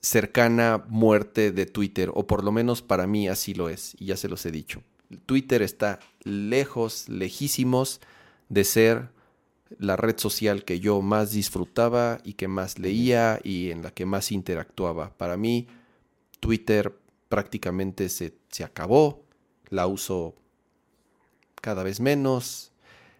cercana 0.00 0.84
muerte 0.88 1.50
de 1.52 1.66
Twitter, 1.66 2.10
o 2.14 2.26
por 2.26 2.44
lo 2.44 2.52
menos 2.52 2.82
para 2.82 3.06
mí 3.06 3.28
así 3.28 3.54
lo 3.54 3.68
es, 3.68 3.96
y 3.98 4.06
ya 4.06 4.16
se 4.16 4.28
los 4.28 4.46
he 4.46 4.50
dicho. 4.50 4.82
Twitter 5.26 5.62
está 5.62 5.98
lejos, 6.22 7.08
lejísimos 7.08 8.00
de 8.48 8.64
ser 8.64 9.10
la 9.78 9.96
red 9.96 10.18
social 10.18 10.64
que 10.64 10.80
yo 10.80 11.02
más 11.02 11.32
disfrutaba 11.32 12.20
y 12.24 12.34
que 12.34 12.48
más 12.48 12.78
leía 12.78 13.40
y 13.42 13.70
en 13.70 13.82
la 13.82 13.90
que 13.90 14.06
más 14.06 14.32
interactuaba. 14.32 15.10
Para 15.16 15.36
mí, 15.36 15.66
Twitter 16.40 16.96
prácticamente 17.28 18.08
se, 18.08 18.34
se 18.50 18.64
acabó 18.64 19.27
la 19.70 19.86
uso 19.86 20.34
cada 21.60 21.82
vez 21.82 22.00
menos. 22.00 22.72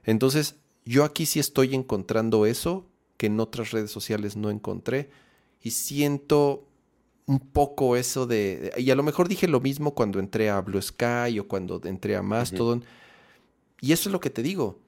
Entonces, 0.05 0.57
yo 0.85 1.05
aquí 1.05 1.27
sí 1.27 1.41
estoy 1.41 1.75
encontrando 1.75 2.47
eso 2.47 2.87
que 3.17 3.27
en 3.27 3.41
otras 3.41 3.73
redes 3.73 3.91
sociales 3.91 4.37
no 4.37 4.51
encontré 4.51 5.11
y 5.61 5.73
siento 5.73 6.67
un 7.27 7.41
poco 7.41 7.97
eso 7.97 8.27
de... 8.27 8.73
Y 8.79 8.91
a 8.91 8.95
lo 8.95 9.03
mejor 9.03 9.29
dije 9.29 9.49
lo 9.49 9.61
mismo 9.61 9.95
cuando 9.95 10.19
entré 10.19 10.49
a 10.49 10.61
Blue 10.63 10.81
Sky 10.81 11.39
o 11.39 11.47
cuando 11.47 11.81
entré 11.85 12.17
a 12.17 12.23
Mastodon. 12.23 12.85
Y 13.81 13.93
eso 13.93 14.09
es 14.09 14.13
lo 14.13 14.21
que 14.21 14.31
te 14.31 14.43
digo. 14.43 14.81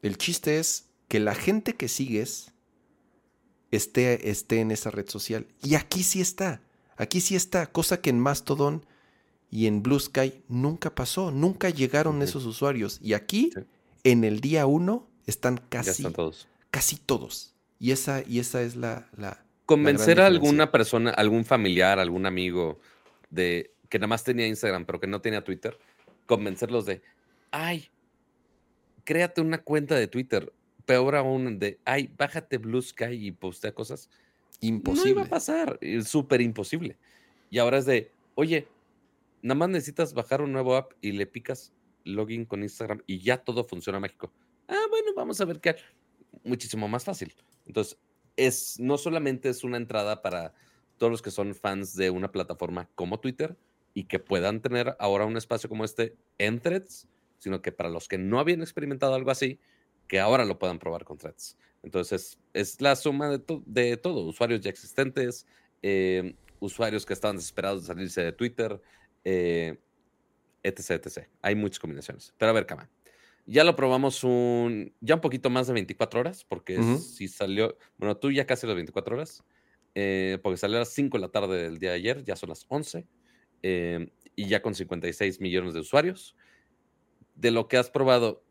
El 0.00 0.16
chiste 0.16 0.60
es 0.60 0.90
que 1.08 1.18
la 1.18 1.34
gente 1.34 1.74
que 1.74 1.88
sigues 1.88 2.52
esté, 3.72 4.30
esté 4.30 4.60
en 4.60 4.70
esa 4.70 4.90
red 4.90 5.08
social. 5.08 5.48
Y 5.62 5.74
aquí 5.74 6.04
sí 6.04 6.20
está. 6.20 6.62
Aquí 6.96 7.20
sí 7.20 7.34
está. 7.34 7.66
Cosa 7.72 8.00
que 8.00 8.10
en 8.10 8.20
Mastodon 8.20 8.86
y 9.54 9.68
en 9.68 9.84
Blue 9.84 10.00
Sky 10.00 10.42
nunca 10.48 10.96
pasó, 10.96 11.30
nunca 11.30 11.70
llegaron 11.70 12.22
esos 12.22 12.44
usuarios. 12.44 12.98
Y 13.00 13.12
aquí, 13.12 13.52
en 14.02 14.24
el 14.24 14.40
día 14.40 14.66
uno, 14.66 15.08
están 15.26 15.58
casi 15.68 16.02
todos. 16.02 16.48
Casi 16.72 16.96
todos. 16.96 17.54
Y 17.78 17.92
esa, 17.92 18.24
y 18.26 18.40
esa 18.40 18.62
es 18.62 18.74
la... 18.74 19.08
la 19.16 19.46
Convencer 19.64 20.20
a 20.20 20.26
alguna 20.26 20.72
persona, 20.72 21.10
algún 21.10 21.44
familiar, 21.44 22.00
algún 22.00 22.26
amigo 22.26 22.80
de 23.30 23.70
que 23.88 24.00
nada 24.00 24.08
más 24.08 24.24
tenía 24.24 24.48
Instagram, 24.48 24.86
pero 24.86 24.98
que 24.98 25.06
no 25.06 25.20
tenía 25.20 25.44
Twitter, 25.44 25.78
convencerlos 26.26 26.84
de, 26.84 27.02
ay, 27.52 27.90
créate 29.04 29.40
una 29.40 29.58
cuenta 29.58 29.94
de 29.94 30.08
Twitter. 30.08 30.52
peor 30.84 31.14
aún 31.14 31.60
de, 31.60 31.78
ay, 31.84 32.12
bájate 32.18 32.58
Blue 32.58 32.82
Sky 32.82 33.28
y 33.28 33.30
postea 33.30 33.70
cosas. 33.70 34.10
Imposible. 34.58 35.14
No 35.14 35.20
iba 35.20 35.22
a 35.22 35.30
pasar, 35.30 35.78
súper 36.04 36.40
imposible. 36.40 36.96
Y 37.50 37.58
ahora 37.58 37.78
es 37.78 37.86
de, 37.86 38.10
oye, 38.34 38.66
nada 39.44 39.56
más 39.56 39.68
necesitas 39.68 40.14
bajar 40.14 40.40
un 40.40 40.52
nuevo 40.52 40.74
app 40.74 40.92
y 41.02 41.12
le 41.12 41.26
picas 41.26 41.74
login 42.04 42.46
con 42.46 42.62
Instagram 42.62 43.02
y 43.06 43.18
ya 43.18 43.36
todo 43.36 43.62
funciona 43.62 44.00
mágico. 44.00 44.32
Ah, 44.68 44.86
bueno, 44.88 45.12
vamos 45.14 45.38
a 45.40 45.44
ver 45.44 45.60
qué. 45.60 45.76
Muchísimo 46.44 46.88
más 46.88 47.04
fácil. 47.04 47.34
Entonces, 47.66 47.98
es, 48.36 48.80
no 48.80 48.96
solamente 48.96 49.50
es 49.50 49.62
una 49.62 49.76
entrada 49.76 50.22
para 50.22 50.54
todos 50.96 51.10
los 51.10 51.22
que 51.22 51.30
son 51.30 51.54
fans 51.54 51.94
de 51.94 52.08
una 52.08 52.32
plataforma 52.32 52.88
como 52.94 53.20
Twitter 53.20 53.54
y 53.92 54.04
que 54.04 54.18
puedan 54.18 54.62
tener 54.62 54.96
ahora 54.98 55.26
un 55.26 55.36
espacio 55.36 55.68
como 55.68 55.84
este 55.84 56.16
en 56.38 56.60
Threads, 56.60 57.06
sino 57.38 57.60
que 57.60 57.70
para 57.70 57.90
los 57.90 58.08
que 58.08 58.16
no 58.16 58.40
habían 58.40 58.62
experimentado 58.62 59.14
algo 59.14 59.30
así, 59.30 59.60
que 60.08 60.20
ahora 60.20 60.46
lo 60.46 60.58
puedan 60.58 60.78
probar 60.78 61.04
con 61.04 61.18
Threads. 61.18 61.58
Entonces, 61.82 62.38
es 62.54 62.80
la 62.80 62.96
suma 62.96 63.28
de, 63.28 63.42
de 63.66 63.96
todo, 63.98 64.22
usuarios 64.22 64.62
ya 64.62 64.70
existentes, 64.70 65.46
eh, 65.82 66.34
usuarios 66.60 67.04
que 67.04 67.12
estaban 67.12 67.36
desesperados 67.36 67.82
de 67.82 67.88
salirse 67.88 68.22
de 68.22 68.32
Twitter, 68.32 68.80
eh, 69.24 69.78
etc, 70.62 70.90
etc. 70.90 71.28
Hay 71.42 71.54
muchas 71.54 71.78
combinaciones. 71.78 72.34
Pero 72.38 72.50
a 72.50 72.52
ver, 72.52 72.66
Cama. 72.66 72.90
Ya 73.46 73.62
lo 73.62 73.76
probamos 73.76 74.24
un, 74.24 74.94
ya 75.00 75.16
un 75.16 75.20
poquito 75.20 75.50
más 75.50 75.66
de 75.66 75.74
24 75.74 76.20
horas, 76.20 76.44
porque 76.44 76.82
si 76.98 77.28
salió, 77.28 77.76
bueno, 77.98 78.16
tú 78.16 78.32
ya 78.32 78.46
casi 78.46 78.66
las 78.66 78.74
24 78.74 79.16
horas, 79.16 79.44
eh, 79.94 80.38
porque 80.42 80.56
salió 80.56 80.78
a 80.78 80.80
las 80.80 80.94
5 80.94 81.18
de 81.18 81.20
la 81.20 81.28
tarde 81.28 81.62
del 81.62 81.78
día 81.78 81.90
de 81.90 81.96
ayer, 81.96 82.24
ya 82.24 82.36
son 82.36 82.48
las 82.48 82.64
11, 82.68 83.06
eh, 83.62 84.08
y 84.34 84.48
ya 84.48 84.62
con 84.62 84.74
56 84.74 85.42
millones 85.42 85.74
de 85.74 85.80
usuarios. 85.80 86.34
De 87.34 87.50
lo 87.50 87.68
que 87.68 87.76
has 87.76 87.90
probado, 87.90 88.42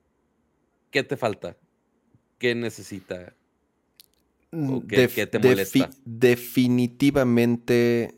¿qué 0.91 1.01
te 1.03 1.17
falta? 1.17 1.57
¿Qué 2.37 2.53
necesita? 2.53 3.35
Mm, 4.51 4.81
qué, 4.81 5.07
te 5.25 5.39
molesta? 5.39 5.89
definitivamente 6.05 8.15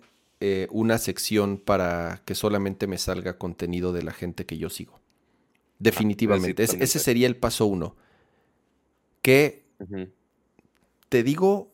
eh, 0.48 0.68
una 0.70 1.00
sección 1.00 1.58
para 1.58 2.22
que 2.24 2.36
solamente 2.36 2.86
me 2.86 3.00
salga 3.00 3.40
contenido 3.40 3.94
de 3.94 4.04
la 4.04 4.12
gente 4.12 4.46
que 4.46 4.60
yo 4.60 4.70
sigo. 4.70 5.00
Definitivamente. 5.80 6.62
ese 6.64 7.00
sería 7.00 7.26
el 7.26 7.36
paso 7.36 7.66
uno. 7.66 7.96
Que 9.24 9.66
te 11.10 11.24
digo, 11.24 11.72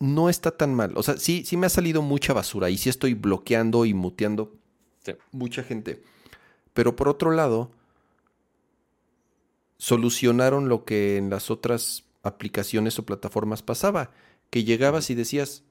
no 0.00 0.30
está 0.30 0.56
tan 0.56 0.74
mal. 0.74 0.96
O 0.96 1.02
sea, 1.02 1.18
sí, 1.18 1.44
sí 1.44 1.58
me 1.58 1.66
ha 1.66 1.68
salido 1.68 2.00
mucha 2.00 2.32
basura 2.32 2.70
y 2.70 2.78
sí 2.78 2.88
estoy 2.88 3.12
bloqueando 3.12 3.84
y 3.84 3.92
muteando 3.92 4.56
mucha 5.30 5.62
gente. 5.62 6.02
Pero 6.72 6.96
por 6.96 7.10
otro 7.10 7.30
lado, 7.30 7.70
solucionaron 9.76 10.70
lo 10.70 10.86
que 10.86 11.18
en 11.18 11.28
las 11.28 11.50
otras 11.50 12.04
aplicaciones 12.22 12.98
o 12.98 13.04
plataformas 13.04 13.62
pasaba. 13.62 14.12
Que 14.48 14.64
llegabas 14.64 15.10
y 15.10 15.14
decías, 15.14 15.64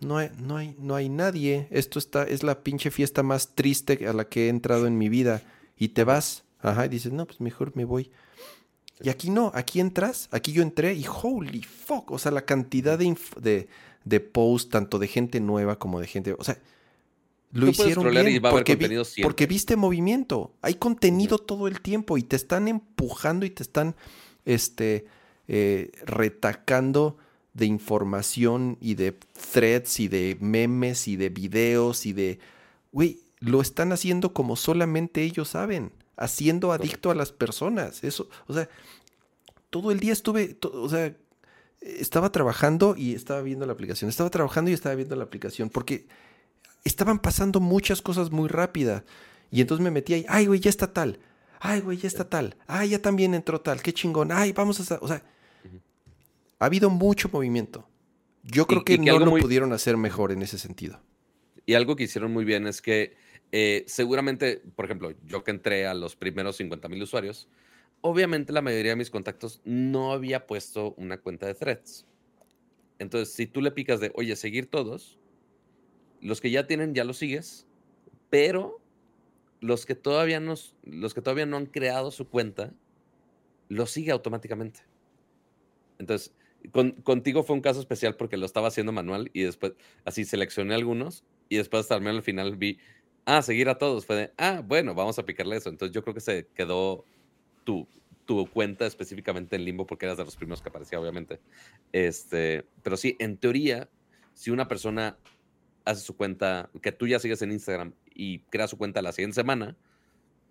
no 0.00 0.18
hay, 0.18 0.30
no 0.38 0.56
hay, 0.56 0.76
no 0.78 0.94
hay 0.94 1.08
nadie. 1.08 1.68
Esto 1.70 1.98
está, 1.98 2.24
es 2.24 2.42
la 2.42 2.62
pinche 2.62 2.90
fiesta 2.90 3.22
más 3.22 3.54
triste 3.54 4.06
a 4.06 4.12
la 4.12 4.28
que 4.28 4.46
he 4.46 4.48
entrado 4.48 4.86
en 4.86 4.98
mi 4.98 5.08
vida. 5.08 5.42
Y 5.78 5.88
te 5.88 6.04
vas 6.04 6.44
Ajá, 6.60 6.86
y 6.86 6.88
dices, 6.88 7.12
no, 7.12 7.26
pues 7.26 7.40
mejor 7.40 7.72
me 7.76 7.84
voy. 7.84 8.10
Y 9.00 9.10
aquí 9.10 9.30
no, 9.30 9.52
aquí 9.54 9.78
entras, 9.78 10.28
aquí 10.32 10.52
yo 10.52 10.62
entré 10.62 10.94
y 10.94 11.04
holy 11.06 11.62
fuck, 11.62 12.10
o 12.10 12.18
sea, 12.18 12.32
la 12.32 12.44
cantidad 12.44 12.98
de, 12.98 13.16
de, 13.40 13.68
de 14.04 14.20
posts, 14.20 14.70
tanto 14.70 14.98
de 14.98 15.06
gente 15.06 15.38
nueva 15.38 15.78
como 15.78 16.00
de 16.00 16.06
gente, 16.06 16.34
o 16.36 16.42
sea, 16.42 16.58
lo 17.52 17.68
hicieron 17.68 18.10
bien 18.10 18.42
porque, 18.42 19.04
porque, 19.22 19.46
viste 19.46 19.76
movimiento, 19.76 20.54
hay 20.62 20.74
contenido 20.74 21.38
todo 21.38 21.68
el 21.68 21.80
tiempo 21.80 22.18
y 22.18 22.22
te 22.22 22.36
están 22.36 22.68
empujando 22.68 23.46
y 23.46 23.50
te 23.50 23.62
están 23.62 23.94
este, 24.44 25.04
eh, 25.46 25.92
retacando 26.04 27.18
de 27.56 27.66
información 27.66 28.78
y 28.80 28.94
de 28.94 29.16
threads 29.52 30.00
y 30.00 30.08
de 30.08 30.36
memes 30.40 31.08
y 31.08 31.16
de 31.16 31.28
videos 31.30 32.06
y 32.06 32.12
de, 32.12 32.38
güey, 32.92 33.20
lo 33.40 33.60
están 33.60 33.92
haciendo 33.92 34.32
como 34.32 34.56
solamente 34.56 35.22
ellos 35.22 35.48
saben 35.48 35.92
haciendo 36.16 36.72
adicto 36.72 37.10
a 37.10 37.14
las 37.14 37.32
personas. 37.32 38.02
Eso, 38.02 38.28
o 38.46 38.54
sea, 38.54 38.68
todo 39.70 39.90
el 39.90 40.00
día 40.00 40.12
estuve, 40.12 40.56
o 40.62 40.88
sea, 40.88 41.14
estaba 41.80 42.32
trabajando 42.32 42.94
y 42.96 43.14
estaba 43.14 43.42
viendo 43.42 43.66
la 43.66 43.72
aplicación, 43.72 44.08
estaba 44.08 44.30
trabajando 44.30 44.70
y 44.70 44.74
estaba 44.74 44.94
viendo 44.94 45.16
la 45.16 45.24
aplicación, 45.24 45.70
porque 45.70 46.06
estaban 46.84 47.18
pasando 47.18 47.60
muchas 47.60 48.02
cosas 48.02 48.30
muy 48.30 48.48
rápidas. 48.48 49.02
Y 49.50 49.60
entonces 49.60 49.84
me 49.84 49.90
metí 49.90 50.14
ahí, 50.14 50.26
ay, 50.28 50.46
güey, 50.46 50.60
ya 50.60 50.70
está 50.70 50.92
tal, 50.92 51.20
ay, 51.60 51.80
güey, 51.80 51.98
ya 51.98 52.08
está 52.08 52.28
tal, 52.28 52.56
ay, 52.66 52.90
ya 52.90 53.02
también 53.02 53.34
entró 53.34 53.60
tal, 53.60 53.82
qué 53.82 53.92
chingón, 53.92 54.32
ay, 54.32 54.52
vamos 54.52 54.90
a... 54.90 54.98
O 55.00 55.08
sea, 55.08 55.22
ha 56.58 56.66
habido 56.66 56.90
mucho 56.90 57.28
movimiento. 57.32 57.88
Yo 58.42 58.66
creo 58.66 58.84
que, 58.84 58.98
no 58.98 59.18
lo 59.18 59.36
pudieron 59.36 59.72
hacer 59.72 59.96
mejor 59.96 60.32
en 60.32 60.42
ese 60.42 60.58
sentido. 60.58 61.00
Y 61.66 61.74
algo 61.74 61.96
que 61.96 62.04
hicieron 62.04 62.32
muy 62.32 62.44
bien 62.44 62.66
es 62.66 62.80
que 62.80 63.16
eh, 63.52 63.84
seguramente, 63.88 64.62
por 64.76 64.84
ejemplo, 64.84 65.12
yo 65.24 65.42
que 65.42 65.50
entré 65.50 65.86
a 65.86 65.94
los 65.94 66.14
primeros 66.14 66.56
50 66.56 66.88
mil 66.88 67.02
usuarios, 67.02 67.48
obviamente 68.00 68.52
la 68.52 68.62
mayoría 68.62 68.92
de 68.92 68.96
mis 68.96 69.10
contactos 69.10 69.60
no 69.64 70.12
había 70.12 70.46
puesto 70.46 70.94
una 70.96 71.18
cuenta 71.18 71.46
de 71.46 71.54
threads. 71.54 72.06
Entonces, 72.98 73.34
si 73.34 73.46
tú 73.46 73.60
le 73.60 73.72
picas 73.72 74.00
de, 74.00 74.12
oye, 74.14 74.36
seguir 74.36 74.70
todos, 74.70 75.18
los 76.20 76.40
que 76.40 76.50
ya 76.50 76.66
tienen 76.66 76.94
ya 76.94 77.04
los 77.04 77.18
sigues, 77.18 77.66
pero 78.30 78.80
los 79.60 79.86
que 79.86 79.94
todavía 79.94 80.40
no, 80.40 80.54
los 80.84 81.14
que 81.14 81.20
todavía 81.20 81.46
no 81.46 81.56
han 81.56 81.66
creado 81.66 82.10
su 82.10 82.28
cuenta, 82.28 82.72
lo 83.68 83.86
sigue 83.86 84.12
automáticamente. 84.12 84.80
Entonces, 85.98 86.32
contigo 87.02 87.42
fue 87.42 87.56
un 87.56 87.62
caso 87.62 87.80
especial 87.80 88.16
porque 88.16 88.36
lo 88.36 88.46
estaba 88.46 88.68
haciendo 88.68 88.92
manual 88.92 89.30
y 89.32 89.42
después 89.42 89.72
así 90.04 90.24
seleccioné 90.24 90.74
algunos 90.74 91.24
y 91.48 91.56
después 91.56 91.86
también 91.88 92.16
al 92.16 92.22
final 92.22 92.56
vi 92.56 92.78
ah, 93.26 93.42
seguir 93.42 93.68
a 93.68 93.78
todos. 93.78 94.06
Fue 94.06 94.16
de, 94.16 94.32
ah, 94.38 94.62
bueno, 94.64 94.94
vamos 94.94 95.18
a 95.18 95.24
picarle 95.24 95.56
eso. 95.56 95.68
Entonces 95.68 95.94
yo 95.94 96.02
creo 96.02 96.14
que 96.14 96.20
se 96.20 96.46
quedó 96.54 97.04
tu, 97.64 97.86
tu 98.24 98.46
cuenta 98.46 98.86
específicamente 98.86 99.56
en 99.56 99.64
limbo 99.64 99.86
porque 99.86 100.06
eras 100.06 100.18
de 100.18 100.24
los 100.24 100.36
primeros 100.36 100.62
que 100.62 100.70
aparecía, 100.70 101.00
obviamente. 101.00 101.40
Este, 101.92 102.66
pero 102.82 102.96
sí, 102.96 103.16
en 103.18 103.36
teoría, 103.36 103.88
si 104.32 104.50
una 104.50 104.68
persona 104.68 105.18
hace 105.84 106.00
su 106.00 106.16
cuenta, 106.16 106.70
que 106.82 106.92
tú 106.92 107.06
ya 107.06 107.18
sigues 107.18 107.42
en 107.42 107.52
Instagram 107.52 107.94
y 108.14 108.40
crea 108.40 108.66
su 108.66 108.76
cuenta 108.76 109.02
la 109.02 109.12
siguiente 109.12 109.34
semana, 109.34 109.76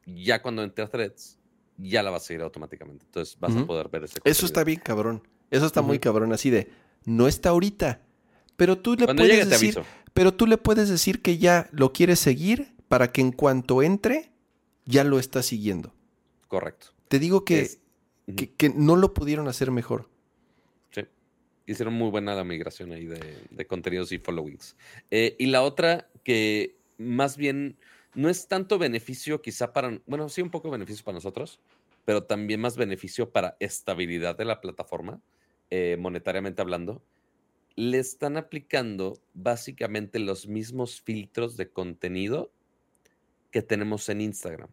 ya 0.06 0.42
cuando 0.42 0.64
entre 0.64 0.86
a 0.86 0.88
Threads, 0.88 1.40
ya 1.78 2.04
la 2.04 2.12
vas 2.12 2.24
a 2.24 2.26
seguir 2.28 2.42
automáticamente. 2.42 3.06
Entonces 3.06 3.38
vas 3.40 3.56
a 3.56 3.66
poder 3.66 3.90
ver 3.90 4.06
ese 4.06 4.20
Eso 4.24 4.46
está 4.46 4.64
bien 4.64 4.80
cabrón. 4.80 5.28
Eso 5.52 5.66
está 5.66 5.82
muy 5.82 6.00
cabrón, 6.00 6.34
así 6.34 6.50
de, 6.50 6.70
no 7.06 7.28
está 7.28 7.50
ahorita, 7.50 8.02
pero 8.56 8.78
tú 8.78 8.96
le 8.96 9.14
puedes 9.14 9.50
decir, 9.50 9.80
pero 10.14 10.34
tú 10.34 10.48
le 10.48 10.58
puedes 10.58 10.90
decir 10.90 11.22
que 11.22 11.38
ya 11.38 11.70
lo 11.72 11.94
quieres 11.94 12.20
seguir 12.20 12.74
para 12.88 13.12
que 13.12 13.22
en 13.22 13.32
cuanto 13.32 13.84
entre, 13.84 14.32
ya 14.86 15.04
lo 15.04 15.20
está 15.20 15.44
siguiendo. 15.44 15.94
Correcto. 16.48 16.88
Te 17.08 17.20
digo 17.20 17.46
que, 17.46 17.70
que, 18.58 18.70
no 18.70 18.96
lo 18.96 19.14
pudieron 19.14 19.48
hacer 19.48 19.72
mejor. 19.72 20.10
Sí. 20.92 21.02
Hicieron 21.66 21.94
muy 21.94 22.10
buena 22.10 22.36
la 22.36 22.44
migración 22.44 22.92
ahí 22.92 23.06
de, 23.06 23.68
contenidos 23.68 24.12
y 24.12 24.20
followings. 24.20 24.76
Eh, 25.12 25.36
y 25.38 25.48
la 25.48 25.62
otra 25.64 26.10
que 26.24 26.78
más 26.98 27.38
bien 27.38 27.78
no 28.14 28.30
es 28.30 28.48
tanto 28.48 28.78
beneficio 28.78 29.42
quizá 29.42 29.74
para, 29.74 30.00
bueno, 30.08 30.30
sí 30.30 30.42
un 30.42 30.50
poco 30.50 30.72
beneficio 30.72 31.04
para 31.04 31.16
nosotros, 31.16 31.60
pero 32.06 32.24
también 32.24 32.62
más 32.62 32.78
beneficio 32.78 33.32
para 33.32 33.58
estabilidad 33.60 34.38
de 34.38 34.46
la 34.46 34.62
plataforma, 34.62 35.20
eh, 35.70 35.98
monetariamente 36.00 36.62
hablando, 36.62 37.04
le 37.76 38.00
están 38.00 38.38
aplicando 38.38 39.22
básicamente 39.34 40.20
los 40.20 40.48
mismos 40.48 41.02
filtros 41.02 41.58
de 41.58 41.70
contenido 41.70 42.52
que 43.52 43.62
tenemos 43.62 44.08
en 44.10 44.22
Instagram. 44.22 44.70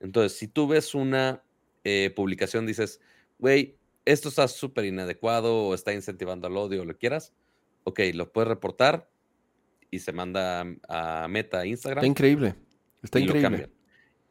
Entonces, 0.00 0.38
si 0.38 0.48
tú 0.48 0.66
ves 0.66 0.94
una 0.94 1.42
eh, 1.84 2.12
publicación, 2.14 2.66
dices, 2.66 3.00
güey, 3.38 3.76
esto 4.04 4.28
está 4.28 4.48
súper 4.48 4.84
inadecuado 4.84 5.68
o 5.68 5.74
está 5.74 5.92
incentivando 5.92 6.46
al 6.46 6.56
odio 6.56 6.82
o 6.82 6.84
lo 6.84 6.96
quieras, 6.96 7.34
ok, 7.84 8.00
lo 8.14 8.32
puedes 8.32 8.48
reportar 8.48 9.10
y 9.90 9.98
se 9.98 10.12
manda 10.12 10.64
a 10.88 11.26
Meta, 11.28 11.66
Instagram. 11.66 11.98
Está 11.98 12.06
increíble. 12.06 12.54
Está 13.02 13.20
increíble. 13.20 13.70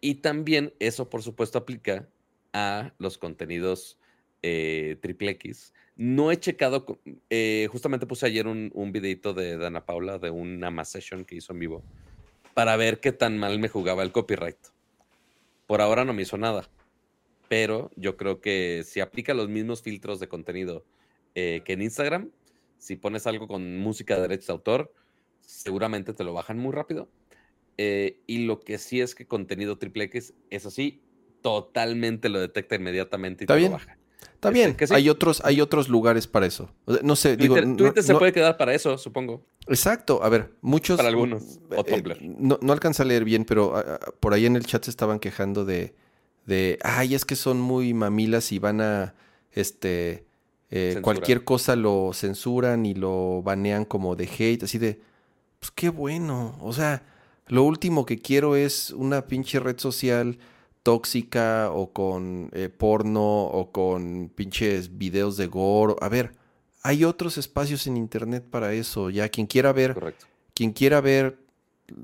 Y 0.02 0.16
también 0.16 0.74
eso, 0.80 1.10
por 1.10 1.24
supuesto, 1.24 1.58
aplica 1.58 2.08
a 2.54 2.94
los 3.00 3.18
contenidos 3.18 4.00
eh, 4.48 4.98
triple 5.02 5.32
X 5.32 5.74
no 5.96 6.32
he 6.32 6.38
checado, 6.38 7.00
eh, 7.30 7.68
justamente 7.72 8.06
puse 8.06 8.26
ayer 8.26 8.48
un, 8.48 8.70
un 8.74 8.92
videito 8.92 9.34
de 9.34 9.58
Dana 9.58 9.86
Paula 9.86 10.20
de 10.20 10.30
una 10.30 10.70
más 10.70 10.90
session 10.90 11.24
que 11.24 11.36
hizo 11.36 11.54
en 11.54 11.60
vivo 11.60 11.84
para 12.54 12.76
ver 12.76 13.00
qué 13.00 13.12
tan 13.12 13.38
mal 13.38 13.60
me 13.60 13.70
jugaba 13.70 14.04
el 14.04 14.12
copyright. 14.12 14.58
Por 15.68 15.82
ahora 15.82 16.04
no 16.06 16.14
me 16.14 16.24
hizo 16.24 16.38
nada, 16.38 16.70
pero 17.48 17.92
yo 17.96 18.18
creo 18.18 18.42
que 18.42 18.84
si 18.86 19.00
aplica 19.00 19.34
los 19.34 19.50
mismos 19.50 19.82
filtros 19.82 20.20
de 20.20 20.28
contenido 20.28 20.86
eh, 21.34 21.62
que 21.66 21.74
en 21.74 21.82
Instagram, 21.82 22.30
si 22.78 22.98
pones 22.98 23.26
algo 23.26 23.48
con 23.48 23.78
música 23.80 24.16
de 24.16 24.22
derechos 24.24 24.48
de 24.48 24.54
autor, 24.54 24.94
seguramente 25.40 26.14
te 26.14 26.24
lo 26.24 26.34
bajan 26.34 26.58
muy 26.58 26.74
rápido. 26.74 27.10
Eh, 27.78 28.20
y 28.28 28.46
lo 28.46 28.60
que 28.60 28.78
sí 28.78 29.02
es 29.02 29.16
que 29.16 29.26
contenido 29.26 29.78
triple 29.78 30.06
X, 30.06 30.34
eso 30.50 30.70
sí, 30.72 31.02
totalmente 31.42 32.30
lo 32.30 32.40
detecta 32.40 32.76
inmediatamente 32.76 33.44
y 33.44 33.46
Está 33.46 33.54
te 33.56 33.60
bien. 33.60 33.72
lo 33.72 33.78
baja. 33.78 33.98
Está 34.36 34.50
bien, 34.52 34.76
este, 34.80 34.94
hay, 34.94 35.10
otros, 35.10 35.42
hay 35.44 35.60
otros 35.62 35.90
lugares 35.90 36.28
para 36.28 36.46
eso. 36.46 36.70
No 37.02 37.16
sé, 37.16 37.36
digo. 37.36 37.56
Twitter 37.56 38.04
se 38.04 38.14
puede 38.14 38.32
quedar 38.32 38.58
para 38.58 38.74
eso, 38.74 38.98
supongo. 38.98 39.44
Exacto, 39.68 40.24
a 40.24 40.30
ver, 40.30 40.52
muchos. 40.62 40.98
Para 40.98 41.10
algunos. 41.10 41.60
O 41.76 41.84
eh, 41.86 42.04
no, 42.22 42.60
no 42.62 42.74
alcanza 42.74 43.04
a 43.04 43.06
leer 43.06 43.24
bien, 43.24 43.46
pero 43.46 43.76
ah, 43.76 44.00
ah, 44.00 44.12
por 44.20 44.34
ahí 44.34 44.46
en 44.46 44.56
el 44.56 44.66
chat 44.66 44.84
se 44.84 44.92
estaban 44.92 45.20
quejando 45.20 45.66
de, 45.66 45.96
de. 46.46 46.78
Ay, 46.84 47.16
es 47.16 47.26
que 47.26 47.36
son 47.36 47.60
muy 47.60 47.94
mamilas 47.94 48.52
y 48.52 48.60
van 48.60 48.82
a. 48.82 49.16
Este. 49.52 50.26
Eh, 50.72 51.00
cualquier 51.02 51.44
cosa 51.44 51.76
lo 51.76 52.12
censuran 52.14 52.86
y 52.86 52.94
lo 52.94 53.42
banean 53.42 53.86
como 53.86 54.16
de 54.16 54.26
hate, 54.26 54.64
así 54.64 54.78
de. 54.78 55.00
Pues 55.60 55.72
qué 55.72 55.90
bueno. 55.90 56.56
O 56.62 56.74
sea, 56.74 57.04
lo 57.48 57.64
último 57.64 58.06
que 58.06 58.20
quiero 58.20 58.56
es 58.56 58.92
una 58.92 59.26
pinche 59.26 59.60
red 59.60 59.80
social 59.80 60.38
tóxica 60.86 61.72
o 61.72 61.92
con 61.92 62.52
eh, 62.54 62.70
porno 62.70 63.46
o 63.46 63.72
con 63.72 64.30
pinches 64.30 65.00
videos 65.00 65.36
de 65.36 65.48
gore. 65.48 65.96
A 66.00 66.10
ver, 66.10 66.34
hay 66.84 67.04
otros 67.04 67.40
espacios 67.40 67.88
en 67.88 67.98
internet 67.98 68.46
para 68.48 68.72
eso. 68.72 69.10
Ya 69.10 69.28
quien 69.30 69.48
quiera 69.48 69.74
ver, 69.74 70.14
quien 70.54 70.74
quiera 70.74 71.02
ver 71.02 71.40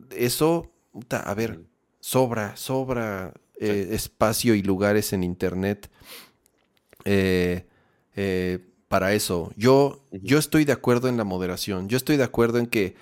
eso, 0.10 0.72
a 1.12 1.34
ver, 1.36 1.62
sobra, 2.00 2.58
sobra 2.58 3.36
eh, 3.60 3.90
espacio 3.92 4.56
y 4.56 4.64
lugares 4.64 5.14
en 5.14 5.24
internet 5.24 5.88
eh, 7.06 7.68
para 8.88 9.14
eso. 9.14 9.54
Yo, 9.56 10.02
yo 10.12 10.40
estoy 10.40 10.66
de 10.66 10.74
acuerdo 10.74 11.08
en 11.08 11.18
la 11.18 11.24
moderación. 11.24 11.88
Yo 11.88 11.98
estoy 11.98 12.18
de 12.18 12.24
acuerdo 12.24 12.58
en 12.58 12.66
que 12.66 12.96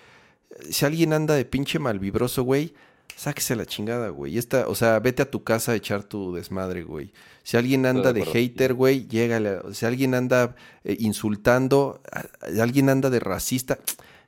si 0.70 0.84
alguien 0.84 1.14
anda 1.14 1.36
de 1.36 1.46
pinche 1.46 1.80
malvibroso, 1.80 2.44
güey, 2.44 2.74
sáquese 3.20 3.58
la 3.58 3.66
chingada, 3.66 4.10
güey. 4.10 4.38
Esta, 4.38 4.70
o 4.70 4.76
sea, 4.76 4.98
vete 5.02 5.22
a 5.22 5.30
tu 5.30 5.44
casa 5.44 5.74
a 5.74 5.76
echar 5.76 6.04
tu 6.04 6.34
desmadre, 6.34 6.84
güey. 6.84 7.12
Si 7.44 7.58
alguien 7.58 7.86
anda 7.86 8.14
de, 8.14 8.24
hater, 8.24 8.74
güey, 8.74 9.08
llégale. 9.08 9.60
Si 9.74 9.86
alguien 9.86 10.16
anda 10.16 10.56
eh, 10.86 10.96
insultando, 11.00 12.02
alguien 12.42 12.88
anda 12.88 13.10
de 13.10 13.20
racista, 13.20 13.80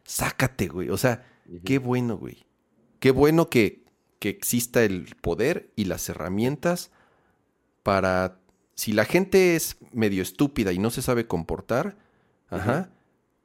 sácate, 0.04 0.68
güey. 0.68 0.90
O 0.90 0.98
sea, 0.98 1.26
qué 1.64 1.80
bueno, 1.80 2.18
güey. 2.18 2.46
Qué 3.00 3.12
bueno 3.12 3.50
que, 3.50 3.86
que 4.20 4.28
exista 4.28 4.84
el 4.84 5.16
poder 5.22 5.72
y 5.78 5.86
las 5.86 6.10
herramientas 6.10 6.92
para... 7.84 8.40
Si 8.76 8.92
la 8.92 9.06
gente 9.06 9.56
es 9.56 9.78
medio 9.94 10.22
estúpida 10.22 10.74
y 10.74 10.80
no 10.80 10.90
se 10.90 11.02
sabe 11.02 11.28
comportar, 11.28 11.96
ajá, 12.50 12.90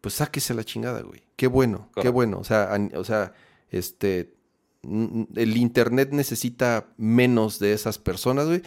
pues 0.01 0.15
sáquese 0.15 0.55
la 0.55 0.65
chingada, 0.65 1.03
güey. 1.03 1.23
Qué 1.37 1.47
bueno, 1.47 1.91
qué 2.01 2.09
bueno. 2.09 2.39
O 2.39 2.45
sea, 2.45 2.71
o 2.95 3.05
sea, 3.05 3.35
este, 3.71 4.36
el 5.35 5.57
Internet 5.57 6.11
necesita 6.13 6.89
menos 6.97 7.59
de 7.59 7.73
esas 7.73 7.99
personas, 7.99 8.47
güey. 8.47 8.63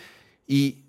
Y 0.48 0.84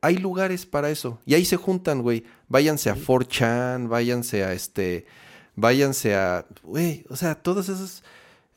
hay 0.00 0.16
lugares 0.16 0.66
para 0.66 0.90
eso. 0.90 1.20
Y 1.24 1.34
ahí 1.34 1.44
se 1.44 1.56
juntan, 1.56 2.02
güey. 2.02 2.24
Váyanse 2.48 2.90
a 2.90 2.96
4chan, 2.96 3.88
váyanse 3.88 4.44
a 4.44 4.52
este, 4.52 5.06
váyanse 5.54 6.14
a, 6.14 6.46
güey, 6.62 7.04
o 7.08 7.16
sea, 7.16 7.36
todos 7.36 7.68
esos 7.68 8.02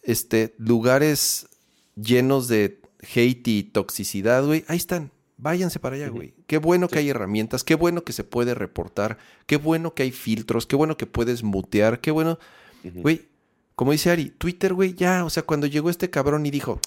este, 0.01 0.55
lugares 0.57 1.47
llenos 1.95 2.47
de 2.47 2.81
hate 3.13 3.47
y 3.47 3.63
toxicidad, 3.63 4.45
güey. 4.45 4.65
Ahí 4.67 4.77
están. 4.77 5.11
Váyanse 5.37 5.79
para 5.79 5.97
allá, 5.97 6.07
güey. 6.07 6.33
Qué 6.47 6.57
bueno 6.57 6.87
que 6.87 6.99
hay 6.99 7.09
herramientas, 7.09 7.63
qué 7.63 7.75
bueno 7.75 8.03
que 8.03 8.13
se 8.13 8.23
puede 8.23 8.55
reportar, 8.55 9.17
qué 9.45 9.57
bueno 9.57 9.93
que 9.93 10.03
hay 10.03 10.11
filtros, 10.11 10.65
qué 10.65 10.77
bueno 10.77 10.95
que 10.95 11.07
puedes 11.07 11.43
mutear, 11.43 11.99
qué 11.99 12.11
bueno. 12.11 12.39
Güey, 12.83 13.27
como 13.75 13.91
dice 13.91 14.09
Ari, 14.11 14.29
Twitter, 14.29 14.73
güey, 14.73 14.93
ya, 14.93 15.25
o 15.25 15.29
sea, 15.29 15.43
cuando 15.43 15.67
llegó 15.67 15.89
este 15.89 16.09
cabrón 16.09 16.45
y 16.45 16.51
dijo, 16.51 16.79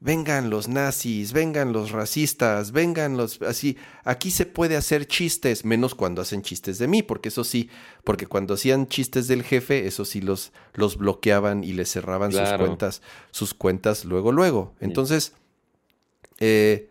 vengan 0.00 0.50
los 0.50 0.68
nazis, 0.68 1.32
vengan 1.32 1.72
los 1.72 1.90
racistas, 1.90 2.72
vengan 2.72 3.16
los 3.16 3.40
así, 3.42 3.76
aquí 4.04 4.30
se 4.30 4.46
puede 4.46 4.76
hacer 4.76 5.06
chistes, 5.06 5.64
menos 5.64 5.94
cuando 5.94 6.22
hacen 6.22 6.42
chistes 6.42 6.78
de 6.78 6.86
mí, 6.86 7.02
porque 7.02 7.28
eso 7.28 7.44
sí, 7.44 7.70
porque 8.04 8.26
cuando 8.26 8.54
hacían 8.54 8.88
chistes 8.88 9.26
del 9.28 9.42
jefe, 9.42 9.86
eso 9.86 10.04
sí 10.04 10.20
los, 10.20 10.52
los 10.74 10.96
bloqueaban 10.96 11.64
y 11.64 11.72
les 11.72 11.90
cerraban 11.90 12.32
sus 12.32 12.52
cuentas, 12.58 13.02
sus 13.30 13.54
cuentas 13.54 14.04
luego, 14.04 14.32
luego. 14.32 14.74
Entonces, 14.80 15.32
eh, 16.40 16.90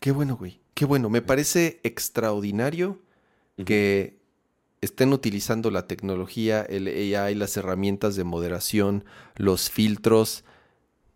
qué 0.00 0.10
bueno, 0.10 0.36
güey, 0.36 0.60
qué 0.74 0.84
bueno, 0.84 1.08
me 1.08 1.22
parece 1.22 1.80
extraordinario 1.82 3.00
que 3.64 4.18
estén 4.84 5.12
utilizando 5.12 5.70
la 5.70 5.86
tecnología, 5.86 6.62
el 6.62 6.86
AI, 6.86 7.34
las 7.34 7.56
herramientas 7.56 8.16
de 8.16 8.24
moderación, 8.24 9.04
los 9.36 9.70
filtros, 9.70 10.44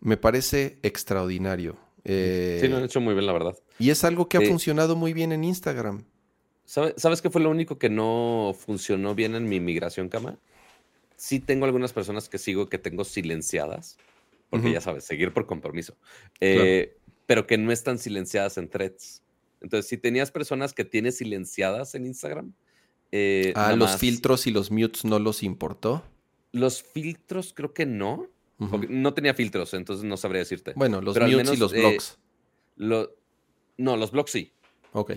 me 0.01 0.17
parece 0.17 0.79
extraordinario. 0.83 1.77
sí, 2.05 2.67
lo 2.69 2.79
han 2.79 2.85
hecho 2.85 3.01
muy 3.01 3.15
bien, 3.15 3.27
la 3.27 3.33
verdad. 3.33 3.57
Y 3.79 3.91
es 3.91 4.05
algo 4.05 4.29
que 4.29 4.39
ha 4.39 4.41
funcionado 4.41 4.97
muy 4.97 5.13
bien 5.13 5.33
en 5.33 5.45
Instagram. 5.45 6.05
¿Sabes 6.65 7.23
qué 7.23 7.31
fue 7.31 7.41
lo 7.41 7.51
único 7.51 7.79
que 7.79 7.89
no 7.89 8.55
funcionó 8.59 9.15
bien 9.15 9.35
en 9.35 9.49
mi 9.49 9.59
migración, 9.59 10.09
Cama? 10.09 10.39
Sí 11.17 11.41
tengo 11.41 11.65
algunas 11.65 11.93
personas 11.93 12.29
que 12.29 12.39
sigo 12.39 12.69
que 12.69 12.79
tengo 12.79 13.05
silenciadas, 13.05 13.97
porque 14.51 14.73
ya 14.73 14.81
sabes, 14.81 15.05
seguir 15.05 15.33
por 15.33 15.47
compromiso, 15.47 15.97
eh, 16.41 16.97
pero 17.27 17.47
que 17.47 17.59
no 17.59 17.73
están 17.73 17.99
silenciadas 17.99 18.59
en 18.59 18.69
threads. 18.69 19.23
Entonces, 19.61 19.89
si 19.89 19.97
tenías 19.97 20.31
personas 20.31 20.73
que 20.73 20.85
tienes 20.85 21.17
silenciadas 21.17 21.95
en 21.95 22.07
Instagram, 22.07 22.55
eh, 23.13 23.53
ah, 23.57 23.75
los 23.75 23.97
filtros 23.97 24.47
y 24.47 24.51
los 24.51 24.71
mutes 24.71 25.05
no 25.05 25.19
los 25.19 25.43
importó. 25.43 26.05
Los 26.53 26.83
filtros 26.83 27.53
creo 27.55 27.73
que 27.73 27.87
no. 27.87 28.29
No 28.59 29.15
tenía 29.15 29.35
filtros, 29.35 29.73
entonces 29.75 30.05
no 30.05 30.17
sabría 30.17 30.41
decirte. 30.41 30.73
Bueno, 30.75 31.01
los 31.01 31.17
mutes 31.19 31.53
y 31.53 31.57
los 31.57 31.73
eh, 31.73 31.81
blocks. 31.81 32.19
no, 33.77 33.97
los 33.97 34.11
blocks 34.11 34.33
sí. 34.33 34.53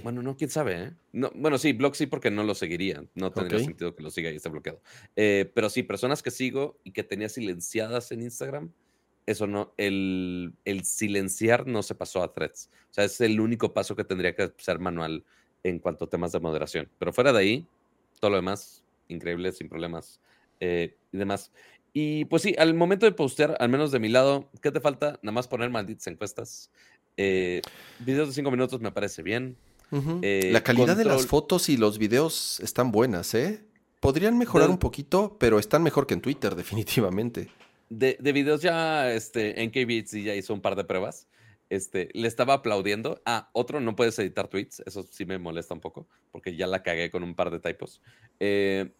Bueno, 0.04 0.22
no, 0.22 0.36
quién 0.36 0.50
sabe, 0.50 0.84
¿eh? 0.84 0.92
No, 1.14 1.32
bueno, 1.34 1.58
sí, 1.58 1.74
blocks 1.74 1.98
sí 1.98 2.06
porque 2.06 2.30
no 2.30 2.44
lo 2.44 2.54
seguiría. 2.54 3.04
No 3.16 3.32
tendría 3.32 3.60
sentido 3.60 3.96
que 3.96 4.04
lo 4.04 4.12
siga 4.12 4.30
y 4.30 4.36
esté 4.36 4.50
bloqueado. 4.50 4.82
Eh, 5.16 5.52
pero 5.56 5.70
sí, 5.70 5.84
personas 5.84 6.22
que 6.22 6.30
sigo 6.30 6.80
y 6.84 6.92
que 6.92 7.04
tenía 7.04 7.30
silenciadas 7.30 8.12
en 8.12 8.22
Instagram, 8.22 8.72
eso 9.26 9.48
no, 9.48 9.74
el, 9.78 10.54
el, 10.66 10.84
silenciar 10.84 11.68
no 11.68 11.84
se 11.84 11.96
pasó 11.96 12.22
a 12.22 12.34
threads. 12.34 12.70
O 12.92 12.94
sea, 12.94 13.06
es 13.06 13.20
el 13.22 13.40
único 13.40 13.74
paso 13.74 13.96
que 13.96 14.04
tendría 14.04 14.36
que 14.36 14.52
ser 14.58 14.80
manual 14.80 15.24
en 15.64 15.80
cuanto 15.80 16.06
a 16.06 16.10
temas 16.10 16.32
de 16.32 16.40
moderación. 16.40 16.90
Pero 17.00 17.14
fuera 17.14 17.32
de 17.32 17.40
ahí, 17.40 17.68
todo 18.22 18.31
lo 18.31 18.38
demás, 18.38 18.84
increíble, 19.10 19.52
sin 19.52 19.68
problemas 19.68 20.22
eh, 20.61 20.95
y 21.11 21.18
demás. 21.18 21.52
Y 21.91 22.26
pues 22.26 22.43
sí, 22.43 22.56
al 22.57 22.73
momento 22.73 23.06
de 23.06 23.11
postear, 23.11 23.57
al 23.60 23.68
menos 23.68 23.91
de 23.91 23.99
mi 23.99 24.07
lado, 24.07 24.49
¿qué 24.61 24.72
te 24.72 24.80
falta? 24.80 25.19
Nada 25.23 25.34
más 25.34 25.49
poner 25.49 25.69
malditas 25.69 26.07
encuestas. 26.07 26.69
Eh, 27.18 27.61
videos 27.99 28.30
de 28.30 28.34
cinco 28.34 28.52
minutos 28.52 28.80
me 28.80 28.91
parece 28.91 29.23
bien. 29.23 29.57
Eh, 30.22 30.52
La 30.53 30.64
calidad 30.64 30.95
de 30.95 31.03
las 31.03 31.26
fotos 31.26 31.68
y 31.68 31.76
los 31.76 31.98
videos 31.98 32.61
están 32.61 32.93
buenas, 32.93 33.34
¿eh? 33.34 33.65
Podrían 33.99 34.38
mejorar 34.38 34.69
un 34.69 34.77
poquito, 34.77 35.35
pero 35.38 35.60
están 35.60 35.84
mejor 35.84 36.07
que 36.07 36.14
en 36.14 36.22
Twitter, 36.22 36.56
definitivamente. 36.56 37.49
De, 37.89 38.18
de 38.19 38.31
videos 38.31 38.61
ya, 38.61 39.11
este, 39.11 39.61
en 39.61 39.69
KBits 39.72 40.11
ya 40.11 40.34
hizo 40.35 40.53
un 40.53 40.61
par 40.61 40.77
de 40.77 40.85
pruebas. 40.85 41.27
Este, 41.72 42.10
le 42.11 42.27
estaba 42.27 42.56
aplaudiendo. 42.56 43.22
Ah, 43.26 43.49
otro, 43.53 43.80
no 43.80 43.95
puedes 43.95 44.19
editar 44.19 44.49
tweets. 44.49 44.84
Eso 44.85 45.07
sí 45.10 45.26
me 45.26 45.38
molesta 45.38 45.73
un 45.73 45.80
poco, 45.80 46.06
porque 46.30 46.57
ya 46.57 46.68
la 46.68 46.84
cagué 46.84 47.10
con 47.10 47.23
un 47.23 47.34
par 47.34 47.49
de 47.49 47.61
typos. 47.61 48.02
Eh, 48.41 48.91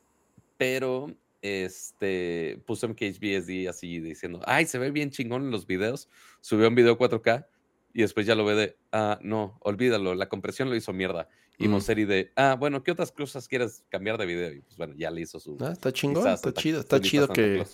pero, 0.56 1.14
este, 1.42 2.64
puso 2.66 2.86
en 2.86 2.94
KHBSD 2.94 3.68
así 3.68 4.00
diciendo, 4.00 4.40
ay, 4.46 4.66
se 4.68 4.80
ve 4.80 4.90
bien 4.90 5.12
chingón 5.12 5.44
en 5.44 5.52
los 5.52 5.68
videos. 5.68 6.08
Subió 6.40 6.70
un 6.70 6.76
video 6.76 6.98
4K 6.98 7.46
y 7.94 8.04
después 8.04 8.26
ya 8.26 8.36
lo 8.36 8.46
ve 8.46 8.56
de, 8.56 8.78
ah, 8.94 9.20
no, 9.22 9.58
olvídalo, 9.60 10.16
la 10.16 10.30
compresión 10.30 10.70
lo 10.70 10.76
hizo 10.78 10.94
mierda. 10.94 11.28
Y 11.58 11.68
mm. 11.68 11.78
de, 12.08 12.32
ah, 12.38 12.56
bueno, 12.58 12.84
¿qué 12.84 12.92
otras 12.92 13.12
cosas 13.12 13.50
quieres 13.50 13.84
cambiar 13.90 14.18
de 14.18 14.26
video? 14.26 14.54
Y 14.54 14.62
pues 14.62 14.78
bueno, 14.78 14.94
ya 14.96 15.12
le 15.12 15.20
hizo 15.20 15.42
su... 15.42 15.58
Ah, 15.60 15.74
está 15.74 15.92
chingón, 15.92 16.26
está 16.26 16.54
chido, 16.54 16.80
está 16.80 17.02
chido 17.02 17.28
que... 17.28 17.66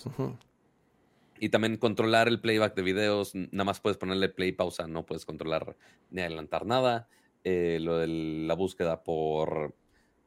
Y 1.39 1.49
también 1.49 1.77
controlar 1.77 2.27
el 2.27 2.39
playback 2.39 2.75
de 2.75 2.81
videos, 2.81 3.33
nada 3.35 3.63
más 3.63 3.79
puedes 3.79 3.97
ponerle 3.97 4.29
play 4.29 4.51
pausa, 4.51 4.87
no 4.87 5.05
puedes 5.05 5.25
controlar 5.25 5.75
ni 6.09 6.21
adelantar 6.21 6.65
nada. 6.65 7.07
Eh, 7.43 7.79
lo 7.81 7.97
de 7.97 8.07
la 8.07 8.55
búsqueda 8.55 9.03
por, 9.03 9.75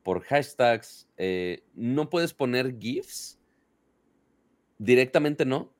por 0.02 0.22
hashtags, 0.22 1.08
eh, 1.16 1.64
no 1.74 2.08
puedes 2.08 2.32
poner 2.32 2.78
GIFs, 2.78 3.38
directamente 4.78 5.44
no, 5.44 5.72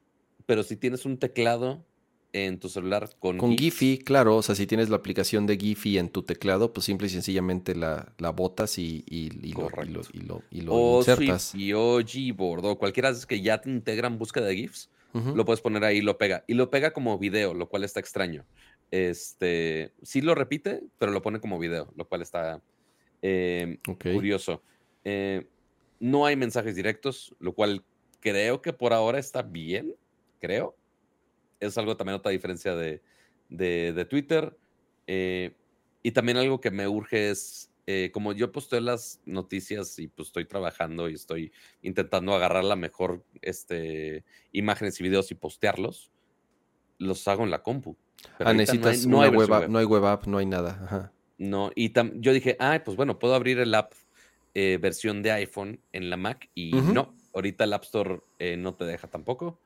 pero 0.44 0.62
si 0.62 0.76
tienes 0.76 1.06
un 1.06 1.18
teclado 1.18 1.84
en 2.32 2.60
tu 2.60 2.68
celular 2.68 3.08
con, 3.18 3.38
con 3.38 3.56
Giphy, 3.56 3.98
claro, 3.98 4.36
o 4.36 4.42
sea, 4.42 4.54
si 4.54 4.66
tienes 4.66 4.88
la 4.88 4.96
aplicación 4.96 5.46
de 5.46 5.56
Giphy 5.56 5.98
en 5.98 6.10
tu 6.10 6.22
teclado, 6.22 6.72
pues 6.72 6.86
simple 6.86 7.06
y 7.06 7.10
sencillamente 7.10 7.74
la, 7.74 8.12
la 8.18 8.30
botas 8.30 8.78
y, 8.78 9.04
y, 9.08 9.30
lo, 9.30 9.70
y, 9.82 10.20
lo, 10.20 10.42
y, 10.50 10.60
lo, 10.60 10.74
o 10.74 10.98
insertas. 10.98 11.54
o 11.74 12.00
Gboard 12.00 12.64
o 12.66 12.78
cualquiera 12.78 13.12
que 13.26 13.40
ya 13.40 13.60
te 13.60 13.70
integran 13.70 14.18
búsqueda 14.18 14.46
de 14.46 14.56
GIFs 14.56 14.90
lo 15.12 15.44
puedes 15.44 15.60
poner 15.60 15.84
ahí 15.84 15.98
y 15.98 16.02
lo 16.02 16.18
pega. 16.18 16.44
Y 16.46 16.54
lo 16.54 16.70
pega 16.70 16.92
como 16.92 17.18
video, 17.18 17.54
lo 17.54 17.68
cual 17.68 17.84
está 17.84 18.00
extraño. 18.00 18.44
Este, 18.90 19.92
sí 20.02 20.20
lo 20.20 20.34
repite, 20.34 20.82
pero 20.98 21.12
lo 21.12 21.22
pone 21.22 21.40
como 21.40 21.58
video, 21.58 21.92
lo 21.96 22.08
cual 22.08 22.22
está 22.22 22.60
em, 23.22 23.78
curioso. 24.12 24.62
Eh, 25.04 25.46
no 25.98 26.26
hay 26.26 26.36
mensajes 26.36 26.74
directos, 26.74 27.34
lo 27.38 27.54
cual 27.54 27.84
creo 28.20 28.62
que 28.62 28.72
por 28.72 28.92
ahora 28.92 29.18
está 29.18 29.42
bien, 29.42 29.94
creo. 30.40 30.76
Es 31.60 31.76
algo 31.78 31.96
también 31.96 32.16
otra 32.16 32.32
diferencia 32.32 32.74
de, 32.74 33.02
de, 33.48 34.04
Twitter. 34.06 34.56
Eh, 35.06 35.54
y 36.02 36.12
también 36.12 36.38
algo 36.38 36.60
que 36.60 36.70
me 36.70 36.88
urge 36.88 37.30
es 37.30 37.69
eh, 37.92 38.12
como 38.12 38.32
yo 38.32 38.52
posté 38.52 38.80
las 38.80 39.20
noticias 39.26 39.98
y 39.98 40.06
pues 40.06 40.28
estoy 40.28 40.44
trabajando 40.44 41.08
y 41.08 41.14
estoy 41.14 41.52
intentando 41.82 42.32
agarrar 42.34 42.62
la 42.62 42.76
mejor 42.76 43.24
este, 43.42 44.24
imágenes 44.52 45.00
y 45.00 45.02
videos 45.02 45.32
y 45.32 45.34
postearlos, 45.34 46.12
los 46.98 47.26
hago 47.26 47.42
en 47.42 47.50
la 47.50 47.64
compu. 47.64 47.96
ah, 48.38 48.52
necesitas 48.52 49.06
no 49.06 49.22
hay, 49.22 49.30
web, 49.30 49.52
app, 49.52 49.68
no 49.68 49.80
hay 49.80 49.86
web 49.86 50.04
app, 50.04 50.26
no 50.26 50.38
hay 50.38 50.46
nada. 50.46 51.12
No, 51.36 51.72
y 51.74 51.92
yo 52.20 52.32
dije, 52.32 52.56
ah, 52.60 52.80
pues 52.84 52.96
bueno, 52.96 53.18
puedo 53.18 53.34
abrir 53.34 53.58
el 53.58 53.74
app 53.74 53.92
eh, 54.54 54.78
versión 54.80 55.20
de 55.22 55.32
iPhone 55.32 55.80
en 55.92 56.10
la 56.10 56.16
Mac 56.16 56.48
y 56.54 56.70
no, 56.70 57.16
ahorita 57.34 57.64
el 57.64 57.72
App 57.72 57.82
Store 57.82 58.20
eh, 58.38 58.56
no 58.56 58.74
te 58.74 58.84
deja 58.84 59.08
tampoco. 59.08 59.58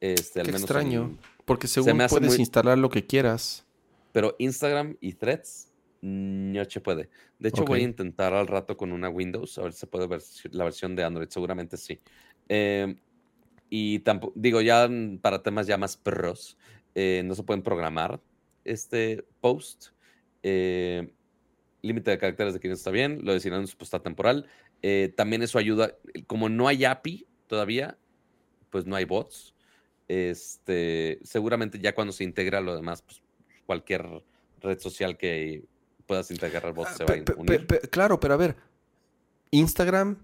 Este, 0.00 0.42
Qué 0.42 0.50
extraño, 0.52 1.18
porque 1.44 1.66
según 1.66 2.00
puedes 2.08 2.38
instalar 2.38 2.78
lo 2.78 2.88
que 2.88 3.04
quieras. 3.04 3.66
Pero 4.12 4.36
Instagram 4.38 4.96
y 5.00 5.14
Threads 5.14 5.73
no 6.04 6.62
se 6.66 6.80
puede. 6.82 7.08
De 7.38 7.48
hecho, 7.48 7.64
voy 7.64 7.80
a 7.80 7.84
intentar 7.84 8.34
al 8.34 8.46
rato 8.46 8.76
con 8.76 8.92
una 8.92 9.08
Windows, 9.08 9.56
a 9.56 9.62
ver 9.62 9.72
si 9.72 9.80
se 9.80 9.86
puede 9.86 10.06
ver 10.06 10.20
la 10.50 10.64
versión 10.64 10.94
de 10.94 11.02
Android, 11.02 11.28
seguramente 11.30 11.78
sí. 11.78 11.98
Em, 12.46 12.98
y 13.70 14.00
tampoco, 14.00 14.34
digo, 14.36 14.60
ya 14.60 14.86
para 15.22 15.42
temas 15.42 15.66
ya 15.66 15.78
más 15.78 15.96
pros, 15.96 16.58
eh, 16.94 17.22
no 17.24 17.34
se 17.34 17.42
pueden 17.42 17.62
programar 17.62 18.20
este 18.64 19.24
post. 19.40 19.88
Eh, 20.42 21.10
límite 21.80 22.10
de 22.10 22.18
caracteres 22.18 22.52
de 22.52 22.60
500 22.60 22.80
está 22.80 22.90
bien, 22.90 23.24
lo 23.24 23.32
de 23.32 23.48
en 23.48 23.66
su 23.66 23.78
posta 23.78 24.02
temporal. 24.02 24.46
Eh, 24.82 25.10
también 25.16 25.42
eso 25.42 25.58
ayuda, 25.58 25.96
como 26.26 26.50
no 26.50 26.68
hay 26.68 26.84
API 26.84 27.26
todavía, 27.46 27.96
pues 28.68 28.84
no 28.84 28.94
hay 28.94 29.06
bots. 29.06 29.54
Este, 30.06 31.18
seguramente 31.22 31.78
ya 31.78 31.94
cuando 31.94 32.12
se 32.12 32.24
integra 32.24 32.60
lo 32.60 32.76
demás, 32.76 33.00
pues 33.00 33.22
cualquier 33.64 34.06
red 34.60 34.78
social 34.78 35.16
que 35.16 35.64
puedas 36.06 36.30
integrar 36.30 36.72
bots 36.72 36.90
ah, 36.92 36.96
se 36.96 37.04
va 37.04 37.14
a 37.14 37.38
unir. 37.38 37.66
claro, 37.90 38.20
pero 38.20 38.34
a 38.34 38.36
ver, 38.36 38.56
Instagram 39.50 40.18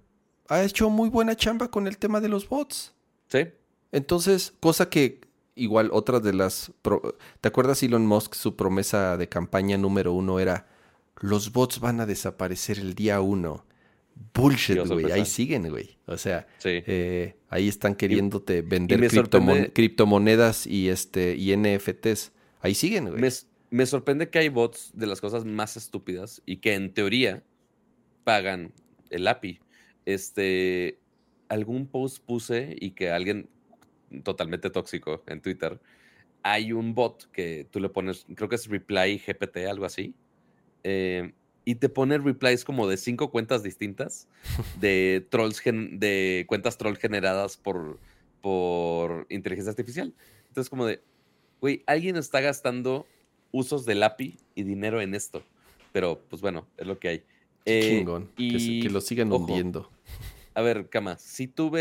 ha 0.48 0.62
hecho 0.62 0.90
muy 0.90 1.08
buena 1.08 1.36
chamba 1.36 1.70
con 1.70 1.86
el 1.86 1.98
tema 1.98 2.20
de 2.20 2.28
los 2.28 2.48
bots. 2.48 2.94
Sí. 3.28 3.48
Entonces, 3.92 4.52
cosa 4.60 4.90
que 4.90 5.20
igual 5.54 5.90
otras 5.92 6.22
de 6.22 6.32
las... 6.32 6.72
¿Te 7.40 7.48
acuerdas 7.48 7.82
Elon 7.82 8.06
Musk? 8.06 8.34
Su 8.34 8.56
promesa 8.56 9.16
de 9.16 9.28
campaña 9.28 9.76
número 9.76 10.12
uno 10.12 10.40
era, 10.40 10.66
los 11.20 11.52
bots 11.52 11.80
van 11.80 12.00
a 12.00 12.06
desaparecer 12.06 12.78
el 12.78 12.94
día 12.94 13.20
uno. 13.20 13.64
Bullshit, 14.34 14.78
güey. 14.86 15.10
Ahí 15.12 15.24
siguen, 15.24 15.68
güey. 15.70 15.96
O 16.06 16.16
sea, 16.16 16.46
eh, 16.64 17.36
ahí 17.48 17.68
están 17.68 17.94
queriéndote 17.94 18.62
vender 18.62 19.08
criptomonedas 19.72 20.66
y, 20.66 20.88
este, 20.88 21.36
y 21.36 21.56
NFTs. 21.56 22.32
Ahí 22.60 22.74
siguen, 22.74 23.08
güey. 23.08 23.20
Me, 23.20 23.30
sorprende 23.86 24.30
que 24.30 24.38
hay 24.38 24.48
bots 24.48 24.90
de 24.94 25.06
las 25.06 25.20
cosas 25.20 25.44
más 25.44 25.76
estúpidas 25.76 26.42
y 26.44 26.56
que 26.56 26.74
en 26.74 26.92
teoría 26.92 27.42
pagan 28.24 28.72
el 29.10 29.26
API. 29.28 29.60
Este, 30.06 30.98
algún 31.48 31.86
post 31.86 32.24
puse 32.24 32.76
y 32.80 32.92
que 32.92 33.10
alguien 33.10 33.48
totalmente 34.24 34.70
tóxico 34.70 35.22
en 35.26 35.40
Twitter, 35.40 35.80
hay 36.42 36.72
un 36.72 36.94
bot 36.94 37.30
que 37.32 37.66
tú 37.70 37.80
le 37.80 37.88
pones, 37.88 38.26
creo 38.34 38.48
que 38.48 38.56
es 38.56 38.66
Reply 38.66 39.18
GPT, 39.18 39.68
algo 39.68 39.84
así, 39.84 40.14
eh, 40.82 41.32
y 41.64 41.74
te 41.76 41.88
pone 41.88 42.18
replies 42.18 42.64
como 42.64 42.88
de 42.88 42.96
cinco 42.96 43.30
cuentas 43.30 43.62
distintas 43.62 44.26
de 44.80 45.26
trolls 45.30 45.62
de 45.64 46.44
cuentas 46.48 46.78
troll 46.78 46.96
generadas 46.96 47.56
por, 47.56 47.98
por 48.40 49.26
inteligencia 49.28 49.70
artificial. 49.70 50.14
Entonces, 50.48 50.70
como 50.70 50.86
de, 50.86 51.02
güey, 51.60 51.84
alguien 51.86 52.16
está 52.16 52.40
gastando 52.40 53.06
usos 53.52 53.84
del 53.84 54.02
API 54.02 54.38
y 54.54 54.62
dinero 54.62 55.00
en 55.00 55.14
esto. 55.14 55.42
Pero, 55.92 56.20
pues 56.28 56.40
bueno, 56.42 56.66
es 56.76 56.86
lo 56.86 56.98
que 56.98 57.08
hay. 57.08 57.24
Eh, 57.64 57.98
chingón. 57.98 58.30
Y, 58.36 58.82
que, 58.82 58.90
lo 58.90 59.00
sigan 59.00 59.32
hundiendo. 59.32 59.90
A 60.54 60.62
ver, 60.62 60.88
Cama, 60.88 61.18
si 61.18 61.46
tú 61.46 61.72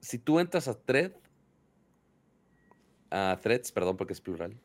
si 0.00 0.18
tú 0.18 0.38
entras 0.38 0.68
a 0.68 0.78
Thread, 0.78 1.12
a 3.10 3.38
Threads, 3.40 3.72
perdón, 3.72 3.96
porque 3.96 4.12
es 4.12 4.20
plural, 4.20 4.58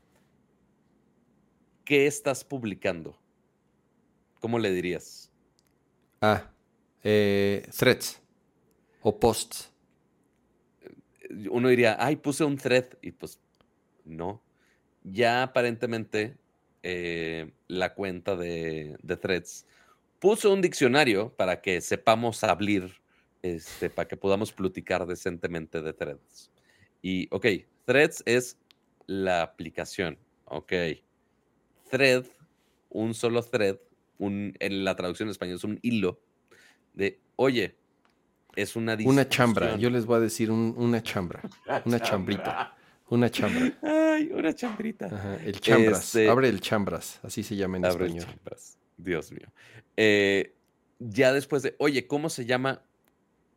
¿qué 1.86 2.08
estás 2.08 2.44
publicando? 2.44 3.18
¿Cómo 4.40 4.60
le 4.60 4.72
dirías? 4.72 5.32
Ah, 6.22 6.52
eh, 7.04 7.68
threads 7.76 8.22
o 9.02 9.18
posts. 9.20 9.72
Uno 11.50 11.70
diría, 11.70 11.96
ay, 12.00 12.16
puse 12.16 12.44
un 12.44 12.58
thread 12.58 12.86
y 13.02 13.12
pues 13.12 13.40
no. 14.06 14.42
Ya 15.04 15.44
aparentemente 15.44 16.38
eh, 16.84 17.52
la 17.68 17.94
cuenta 17.94 18.36
de, 18.36 18.98
threads 19.22 19.66
puso 20.20 20.54
un 20.54 20.62
diccionario 20.62 21.34
para 21.36 21.62
que 21.62 21.82
sepamos 21.82 22.44
abrir, 22.44 22.94
este, 23.42 23.90
para 23.90 24.08
que 24.08 24.18
podamos 24.18 24.52
platicar 24.52 25.06
decentemente 25.06 25.82
de 25.82 25.94
threads. 25.94 26.52
Y, 27.02 27.28
ok, 27.32 27.46
threads 27.86 28.24
es 28.26 28.58
la 29.08 29.42
aplicación, 29.42 30.18
ok. 30.46 30.74
Thread, 31.90 32.26
un 32.90 33.14
solo 33.14 33.42
thread, 33.42 33.78
en 34.20 34.84
la 34.84 34.96
traducción 34.96 35.28
en 35.28 35.32
español 35.32 35.56
es 35.56 35.64
un 35.64 35.80
hilo 35.82 36.20
de, 36.94 37.20
oye, 37.38 37.76
es 38.56 38.76
una 38.76 38.98
Una 39.06 39.28
chambra, 39.28 39.78
yo 39.78 39.90
les 39.90 40.06
voy 40.06 40.18
a 40.18 40.20
decir 40.20 40.52
una 40.52 41.02
chambra, 41.02 41.42
una 41.86 42.00
chambrita. 42.00 42.76
Una 43.10 43.30
chambra. 43.30 43.78
Ay, 43.82 44.32
una 44.34 44.54
chambrita. 44.54 45.40
el 45.44 45.60
chambras. 45.60 46.16
Este 46.16 46.30
abre 46.30 46.50
el 46.50 46.62
chambras. 46.62 47.20
Así 47.24 47.44
se 47.44 47.56
llama 47.56 47.78
en 47.78 47.86
abre 47.86 48.06
español. 48.06 48.26
El 48.28 48.36
chambras. 48.36 48.78
Dios 48.98 49.32
mío. 49.32 49.48
Eh, 49.98 50.56
ya 51.00 51.34
después 51.34 51.64
de, 51.64 51.76
oye, 51.80 52.08
¿cómo 52.08 52.30
se 52.30 52.46
llama 52.46 52.84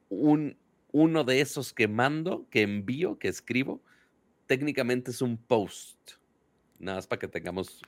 un, 0.08 0.56
uno 0.92 1.24
de 1.24 1.40
esos 1.40 1.72
que 1.72 1.88
mando, 1.88 2.46
que 2.50 2.62
envío, 2.62 3.18
que 3.18 3.28
escribo? 3.28 3.82
Técnicamente 4.46 5.10
es 5.10 5.22
un 5.22 5.36
post. 5.36 6.12
Nada 6.78 6.98
más 6.98 7.06
para 7.06 7.20
que 7.20 7.28
tengamos 7.28 7.82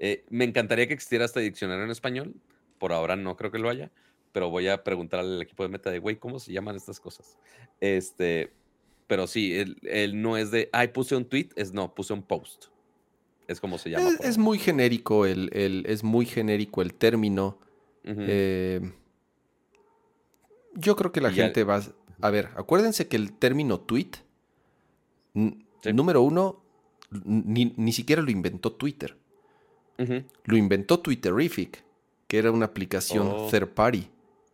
eh, 0.00 0.24
me 0.30 0.44
encantaría 0.44 0.88
que 0.88 0.94
existiera 0.94 1.26
este 1.26 1.40
diccionario 1.40 1.84
en 1.84 1.90
español. 1.90 2.34
Por 2.78 2.92
ahora 2.92 3.14
no 3.14 3.36
creo 3.36 3.52
que 3.52 3.58
lo 3.58 3.68
haya, 3.68 3.92
pero 4.32 4.48
voy 4.48 4.66
a 4.68 4.82
preguntar 4.82 5.20
al 5.20 5.42
equipo 5.42 5.62
de 5.62 5.68
meta 5.68 5.90
de, 5.90 5.98
güey, 5.98 6.16
¿cómo 6.16 6.40
se 6.40 6.52
llaman 6.52 6.74
estas 6.74 6.98
cosas? 6.98 7.36
Este, 7.80 8.54
pero 9.10 9.26
sí, 9.26 9.58
él, 9.82 10.22
no 10.22 10.36
es 10.36 10.52
de, 10.52 10.70
ay, 10.72 10.86
puse 10.86 11.16
un 11.16 11.24
tweet, 11.24 11.48
es 11.56 11.72
no, 11.72 11.96
puse 11.96 12.12
un 12.12 12.22
post. 12.22 12.66
Es 13.48 13.58
como 13.58 13.76
se 13.76 13.90
llama. 13.90 14.08
Es, 14.20 14.38
muy 14.38 14.56
genérico 14.56 15.26
el, 15.26 15.50
es 15.84 16.04
muy 16.04 16.26
genérico 16.26 16.80
el 16.80 16.94
término. 16.94 17.58
Eh, 18.04 18.92
yo 20.76 20.94
creo 20.94 21.10
que 21.10 21.20
la 21.20 21.32
gente 21.32 21.64
va. 21.64 21.82
A 22.20 22.30
ver, 22.30 22.50
acuérdense 22.54 23.08
que 23.08 23.16
el 23.16 23.32
término 23.32 23.80
tweet, 23.80 24.10
número 25.34 26.22
uno, 26.22 26.62
ni, 27.10 27.74
ni, 27.76 27.92
siquiera 27.92 28.22
lo 28.22 28.30
inventó 28.30 28.70
Twitter. 28.70 29.16
Lo 30.44 30.56
inventó 30.56 31.00
Twitterific, 31.00 31.82
que 32.28 32.38
era 32.38 32.52
una 32.52 32.66
aplicación 32.66 33.26
oh. 33.26 33.48
third 33.50 33.70
party. 33.70 34.08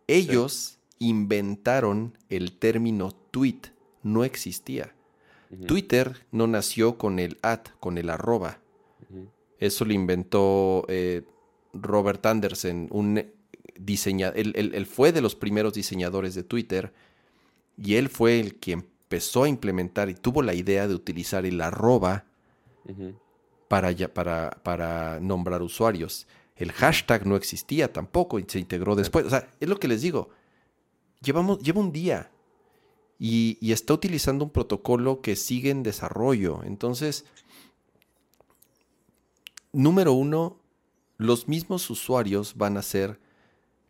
Ellos 0.07 0.79
inventaron 0.97 2.17
el 2.29 2.53
término 2.53 3.11
tweet, 3.29 3.76
no 4.07 4.23
existía. 4.23 4.93
Twitter 5.65 6.25
no 6.31 6.47
nació 6.47 6.97
con 6.97 7.19
el 7.19 7.37
at, 7.41 7.67
con 7.79 7.97
el 7.97 8.09
arroba. 8.09 8.59
Eso 9.59 9.85
lo 9.85 9.93
inventó 9.93 10.85
eh, 10.87 11.23
Robert 11.73 12.25
Anderson, 12.25 12.87
un 12.91 13.25
diseñador. 13.79 14.37
Él, 14.37 14.85
fue 14.85 15.11
de 15.11 15.21
los 15.21 15.35
primeros 15.35 15.73
diseñadores 15.73 16.35
de 16.35 16.43
Twitter 16.43 16.93
y 17.77 17.95
él 17.95 18.09
fue 18.09 18.39
el 18.39 18.55
que 18.55 18.73
empezó 18.73 19.43
a 19.43 19.49
implementar 19.49 20.09
y 20.09 20.15
tuvo 20.15 20.41
la 20.41 20.53
idea 20.53 20.87
de 20.87 20.93
utilizar 20.93 21.45
el 21.45 21.61
arroba 21.61 22.25
para, 23.67 23.95
para, 24.13 24.59
para 24.63 25.19
nombrar 25.21 25.61
usuarios. 25.61 26.27
El 26.55 26.71
hashtag 26.71 27.25
no 27.25 27.35
existía 27.35 27.93
tampoco 27.93 28.39
y 28.39 28.45
se 28.47 28.59
integró 28.59 28.95
después. 28.95 29.25
O 29.25 29.29
sea, 29.29 29.47
es 29.59 29.69
lo 29.69 29.79
que 29.79 29.87
les 29.87 30.01
digo. 30.01 30.29
Llevamos, 31.21 31.59
lleva 31.59 31.79
un 31.79 31.91
día 31.91 32.31
y, 33.19 33.71
está 33.71 33.93
utilizando 33.93 34.45
un 34.45 34.51
protocolo 34.51 35.21
que 35.21 35.35
sigue 35.35 35.71
en 35.71 35.83
desarrollo. 35.83 36.61
Entonces, 36.63 37.25
número 39.73 40.13
uno, 40.13 40.59
los 41.17 41.47
mismos 41.47 41.89
usuarios 41.89 42.55
van 42.55 42.77
a 42.77 42.81
hacer 42.81 43.19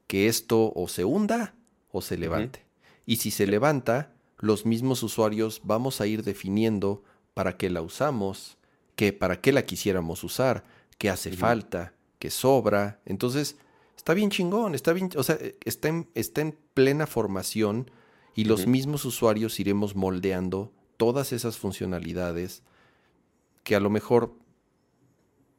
que 0.08 0.28
esto 0.28 0.72
o 0.74 0.88
se 0.88 1.04
hunda 1.04 1.56
o 1.92 2.02
se 2.02 2.18
levante. 2.18 2.66
Y 3.06 3.18
si 3.18 3.32
se 3.32 3.48
levanta, 3.48 4.14
los 4.38 4.66
mismos 4.66 5.04
usuarios 5.04 5.62
vamos 5.64 6.00
a 6.00 6.08
ir 6.08 6.24
definiendo 6.24 7.04
para 7.34 7.58
qué 7.58 7.70
la 7.70 7.82
usamos, 7.82 8.58
que 8.96 9.14
para 9.14 9.42
qué 9.42 9.52
la 9.52 9.66
quisiéramos 9.66 10.24
usar, 10.24 10.64
qué 10.98 11.10
hace 11.10 11.32
falta, 11.32 11.94
qué 12.20 12.30
sobra. 12.30 13.02
Entonces, 13.06 13.58
está 13.96 14.14
bien 14.14 14.30
chingón, 14.30 14.74
está 14.74 14.94
bien, 14.94 15.10
o 15.18 15.24
sea, 15.24 15.38
está 15.66 15.90
en, 15.90 16.10
está 16.16 16.42
en 16.42 16.58
plena 16.74 17.08
formación 17.08 17.92
y 18.38 18.46
los 18.46 18.68
mismos 18.68 19.04
usuarios 19.04 19.60
iremos 19.60 19.96
moldeando 19.96 20.72
todas 20.98 21.34
esas 21.34 21.58
funcionalidades 21.58 22.62
que 23.64 23.76
a 23.76 23.80
lo 23.80 23.90
mejor 23.90 24.36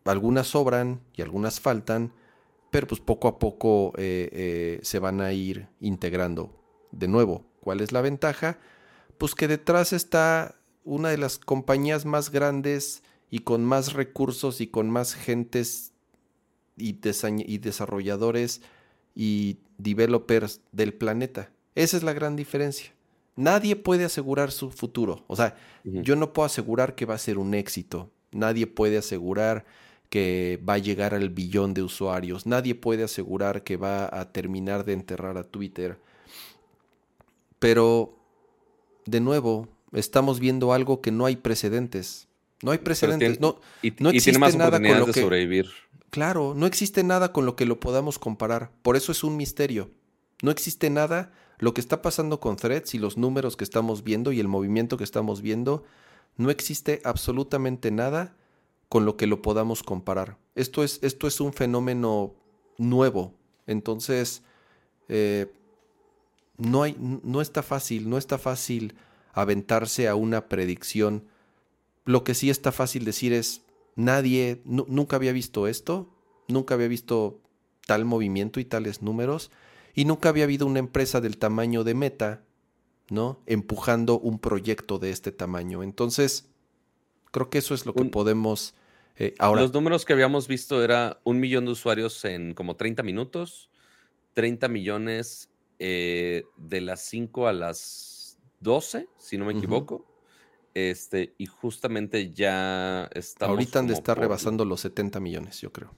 algunas 0.05 0.47
sobran 0.47 1.01
y 1.17 1.23
algunas 1.23 1.59
faltan, 1.59 2.13
pero 2.71 2.87
pues 2.87 3.01
poco 3.01 3.27
a 3.27 3.41
poco 3.41 3.93
eh, 3.97 4.29
eh, 4.31 4.81
se 4.83 5.01
van 5.01 5.21
a 5.21 5.33
ir 5.33 5.67
integrando. 5.81 6.55
De 6.93 7.09
nuevo, 7.09 7.45
¿cuál 7.61 7.81
es 7.81 7.91
la 7.91 8.01
ventaja? 8.01 8.61
Pues 9.19 9.35
que 9.35 9.49
detrás 9.49 9.93
está 9.93 10.55
una 10.85 11.09
de 11.09 11.19
las 11.19 11.41
compañías 11.41 12.05
más 12.05 12.31
grandes 12.31 13.03
y 13.29 13.41
con 13.41 13.65
más 13.65 13.93
recursos 13.93 14.61
y 14.61 14.69
con 14.69 14.89
más 14.89 15.15
gentes 15.15 15.95
y, 16.77 16.97
y 17.01 17.59
desarrolladores 17.59 18.63
y 19.17 19.59
developers 19.79 20.61
del 20.71 20.95
planeta. 20.95 21.51
Esa 21.79 21.97
es 21.97 22.03
la 22.03 22.13
gran 22.13 22.35
diferencia. 22.35 22.93
Nadie 23.37 23.77
puede 23.77 24.05
asegurar 24.05 24.51
su 24.51 24.73
futuro. 24.73 25.25
O 25.29 25.37
sea, 25.37 25.57
yo 25.85 26.17
no 26.17 26.33
puedo 26.33 26.45
asegurar 26.45 26.97
que 26.97 27.07
va 27.07 27.15
a 27.15 27.19
ser 27.19 27.39
un 27.39 27.55
éxito. 27.55 28.11
Nadie 28.33 28.67
puede 28.67 28.99
asegurar 28.99 29.65
que 30.11 30.61
va 30.69 30.75
a 30.75 30.79
llegar 30.79 31.15
al 31.15 31.31
billón 31.31 31.75
de 31.75 31.85
usuarios. 31.85 32.47
Nadie 32.47 32.75
puede 32.75 33.05
asegurar 33.05 33.63
que 33.63 33.77
va 33.77 34.09
a 34.13 34.33
terminar 34.33 34.85
de 34.85 34.95
enterrar 34.95 35.39
a 35.39 35.45
Twitter. 35.45 36.01
Pero, 37.61 38.19
de 39.07 39.21
nuevo, 39.21 39.69
estamos 39.93 40.41
viendo 40.41 40.73
algo 40.73 41.01
que 41.01 41.13
no 41.13 41.27
hay 41.27 41.37
precedentes. 41.37 42.27
No 42.61 42.73
hay 42.73 42.79
precedentes. 42.79 43.39
no, 43.39 43.61
no 44.01 44.11
existe 44.11 44.37
nada 44.57 44.81
con 44.81 44.99
lo 44.99 45.07
que, 45.07 45.21
sobrevivir. 45.21 45.69
Claro, 46.11 46.55
no 46.57 46.67
existe 46.67 47.05
nada 47.05 47.33
con 47.33 47.47
lo 47.47 47.55
que 47.55 47.67
lo 47.67 47.79
podamos 47.79 48.19
comparar. 48.19 48.73
Por 48.83 48.97
eso 48.97 49.13
es 49.13 49.23
un 49.23 49.37
misterio. 49.37 49.93
No 50.43 50.51
existe 50.51 50.91
nada. 50.91 51.31
Lo 51.59 51.75
que 51.75 51.81
está 51.81 52.03
pasando 52.03 52.41
con 52.41 52.57
threads 52.57 52.95
y 52.95 52.99
los 52.99 53.17
números 53.17 53.57
que 53.57 53.65
estamos 53.65 54.05
viendo 54.05 54.33
y 54.33 54.41
el 54.41 54.49
movimiento 54.49 54.97
que 54.97 55.05
estamos 55.05 55.43
viendo, 55.43 55.85
no 56.37 56.51
existe 56.51 57.01
absolutamente 57.05 57.91
nada 57.91 58.37
con 58.89 59.05
lo 59.05 59.17
que 59.17 59.27
lo 59.27 59.43
podamos 59.43 59.83
comparar. 59.83 60.39
Esto 60.55 60.83
es, 60.83 61.01
esto 61.03 61.27
es 61.27 61.41
un 61.41 61.53
fenómeno 61.53 62.35
nuevo. 62.79 63.35
Entonces, 63.67 64.43
eh, 65.09 65.53
no, 66.57 66.83
hay, 66.85 66.97
no 66.99 67.41
está 67.41 67.63
fácil, 67.63 68.09
no 68.09 68.19
está 68.19 68.39
fácil 68.39 68.95
aventarse 69.33 70.09
a 70.09 70.15
una 70.15 70.49
predicción. 70.49 71.25
Lo 72.05 72.25
que 72.25 72.35
sí 72.35 72.51
está 72.51 72.73
fácil 72.73 73.05
decir 73.05 73.33
es, 73.33 73.63
nadie, 73.97 74.63
nunca 74.65 75.17
había 75.17 75.33
visto 75.33 75.67
esto, 75.67 76.09
nunca 76.47 76.75
había 76.75 76.89
visto 76.89 77.41
tal 77.87 78.05
movimiento 78.05 78.61
y 78.61 78.65
tales 78.65 79.03
números, 79.03 79.51
y 79.99 80.05
nunca 80.05 80.29
había 80.29 80.45
habido 80.45 80.65
una 80.65 80.79
empresa 80.79 81.20
del 81.20 81.39
tamaño 81.39 81.83
de 81.83 81.93
Meta, 81.93 82.45
¿no? 83.11 83.43
Empujando 83.47 84.20
un 84.20 84.39
proyecto 84.39 85.01
de 85.01 85.11
este 85.11 85.33
tamaño. 85.33 85.83
Entonces, 85.83 86.49
creo 87.33 87.51
que 87.51 87.59
eso 87.59 87.75
es 87.75 87.85
lo 87.85 87.93
que 87.95 88.05
podemos... 88.05 88.77
Eh, 89.16 89.35
ahora, 89.41 89.62
Los 89.62 89.75
números 89.75 90.05
que 90.05 90.12
habíamos 90.12 90.47
visto 90.47 90.85
era 90.85 91.19
un 91.25 91.41
millón 91.41 91.65
de 91.65 91.73
usuarios 91.73 92.25
en 92.25 92.55
como 92.55 92.77
30 92.77 93.03
minutos, 93.03 93.70
30 94.35 94.69
millones 94.69 95.51
eh, 95.81 96.45
de 96.57 96.81
las 96.81 97.01
5 97.01 97.49
a 97.49 97.53
las 97.53 98.39
12, 98.61 99.09
si 99.19 99.37
no 99.37 99.47
me 99.47 99.55
equivoco. 99.55 100.07
Este, 100.75 101.35
y 101.39 101.47
justamente 101.47 102.31
ya 102.31 103.11
estamos. 103.15 103.57
Ahorita 103.57 103.81
han 103.81 103.89
de 103.89 103.95
estar 103.95 104.16
rebasando 104.16 104.65
los 104.65 104.81
70 104.83 105.19
millones, 105.19 105.61
yo 105.61 105.73
creo. 105.73 105.93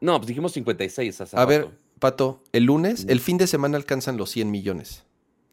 No, 0.00 0.16
pues 0.18 0.28
dijimos 0.28 0.52
56 0.52 1.34
A 1.34 1.44
ver, 1.44 1.76
Pato, 1.98 2.42
el 2.52 2.64
lunes, 2.64 3.06
el 3.08 3.20
fin 3.20 3.38
de 3.38 3.46
semana 3.46 3.76
alcanzan 3.76 4.16
los 4.16 4.30
100 4.30 4.50
millones. 4.50 5.04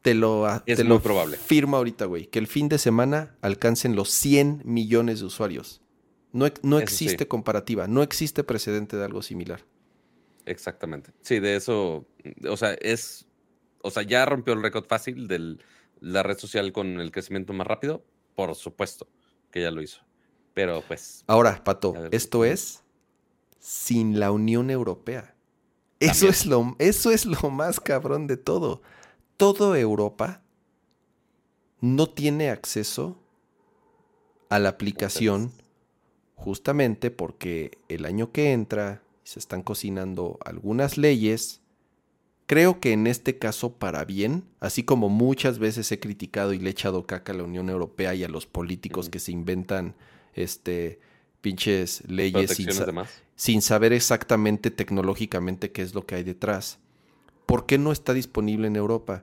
Te 0.02 0.14
lo, 0.14 0.46
es 0.66 0.84
muy 0.84 0.98
probable. 1.00 1.36
firma 1.36 1.78
ahorita, 1.78 2.04
güey, 2.04 2.26
que 2.26 2.38
el 2.38 2.46
fin 2.46 2.68
de 2.68 2.78
semana 2.78 3.36
alcancen 3.40 3.96
los 3.96 4.10
100 4.10 4.62
millones 4.64 5.18
de 5.20 5.26
usuarios. 5.26 5.82
No, 6.32 6.46
no 6.62 6.78
existe 6.78 7.26
comparativa, 7.26 7.88
no 7.88 8.02
existe 8.02 8.44
precedente 8.44 8.96
de 8.96 9.04
algo 9.04 9.22
similar. 9.22 9.64
Exactamente. 10.44 11.10
Sí, 11.22 11.40
de 11.40 11.56
eso, 11.56 12.06
o 12.48 12.56
sea, 12.56 12.74
es, 12.74 13.26
o 13.82 13.90
sea, 13.90 14.04
ya 14.04 14.24
rompió 14.26 14.54
el 14.54 14.62
récord 14.62 14.84
fácil 14.86 15.26
de 15.26 15.56
la 16.00 16.22
red 16.22 16.38
social 16.38 16.72
con 16.72 17.00
el 17.00 17.10
crecimiento 17.10 17.52
más 17.52 17.66
rápido, 17.66 18.04
por 18.36 18.54
supuesto 18.54 19.08
que 19.50 19.62
ya 19.62 19.70
lo 19.70 19.82
hizo. 19.82 20.02
Pero 20.54 20.82
pues. 20.86 21.24
Ahora, 21.26 21.64
Pato, 21.64 21.94
esto 22.12 22.44
es 22.44 22.84
sin 23.58 24.20
la 24.20 24.30
Unión 24.30 24.70
Europea. 24.70 25.35
Eso 26.00 26.28
es, 26.28 26.46
lo, 26.46 26.76
eso 26.78 27.10
es 27.10 27.24
lo 27.24 27.50
más 27.50 27.80
cabrón 27.80 28.26
de 28.26 28.36
todo. 28.36 28.82
Toda 29.36 29.78
Europa 29.78 30.42
no 31.80 32.08
tiene 32.08 32.50
acceso 32.50 33.18
a 34.48 34.58
la 34.58 34.70
aplicación 34.70 35.52
justamente 36.34 37.10
porque 37.10 37.78
el 37.88 38.04
año 38.04 38.30
que 38.30 38.52
entra 38.52 39.02
se 39.24 39.38
están 39.38 39.62
cocinando 39.62 40.38
algunas 40.44 40.98
leyes. 40.98 41.60
Creo 42.46 42.78
que 42.78 42.92
en 42.92 43.06
este 43.06 43.38
caso 43.38 43.72
para 43.72 44.04
bien, 44.04 44.44
así 44.60 44.84
como 44.84 45.08
muchas 45.08 45.58
veces 45.58 45.90
he 45.90 45.98
criticado 45.98 46.52
y 46.52 46.58
le 46.58 46.68
he 46.68 46.70
echado 46.70 47.06
caca 47.06 47.32
a 47.32 47.36
la 47.36 47.42
Unión 47.42 47.68
Europea 47.68 48.14
y 48.14 48.22
a 48.22 48.28
los 48.28 48.46
políticos 48.46 49.08
que 49.08 49.18
se 49.18 49.32
inventan 49.32 49.96
este 50.34 51.00
pinches 51.46 52.02
leyes 52.08 52.50
sin, 52.56 52.68
sin, 53.36 53.62
saber 53.62 53.92
exactamente 53.92 54.72
tecnológicamente 54.72 55.70
qué 55.70 55.82
es 55.82 55.94
lo 55.94 56.04
que 56.04 56.16
hay 56.16 56.24
detrás. 56.24 56.80
¿Por 57.46 57.66
qué 57.66 57.78
no 57.78 57.92
está 57.92 58.14
disponible 58.14 58.66
en 58.66 58.74
Europa? 58.74 59.22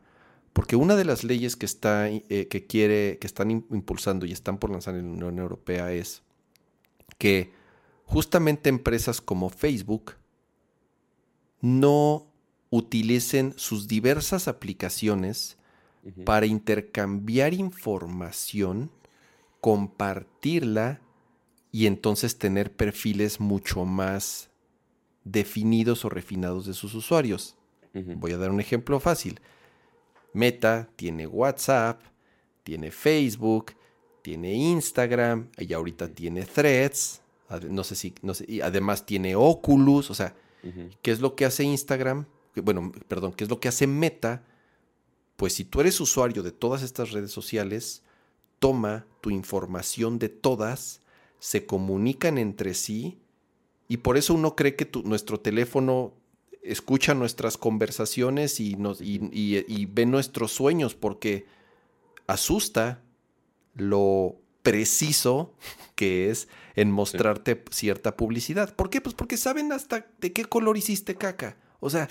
Porque 0.54 0.78
una 0.78 0.96
de 0.96 1.04
las 1.04 1.26
leyes 1.26 1.58
que 1.58 1.66
está 1.66 2.08
eh, 2.08 2.48
que 2.50 2.66
quiere 2.66 3.18
que 3.20 3.28
están 3.28 3.52
impulsando 3.52 4.26
y 4.26 4.32
están 4.32 4.58
por 4.58 4.70
lanzar 4.70 4.96
en 4.96 5.20
la 5.20 5.26
Unión 5.26 5.40
Europea 5.40 5.92
es 5.92 6.22
que 7.18 7.52
justamente 8.06 8.70
empresas 8.70 9.20
como 9.20 9.50
Facebook 9.50 10.14
no 11.60 12.32
utilicen 12.70 13.54
sus 13.58 13.90
diversas 13.90 14.48
aplicaciones 14.48 15.58
para 16.24 16.46
intercambiar 16.46 17.54
información, 17.54 18.92
compartirla 19.60 21.02
y 21.74 21.88
entonces 21.88 22.38
tener 22.38 22.72
perfiles 22.72 23.40
mucho 23.40 23.84
más 23.84 24.52
definidos 25.24 26.06
o 26.06 26.10
refinados 26.10 26.68
de 26.68 26.74
sus 26.76 26.94
usuarios. 26.94 27.58
Voy 27.94 28.32
a 28.32 28.38
dar 28.38 28.52
un 28.52 28.60
ejemplo 28.60 29.00
fácil. 29.00 29.42
Meta 30.34 30.88
tiene 30.96 31.26
WhatsApp, 31.26 32.00
tiene 32.64 32.92
Facebook, 32.92 33.74
tiene 34.22 34.54
Instagram 34.54 35.50
y 35.58 35.74
ahorita 35.74 36.10
tiene 36.10 36.46
Threads, 36.46 37.22
no 37.70 37.84
sé 37.84 37.96
si, 37.96 38.14
no 38.22 38.36
sé, 38.36 38.46
y 38.48 38.62
además 38.62 39.06
tiene 39.06 39.36
Oculus, 39.36 40.12
o 40.12 40.14
sea, 40.14 40.36
¿qué 41.02 41.10
es 41.10 41.22
lo 41.22 41.36
que 41.36 41.46
hace 41.46 41.64
Instagram? 41.64 42.28
Bueno, 42.56 42.92
perdón, 43.08 43.34
¿qué 43.34 43.46
es 43.46 43.50
lo 43.50 43.60
que 43.60 43.68
hace 43.68 43.88
Meta? 43.88 44.46
Pues 45.38 45.54
si 45.54 45.66
tú 45.66 45.82
eres 45.82 46.00
usuario 46.00 46.44
de 46.44 46.52
todas 46.52 46.84
estas 46.84 47.12
redes 47.12 47.32
sociales, 47.32 48.04
toma 48.60 49.08
tu 49.22 49.32
información 49.32 50.20
de 50.20 50.30
todas, 50.30 51.02
se 51.44 51.66
comunican 51.66 52.38
entre 52.38 52.74
sí 52.74 53.20
y 53.90 53.98
por 53.98 54.16
eso 54.16 54.34
uno 54.34 54.56
cree 54.56 54.78
que 54.78 54.90
nuestro 55.04 55.42
teléfono 55.42 56.14
escucha 56.62 57.14
nuestras 57.16 57.58
conversaciones 57.58 58.62
y, 58.62 58.78
nos, 58.78 59.02
y 59.02 59.86
ve 59.88 60.06
nuestros 60.06 60.54
sueños 60.54 60.96
porque 60.96 61.46
asusta 62.28 63.02
lo 63.76 64.38
preciso 64.62 65.54
que 65.96 66.30
es 66.30 66.48
en 66.76 66.92
mostrarte 66.92 67.62
cierta 67.72 68.16
publicidad. 68.16 68.74
¿Por 68.74 68.90
qué? 68.90 69.02
Pues 69.02 69.14
porque 69.14 69.36
saben 69.36 69.74
hasta 69.74 70.08
de 70.22 70.32
qué 70.32 70.46
color 70.46 70.78
hiciste 70.78 71.16
caca. 71.16 71.58
O 71.82 71.90
sea, 71.90 72.08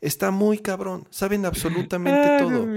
está 0.00 0.30
muy 0.30 0.58
cabrón. 0.58 1.08
Saben 1.10 1.44
absolutamente 1.44 2.38
todo. 2.38 2.68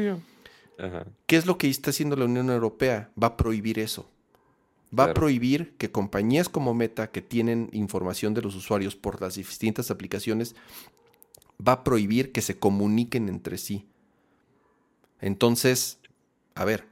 ¿Qué 1.28 1.36
es 1.36 1.46
lo 1.46 1.60
que 1.60 1.70
está 1.70 1.92
haciendo 1.92 2.16
la 2.16 2.26
Unión 2.26 2.50
Europea? 2.50 3.12
Va 3.22 3.28
a 3.28 3.38
prohibir 3.38 3.78
eso. 3.78 4.10
Va 4.98 5.06
a 5.06 5.14
prohibir 5.14 5.76
que 5.78 5.92
compañías 5.92 6.50
como 6.50 6.74
Meta, 6.74 7.12
que 7.12 7.22
tienen 7.22 7.70
información 7.74 8.34
de 8.34 8.42
los 8.42 8.56
usuarios 8.56 8.96
por 8.96 9.22
las 9.22 9.36
distintas 9.36 9.92
aplicaciones, 9.92 10.56
va 11.66 11.74
a 11.74 11.84
prohibir 11.84 12.32
que 12.32 12.42
se 12.42 12.58
comuniquen 12.58 13.30
entre 13.30 13.58
sí. 13.58 13.88
Entonces, 15.22 16.00
a 16.56 16.66
ver, 16.66 16.88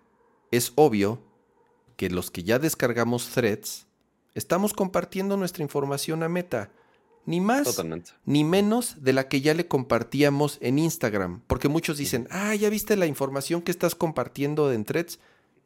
es 0.52 0.74
obvio 0.76 1.22
que 1.96 2.10
los 2.10 2.32
que 2.32 2.44
ya 2.44 2.60
descargamos 2.60 3.30
threads, 3.30 3.88
estamos 4.36 4.74
compartiendo 4.74 5.36
nuestra 5.36 5.64
información 5.64 6.24
a 6.24 6.30
Meta. 6.30 6.72
Ni 7.26 7.42
más 7.42 7.84
ni 8.24 8.46
menos 8.46 9.04
de 9.04 9.12
la 9.12 9.28
que 9.28 9.42
ya 9.42 9.54
le 9.54 9.68
compartíamos 9.68 10.60
en 10.62 10.80
Instagram. 10.80 11.42
Porque 11.48 11.68
muchos 11.68 11.98
dicen, 11.98 12.26
ah, 12.32 12.56
ya 12.56 12.70
viste 12.70 12.96
la 12.96 13.06
información 13.06 13.62
que 13.62 13.72
estás 13.72 13.96
compartiendo 13.96 14.72
en 14.72 14.86
threads. 14.86 15.20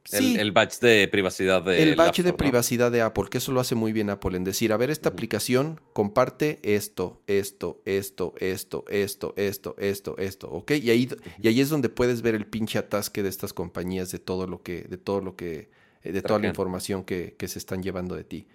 Sí, 0.03 0.35
el, 0.37 0.51
batch 0.51 0.79
de 0.79 1.07
privacidad 1.07 1.61
de 1.61 1.83
El 1.83 1.95
batch 1.95 2.21
de 2.21 2.33
privacidad 2.33 2.91
de 2.91 3.01
Apple, 3.01 3.25
que 3.29 3.37
eso 3.37 3.51
lo 3.51 3.59
hace 3.59 3.75
muy 3.75 3.93
bien 3.93 4.09
Apple, 4.09 4.35
en 4.35 4.43
decir, 4.43 4.73
a 4.73 4.77
ver, 4.77 4.89
esta 4.89 5.09
aplicación 5.09 5.79
comparte 5.93 6.59
esto, 6.63 7.21
esto, 7.27 7.81
esto, 7.85 8.33
esto, 8.39 8.83
esto, 8.87 9.33
esto, 9.37 9.75
esto, 9.77 10.17
esto, 10.17 10.49
¿ok? 10.49 10.71
Y 10.71 10.89
ahí, 10.89 11.09
y 11.39 11.47
ahí 11.47 11.61
es 11.61 11.69
donde 11.69 11.89
puedes 11.89 12.23
ver 12.23 12.33
el 12.33 12.47
pinche 12.47 12.79
atasque 12.79 13.21
de 13.21 13.29
estas 13.29 13.53
compañías 13.53 14.11
de 14.11 14.19
todo 14.19 14.47
lo 14.47 14.63
que, 14.63 14.81
de 14.81 14.97
todo 14.97 15.21
lo 15.21 15.35
que 15.35 15.69
eh, 16.03 16.11
de 16.11 16.21
toda 16.21 16.39
la 16.39 16.47
información 16.47 17.03
que, 17.03 17.35
se 17.47 17.59
están 17.59 17.83
llevando 17.83 18.15
de 18.15 18.23
ti. 18.23 18.47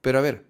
Pero 0.00 0.18
a 0.18 0.22
ver, 0.22 0.46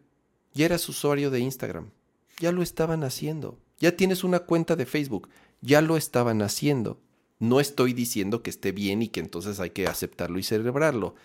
ya 0.54 0.66
eras 0.66 0.88
usuario 0.88 1.30
de 1.30 1.40
Instagram. 1.40 1.90
ya 2.38 2.52
lo 2.52 2.62
estaban 2.62 3.04
haciendo. 3.04 3.58
Ya 3.78 3.96
tienes 3.96 4.24
una 4.24 4.40
cuenta 4.40 4.76
de 4.76 4.86
Facebook, 4.86 5.28
ya 5.60 5.80
lo 5.80 5.96
estaban 5.96 6.42
haciendo. 6.42 7.00
No 7.40 7.58
estoy 7.58 7.92
diciendo 7.92 8.42
que 8.42 8.50
esté 8.50 8.70
bien 8.70 9.02
y 9.02 9.08
que 9.08 9.18
entonces 9.18 9.58
hay 9.58 9.70
que 9.70 9.86
aceptarlo 9.88 10.38
y 10.38 10.44
celebrarlo. 10.44 11.16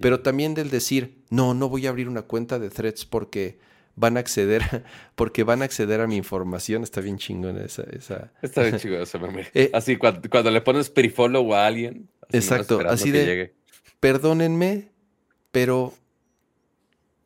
Pero 0.00 0.20
también 0.20 0.54
del 0.54 0.70
decir, 0.70 1.18
no, 1.30 1.52
no 1.54 1.68
voy 1.68 1.86
a 1.86 1.90
abrir 1.90 2.08
una 2.08 2.22
cuenta 2.22 2.58
de 2.58 2.70
threads 2.70 3.04
porque 3.04 3.58
van 3.94 4.16
a 4.16 4.20
acceder, 4.20 4.62
porque 5.14 5.42
van 5.42 5.62
a 5.62 5.64
acceder 5.64 6.00
a 6.00 6.06
mi 6.06 6.16
información. 6.16 6.82
Está 6.82 7.00
bien 7.00 7.18
chingona 7.18 7.64
esa. 7.64 7.82
esa... 7.90 8.32
Está 8.42 8.62
bien 8.62 8.76
chingona 8.78 9.02
esa 9.02 9.18
meme. 9.18 9.48
Eh, 9.54 9.70
así 9.72 9.96
cuando, 9.96 10.50
le 10.50 10.60
pones 10.60 10.88
perifollow 10.90 11.54
a 11.54 11.66
alguien. 11.66 12.08
exacto, 12.30 12.80
así 12.86 13.10
de. 13.10 13.54
Perdónenme, 14.00 14.90
pero 15.50 15.94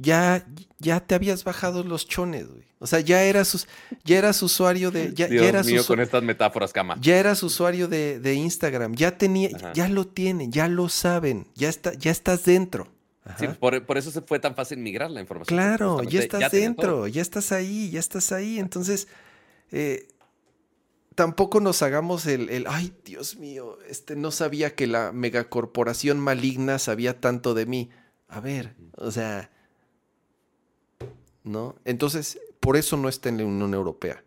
ya, 0.00 0.46
ya 0.78 1.00
te 1.00 1.14
habías 1.14 1.44
bajado 1.44 1.84
los 1.84 2.06
chones, 2.06 2.48
güey. 2.48 2.64
O 2.78 2.86
sea, 2.86 3.00
ya 3.00 3.22
eras, 3.22 3.66
ya 4.04 4.18
eras 4.18 4.42
usuario 4.42 4.90
de. 4.90 5.12
Ya, 5.12 5.26
Dios 5.26 5.44
eras 5.44 5.66
mío, 5.66 5.84
con 5.86 6.00
estas 6.00 6.22
metáforas, 6.22 6.72
cama. 6.72 6.96
Ya 7.00 7.18
eras 7.18 7.42
usuario 7.42 7.88
de, 7.88 8.34
Instagram. 8.34 8.94
Ya 8.94 9.18
tenía, 9.18 9.50
ya 9.74 9.88
lo 9.88 10.06
tienen, 10.06 10.50
ya 10.50 10.66
lo 10.66 10.88
saben. 10.88 11.46
Ya 11.54 11.68
está, 11.68 11.92
ya 11.92 12.10
estás 12.10 12.44
dentro. 12.44 12.88
Sí, 13.38 13.46
por, 13.60 13.84
por, 13.84 13.98
eso 13.98 14.10
se 14.10 14.22
fue 14.22 14.40
tan 14.40 14.54
fácil 14.54 14.78
migrar 14.78 15.10
la 15.10 15.20
información. 15.20 15.56
Claro, 15.56 16.02
ya 16.02 16.20
estás 16.20 16.50
dentro, 16.50 17.06
ya 17.06 17.20
estás 17.20 17.52
ahí, 17.52 17.90
ya 17.90 18.00
estás 18.00 18.32
ahí. 18.32 18.58
Entonces, 18.58 19.08
eh, 19.70 20.08
tampoco 21.14 21.60
nos 21.60 21.82
hagamos 21.82 22.24
el, 22.26 22.48
el, 22.48 22.66
ay, 22.66 22.94
Dios 23.04 23.36
mío, 23.36 23.78
este 23.88 24.16
no 24.16 24.30
sabía 24.30 24.74
que 24.74 24.86
la 24.86 25.12
megacorporación 25.12 26.18
maligna 26.18 26.78
sabía 26.78 27.20
tanto 27.20 27.52
de 27.52 27.66
mí. 27.66 27.90
A 28.26 28.40
ver, 28.40 28.74
o 28.96 29.10
sea, 29.10 29.50
¿no? 31.44 31.76
Entonces, 31.84 32.40
por 32.60 32.76
eso 32.76 32.96
no 32.96 33.08
está 33.08 33.28
en 33.28 33.38
la 33.38 33.44
Unión 33.44 33.74
Europea, 33.74 34.22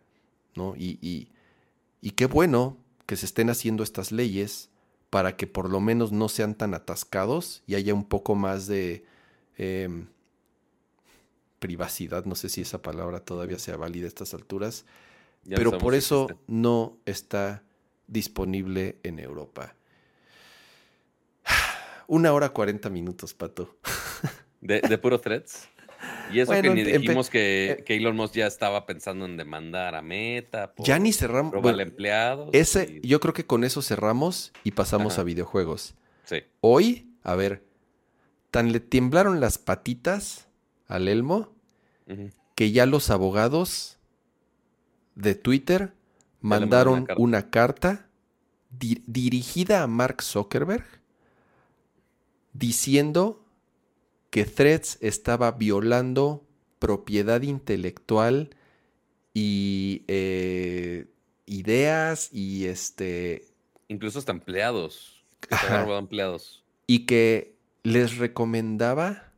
¿no? 0.54 0.74
Y, 0.76 0.98
y, 1.00 2.10
qué 2.12 2.26
bueno 2.26 2.76
que 3.06 3.16
se 3.16 3.26
estén 3.26 3.50
haciendo 3.50 3.82
estas 3.82 4.12
leyes 4.12 4.70
para 5.10 5.36
que 5.36 5.46
por 5.46 5.70
lo 5.70 5.80
menos 5.80 6.12
no 6.12 6.28
sean 6.28 6.54
tan 6.54 6.74
atascados 6.74 7.62
y 7.66 7.76
haya 7.76 7.94
un 7.94 8.04
poco 8.04 8.34
más 8.34 8.66
de 8.66 9.04
em, 9.56 10.08
privacidad, 11.58 12.24
no 12.24 12.34
sé 12.34 12.48
si 12.48 12.60
esa 12.60 12.82
palabra 12.82 13.20
todavía 13.20 13.58
sea 13.58 13.76
válida 13.76 14.06
a 14.06 14.08
estas 14.08 14.34
alturas, 14.34 14.84
pero 15.48 15.78
por 15.78 15.94
eso 15.94 16.28
no 16.46 16.98
está 17.04 17.62
disponible 18.06 18.98
en 19.02 19.18
Europa. 19.18 19.74
Una 22.06 22.32
hora 22.32 22.50
cuarenta 22.50 22.90
minutos, 22.90 23.34
Pato. 23.34 23.76
¿De, 24.60 24.80
de 24.80 24.98
puro 24.98 25.20
threads? 25.20 25.68
Y 26.32 26.40
eso 26.40 26.52
que 26.52 26.70
ni 26.70 26.82
dijimos 26.82 27.30
que, 27.30 27.70
eh, 27.70 27.84
que, 27.84 27.96
Elon 27.96 28.16
Musk 28.16 28.34
ya 28.34 28.46
estaba 28.46 28.86
pensando 28.86 29.24
en 29.24 29.36
demandar 29.36 29.94
a 29.94 30.02
Meta. 30.02 30.72
ya 30.78 30.98
ni 30.98 31.12
cerramos. 31.12 31.60
Bueno, 31.60 31.80
empleado. 31.80 32.50
Ese, 32.52 33.00
Yo 33.02 33.20
creo 33.20 33.34
que 33.34 33.46
con 33.46 33.64
eso 33.64 33.82
cerramos 33.82 34.52
y 34.64 34.72
pasamos 34.72 35.18
a 35.18 35.24
videojuegos. 35.24 35.94
Sí. 36.24 36.38
Hoy, 36.60 37.10
a 37.22 37.34
ver, 37.34 37.64
tan 38.50 38.72
le 38.72 38.80
temblaron 38.80 39.40
las 39.40 39.58
patitas 39.58 40.48
al 40.86 41.08
Elmo 41.08 41.52
que 42.54 42.70
ya 42.70 42.86
los 42.86 43.10
abogados 43.10 43.98
de 45.14 45.34
Twitter 45.34 45.94
mandaron 46.40 47.06
una 47.16 47.50
carta, 47.50 48.08
dirigida 48.70 49.82
a 49.82 49.86
Mark 49.86 50.22
Zuckerberg 50.22 50.84
diciendo 52.52 53.43
que 54.34 54.44
Threads 54.44 54.98
estaba 55.00 55.52
violando 55.52 56.44
propiedad 56.80 57.42
intelectual 57.42 58.50
y 59.32 60.02
eh, 60.08 61.06
ideas 61.46 62.30
y 62.32 62.66
este... 62.66 63.46
Incluso 63.86 64.18
hasta 64.18 64.32
empleados. 64.32 65.24
empleados. 66.00 66.64
Y 66.88 67.06
que 67.06 67.54
les 67.84 68.18
recomendaba 68.18 69.30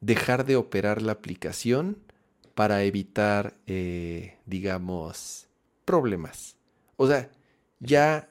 dejar 0.00 0.46
de 0.46 0.54
operar 0.54 1.02
la 1.02 1.10
aplicación 1.10 1.98
para 2.54 2.84
evitar, 2.84 3.56
eh, 3.66 4.38
digamos, 4.46 5.48
problemas. 5.84 6.54
O 6.94 7.08
sea, 7.08 7.32
ya 7.80 8.30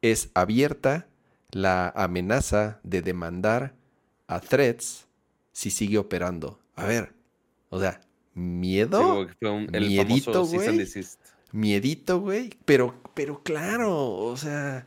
es 0.00 0.30
abierta 0.34 1.08
la 1.52 1.88
amenaza 1.90 2.80
de 2.82 3.02
demandar 3.02 3.74
a 4.26 4.40
Threads 4.40 5.06
si 5.52 5.70
sigue 5.70 5.98
operando. 5.98 6.60
A 6.74 6.84
ver, 6.84 7.12
o 7.70 7.80
sea, 7.80 8.00
miedo, 8.34 9.26
miedito, 9.40 10.46
güey. 10.46 10.86
Miedito, 11.52 12.20
güey. 12.20 12.50
Pero, 12.64 12.94
pero 13.14 13.42
claro, 13.42 14.14
o 14.14 14.36
sea, 14.36 14.86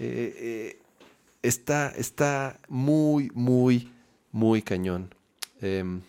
eh, 0.00 0.34
eh, 0.36 0.82
está, 1.42 1.90
está 1.90 2.58
muy, 2.68 3.30
muy, 3.34 3.92
muy 4.32 4.62
cañón. 4.62 5.14
Em, 5.60 6.00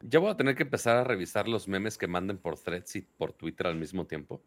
ya 0.00 0.18
voy 0.18 0.30
a 0.30 0.36
tener 0.36 0.56
que 0.56 0.62
empezar 0.62 0.96
a 0.96 1.04
revisar 1.04 1.46
los 1.48 1.68
memes 1.68 1.98
que 1.98 2.06
manden 2.06 2.38
por 2.38 2.58
Threads 2.58 2.96
y 2.96 3.02
por 3.02 3.32
Twitter 3.32 3.66
al 3.66 3.76
mismo 3.76 4.06
tiempo. 4.06 4.40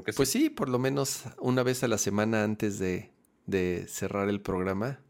Pues 0.00 0.30
sí, 0.30 0.48
por 0.48 0.68
lo 0.68 0.78
menos 0.78 1.24
una 1.38 1.62
vez 1.62 1.82
a 1.84 1.88
la 1.88 1.98
semana 1.98 2.44
antes 2.44 2.78
de, 2.78 3.10
cerrar 3.88 4.28
el 4.28 4.40
programa, 4.40 5.00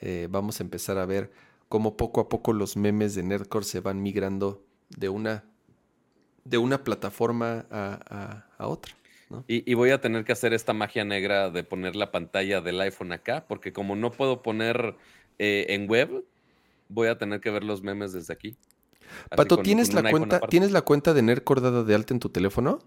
eh, 0.00 0.28
vamos 0.30 0.60
a 0.60 0.62
empezar 0.62 0.98
a 0.98 1.06
ver 1.06 1.32
cómo 1.68 1.96
poco 1.96 2.20
a 2.20 2.28
poco 2.28 2.52
los 2.52 2.76
memes 2.76 3.14
de 3.14 3.22
Nerdcore 3.22 3.64
se 3.64 3.80
van 3.80 4.00
migrando 4.00 4.64
de 4.90 5.08
una, 5.08 5.44
de 6.44 6.58
una 6.58 6.84
plataforma 6.84 7.66
a, 7.70 8.44
otra. 8.58 8.94
Y, 9.46 9.74
voy 9.74 9.90
a 9.90 10.00
tener 10.00 10.24
que 10.24 10.32
hacer 10.32 10.54
esta 10.54 10.72
magia 10.72 11.04
negra 11.04 11.50
de 11.50 11.64
poner 11.64 11.96
la 11.96 12.10
pantalla 12.10 12.60
del 12.60 12.80
iPhone 12.80 13.12
acá, 13.12 13.44
porque 13.46 13.72
como 13.72 13.96
no 13.96 14.10
puedo 14.10 14.42
poner 14.42 14.96
eh, 15.38 15.66
en 15.70 15.88
web, 15.88 16.24
voy 16.88 17.08
a 17.08 17.18
tener 17.18 17.40
que 17.40 17.50
ver 17.50 17.64
los 17.64 17.82
memes 17.82 18.12
desde 18.12 18.32
aquí. 18.32 18.56
Pato, 19.34 19.58
¿tienes, 19.58 19.92
la 19.92 20.08
cuenta, 20.10 20.40
¿tienes 20.40 20.70
la 20.70 20.82
cuenta 20.82 21.12
de 21.12 21.22
Nerdcore 21.22 21.60
dada 21.60 21.82
de 21.84 21.94
alta 21.94 22.14
en 22.14 22.20
tu 22.20 22.28
teléfono? 22.28 22.78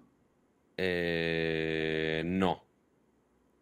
Eh, 0.77 2.23
no. 2.25 2.63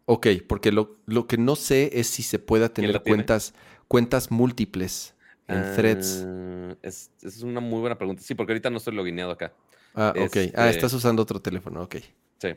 Ok, 0.06 0.26
porque 0.48 0.72
lo, 0.72 0.98
que 1.28 1.38
no 1.38 1.56
sé 1.56 1.90
es 2.00 2.08
si 2.08 2.22
se 2.22 2.38
pueda 2.38 2.68
tener 2.68 3.02
cuentas, 3.02 3.54
cuentas 3.86 4.30
múltiples 4.30 5.14
en 5.46 5.74
threads. 5.74 6.24
Ah, 6.26 6.76
es, 6.82 7.10
es, 7.22 7.42
una 7.42 7.60
muy 7.60 7.80
buena 7.80 7.96
pregunta. 7.96 8.22
Sí, 8.22 8.34
porque 8.34 8.52
ahorita 8.52 8.70
no 8.70 8.78
estoy 8.78 8.94
logineado 8.94 9.30
acá. 9.30 9.52
Ah, 9.94 10.12
ok. 10.16 10.36
ah, 10.54 10.68
este 10.68 10.68
estás 10.70 10.92
usando 10.92 11.22
otro 11.22 11.40
teléfono, 11.40 11.82
ok. 11.82 11.96
Sí, 12.38 12.48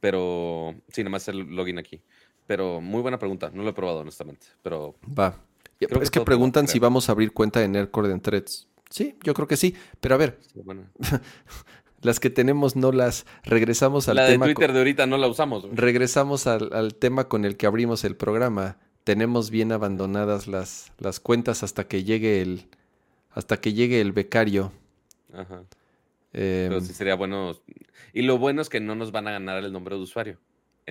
pero 0.00 0.74
sí, 0.88 1.02
nada 1.02 1.10
más 1.10 1.28
el 1.28 1.38
login 1.54 1.78
aquí. 1.78 2.00
Pero 2.46 2.80
muy 2.80 3.02
buena 3.02 3.18
pregunta. 3.18 3.50
No 3.52 3.62
lo 3.62 3.70
he 3.70 3.74
probado, 3.74 4.00
honestamente. 4.00 4.46
Pero. 4.62 4.96
Va. 5.06 5.38
es 5.78 6.10
que, 6.10 6.20
preguntan 6.22 6.66
si 6.66 6.78
vamos 6.78 7.08
a 7.08 7.12
abrir 7.12 7.32
cuenta 7.32 7.60
de 7.60 7.68
Nerdcore 7.68 8.10
en 8.10 8.20
threads. 8.20 8.68
Sí, 8.88 9.16
yo 9.22 9.34
creo 9.34 9.46
que 9.46 9.56
sí. 9.56 9.74
Pero 10.00 10.14
a 10.14 10.18
ver. 10.18 10.40
bueno. 10.64 10.88
Las 12.02 12.20
que 12.20 12.30
tenemos 12.30 12.76
no 12.76 12.92
las 12.92 13.26
regresamos 13.42 14.08
al 14.08 14.16
la 14.16 14.26
tema. 14.26 14.44
La 14.44 14.48
de 14.48 14.54
Twitter 14.54 14.72
de 14.72 14.78
ahorita 14.78 15.06
no 15.06 15.18
la 15.18 15.26
usamos. 15.26 15.66
Regresamos 15.72 16.46
al, 16.46 16.94
tema 16.94 17.28
con 17.28 17.44
el 17.44 17.56
que 17.56 17.66
abrimos 17.66 18.04
el 18.04 18.16
programa. 18.16 18.76
Tenemos 19.04 19.50
bien 19.50 19.72
abandonadas 19.72 20.46
las, 20.46 20.92
las 20.98 21.18
cuentas 21.18 21.62
hasta 21.62 21.88
que 21.88 22.04
llegue 22.04 22.40
el 22.42 22.66
hasta 23.32 23.60
que 23.60 23.72
llegue 23.72 24.00
el 24.00 24.12
becario. 24.12 24.72
Ajá. 25.32 25.62
Pero 26.32 26.76
em, 26.76 26.84
sí 26.84 26.92
sería 26.92 27.14
bueno. 27.14 27.56
Y 28.12 28.22
lo 28.22 28.38
bueno 28.38 28.62
es 28.62 28.68
que 28.68 28.80
no 28.80 28.94
nos 28.94 29.12
van 29.12 29.28
a 29.28 29.32
ganar 29.32 29.62
el 29.62 29.72
nombre 29.72 29.96
de 29.96 30.02
usuario. 30.02 30.38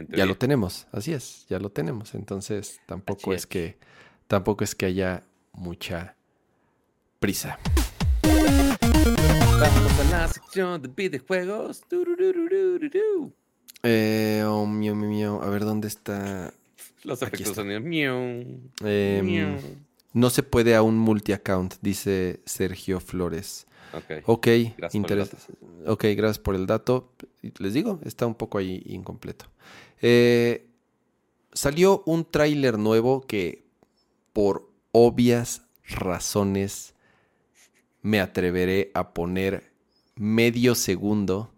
Ya 0.09 0.25
lo 0.25 0.37
tenemos, 0.37 0.87
así 0.91 1.13
es, 1.13 1.45
ya 1.49 1.59
lo 1.59 1.71
tenemos. 1.71 2.13
Entonces 2.13 2.79
tampoco 2.85 3.33
es 3.33 3.47
que 3.47 3.77
tampoco 4.27 4.63
es 4.63 4.75
que 4.75 4.85
haya 4.85 5.23
mucha 5.53 6.15
prisa. 7.19 7.57
Vamos 9.59 9.99
a 9.99 10.03
la 10.11 10.27
sección 10.27 10.81
de 10.81 10.87
videojuegos. 10.87 11.81
Eh, 13.83 14.43
oh, 14.45 14.67
mío, 14.67 14.93
mío, 14.93 15.41
A 15.41 15.49
ver, 15.49 15.65
¿dónde 15.65 15.87
está? 15.87 16.53
Los 17.03 17.21
efectos 17.23 17.55
sonidos. 17.55 17.83
Eh, 18.83 19.57
no 20.13 20.29
se 20.29 20.43
puede 20.43 20.75
a 20.75 20.83
un 20.83 20.97
multi-account, 20.97 21.75
dice 21.81 22.39
Sergio 22.45 22.99
Flores. 22.99 23.65
Ok. 23.93 24.23
Ok, 24.25 24.47
gracias 24.77 25.47
ok, 25.87 26.03
gracias 26.15 26.39
por 26.39 26.53
el 26.53 26.67
dato. 26.67 27.11
Les 27.57 27.73
digo, 27.73 27.99
está 28.03 28.27
un 28.27 28.35
poco 28.35 28.59
ahí 28.59 28.83
incompleto. 28.85 29.45
Salió 31.51 32.03
un 32.05 32.25
tráiler 32.25 32.77
nuevo 32.77 33.21
que, 33.21 33.65
por 34.33 34.69
obvias 34.91 35.63
razones, 35.87 36.93
me 38.07 38.21
atreveré 38.21 38.89
a 38.93 39.13
poner 39.13 39.69
medio 40.15 40.75
segundo 40.75 41.51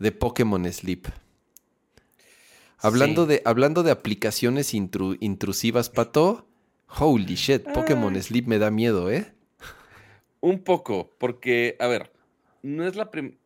de 0.00 0.10
Pokémon 0.10 0.70
Sleep. 0.72 1.06
Hablando, 2.78 3.26
de, 3.26 3.42
hablando 3.44 3.84
de 3.84 3.92
aplicaciones 3.92 4.74
intrusivas, 4.74 5.88
Pato, 5.88 6.48
holy 6.98 7.36
shit, 7.36 7.62
Pokémon 7.62 8.16
ah. 8.16 8.22
Sleep 8.22 8.48
me 8.48 8.58
da 8.58 8.72
miedo, 8.72 9.08
¿eh? 9.08 9.32
Un 10.40 10.64
poco, 10.64 11.14
porque, 11.16 11.76
a 11.78 11.86
ver, 11.86 12.12
no 12.62 12.84
es 12.84 12.96
la 12.96 13.12
primera. 13.12 13.36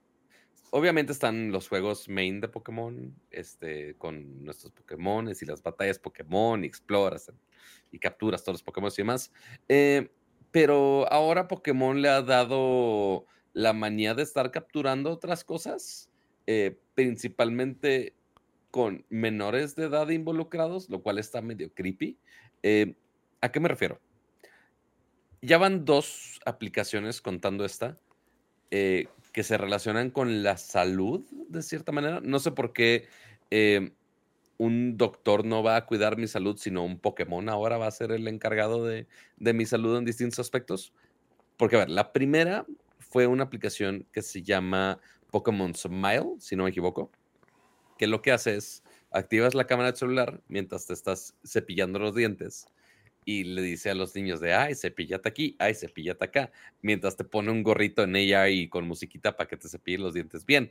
Obviamente 0.70 1.12
están 1.12 1.52
los 1.52 1.68
juegos 1.68 2.08
main 2.08 2.40
de 2.40 2.48
Pokémon, 2.48 3.14
este, 3.30 3.94
con 3.96 4.42
nuestros 4.42 4.72
Pokémon 4.72 5.28
y 5.28 5.44
las 5.44 5.62
batallas 5.62 5.98
Pokémon, 5.98 6.64
y 6.64 6.66
exploras 6.66 7.30
y 7.92 7.98
capturas 7.98 8.42
todos 8.42 8.54
los 8.54 8.62
Pokémon 8.62 8.90
y 8.90 8.96
demás. 8.96 9.32
Eh, 9.68 10.10
pero 10.50 11.10
ahora 11.12 11.48
Pokémon 11.48 12.00
le 12.02 12.08
ha 12.08 12.22
dado 12.22 13.26
la 13.52 13.72
manía 13.72 14.14
de 14.14 14.22
estar 14.22 14.50
capturando 14.50 15.10
otras 15.10 15.44
cosas, 15.44 16.10
eh, 16.46 16.78
principalmente 16.94 18.14
con 18.70 19.04
menores 19.08 19.74
de 19.74 19.84
edad 19.84 20.08
involucrados, 20.08 20.88
lo 20.88 21.02
cual 21.02 21.18
está 21.18 21.40
medio 21.42 21.72
creepy. 21.74 22.18
Eh, 22.62 22.94
¿A 23.40 23.50
qué 23.50 23.60
me 23.60 23.68
refiero? 23.68 24.00
Ya 25.42 25.58
van 25.58 25.84
dos 25.84 26.40
aplicaciones 26.44 27.20
contando 27.20 27.64
esta 27.64 27.98
eh, 28.70 29.08
que 29.32 29.42
se 29.42 29.56
relacionan 29.56 30.10
con 30.10 30.42
la 30.42 30.56
salud 30.56 31.24
de 31.48 31.62
cierta 31.62 31.92
manera. 31.92 32.20
No 32.20 32.38
sé 32.38 32.52
por 32.52 32.72
qué 32.72 33.08
un 34.60 34.98
doctor 34.98 35.46
no 35.46 35.62
va 35.62 35.76
a 35.76 35.86
cuidar 35.86 36.18
mi 36.18 36.26
salud, 36.26 36.58
sino 36.58 36.84
un 36.84 36.98
Pokémon 36.98 37.48
ahora 37.48 37.78
va 37.78 37.86
a 37.86 37.90
ser 37.90 38.12
el 38.12 38.28
encargado 38.28 38.84
de, 38.84 39.06
de 39.38 39.54
mi 39.54 39.64
salud 39.64 39.96
en 39.96 40.04
distintos 40.04 40.38
aspectos. 40.38 40.92
Porque, 41.56 41.76
a 41.76 41.78
ver, 41.78 41.88
la 41.88 42.12
primera 42.12 42.66
fue 42.98 43.26
una 43.26 43.44
aplicación 43.44 44.06
que 44.12 44.20
se 44.20 44.42
llama 44.42 45.00
Pokémon 45.30 45.74
Smile, 45.74 46.34
si 46.40 46.56
no 46.56 46.64
me 46.64 46.70
equivoco, 46.70 47.10
que 47.96 48.06
lo 48.06 48.20
que 48.20 48.32
hace 48.32 48.56
es 48.56 48.84
activas 49.10 49.54
la 49.54 49.66
cámara 49.66 49.92
del 49.92 49.96
celular 49.96 50.42
mientras 50.46 50.86
te 50.86 50.92
estás 50.92 51.34
cepillando 51.42 51.98
los 51.98 52.14
dientes 52.14 52.66
y 53.24 53.44
le 53.44 53.62
dice 53.62 53.88
a 53.88 53.94
los 53.94 54.14
niños 54.14 54.40
de, 54.40 54.52
ay, 54.52 54.74
cepillate 54.74 55.26
aquí, 55.26 55.56
ay, 55.58 55.74
cepillate 55.74 56.22
acá, 56.22 56.52
mientras 56.82 57.16
te 57.16 57.24
pone 57.24 57.50
un 57.50 57.62
gorrito 57.62 58.02
en 58.02 58.14
ella 58.14 58.46
y 58.50 58.68
con 58.68 58.86
musiquita 58.86 59.38
para 59.38 59.48
que 59.48 59.56
te 59.56 59.70
cepilles 59.70 60.00
los 60.00 60.12
dientes 60.12 60.44
bien. 60.44 60.70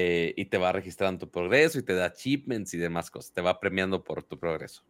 Eh, 0.00 0.32
y 0.36 0.44
te 0.44 0.58
va 0.58 0.70
registrando 0.70 1.26
tu 1.26 1.30
progreso 1.30 1.78
y 1.78 1.82
te 1.82 1.94
da 1.94 2.06
achievements 2.06 2.72
y 2.72 2.78
demás 2.78 3.10
cosas, 3.10 3.32
te 3.32 3.40
va 3.40 3.58
premiando 3.58 4.04
por 4.04 4.22
tu 4.22 4.38
progreso. 4.38 4.84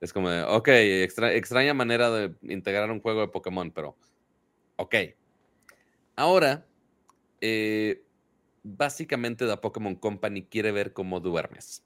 Es 0.00 0.12
como 0.12 0.28
de, 0.28 0.42
ok, 0.42 0.68
extraña 0.68 1.72
manera 1.72 2.10
de 2.10 2.34
integrar 2.42 2.90
un 2.90 3.00
juego 3.00 3.20
de 3.20 3.28
Pokémon, 3.28 3.70
pero 3.70 3.96
ok, 4.76 4.94
Ahora, 6.16 6.64
eh, 7.40 8.04
básicamente 8.62 9.44
la 9.44 9.60
Pokémon 9.60 9.96
Company 9.96 10.44
quiere 10.44 10.70
ver 10.70 10.92
cómo 10.92 11.20
duermes. 11.20 11.84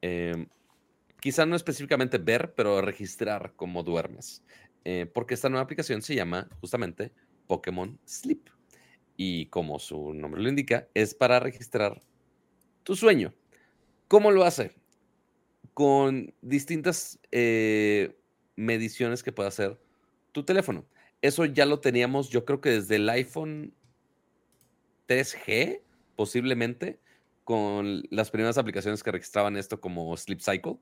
Em, 0.00 0.48
quizá 1.20 1.44
no 1.44 1.56
específicamente 1.56 2.18
ver, 2.18 2.54
pero 2.54 2.80
registrar 2.80 3.52
cómo 3.56 3.82
duermes. 3.82 4.42
Eh, 4.84 5.06
porque 5.12 5.34
esta 5.34 5.50
nueva 5.50 5.64
aplicación 5.64 6.00
se 6.00 6.14
llama 6.14 6.48
justamente 6.60 7.12
Pokémon 7.46 7.98
Sleep. 8.06 8.48
Y 9.22 9.44
como 9.50 9.78
su 9.78 10.14
nombre 10.14 10.40
lo 10.40 10.48
indica, 10.48 10.88
es 10.94 11.14
para 11.14 11.40
registrar 11.40 12.00
tu 12.84 12.96
sueño. 12.96 13.34
¿Cómo 14.08 14.30
lo 14.30 14.44
hace? 14.44 14.74
Con 15.74 16.32
distintas 16.40 17.20
eh, 17.30 18.16
mediciones 18.56 19.22
que 19.22 19.30
puede 19.30 19.50
hacer 19.50 19.78
tu 20.32 20.44
teléfono. 20.44 20.86
Eso 21.20 21.44
ya 21.44 21.66
lo 21.66 21.80
teníamos, 21.80 22.30
yo 22.30 22.46
creo 22.46 22.62
que 22.62 22.70
desde 22.70 22.96
el 22.96 23.10
iPhone 23.10 23.74
3G, 25.06 25.82
posiblemente, 26.16 26.98
con 27.44 28.04
las 28.08 28.30
primeras 28.30 28.56
aplicaciones 28.56 29.02
que 29.02 29.12
registraban 29.12 29.58
esto 29.58 29.82
como 29.82 30.16
Sleep 30.16 30.40
Cycle. 30.40 30.78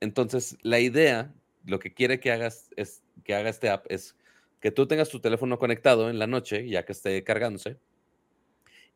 Entonces, 0.00 0.58
la 0.62 0.80
idea, 0.80 1.32
lo 1.66 1.78
que 1.78 1.94
quiere 1.94 2.18
que 2.18 2.32
hagas 2.32 2.70
es 2.74 3.04
que 3.22 3.36
haga 3.36 3.48
este 3.48 3.70
app 3.70 3.86
es 3.90 4.16
que 4.62 4.70
tú 4.70 4.86
tengas 4.86 5.08
tu 5.08 5.18
teléfono 5.18 5.58
conectado 5.58 6.08
en 6.08 6.20
la 6.20 6.28
noche, 6.28 6.68
ya 6.68 6.84
que 6.84 6.92
esté 6.92 7.24
cargándose, 7.24 7.78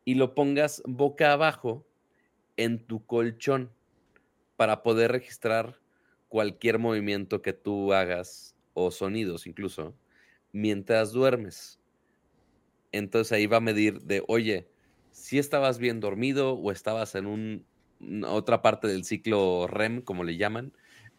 y 0.05 0.15
lo 0.15 0.33
pongas 0.33 0.81
boca 0.85 1.33
abajo 1.33 1.85
en 2.55 2.79
tu 2.79 3.05
colchón 3.05 3.69
para 4.55 4.81
poder 4.81 5.11
registrar 5.11 5.81
cualquier 6.29 6.79
movimiento 6.79 7.41
que 7.41 7.51
tú 7.51 7.93
hagas 7.93 8.55
o 8.73 8.91
sonidos 8.91 9.45
incluso 9.45 9.93
mientras 10.53 11.11
duermes. 11.11 11.81
Entonces 12.93 13.33
ahí 13.33 13.45
va 13.45 13.57
a 13.57 13.61
medir 13.61 13.99
de, 14.03 14.23
oye, 14.29 14.69
si 15.11 15.37
estabas 15.37 15.79
bien 15.79 15.99
dormido 15.99 16.53
o 16.53 16.71
estabas 16.71 17.13
en 17.15 17.25
un, 17.25 17.65
otra 18.25 18.61
parte 18.61 18.87
del 18.87 19.03
ciclo 19.03 19.67
REM, 19.67 20.01
como 20.01 20.23
le 20.23 20.37
llaman, 20.37 20.71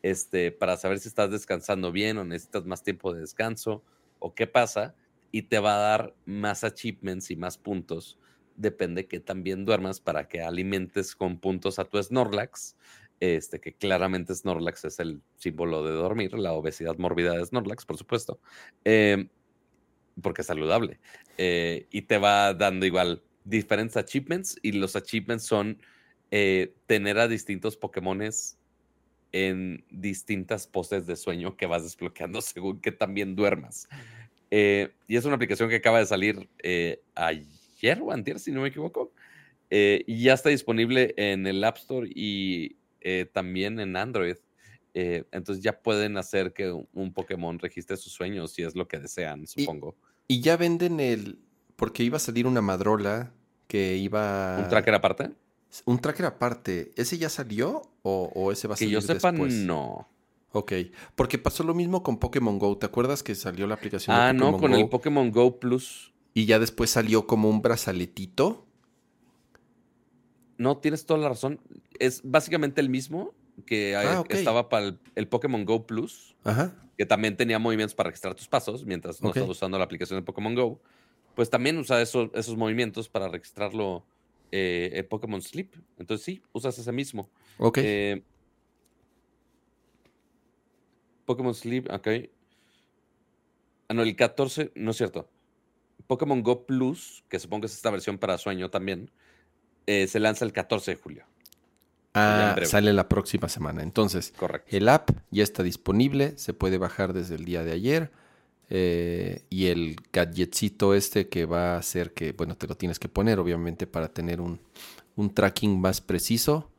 este, 0.02 0.52
para 0.52 0.78
saber 0.78 1.00
si 1.00 1.08
estás 1.08 1.30
descansando 1.30 1.92
bien 1.92 2.16
o 2.16 2.24
necesitas 2.24 2.64
más 2.64 2.82
tiempo 2.82 3.12
de 3.12 3.20
descanso 3.20 3.84
o 4.18 4.34
qué 4.34 4.46
pasa, 4.46 4.94
y 5.30 5.42
te 5.42 5.58
va 5.58 5.76
a 5.76 5.90
dar 5.90 6.14
más 6.24 6.64
achievements 6.64 7.30
y 7.30 7.36
más 7.36 7.58
puntos. 7.58 8.18
Depende 8.56 9.06
que 9.06 9.20
también 9.20 9.64
duermas 9.64 10.00
para 10.00 10.28
que 10.28 10.42
alimentes 10.42 11.14
con 11.14 11.38
puntos 11.38 11.78
a 11.78 11.84
tu 11.84 12.02
Snorlax, 12.02 12.76
este, 13.20 13.60
que 13.60 13.74
claramente 13.74 14.34
Snorlax 14.34 14.84
es 14.84 15.00
el 15.00 15.22
símbolo 15.36 15.84
de 15.84 15.92
dormir, 15.92 16.34
la 16.34 16.52
obesidad 16.52 16.96
mórbida 16.98 17.32
de 17.32 17.44
Snorlax, 17.44 17.84
por 17.84 17.98
supuesto, 17.98 18.40
em, 18.84 19.28
porque 20.22 20.42
es 20.42 20.46
saludable. 20.46 21.00
Eh, 21.36 21.86
y 21.90 22.02
te 22.02 22.18
va 22.18 22.54
dando 22.54 22.86
igual 22.86 23.22
diferentes 23.44 23.96
achievements 23.96 24.58
y 24.62 24.72
los 24.72 24.96
achievements 24.96 25.44
son 25.44 25.80
eh, 26.30 26.74
tener 26.86 27.18
a 27.18 27.28
distintos 27.28 27.76
Pokémones 27.76 28.57
en 29.32 29.84
distintas 29.90 30.66
poses 30.66 31.06
de 31.06 31.16
sueño 31.16 31.56
que 31.56 31.66
vas 31.66 31.82
desbloqueando 31.82 32.40
según 32.42 32.80
que 32.80 32.92
también 32.92 33.36
duermas. 33.36 33.88
Eh, 34.50 34.90
y 35.06 35.16
es 35.16 35.24
una 35.24 35.34
aplicación 35.34 35.68
que 35.68 35.76
acaba 35.76 35.98
de 35.98 36.06
salir 36.06 36.48
ayer 37.14 38.00
o 38.02 38.12
antier, 38.12 38.38
si 38.38 38.50
no 38.50 38.62
me 38.62 38.68
equivoco. 38.68 39.12
y 39.70 40.22
ya 40.22 40.34
está 40.34 40.48
disponible 40.48 41.14
en 41.16 41.46
el 41.46 41.62
App 41.64 41.76
Store 41.76 42.08
y 42.10 42.76
también 43.32 43.78
en 43.78 43.96
Android. 43.96 44.36
entonces 44.94 45.62
ya 45.62 45.78
pueden 45.78 46.16
hacer 46.16 46.54
que 46.54 46.72
un 46.72 47.12
Pokémon 47.12 47.58
registre 47.58 47.96
sus 47.98 48.12
sueños 48.12 48.52
si 48.52 48.62
es 48.62 48.74
lo 48.74 48.88
que 48.88 48.98
desean, 48.98 49.46
supongo. 49.46 49.94
Y, 50.26 50.40
ya 50.40 50.56
venden 50.56 51.00
el. 51.00 51.38
Porque 51.76 52.02
iba 52.02 52.16
a 52.16 52.20
salir 52.20 52.46
una 52.46 52.60
madrola 52.60 53.32
que 53.66 53.96
iba. 53.96 54.58
¿Un 54.58 54.68
tracker 54.68 54.94
aparte? 54.94 55.30
Un 55.84 55.98
tracker 55.98 56.26
aparte. 56.26 56.92
¿Ese 56.96 57.18
ya 57.18 57.28
salió 57.28 57.82
o, 58.02 58.52
ese 58.52 58.68
va 58.68 58.74
a 58.74 58.76
salir 58.76 58.90
Que 58.90 58.94
yo 58.94 59.00
sepa, 59.00 59.32
no. 59.32 60.08
Ok, 60.52 60.72
porque 61.14 61.36
pasó 61.38 61.62
lo 61.62 61.74
mismo 61.74 62.02
con 62.02 62.18
Pokémon 62.18 62.58
Go. 62.58 62.78
¿Te 62.78 62.86
acuerdas 62.86 63.22
que 63.22 63.34
salió 63.34 63.66
la 63.66 63.74
aplicación 63.74 64.16
ah, 64.16 64.32
de 64.32 64.38
Pokémon 64.38 64.52
no, 64.52 64.58
con 64.58 64.74
el 64.74 64.88
Pokémon 64.88 65.30
Go 65.30 65.60
Plus. 65.60 66.14
Y 66.32 66.46
ya 66.46 66.58
después 66.58 66.90
salió 66.90 67.26
como 67.26 67.50
un 67.50 67.60
brazaletito. 67.60 68.66
No, 70.56 70.78
tienes 70.78 71.04
toda 71.04 71.20
la 71.20 71.28
razón. 71.28 71.60
Es 71.98 72.22
básicamente 72.24 72.80
el 72.80 72.88
mismo 72.88 73.34
que 73.66 73.94
ah, 73.94 74.24
estaba 74.30 74.68
para 74.68 74.96
el, 75.14 75.28
Pokémon 75.28 75.64
Go 75.66 75.86
Plus. 75.86 76.34
Ajá. 76.44 76.74
Que 76.96 77.04
también 77.04 77.36
tenía 77.36 77.58
movimientos 77.58 77.94
para 77.94 78.08
registrar 78.08 78.34
tus 78.34 78.48
pasos 78.48 78.84
mientras 78.84 79.22
no 79.22 79.28
estás 79.28 79.48
usando 79.48 79.78
la 79.78 79.84
aplicación 79.84 80.18
de 80.18 80.24
Pokémon 80.24 80.54
Go. 80.54 80.80
Pues 81.34 81.50
también 81.50 81.76
usa 81.78 82.00
esos 82.00 82.56
movimientos 82.56 83.08
para 83.08 83.28
registrarlo 83.28 84.04
eh, 84.52 85.06
Pokémon 85.08 85.42
Sleep. 85.42 85.74
Entonces 85.98 86.24
sí, 86.24 86.42
usas 86.52 86.78
ese 86.78 86.92
mismo. 86.92 87.30
Ok. 87.58 87.78
Eh, 87.82 88.22
Pokémon 91.26 91.54
Sleep, 91.54 91.90
ok. 91.90 92.08
Ah, 93.88 93.94
no, 93.94 94.02
el 94.02 94.16
14, 94.16 94.72
no 94.74 94.92
es 94.92 94.96
cierto. 94.96 95.28
Pokémon 96.06 96.42
Go 96.42 96.64
Plus, 96.66 97.24
que 97.28 97.38
supongo 97.38 97.62
que 97.62 97.66
es 97.66 97.74
esta 97.74 97.90
versión 97.90 98.18
para 98.18 98.38
sueño 98.38 98.70
también, 98.70 99.10
eh, 99.86 100.06
se 100.06 100.20
lanza 100.20 100.44
el 100.44 100.52
14 100.52 100.92
de 100.92 100.96
julio. 100.96 101.24
Ah, 102.14 102.56
sale 102.64 102.92
la 102.92 103.08
próxima 103.08 103.48
semana. 103.48 103.82
Entonces, 103.82 104.32
el 104.68 104.88
app 104.88 105.10
ya 105.30 105.42
está 105.42 105.62
disponible, 105.62 106.36
se 106.36 106.54
puede 106.54 106.78
bajar 106.78 107.12
desde 107.12 107.36
el 107.36 107.44
día 107.44 107.62
de 107.62 107.72
ayer. 107.72 108.10
Eh, 108.70 109.44
y 109.48 109.66
el 109.66 109.96
gadgetcito 110.12 110.94
este 110.94 111.28
que 111.28 111.46
va 111.46 111.74
a 111.74 111.78
hacer 111.78 112.12
que, 112.12 112.32
bueno, 112.32 112.56
te 112.56 112.66
lo 112.66 112.76
tienes 112.76 112.98
que 112.98 113.08
poner, 113.08 113.38
obviamente, 113.38 113.86
para 113.86 114.08
tener 114.08 114.40
un, 114.40 114.60
tracking 115.34 115.80
más 115.80 116.00
preciso, 116.00 116.70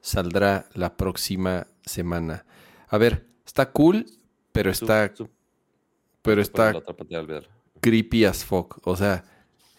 saldrá 0.00 0.68
la 0.74 0.96
próxima 0.96 1.66
semana. 1.84 2.46
A 2.88 2.98
ver, 2.98 3.26
está 3.44 3.72
cool, 3.72 4.06
pero 4.52 4.70
está. 4.70 5.12
pero 6.22 6.40
está. 6.40 6.72
Creepy 7.80 8.24
as 8.24 8.44
fuck. 8.44 8.80
O 8.86 8.96
sea. 8.96 9.24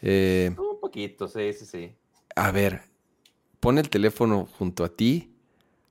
Eh, 0.01 0.53
un 0.57 0.79
poquito, 0.79 1.27
sí, 1.27 1.51
sí, 1.53 1.65
sí. 1.65 1.95
A 2.35 2.51
ver, 2.51 2.83
pon 3.59 3.77
el 3.77 3.89
teléfono 3.89 4.47
junto 4.57 4.83
a 4.83 4.89
ti 4.89 5.33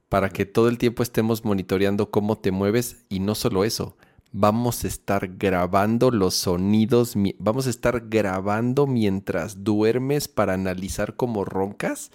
para 0.09 0.31
que 0.31 0.47
todo 0.47 0.69
el 0.69 0.79
tiempo 0.79 1.03
estemos 1.03 1.45
monitoreando 1.45 2.11
cómo 2.11 2.39
te 2.39 2.51
mueves 2.51 3.05
y 3.09 3.20
no 3.20 3.35
solo 3.35 3.65
eso, 3.65 3.97
vamos 4.39 4.85
a 4.85 4.86
estar 4.86 5.36
grabando 5.36 6.12
los 6.12 6.35
sonidos, 6.35 7.15
vamos 7.40 7.66
a 7.66 7.70
estar 7.70 8.09
grabando 8.09 8.86
mientras 8.86 9.65
duermes 9.65 10.28
para 10.28 10.55
analizar 10.55 11.16
cómo 11.16 11.44
roncas. 11.44 12.12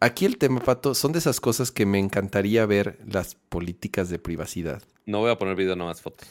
Aquí 0.00 0.26
el 0.26 0.36
tema, 0.36 0.60
Pato, 0.60 0.94
son 0.94 1.12
de 1.12 1.20
esas 1.20 1.40
cosas 1.40 1.72
que 1.72 1.86
me 1.86 1.98
encantaría 1.98 2.66
ver 2.66 2.98
las 3.06 3.36
políticas 3.36 4.10
de 4.10 4.18
privacidad. 4.18 4.82
No 5.06 5.20
voy 5.20 5.30
a 5.30 5.38
poner 5.38 5.56
video, 5.56 5.76
más 5.76 6.02
fotos. 6.02 6.28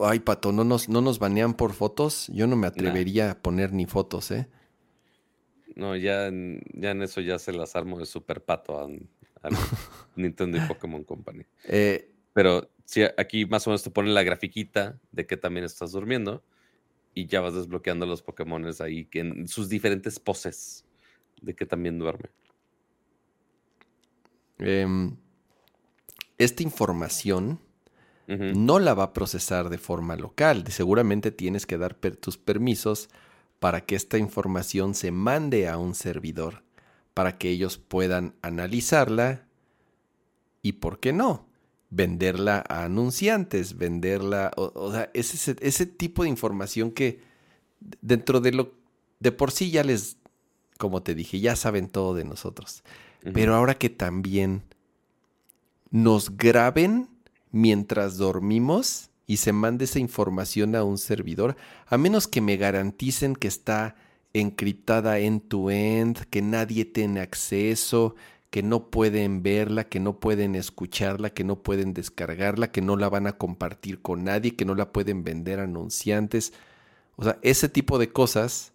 Ay, 0.00 0.20
Pato, 0.20 0.52
no 0.52 0.62
nos, 0.62 0.88
no 0.88 1.00
nos 1.00 1.18
banean 1.18 1.54
por 1.54 1.72
fotos. 1.72 2.28
Yo 2.28 2.46
no 2.46 2.54
me 2.54 2.68
atrevería 2.68 3.32
a 3.32 3.42
poner 3.42 3.72
ni 3.72 3.86
fotos, 3.86 4.30
¿eh? 4.30 4.46
No, 5.74 5.96
ya 5.96 6.28
en, 6.28 6.60
ya 6.72 6.92
en 6.92 7.02
eso 7.02 7.20
ya 7.20 7.40
se 7.40 7.52
las 7.52 7.74
armo 7.74 7.98
de 7.98 8.06
super 8.06 8.44
pato 8.44 8.78
a, 8.78 8.88
Nintendo 10.14 10.58
y 10.58 10.60
Pokémon 10.68 11.02
Company. 11.02 11.42
Eh, 11.64 12.14
Pero 12.38 12.70
sí, 12.84 13.02
aquí 13.16 13.46
más 13.46 13.66
o 13.66 13.70
menos 13.70 13.82
te 13.82 13.90
ponen 13.90 14.14
la 14.14 14.22
grafiquita 14.22 14.96
de 15.10 15.26
que 15.26 15.36
también 15.36 15.64
estás 15.64 15.90
durmiendo 15.90 16.44
y 17.12 17.26
ya 17.26 17.40
vas 17.40 17.54
desbloqueando 17.54 18.06
los 18.06 18.22
Pokémon 18.22 18.64
ahí 18.78 19.06
que 19.06 19.18
en 19.18 19.48
sus 19.48 19.68
diferentes 19.68 20.20
poses 20.20 20.84
de 21.42 21.56
que 21.56 21.66
también 21.66 21.98
duerme. 21.98 22.30
Em, 24.60 25.16
esta 26.38 26.62
información 26.62 27.58
no 28.28 28.78
la 28.78 28.94
va 28.94 29.02
a 29.02 29.12
procesar 29.12 29.68
de 29.68 29.78
forma 29.78 30.14
local. 30.14 30.64
Seguramente 30.68 31.32
tienes 31.32 31.66
que 31.66 31.76
dar 31.76 31.94
tus 31.94 32.38
permisos 32.38 33.08
para 33.58 33.80
que 33.84 33.96
esta 33.96 34.16
información 34.16 34.94
se 34.94 35.10
mande 35.10 35.66
a 35.66 35.76
un 35.76 35.96
servidor, 35.96 36.62
para 37.14 37.36
que 37.36 37.50
ellos 37.50 37.78
puedan 37.78 38.36
analizarla 38.42 39.44
y, 40.62 40.74
¿por 40.74 41.00
qué 41.00 41.12
no? 41.12 41.47
Venderla 41.90 42.64
a 42.68 42.84
anunciantes, 42.84 43.78
venderla, 43.78 44.50
o, 44.56 44.92
sea, 44.92 45.10
ese, 45.14 45.56
ese 45.60 45.86
tipo 45.86 46.22
de 46.22 46.28
información 46.28 46.90
que 46.90 47.20
dentro 48.00 48.40
de 48.40 48.52
lo, 48.52 48.74
de 49.20 49.32
por 49.32 49.50
sí 49.50 49.70
ya 49.70 49.82
les, 49.82 50.16
como 50.76 51.02
te 51.02 51.14
dije, 51.14 51.40
ya 51.40 51.56
saben 51.56 51.88
todo 51.88 52.14
de 52.14 52.24
nosotros. 52.24 52.82
Pero 53.34 53.54
ahora 53.54 53.74
que 53.74 53.90
también 53.90 54.62
nos 55.90 56.36
graben 56.36 57.08
mientras 57.50 58.16
dormimos 58.16 59.10
y 59.26 59.38
se 59.38 59.52
mande 59.52 59.84
esa 59.84 59.98
información 59.98 60.74
a 60.76 60.84
un 60.84 60.98
servidor, 60.98 61.56
a 61.86 61.98
menos 61.98 62.28
que 62.28 62.40
me 62.40 62.56
garanticen 62.56 63.34
que 63.34 63.48
está 63.48 63.96
encriptada 64.32 65.18
end-to-end, 65.18 66.26
que 66.30 66.42
nadie 66.42 66.84
tiene 66.84 67.20
acceso, 67.20 68.14
que 68.50 68.62
no 68.62 68.90
pueden 68.90 69.42
verla, 69.42 69.84
que 69.84 70.00
no 70.00 70.20
pueden 70.20 70.54
escucharla, 70.54 71.30
que 71.30 71.44
no 71.44 71.62
pueden 71.62 71.92
descargarla, 71.92 72.72
que 72.72 72.80
no 72.80 72.96
la 72.96 73.08
van 73.08 73.26
a 73.26 73.36
compartir 73.36 74.00
con 74.00 74.24
nadie, 74.24 74.56
que 74.56 74.64
no 74.64 74.74
la 74.74 74.92
pueden 74.92 75.22
vender 75.22 75.60
a 75.60 75.64
anunciantes. 75.64 76.52
O 77.16 77.24
sea, 77.24 77.38
ese 77.42 77.68
tipo 77.68 77.98
de 77.98 78.10
cosas 78.10 78.72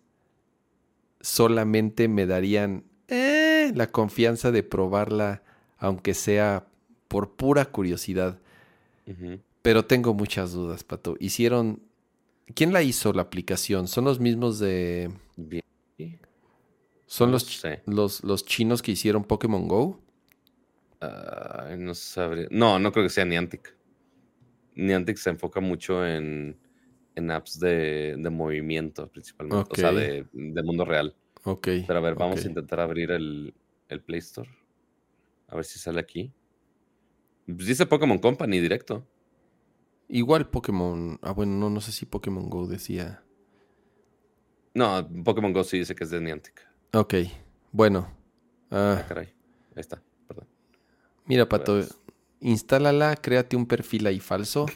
solamente 1.21 2.07
me 2.07 2.27
darían 2.27 2.83
eh, 3.07 3.71
la 3.73 3.87
confianza 3.87 4.51
de 4.51 4.61
probarla, 4.61 5.41
aunque 5.77 6.13
sea 6.13 6.67
por 7.07 7.31
pura 7.31 7.65
curiosidad. 7.65 8.39
Pero 9.61 9.85
tengo 9.85 10.13
muchas 10.13 10.51
dudas, 10.51 10.83
Pato. 10.83 11.15
Hicieron. 11.19 11.81
¿Quién 12.53 12.73
la 12.73 12.83
hizo 12.83 13.13
la 13.13 13.23
aplicación? 13.23 13.87
¿Son 13.87 14.05
los 14.05 14.19
mismos 14.19 14.59
de. 14.59 15.11
¿Son 17.13 17.31
los, 17.31 17.63
los, 17.85 18.23
los, 18.23 18.43
chinos 18.43 18.81
que 18.81 18.91
hicieron 18.91 19.23
Pokémon 19.23 19.67
Go? 19.67 20.01
no 21.77 21.93
sabría. 21.93 22.47
No, 22.49 22.79
no 22.79 22.91
creo 22.91 23.05
que 23.05 23.11
sea 23.11 23.23
Niantic. 23.23 23.77
Niantic 24.73 25.17
se 25.17 25.29
enfoca 25.29 25.59
mucho 25.59 26.03
en, 26.07 26.57
en 27.13 27.29
apps 27.29 27.59
de, 27.59 28.15
de 28.17 28.29
movimiento, 28.31 29.11
principalmente. 29.11 29.69
O 29.69 29.75
sea, 29.75 29.91
de, 29.91 30.25
de, 30.33 30.63
mundo 30.63 30.85
real. 30.85 31.15
Ok. 31.43 31.67
Pero 31.85 31.99
a 31.99 32.01
ver, 32.01 32.15
vamos 32.15 32.43
a 32.43 32.47
intentar 32.47 32.79
abrir 32.79 33.11
el, 33.11 33.53
el 33.89 34.01
Play 34.01 34.17
Store. 34.17 34.49
A 35.49 35.55
ver 35.55 35.65
si 35.65 35.77
sale 35.77 35.99
aquí. 35.99 36.33
Pues 37.45 37.67
dice 37.67 37.85
Pokémon 37.85 38.17
Company 38.17 38.59
directo. 38.59 39.07
Igual 40.07 40.49
Pokémon. 40.49 41.19
Ah, 41.21 41.33
bueno, 41.33 41.51
no, 41.57 41.69
no 41.69 41.79
sé 41.79 41.91
si 41.91 42.07
Pokémon 42.07 42.49
Go 42.49 42.65
decía. 42.65 43.23
No, 44.73 45.07
Pokémon 45.23 45.53
Go 45.53 45.63
sí 45.63 45.77
dice 45.77 45.93
que 45.93 46.05
es 46.05 46.09
de 46.09 46.19
Niantic. 46.19 46.72
Ok, 46.93 47.15
bueno. 47.71 48.07
Ah, 48.69 48.97
ah 48.99 49.05
caray. 49.07 49.25
Ahí 49.75 49.81
está, 49.81 50.01
perdón. 50.27 50.47
Mira, 51.25 51.49
Pato, 51.49 51.81
instálala, 52.39 53.15
créate 53.15 53.55
un 53.55 53.65
perfil 53.65 54.05
ahí 54.05 54.19
falso. 54.19 54.67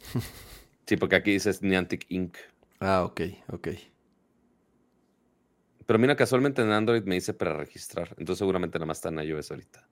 sí, 0.86 0.96
porque 0.96 1.16
aquí 1.16 1.32
dice 1.32 1.52
Niantic 1.60 2.06
Inc. 2.08 2.36
Ah, 2.80 3.04
ok, 3.04 3.20
ok. 3.52 3.68
Pero 5.86 5.98
mira, 5.98 6.16
casualmente 6.16 6.62
en 6.62 6.70
Android 6.70 7.04
me 7.04 7.16
dice 7.16 7.34
para 7.34 7.52
registrar. 7.52 8.08
Entonces 8.18 8.38
seguramente 8.38 8.78
nada 8.78 8.86
más 8.86 8.98
está 8.98 9.10
en 9.10 9.20
iOS 9.20 9.50
ahorita. 9.50 9.88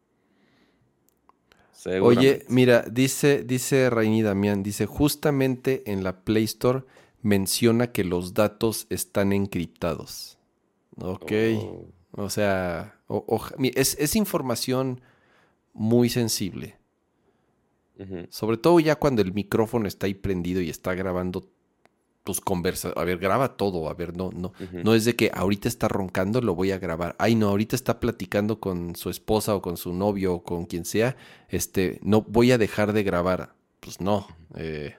Oye, 2.01 2.45
mira, 2.49 2.83
dice, 2.83 3.45
dice 3.45 3.89
Rainy 3.91 4.23
Damián, 4.23 4.65
dice, 4.65 4.87
justamente 4.87 5.85
en 5.87 6.03
la 6.03 6.25
Play 6.25 6.45
Store 6.45 6.83
menciona 7.23 7.93
que 7.93 8.03
los 8.03 8.35
datos 8.35 8.87
están 8.91 9.33
encriptados. 9.33 10.38
Ok. 11.01 11.33
Oh. 11.57 11.87
O 12.13 12.31
sea, 12.31 13.01
es, 13.75 14.17
información 14.17 15.01
muy 15.73 16.09
sensible. 16.09 16.77
Sobre 18.31 18.59
todo 18.59 18.79
ya 18.79 18.95
cuando 18.95 19.23
el 19.23 19.33
micrófono 19.33 19.89
está 19.89 20.07
ahí 20.07 20.15
prendido 20.15 20.61
y 20.61 20.71
está 20.71 20.95
grabando 20.95 21.49
tus 22.23 22.41
conversas. 22.41 22.93
A 22.97 23.05
ver, 23.05 23.19
graba 23.19 23.57
todo. 23.57 23.89
A 23.89 23.95
ver, 23.95 24.17
no, 24.17 24.31
no. 24.33 24.53
No 24.73 24.95
es 24.95 25.05
de 25.05 25.17
que 25.17 25.31
ahorita 25.35 25.67
está 25.67 25.89
roncando, 25.89 26.41
lo 26.41 26.55
voy 26.55 26.71
a 26.71 26.79
grabar. 26.79 27.17
Ay, 27.19 27.35
no, 27.35 27.49
ahorita 27.49 27.75
está 27.75 27.99
platicando 27.99 28.61
con 28.61 28.95
su 28.95 29.11
esposa 29.11 29.57
o 29.57 29.63
con 29.63 29.77
su 29.77 29.93
novio 29.93 30.35
o 30.35 30.43
con 30.45 30.67
quien 30.67 30.85
sea. 30.85 31.17
Este, 31.49 31.99
no 32.03 32.23
voy 32.23 32.53
a 32.53 32.59
dejar 32.59 32.93
de 32.93 33.03
grabar. 33.03 33.55
Pues 33.81 34.01
no. 34.01 34.29
Eh, 34.57 34.95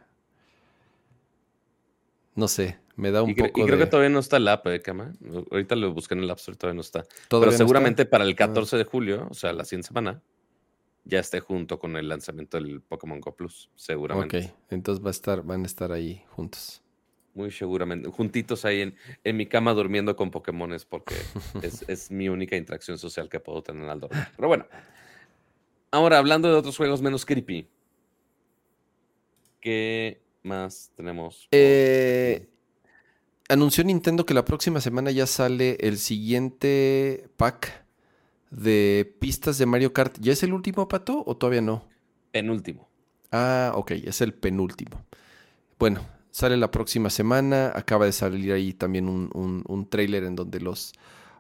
no 2.36 2.48
sé, 2.48 2.80
me 3.00 3.12
da 3.12 3.24
un 3.24 3.34
poco. 3.34 3.62
Y 3.62 3.66
creo 3.66 3.78
que 3.78 3.86
todavía 3.86 4.10
no 4.10 4.20
está 4.20 4.38
el 4.38 4.48
app, 4.48 4.68
¿eh, 4.68 4.82
Cama? 4.82 5.14
Ahorita 5.52 5.76
lo 5.76 5.94
busqué 5.94 6.16
en 6.16 6.24
el 6.24 6.30
App 6.30 6.38
Store, 6.38 6.58
todavía 6.58 6.76
no 6.76 6.82
está. 6.82 7.06
Pero 7.30 7.52
seguramente 7.52 8.06
para 8.06 8.26
el 8.26 8.36
14 8.36 8.76
ah. 8.76 8.80
de 8.80 8.86
julio, 8.86 9.28
o 9.30 9.34
sea, 9.34 9.54
la 9.54 9.64
siguiente 9.64 9.88
semana, 9.88 10.22
ya 11.06 11.20
esté 11.20 11.40
junto 11.40 11.80
con 11.80 11.96
el 11.96 12.10
lanzamiento 12.10 12.58
del 12.58 12.82
Pokémon 12.82 13.22
Go 13.22 13.36
Plus, 13.36 13.70
seguramente. 13.76 14.38
Ok, 14.38 14.54
entonces 14.70 15.04
va 15.04 15.10
a 15.10 15.12
estar, 15.12 15.44
van 15.44 15.64
a 15.64 15.66
estar 15.66 15.92
ahí 15.92 16.24
juntos. 16.28 16.84
Muy 17.34 17.52
seguramente. 17.52 18.10
Juntitos 18.10 18.66
ahí 18.66 18.82
en, 18.82 18.96
en 19.24 19.38
mi 19.38 19.46
cama 19.46 19.74
durmiendo 19.74 20.16
con 20.16 20.30
Pokémones 20.30 20.84
porque 20.84 21.16
es, 21.88 22.12
mi 22.12 22.28
única 22.28 22.58
interacción 22.58 22.98
social 22.98 23.30
que 23.30 23.40
puedo 23.40 23.64
tener 23.64 23.88
al 23.88 24.02
dormir. 24.02 24.24
Pero 24.36 24.48
bueno. 24.50 24.68
Ahora, 25.92 26.18
hablando 26.18 26.50
de 26.50 26.56
otros 26.56 26.76
juegos 26.76 27.02
menos 27.02 27.26
creepy. 27.26 27.68
¿Qué 29.62 30.22
más 30.44 30.92
tenemos? 30.96 31.48
Eh, 31.52 32.48
anunció 33.50 33.84
Nintendo 33.84 34.26
que 34.26 34.34
la 34.34 34.46
próxima 34.46 34.80
semana 34.80 35.12
ya 35.12 35.28
sale 35.28 35.78
el 35.82 35.98
siguiente 35.98 37.30
pack 37.38 37.86
de 38.52 39.14
pistas 39.20 39.58
de 39.58 39.66
Mario 39.66 39.92
Kart. 39.92 40.18
¿Ya 40.20 40.32
es 40.34 40.44
el 40.44 40.54
último, 40.54 40.88
Pato, 40.88 41.24
o 41.26 41.36
todavía 41.36 41.62
no? 41.62 41.84
Penúltimo. 42.32 42.88
Ah, 43.32 43.74
ok, 43.76 43.92
es 43.92 44.22
el 44.22 44.34
penúltimo. 44.34 45.04
Bueno, 45.78 46.02
Sale 46.32 46.58
la 46.58 46.72
próxima 46.72 47.10
semana. 47.10 47.72
Acaba 47.76 48.06
de 48.06 48.12
salir 48.12 48.54
ahí 48.54 48.74
también 48.74 49.10
un, 49.10 49.30
un, 49.68 49.90
trailer 49.90 50.24
en 50.24 50.36
donde 50.36 50.60
los, 50.60 50.94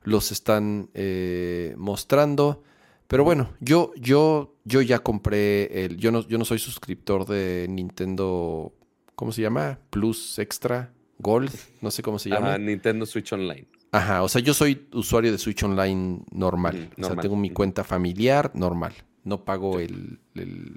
los 0.03 0.31
están 0.31 0.89
eh, 0.93 1.73
mostrando. 1.77 2.63
Pero 3.07 3.23
bueno, 3.23 3.51
yo, 3.59 3.93
yo, 3.95 4.55
yo 4.65 4.81
ya 4.81 4.99
compré 4.99 5.85
el. 5.85 5.97
Yo 5.97 6.11
no, 6.11 6.27
yo 6.27 6.37
no 6.37 6.45
soy 6.45 6.59
suscriptor 6.59 7.25
de 7.27 7.67
Nintendo. 7.69 8.73
¿Cómo 9.15 9.31
se 9.31 9.41
llama? 9.41 9.79
Plus 9.89 10.39
Extra 10.39 10.91
Gold. 11.19 11.51
No 11.81 11.91
sé 11.91 12.01
cómo 12.01 12.17
se 12.17 12.29
llama. 12.29 12.57
Nintendo 12.57 13.05
Switch 13.05 13.31
Online. 13.33 13.67
Ajá, 13.91 14.23
o 14.23 14.29
sea, 14.29 14.41
yo 14.41 14.53
soy 14.53 14.87
usuario 14.93 15.31
de 15.31 15.37
Switch 15.37 15.63
Online 15.63 16.21
normal. 16.31 16.91
O 16.99 17.03
sea, 17.03 17.15
tengo 17.15 17.35
mi 17.35 17.49
cuenta 17.49 17.83
familiar 17.83 18.51
normal. 18.53 18.93
No 19.23 19.43
pago 19.43 19.79
el, 19.79 20.19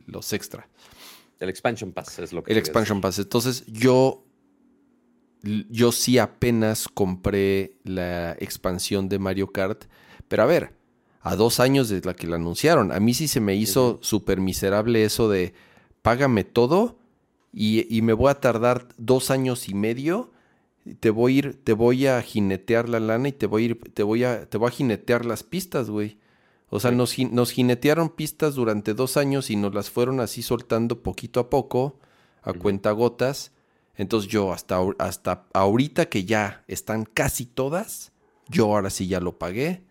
los 0.07 0.33
extra. 0.33 0.69
El 1.39 1.49
Expansion 1.49 1.93
Pass 1.93 2.19
es 2.19 2.33
lo 2.33 2.43
que... 2.43 2.53
El 2.53 2.59
Expansion 2.59 3.01
Pass. 3.01 3.19
Entonces 3.19 3.65
yo, 3.67 4.25
yo 5.43 5.93
sí 5.93 6.19
apenas 6.19 6.89
compré 6.89 7.79
la 7.85 8.33
expansión 8.33 9.09
de 9.09 9.19
Mario 9.19 9.53
Kart. 9.53 9.85
Pero 10.29 10.45
a 10.45 10.47
ver, 10.47 10.75
a 11.21 11.37
dos 11.37 11.61
años 11.61 11.89
de 11.89 12.01
la 12.01 12.15
que 12.15 12.27
la 12.27 12.37
anunciaron. 12.37 12.93
A 12.93 13.01
mí 13.01 13.13
sí 13.15 13.29
se 13.29 13.41
me 13.41 13.55
hizo 13.55 13.99
súper 14.03 14.41
miserable 14.41 15.05
eso 15.05 15.29
de 15.29 15.53
págame 16.01 16.45
todo 16.45 16.99
y, 17.53 18.01
me 18.03 18.15
voy 18.15 18.31
a 18.31 18.41
tardar 18.41 18.89
dos 18.97 19.31
años 19.31 19.69
y 19.69 19.75
medio. 19.75 20.33
Te 21.01 21.11
voy 21.11 21.35
a 21.35 21.39
ir, 21.39 21.61
te 21.63 21.75
voy 21.75 22.07
a 22.07 22.21
jinetear 22.23 22.89
la 22.89 22.99
lana 22.99 23.29
y 23.29 23.33
te 23.33 23.47
voy 23.47 23.63
a 23.63 23.67
ir, 23.67 23.81
te 23.93 24.03
voy 24.03 24.25
a, 24.25 24.47
te 24.49 24.59
voy 24.59 24.69
a 24.69 24.73
jinetear 24.73 25.27
las 25.27 25.43
pistas, 25.43 25.91
güey. 25.91 26.19
O 26.71 26.81
sea, 26.81 26.91
nos, 26.91 27.13
jinetearon 27.13 28.09
pistas 28.09 28.55
durante 28.55 28.95
dos 28.95 29.19
años 29.19 29.51
y 29.51 29.57
nos 29.57 29.75
las 29.75 29.91
fueron 29.91 30.21
así 30.21 30.41
soltando 30.41 31.03
poquito 31.03 31.39
a 31.39 31.51
poco, 31.51 31.99
a 32.41 32.55
cuenta 32.55 32.93
gotas. 32.93 33.53
Entonces 33.95 34.31
yo 34.31 34.55
hasta, 34.55 34.81
hasta 34.99 35.45
ahorita 35.53 36.07
que 36.07 36.25
ya 36.25 36.65
están 36.67 37.05
casi 37.05 37.45
todas, 37.45 38.13
yo 38.49 38.75
ahora 38.75 38.89
sí 38.89 39.07
ya 39.07 39.21
lo 39.21 39.39
pagué. 39.39 39.83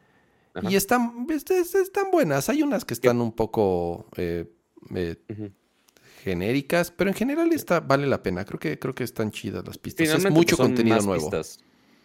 Y 0.67 0.75
están, 0.75 1.27
están 1.29 2.11
buenas. 2.11 2.49
Hay 2.49 2.63
unas 2.63 2.83
que 2.83 2.95
están 2.95 3.21
un 3.21 3.31
poco 3.31 4.07
eh, 4.17 4.51
eh, 4.95 5.17
genéricas, 6.23 6.91
pero 6.91 7.09
en 7.09 7.15
general 7.15 7.51
está, 7.51 7.79
vale 7.79 8.07
la 8.07 8.21
pena. 8.23 8.45
Creo 8.45 8.59
que, 8.59 8.79
creo 8.79 8.93
que 8.93 9.03
están 9.03 9.31
chidas 9.31 9.65
las 9.65 9.77
pistas. 9.77 10.07
es 10.07 10.31
mucho 10.31 10.55
pues, 10.55 10.67
contenido 10.67 11.01
nuevo. 11.01 11.31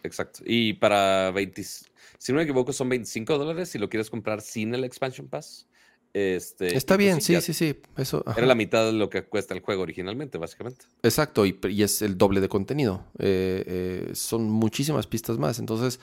Exacto. 0.03 0.41
Y 0.45 0.75
para 0.75 1.31
20, 1.33 1.63
si 1.63 2.33
no 2.33 2.37
me 2.37 2.45
equivoco, 2.45 2.73
son 2.73 2.89
25 2.89 3.39
dólares 3.39 3.69
si 3.69 3.79
lo 3.79 3.89
quieres 3.89 4.11
comprar 4.11 4.41
sin 4.41 4.75
el 4.75 4.85
expansion 4.85 5.29
pass. 5.29 5.67
Este, 6.15 6.75
Está 6.75 6.95
pues 6.95 7.07
bien, 7.07 7.21
sí, 7.21 7.39
sí, 7.43 7.53
sí. 7.53 7.79
Eso, 7.97 8.25
Era 8.37 8.47
la 8.47 8.55
mitad 8.55 8.87
de 8.87 8.93
lo 8.93 9.11
que 9.11 9.25
cuesta 9.25 9.53
el 9.53 9.61
juego 9.61 9.83
originalmente, 9.83 10.39
básicamente. 10.39 10.87
Exacto, 11.03 11.45
y, 11.45 11.59
es 11.83 12.01
el 12.01 12.17
doble 12.17 12.41
de 12.41 12.49
contenido. 12.49 13.05
Eh, 13.19 13.65
eh, 13.67 14.11
son 14.15 14.49
muchísimas 14.49 15.07
pistas 15.07 15.37
más. 15.37 15.59
Entonces, 15.59 16.01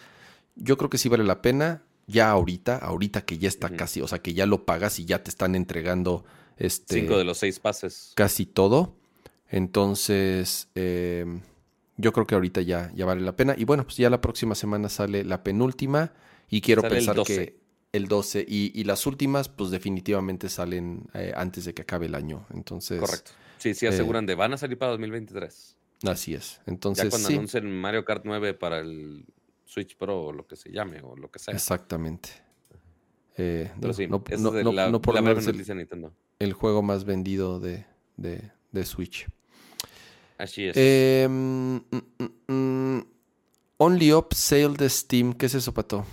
yo 0.56 0.78
creo 0.78 0.90
que 0.90 1.00
sí 1.00 1.10
vale 1.10 1.24
la 1.24 1.42
pena. 1.42 1.84
Ya 2.06 2.30
ahorita, 2.30 2.78
ahorita 2.78 3.22
que 3.22 3.38
ya 3.38 3.48
está 3.48 3.70
casi, 3.70 4.02
o 4.02 4.08
sea, 4.08 4.20
que 4.20 4.34
ya 4.34 4.46
lo 4.46 4.66
pagas 4.66 5.00
y 5.00 5.06
ya 5.06 5.24
te 5.24 5.30
están 5.30 5.56
entregando 5.56 6.26
este, 6.58 7.00
cinco 7.00 7.18
de 7.18 7.24
los 7.24 7.38
seis 7.38 7.60
pases. 7.60 8.14
Casi 8.16 8.46
todo. 8.46 8.96
Entonces, 9.50 10.70
eh, 10.76 11.26
yo 11.98 12.12
creo 12.14 12.26
que 12.26 12.36
ahorita 12.36 12.62
ya, 12.62 12.92
ya 12.96 13.06
vale 13.06 13.22
la 13.22 13.36
pena. 13.36 13.56
Y 13.58 13.66
bueno, 13.66 13.84
pues 13.84 13.98
ya 13.98 14.10
la 14.10 14.22
próxima 14.22 14.56
semana 14.56 14.90
sale 14.90 15.24
la 15.24 15.44
penúltima. 15.44 16.14
Y 16.50 16.62
quiero 16.62 16.82
pensar 16.82 17.16
que 17.24 17.60
el 17.92 18.08
12 18.08 18.46
y, 18.48 18.84
las 18.84 19.06
últimas 19.06 19.50
pues 19.50 19.70
definitivamente 19.70 20.50
salen 20.50 21.06
eh, 21.14 21.32
antes 21.36 21.66
de 21.66 21.74
que 21.74 21.84
acabe 21.84 22.08
el 22.08 22.16
año. 22.16 22.46
Entonces... 22.54 23.00
Correcto. 23.00 23.32
Sí, 23.58 23.74
sí, 23.74 23.88
aseguran 23.88 24.26
eh, 24.26 24.28
de 24.28 24.36
van 24.36 24.54
a 24.54 24.58
salir 24.58 24.78
para 24.78 24.92
2023. 24.92 25.78
Así 26.06 26.34
es. 26.34 26.60
Entonces, 26.66 27.06
ya 27.06 27.10
cuando 27.10 27.30
anuncien 27.30 27.72
Mario 27.72 28.04
Kart 28.04 28.24
9 28.26 28.56
para 28.56 28.80
el 28.80 29.26
Switch 29.64 29.96
Pro 29.96 30.26
o 30.26 30.34
lo 30.34 30.46
que 30.46 30.56
se 30.56 30.72
llame 30.72 31.00
o 31.02 31.16
lo 31.16 31.32
que 31.32 31.40
sea. 31.40 31.54
Exactamente. 31.54 32.30
Eh, 33.38 33.72
Pero 33.80 33.94
sí, 33.94 34.08
no, 34.08 34.24
es 34.30 34.42
la, 34.42 35.00
por 35.00 35.16
la 35.16 35.32
el, 35.32 35.78
Nintendo. 35.78 36.14
El 36.44 36.54
juego 36.54 36.82
más 36.82 37.06
vendido 37.06 37.60
de, 37.60 37.86
de, 38.18 38.86
Switch. 38.86 39.28
Así 40.38 40.66
es. 40.66 40.76
Eh, 40.76 41.28
mm, 41.30 41.76
mm, 41.76 42.54
mm, 42.54 43.06
Only 43.78 44.12
Up 44.14 44.34
Sale 44.34 44.76
de 44.78 44.90
Steam. 44.90 45.34
¿Qué 45.34 45.46
es 45.46 45.56
eso, 45.56 45.74
Pato? 45.74 46.06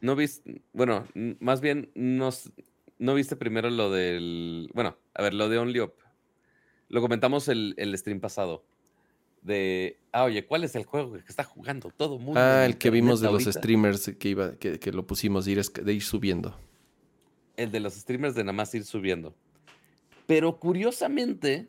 no 0.00 0.16
viste, 0.16 0.62
bueno, 0.72 1.06
más 1.40 1.60
bien 1.60 1.90
nos, 1.94 2.50
no 2.98 3.14
viste 3.14 3.36
primero 3.36 3.68
lo 3.70 3.90
del, 3.90 4.70
bueno, 4.72 4.96
a 5.14 5.22
ver, 5.22 5.34
lo 5.34 5.48
de 5.48 5.58
OnlyUp. 5.58 5.92
Lo 6.88 7.00
comentamos 7.00 7.48
el, 7.48 7.74
el 7.76 7.96
stream 7.98 8.20
pasado. 8.20 8.64
De, 9.42 9.98
ah, 10.12 10.24
oye, 10.24 10.46
¿cuál 10.46 10.64
es 10.64 10.74
el 10.74 10.84
juego 10.84 11.12
que 11.12 11.28
está 11.28 11.44
jugando 11.44 11.90
todo 11.90 12.18
mundo? 12.18 12.40
Ah, 12.40 12.64
el 12.64 12.78
que 12.78 12.90
vimos 12.90 13.20
de 13.20 13.30
los 13.30 13.44
streamers 13.44 14.12
que, 14.18 14.28
iba, 14.28 14.56
que, 14.56 14.78
que, 14.78 14.92
lo 14.92 15.06
pusimos 15.06 15.44
de 15.44 15.52
ir, 15.52 15.62
de 15.64 15.92
ir 15.92 16.02
subiendo. 16.02 16.56
El 17.56 17.70
de 17.70 17.80
los 17.80 17.94
streamers 17.94 18.34
de 18.34 18.44
nada 18.44 18.52
más 18.52 18.74
ir 18.74 18.84
subiendo. 18.84 19.34
Pero 20.26 20.58
curiosamente, 20.58 21.68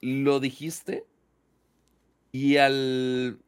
lo 0.00 0.40
dijiste 0.40 1.06
y 2.32 2.56
al 2.56 3.38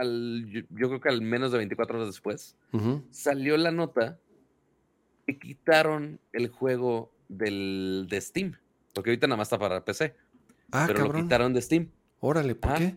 yo, 0.00 0.88
creo 0.88 1.00
que 1.00 1.08
al 1.08 1.20
menos 1.20 1.52
de 1.52 1.58
24 1.58 1.96
horas 1.96 2.08
después, 2.08 2.56
salió 3.10 3.56
la 3.56 3.70
nota 3.70 4.18
y 5.26 5.38
quitaron 5.38 6.18
el 6.32 6.48
juego 6.48 7.12
del, 7.28 8.06
de 8.08 8.20
Steam. 8.20 8.56
Porque 8.94 9.10
ahorita 9.10 9.26
nada 9.26 9.36
más 9.36 9.48
está 9.48 9.58
para 9.58 9.84
PC. 9.84 10.14
Ah, 10.70 10.84
pero 10.86 11.06
lo 11.06 11.12
quitaron 11.12 11.52
de 11.52 11.60
Steam. 11.60 11.90
Órale, 12.20 12.54
¿por 12.54 12.74
qué? 12.74 12.96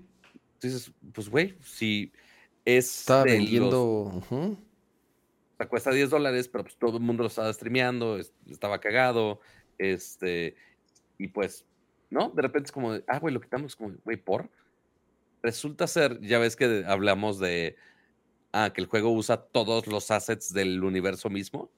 Entonces, 0.53 0.91
pues, 1.13 1.30
güey, 1.30 1.55
si 1.61 2.11
es. 2.63 3.01
Estaba 3.01 3.23
vendiendo. 3.23 3.81
O 3.81 5.57
sea, 5.57 5.67
cuesta 5.67 5.91
10 5.91 6.09
dólares, 6.09 6.47
pero 6.47 6.63
pues 6.63 6.76
todo 6.77 6.97
el 6.97 7.03
mundo 7.03 7.23
lo 7.23 7.27
estaba 7.27 7.51
streameando, 7.51 8.19
estaba 8.49 8.80
cagado. 8.80 9.39
Este. 9.77 10.56
Y 11.18 11.27
pues, 11.27 11.65
¿no? 12.10 12.30
De 12.30 12.41
repente 12.41 12.68
es 12.68 12.72
como, 12.72 12.93
ah, 13.07 13.19
güey, 13.19 13.34
lo 13.34 13.41
quitamos 13.41 13.76
como, 13.76 13.95
güey, 14.03 14.18
por. 14.18 14.49
Resulta 15.41 15.88
ser, 15.88 16.19
ya 16.22 16.39
ves 16.39 16.56
que 16.56 16.84
hablamos 16.88 17.39
de 17.39 17.76
ah, 18.52 18.72
que 18.73 18.81
el 18.81 18.88
juego 18.88 19.11
usa 19.11 19.38
todos 19.38 19.88
los 19.88 20.11
assets 20.11 20.53
del 20.53 20.84
universo 20.84 21.30
mismo. 21.30 21.69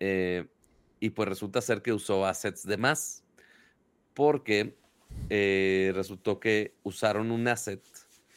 Eh, 0.00 0.46
y 0.98 1.10
pues 1.10 1.28
resulta 1.28 1.60
ser 1.60 1.82
que 1.82 1.92
usó 1.92 2.26
assets 2.26 2.66
de 2.66 2.76
más. 2.76 3.24
Porque 4.14 4.76
eh, 5.30 5.92
resultó 5.94 6.40
que 6.40 6.74
usaron 6.82 7.30
un 7.30 7.48
asset 7.48 7.82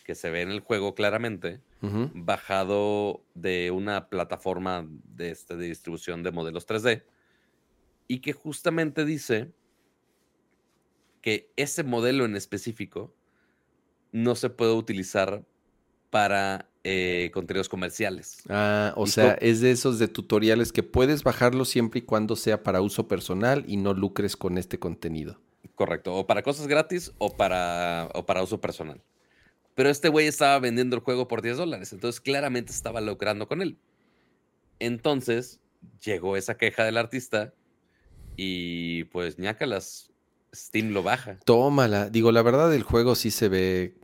que 0.05 0.15
se 0.15 0.29
ve 0.29 0.41
en 0.41 0.51
el 0.51 0.59
juego 0.59 0.93
claramente, 0.93 1.61
bajado 1.81 3.23
de 3.33 3.71
una 3.71 4.07
plataforma 4.07 4.87
de, 5.03 5.31
este, 5.31 5.55
de 5.55 5.67
distribución 5.67 6.23
de 6.23 6.31
modelos 6.31 6.67
3D. 6.67 7.03
Y 8.07 8.19
que 8.19 8.33
justamente 8.33 9.05
dice 9.05 9.51
que 11.21 11.51
ese 11.55 11.83
modelo 11.83 12.25
en 12.25 12.35
específico 12.35 13.15
no 14.11 14.35
se 14.35 14.49
puede 14.49 14.73
utilizar 14.73 15.43
para 16.11 16.69
eh, 16.83 17.31
contenidos 17.33 17.67
comerciales. 17.67 18.43
Ah, 18.47 18.93
o 18.95 19.07
sea, 19.07 19.33
es 19.41 19.59
de 19.59 19.71
esos 19.71 19.97
de 19.97 20.07
tutoriales 20.07 20.71
que 20.71 20.83
puedes 20.83 21.23
bajarlo 21.23 21.65
siempre 21.65 21.99
y 21.99 22.03
cuando 22.03 22.35
sea 22.35 22.61
para 22.61 22.79
uso 22.79 23.07
personal 23.07 23.65
y 23.67 23.77
no 23.77 23.93
lucres 23.93 24.37
con 24.37 24.57
este 24.57 24.77
contenido. 24.77 25.41
Correcto, 25.73 26.15
o 26.15 26.27
para 26.27 26.43
cosas 26.43 26.67
gratis 26.67 27.11
o 27.17 27.35
para, 27.35 28.09
o 28.13 28.25
para 28.25 28.43
uso 28.43 28.61
personal. 28.61 29.01
Pero 29.73 29.89
este 29.89 30.09
güey 30.09 30.27
estaba 30.27 30.57
vendiendo 30.59 30.95
el 30.95 31.01
juego 31.01 31.27
por 31.27 31.41
10 31.41 31.57
dólares, 31.57 31.91
entonces 31.91 32.21
claramente 32.21 32.71
estaba 32.71 33.01
lucrando 33.01 33.47
con 33.47 33.61
él. 33.61 33.77
Entonces 34.79 35.59
llegó 36.03 36.37
esa 36.37 36.55
queja 36.55 36.85
del 36.85 36.97
artista 36.97 37.53
y 38.37 39.05
pues 39.05 39.39
ñacalas, 39.39 40.11
Steam 40.53 40.89
lo 40.89 41.03
baja. 41.03 41.39
Tómala. 41.45 42.09
Digo, 42.09 42.31
la 42.31 42.41
verdad 42.41 42.73
el 42.73 42.83
juego 42.83 43.15
sí 43.15 43.31
se 43.31 43.49
ve 43.49 43.95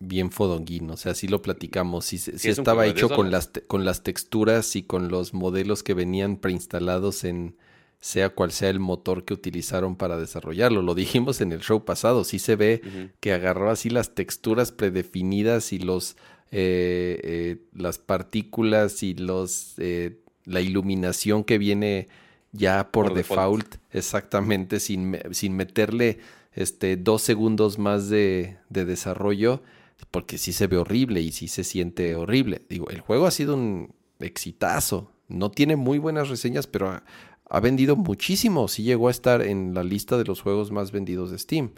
bien 0.00 0.30
fodonguín, 0.30 0.90
o 0.90 0.96
sea, 0.96 1.14
sí 1.14 1.28
lo 1.28 1.42
platicamos, 1.42 2.06
sí, 2.06 2.18
estaba 2.44 2.86
hecho 2.86 3.10
con 3.10 3.30
las, 3.30 3.50
con 3.66 3.84
las 3.84 4.02
texturas 4.02 4.74
y 4.74 4.82
con 4.82 5.08
los 5.08 5.34
modelos 5.34 5.82
que 5.82 5.92
venían 5.92 6.38
preinstalados 6.38 7.22
en 7.24 7.54
sea 8.00 8.30
cual 8.30 8.50
sea 8.50 8.70
el 8.70 8.80
motor 8.80 9.26
que 9.26 9.34
utilizaron 9.34 9.94
para 9.94 10.16
desarrollarlo. 10.16 10.80
Lo 10.80 10.94
dijimos 10.94 11.40
en 11.42 11.52
el 11.52 11.60
show 11.60 11.84
pasado, 11.84 12.24
sí 12.24 12.38
se 12.38 12.56
ve 12.56 13.12
que 13.20 13.32
agarró 13.32 13.70
así 13.70 13.90
las 13.90 14.14
texturas 14.14 14.72
predefinidas 14.72 15.72
y 15.72 15.78
los 15.78 16.16
eh, 16.50 17.20
eh, 17.22 17.56
las 17.74 17.98
partículas 17.98 19.02
y 19.02 19.14
los 19.14 19.74
eh, 19.78 20.18
la 20.46 20.60
iluminación 20.60 21.44
que 21.44 21.58
viene 21.58 22.08
ya 22.52 22.90
por, 22.90 23.14
default, 23.14 23.76
exactamente, 23.92 24.80
sin, 24.80 25.18
sin 25.32 25.56
meterle 25.56 26.18
este, 26.52 26.96
dos 26.96 27.22
segundos 27.22 27.78
más 27.78 28.08
de, 28.08 28.58
de 28.68 28.84
desarrollo 28.84 29.62
porque 30.10 30.38
sí 30.38 30.52
se 30.52 30.66
ve 30.66 30.76
horrible 30.76 31.20
y 31.20 31.32
sí 31.32 31.48
se 31.48 31.64
siente 31.64 32.14
horrible. 32.14 32.62
Digo, 32.68 32.88
el 32.90 33.00
juego 33.00 33.26
ha 33.26 33.30
sido 33.30 33.54
un 33.54 33.94
exitazo. 34.18 35.12
No 35.28 35.50
tiene 35.50 35.76
muy 35.76 35.98
buenas 35.98 36.28
reseñas, 36.28 36.66
pero 36.66 37.00
ha, 37.48 37.60
vendido 37.60 37.96
muchísimo. 37.96 38.68
Sí 38.68 38.82
llegó 38.82 39.08
a 39.08 39.10
estar 39.10 39.42
en 39.42 39.74
la 39.74 39.84
lista 39.84 40.16
de 40.16 40.24
los 40.24 40.40
juegos 40.40 40.70
más 40.70 40.92
vendidos 40.92 41.30
de 41.30 41.38
Steam. 41.38 41.72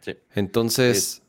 Sí. 0.00 0.16
Entonces, 0.34 1.22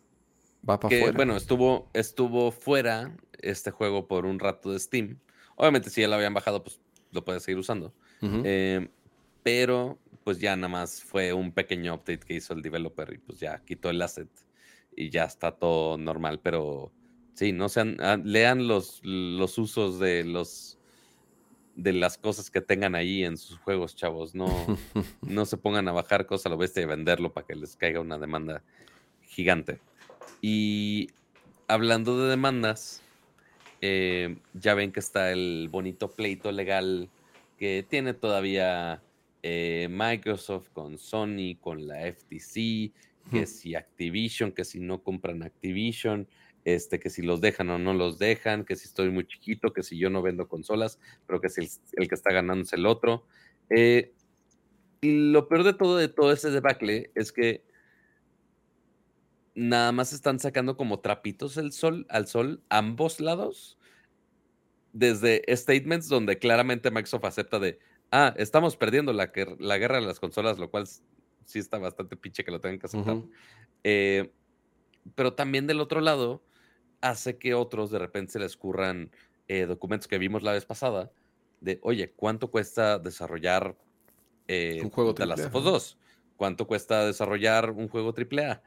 va 0.67 0.79
para 0.79 0.95
afuera. 0.95 1.15
Bueno, 1.15 1.35
estuvo, 1.35 1.89
estuvo 1.93 2.51
fuera 2.51 3.15
este 3.39 3.71
juego 3.71 4.07
por 4.07 4.25
un 4.25 4.39
rato 4.39 4.71
de 4.71 4.79
Steam. 4.79 5.19
Obviamente, 5.55 5.89
si 5.89 6.01
ya 6.01 6.07
lo 6.07 6.15
habían 6.15 6.33
bajado, 6.33 6.63
pues 6.63 6.79
lo 7.11 7.23
puedes 7.23 7.43
seguir 7.43 7.59
usando. 7.59 7.93
Eh, 8.21 8.87
pero, 9.43 9.97
pues 10.23 10.39
ya 10.39 10.55
nada 10.55 10.67
más 10.67 11.03
fue 11.03 11.33
un 11.33 11.51
pequeño 11.51 11.93
update 11.95 12.19
que 12.19 12.35
hizo 12.35 12.53
el 12.53 12.61
developer 12.61 13.13
y 13.13 13.17
pues 13.17 13.39
ya 13.39 13.59
quitó 13.63 13.89
el 13.89 14.01
asset 14.01 14.29
y 14.95 15.09
ya 15.09 15.25
está 15.25 15.51
todo 15.51 15.97
normal, 15.97 16.39
pero 16.41 16.91
sí, 17.33 17.53
no 17.53 17.69
sean, 17.69 17.97
lean 18.23 18.67
los, 18.67 18.99
los 19.03 19.57
usos 19.57 19.99
de 19.99 20.23
los 20.23 20.77
de 21.75 21.93
las 21.93 22.17
cosas 22.17 22.49
que 22.49 22.59
tengan 22.59 22.95
ahí 22.95 23.23
en 23.23 23.37
sus 23.37 23.59
juegos, 23.59 23.95
chavos. 23.95 24.33
No, 24.33 24.47
no 25.21 25.45
se 25.45 25.57
pongan 25.57 25.87
a 25.87 25.91
bajar 25.91 26.25
cosas 26.25 26.47
a 26.47 26.49
lo 26.49 26.57
bestia 26.57 26.81
y 26.81 26.87
venderlo 26.87 27.31
para 27.31 27.45
que 27.45 27.55
les 27.55 27.75
caiga 27.75 27.99
una 27.99 28.17
demanda 28.17 28.63
gigante. 29.21 29.79
Y 30.41 31.11
hablando 31.67 32.19
de 32.19 32.29
demandas, 32.29 33.03
eh, 33.81 34.37
ya 34.53 34.73
ven 34.73 34.91
que 34.91 34.99
está 34.99 35.31
el 35.31 35.69
bonito 35.71 36.09
pleito 36.09 36.51
legal 36.51 37.09
que 37.57 37.85
tiene 37.87 38.13
todavía 38.13 39.01
eh, 39.43 39.87
Microsoft 39.89 40.69
con 40.73 40.97
Sony, 40.97 41.57
con 41.59 41.87
la 41.87 42.11
FTC, 42.11 42.91
que 43.31 43.45
si 43.45 43.75
Activision, 43.75 44.51
que 44.51 44.63
si 44.63 44.79
no 44.79 45.03
compran 45.03 45.43
Activision, 45.43 46.27
este, 46.63 46.99
que 46.99 47.09
si 47.09 47.21
los 47.21 47.41
dejan 47.41 47.69
o 47.69 47.79
no 47.79 47.93
los 47.93 48.19
dejan, 48.19 48.65
que 48.65 48.75
si 48.75 48.87
estoy 48.87 49.09
muy 49.09 49.25
chiquito, 49.25 49.73
que 49.73 49.83
si 49.83 49.97
yo 49.97 50.09
no 50.09 50.21
vendo 50.21 50.47
consolas, 50.47 50.99
pero 51.25 51.39
que 51.41 51.49
si 51.49 51.61
el, 51.93 52.07
que 52.07 52.15
está 52.15 52.31
ganando 52.31 52.63
es 52.63 52.73
el 52.73 52.85
otro. 52.85 53.25
Eh, 53.69 54.13
y 55.01 55.31
lo 55.31 55.47
peor 55.47 55.63
de 55.63 55.73
todo, 55.73 55.97
de 55.97 56.07
todo 56.07 56.31
ese 56.31 56.51
debacle, 56.51 57.11
es 57.15 57.31
que 57.31 57.63
nada 59.55 59.91
más 59.91 60.13
están 60.13 60.39
sacando 60.39 60.77
como 60.77 60.99
trapitos 60.99 61.57
el 61.57 61.71
sol, 61.71 62.05
al 62.09 62.27
sol 62.27 62.61
ambos 62.69 63.19
lados. 63.19 63.77
Desde 64.97 65.43
statements 65.55 66.07
donde 66.07 66.39
claramente 66.39 66.89
Microsoft 66.89 67.25
acepta 67.25 67.59
de, 67.59 67.77
ah, 68.11 68.33
estamos 68.37 68.75
perdiendo 68.77 69.13
la, 69.13 69.31
la 69.59 69.77
guerra 69.77 69.99
de 69.99 70.07
las 70.07 70.19
consolas, 70.19 70.57
lo 70.57 70.71
cual 70.71 70.87
sí 71.45 71.59
está 71.59 71.77
bastante 71.77 72.17
pinche 72.17 72.43
que 72.43 72.51
lo 72.51 72.59
tengan 72.59 72.79
que 72.79 72.87
aceptar. 72.87 73.17
Eh, 73.83 74.31
pero 75.13 75.33
también 75.33 75.67
del 75.67 75.81
otro 75.81 76.01
lado, 76.01 76.41
hace 77.01 77.37
que 77.37 77.53
otros 77.53 77.91
de 77.91 77.99
repente 77.99 78.33
se 78.33 78.39
les 78.39 78.57
curran 78.57 79.11
eh, 79.47 79.65
documentos 79.65 80.07
que 80.07 80.17
vimos 80.17 80.41
la 80.41 80.53
vez 80.53 80.65
pasada 80.65 81.11
de, 81.61 81.79
oye, 81.83 82.11
¿cuánto 82.15 82.49
cuesta 82.49 82.99
desarrollar 82.99 83.75
eh, 84.47 84.79
un 84.83 84.89
juego 84.89 85.13
de 85.13 85.25
las 85.25 85.45
of 85.45 85.63
2? 85.63 85.97
¿Cuánto 86.35 86.67
cuesta 86.67 87.05
desarrollar 87.05 87.71
un 87.71 87.87
juego 87.87 88.13
AAA? 88.15 88.61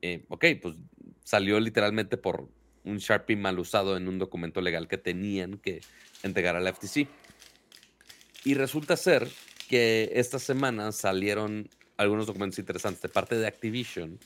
Eh, 0.00 0.24
ok, 0.28 0.44
pues 0.60 0.76
salió 1.22 1.60
literalmente 1.60 2.16
por 2.16 2.48
un 2.84 2.98
Sharpie 2.98 3.36
mal 3.36 3.58
usado 3.58 3.96
en 3.96 4.08
un 4.08 4.18
documento 4.18 4.60
legal 4.60 4.88
que 4.88 4.98
tenían 4.98 5.58
que 5.58 5.80
entregar 6.22 6.56
a 6.56 6.60
la 6.60 6.72
FTC. 6.72 7.08
Y 8.44 8.54
resulta 8.54 8.96
ser 8.96 9.28
que 9.68 10.10
esta 10.14 10.38
semana 10.38 10.92
salieron 10.92 11.68
algunos 11.96 12.26
documentos 12.26 12.58
interesantes 12.58 13.02
de 13.02 13.08
parte 13.08 13.36
de 13.36 13.46
Activision, 13.46 14.18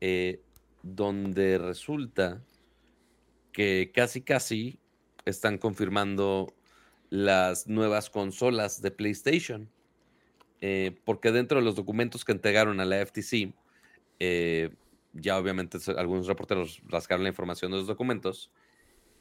eh, 0.00 0.40
donde 0.82 1.58
resulta 1.58 2.42
que 3.52 3.90
casi 3.94 4.20
casi 4.20 4.78
están 5.24 5.58
confirmando 5.58 6.54
las 7.10 7.66
nuevas 7.66 8.10
consolas 8.10 8.82
de 8.82 8.90
PlayStation. 8.90 9.68
Eh, 10.60 10.96
porque 11.04 11.30
dentro 11.30 11.58
de 11.58 11.64
los 11.64 11.76
documentos 11.76 12.24
que 12.24 12.32
entregaron 12.32 12.80
a 12.80 12.84
la 12.84 13.04
FTC, 13.04 13.52
eh, 14.18 14.70
ya 15.14 15.38
obviamente 15.38 15.78
algunos 15.96 16.26
reporteros 16.26 16.82
rascaron 16.88 17.22
la 17.22 17.30
información 17.30 17.70
de 17.70 17.78
los 17.78 17.86
documentos 17.86 18.50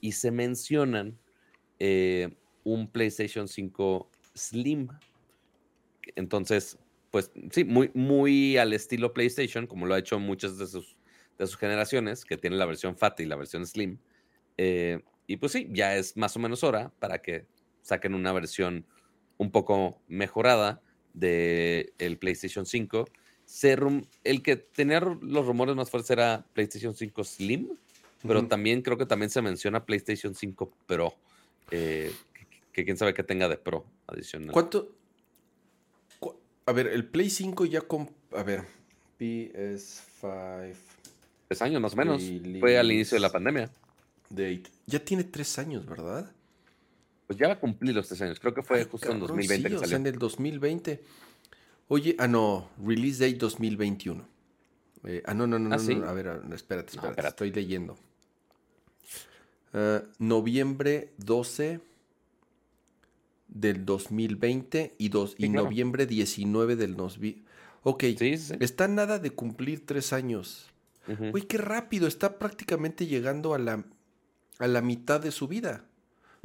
y 0.02 0.14
se 0.14 0.32
mencionan 0.32 1.18
eh, 1.80 2.36
un 2.64 2.90
PlayStation 2.90 3.48
5 3.48 4.10
Slim. 4.34 4.90
Entonces, 6.16 6.78
pues 7.12 7.32
sí, 7.52 7.64
muy, 7.64 7.92
muy 7.94 8.58
al 8.58 8.74
estilo 8.74 9.14
PlayStation, 9.14 9.68
como 9.68 9.86
lo 9.86 9.94
ha 9.94 10.00
hecho 10.00 10.20
muchas 10.20 10.58
de 10.58 10.68
sus, 10.68 10.98
de 11.38 11.48
sus 11.48 11.58
generaciones, 11.58 12.26
que 12.26 12.38
tienen 12.38 12.60
la 12.60 12.66
versión 12.66 12.98
Fat 12.98 13.20
y 13.20 13.26
la 13.26 13.36
versión 13.36 13.66
Slim. 13.66 14.00
y 14.58 15.38
pues 15.38 15.52
sí, 15.52 15.70
ya 15.72 15.96
es 15.96 16.18
más 16.18 16.36
o 16.36 16.40
menos 16.40 16.64
hora 16.64 16.92
para 17.00 17.22
que 17.22 17.46
saquen 17.82 18.16
una 18.16 18.34
versión 18.34 18.86
un 19.38 19.52
poco 19.52 20.02
mejorada 20.08 20.82
del 21.14 21.94
el 21.98 22.18
PlayStation 22.18 22.66
5. 22.66 23.06
El 24.24 24.42
que 24.42 24.56
tenía 24.56 25.00
los 25.00 25.46
rumores 25.46 25.76
más 25.76 25.90
fuertes 25.90 26.12
era 26.12 26.46
PlayStation 26.54 26.96
5 26.96 27.24
Slim, 27.24 27.70
pero 28.28 28.46
también 28.48 28.82
creo 28.82 28.98
que 28.98 29.06
también 29.06 29.30
se 29.30 29.42
menciona 29.42 29.86
PlayStation 29.86 30.34
5 30.34 30.72
Pro, 30.86 31.14
eh, 31.72 32.12
que, 32.72 32.86
quién 32.86 32.98
sabe 32.98 33.14
que 33.14 33.24
tenga 33.24 33.48
de 33.48 33.58
Pro 33.58 33.86
adicional. 34.08 34.52
¿Cuánto? 34.52 34.96
a 36.66 36.72
ver, 36.72 36.88
el 36.88 37.06
Play 37.06 37.30
5 37.30 37.66
ya 37.66 37.82
con... 37.82 38.10
A 38.32 38.44
ver, 38.44 38.64
PS5... 39.20 40.74
Tres 41.48 41.62
años 41.62 41.82
más 41.82 41.94
o 41.94 41.96
menos. 41.98 42.24
Fue 42.60 42.78
al 42.78 42.92
inicio 42.92 43.16
de 43.16 43.20
la 43.20 43.32
pandemia. 43.32 43.70
Date. 44.30 44.64
Ya 44.88 45.00
tiene 45.04 45.24
tres 45.24 45.60
años, 45.60 45.86
¿verdad? 45.86 46.32
Pues 47.28 47.38
ya 47.38 47.48
va 47.48 47.54
a 47.54 47.60
cumplir 47.60 47.94
los 47.94 48.08
tres 48.08 48.22
años. 48.22 48.40
Creo 48.40 48.54
que 48.54 48.64
fue 48.64 48.84
justo 48.86 49.12
en 49.12 49.20
2020 49.20 49.70
que 49.70 49.78
salió. 49.78 49.98
en 49.98 50.08
el 50.08 50.18
2020. 50.18 51.04
Oye, 51.94 52.16
ah, 52.18 52.28
no, 52.28 52.72
release 52.84 53.20
date 53.20 53.38
2021. 53.38 54.26
Eh, 55.04 55.22
ah, 55.28 55.36
no, 55.36 55.46
no, 55.46 55.60
no, 55.60 55.76
¿Ah, 55.76 55.78
no, 55.78 56.06
A 56.08 56.14
ver, 56.14 56.42
espérate, 56.52 56.94
espérate, 56.94 57.28
estoy 57.28 57.52
leyendo. 57.52 57.96
Ah, 59.74 60.02
noviembre 60.18 61.14
12 61.18 61.82
del 63.48 63.86
2020 63.86 64.96
y, 64.98 65.10
dos, 65.10 65.36
y 65.38 65.50
noviembre 65.50 66.08
19 66.08 66.78
del 66.78 66.96
2020. 66.96 67.48
Ok, 67.84 68.06
está 68.60 68.88
nada 68.88 69.20
de 69.20 69.30
cumplir 69.30 69.86
tres 69.86 70.14
años. 70.14 70.72
Uy, 71.32 71.44
qué 71.44 71.60
rápido, 71.60 72.08
está 72.08 72.40
prácticamente 72.40 73.06
llegando 73.06 73.54
a 73.54 73.60
la, 73.60 73.86
a 74.58 74.68
la 74.68 74.82
mitad 74.82 75.22
de 75.22 75.30
su 75.30 75.48
vida. 75.48 75.86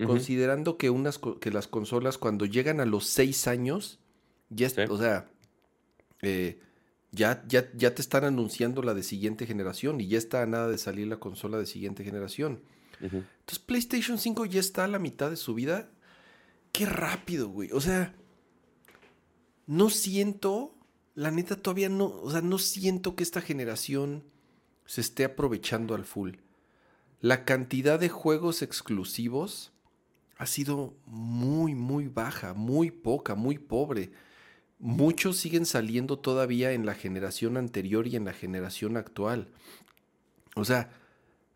Considerando 0.05 0.77
que, 0.77 0.91
unas, 0.91 1.19
que 1.41 1.51
las 1.51 1.69
consolas 1.69 2.19
cuando 2.19 2.45
llegan 2.45 2.81
a 2.81 2.85
los 2.85 3.07
seis 3.07 3.49
años, 3.49 3.99
ya, 4.51 4.69
o 4.89 4.99
sea, 4.99 5.27
eh, 6.23 6.61
ya, 7.11 7.45
ya, 7.49 7.71
ya 7.75 7.95
te 7.95 8.03
están 8.03 8.25
anunciando 8.25 8.83
la 8.83 8.95
de 8.95 9.03
siguiente 9.03 9.47
generación 9.47 10.01
y 10.01 10.09
ya 10.09 10.19
está 10.19 10.43
a 10.43 10.47
nada 10.47 10.69
de 10.69 10.79
salir 10.79 11.07
la 11.07 11.19
consola 11.19 11.59
de 11.59 11.67
siguiente 11.67 12.05
generación. 12.05 12.63
Entonces 13.01 13.59
PlayStation 13.61 14.19
5 14.19 14.47
ya 14.47 14.61
está 14.61 14.85
a 14.85 14.89
la 14.89 14.99
mitad 14.99 15.31
de 15.31 15.37
su 15.37 15.55
vida. 15.55 15.91
Qué 16.73 16.85
rápido, 16.85 17.49
güey. 17.49 17.71
O 17.73 17.81
sea, 17.81 18.15
no 19.67 19.91
siento, 19.91 20.75
la 21.15 21.31
neta 21.31 21.57
todavía 21.57 21.89
no, 21.89 22.07
o 22.07 22.31
sea, 22.31 22.41
no 22.41 22.59
siento 22.59 23.15
que 23.15 23.23
esta 23.23 23.41
generación 23.41 24.25
se 24.85 25.01
esté 25.01 25.25
aprovechando 25.25 25.95
al 25.95 26.05
full. 26.05 26.37
La 27.21 27.45
cantidad 27.45 27.99
de 27.99 28.09
juegos 28.09 28.63
exclusivos 28.63 29.73
ha 30.37 30.47
sido 30.47 30.97
muy, 31.05 31.75
muy 31.75 32.09
baja, 32.09 32.55
muy 32.55 32.91
poca, 32.91 33.35
muy 33.35 33.59
pobre. 33.59 34.13
Muchos 34.79 35.37
siguen 35.37 35.67
saliendo 35.67 36.19
todavía 36.19 36.73
en 36.73 36.87
la 36.87 36.95
generación 36.95 37.57
anterior 37.57 38.07
y 38.07 38.17
en 38.17 38.25
la 38.25 38.33
generación 38.33 38.97
actual. 38.97 39.49
O 40.55 40.65
sea, 40.65 40.91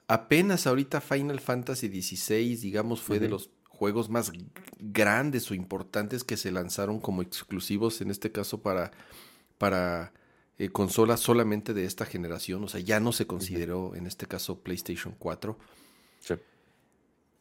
apenas 0.08 0.66
ahorita 0.66 1.00
Final 1.00 1.40
Fantasy 1.40 1.88
XVI, 1.88 2.56
digamos, 2.56 3.00
fue 3.00 3.18
de 3.18 3.28
los 3.28 3.50
juegos 3.68 4.08
más 4.08 4.32
grandes 4.78 5.50
o 5.50 5.54
importantes 5.54 6.24
que 6.24 6.36
se 6.36 6.50
lanzaron 6.50 7.00
como 7.00 7.22
exclusivos, 7.22 8.00
en 8.00 8.10
este 8.10 8.32
caso 8.32 8.62
para, 8.62 8.90
para 9.58 10.12
eh, 10.58 10.68
consolas 10.70 11.20
solamente 11.20 11.74
de 11.74 11.84
esta 11.84 12.06
generación. 12.06 12.64
O 12.64 12.68
sea, 12.68 12.80
ya 12.80 13.00
no 13.00 13.12
se 13.12 13.26
consideró 13.26 13.94
en 13.94 14.06
este 14.06 14.26
caso 14.26 14.60
PlayStation 14.60 15.14
4. 15.18 15.58
Sí 16.20 16.34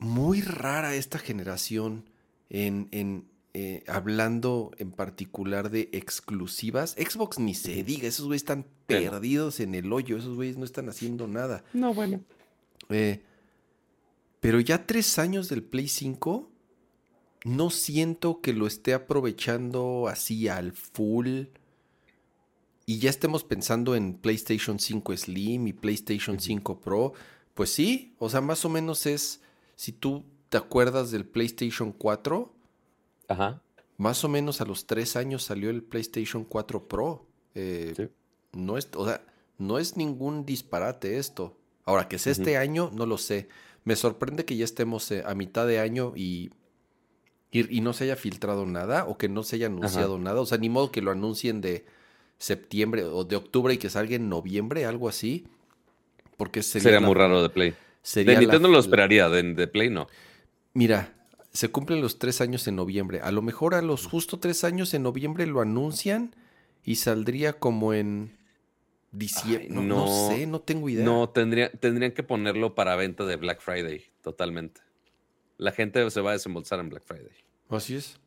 muy 0.02 0.42
rara 0.42 0.96
esta 0.96 1.20
generación 1.20 2.10
en, 2.50 2.90
en 2.92 3.26
eh, 3.54 3.84
hablando 3.88 4.72
en 4.78 4.92
particular 4.92 5.70
de 5.72 5.90
exclusivas. 5.92 6.92
Xbox 6.92 7.38
ni 7.38 7.54
se 7.54 7.84
diga, 7.84 8.08
esos 8.08 8.26
güeyes 8.26 8.44
están 8.44 8.66
perdidos 8.88 9.60
en 9.60 9.76
el 9.76 9.92
hoyo, 9.92 10.18
esos 10.18 10.36
güeyes 10.36 10.58
no 10.58 10.64
están 10.64 10.88
haciendo 10.88 11.28
nada. 11.28 11.64
No, 11.74 11.94
bueno. 11.94 12.22
Eh, 12.90 13.22
pero 14.40 14.60
ya 14.62 14.86
tres 14.86 15.20
años 15.20 15.50
del 15.50 15.64
Play 15.64 15.90
5, 15.90 16.50
no 17.44 17.70
siento 17.70 18.40
que 18.40 18.54
lo 18.54 18.68
esté 18.68 18.94
aprovechando 18.94 20.08
así 20.08 20.48
al 20.48 20.72
full. 20.72 21.44
Y 22.86 23.00
ya 23.00 23.10
estemos 23.10 23.44
pensando 23.44 23.96
en 23.96 24.14
PlayStation 24.14 24.80
5 24.80 25.18
Slim 25.18 25.68
y 25.68 25.74
PlayStation 25.74 26.40
5 26.40 26.80
Pro. 26.80 27.14
Pues 27.54 27.72
sí, 27.74 28.16
o 28.18 28.30
sea, 28.30 28.40
más 28.40 28.64
o 28.64 28.70
menos 28.70 29.06
es 29.06 29.42
si 29.76 29.92
tú 29.92 30.24
te 30.50 30.58
acuerdas 30.58 31.12
del 31.12 31.26
PlayStation 31.26 31.92
4, 31.92 32.54
más 33.98 34.24
o 34.24 34.30
menos 34.30 34.62
a 34.62 34.66
los 34.66 34.86
tres 34.86 35.16
años 35.16 35.44
salió 35.44 35.70
el 35.70 35.84
PlayStation 35.84 36.44
4 36.44 36.88
Pro. 36.88 37.26
Eh, 37.56 38.10
no 38.54 38.78
es, 38.78 38.90
o 38.96 39.06
sea, 39.06 39.24
no 39.58 39.80
es 39.80 39.98
ningún 39.98 40.46
disparate 40.46 41.18
esto. 41.18 41.58
Ahora, 41.86 42.08
que 42.08 42.18
es 42.18 42.28
este 42.28 42.58
año, 42.58 42.92
no 42.94 43.06
lo 43.06 43.18
sé. 43.18 43.50
Me 43.84 43.96
sorprende 43.96 44.46
que 44.46 44.56
ya 44.56 44.66
estemos 44.66 45.10
eh, 45.12 45.24
a 45.26 45.34
mitad 45.34 45.66
de 45.66 45.80
año 45.80 46.14
y, 46.16 46.52
y, 47.52 47.82
no 47.82 47.94
se 47.94 48.04
haya 48.06 48.16
filtrado 48.16 48.66
nada 48.66 49.06
o 49.06 49.18
que 49.18 49.28
no 49.28 49.44
se 49.44 49.56
haya 49.56 49.66
anunciado 49.68 50.20
nada. 50.20 50.42
O 50.42 50.46
sea, 50.46 50.58
ni 50.58 50.70
modo 50.70 50.92
que 50.92 51.02
lo 51.02 51.12
anuncien 51.12 51.62
de 51.62 51.86
septiembre 52.38 53.04
o 53.04 53.24
de 53.24 53.36
octubre 53.36 53.74
y 53.74 53.78
que 53.78 53.90
salga 53.90 54.16
en 54.16 54.30
noviembre, 54.30 54.86
algo 54.86 55.10
así. 55.10 55.48
Porque 56.38 56.64
sería, 56.64 57.00
muy 57.00 57.16
raro 57.16 57.42
de 57.42 57.50
Play 57.50 57.76
de 58.16 58.38
Nintendo 58.38 58.68
lo 58.68 58.80
esperaría, 58.80 59.30
de, 59.30 59.68
Play 59.68 59.90
no. 59.90 60.08
Mira, 60.74 61.14
se 61.54 61.70
cumplen 61.70 62.02
los 62.02 62.18
tres 62.18 62.42
años 62.42 62.68
en 62.68 62.76
noviembre. 62.76 63.22
A 63.22 63.32
lo 63.32 63.42
mejor 63.42 63.76
a 63.76 63.82
los 63.82 64.08
justo 64.08 64.40
tres 64.40 64.64
años 64.64 64.94
en 64.94 65.04
noviembre 65.04 65.46
lo 65.46 65.62
anuncian 65.62 66.36
y 66.84 66.96
saldría 66.96 67.54
como 67.54 67.94
en 67.94 68.38
diciembre. 69.12 69.70
No, 69.70 70.08
sé, 70.30 70.48
no 70.48 70.62
tengo 70.62 70.88
idea. 70.90 71.04
No, 71.04 71.30
tendría, 71.30 71.72
tendrían 71.72 72.14
que 72.14 72.24
ponerlo 72.24 72.74
para 72.74 72.96
venta 72.96 73.26
de 73.26 73.36
Black 73.36 73.62
Friday, 73.62 74.06
totalmente. 74.22 74.82
La 75.58 75.72
gente 75.72 76.10
se 76.10 76.22
va 76.22 76.32
a 76.32 76.34
desembolsar 76.34 76.80
en 76.80 76.90
Black 76.90 77.04
Friday. 77.04 77.32
Así 77.70 77.96
es. 77.96 78.20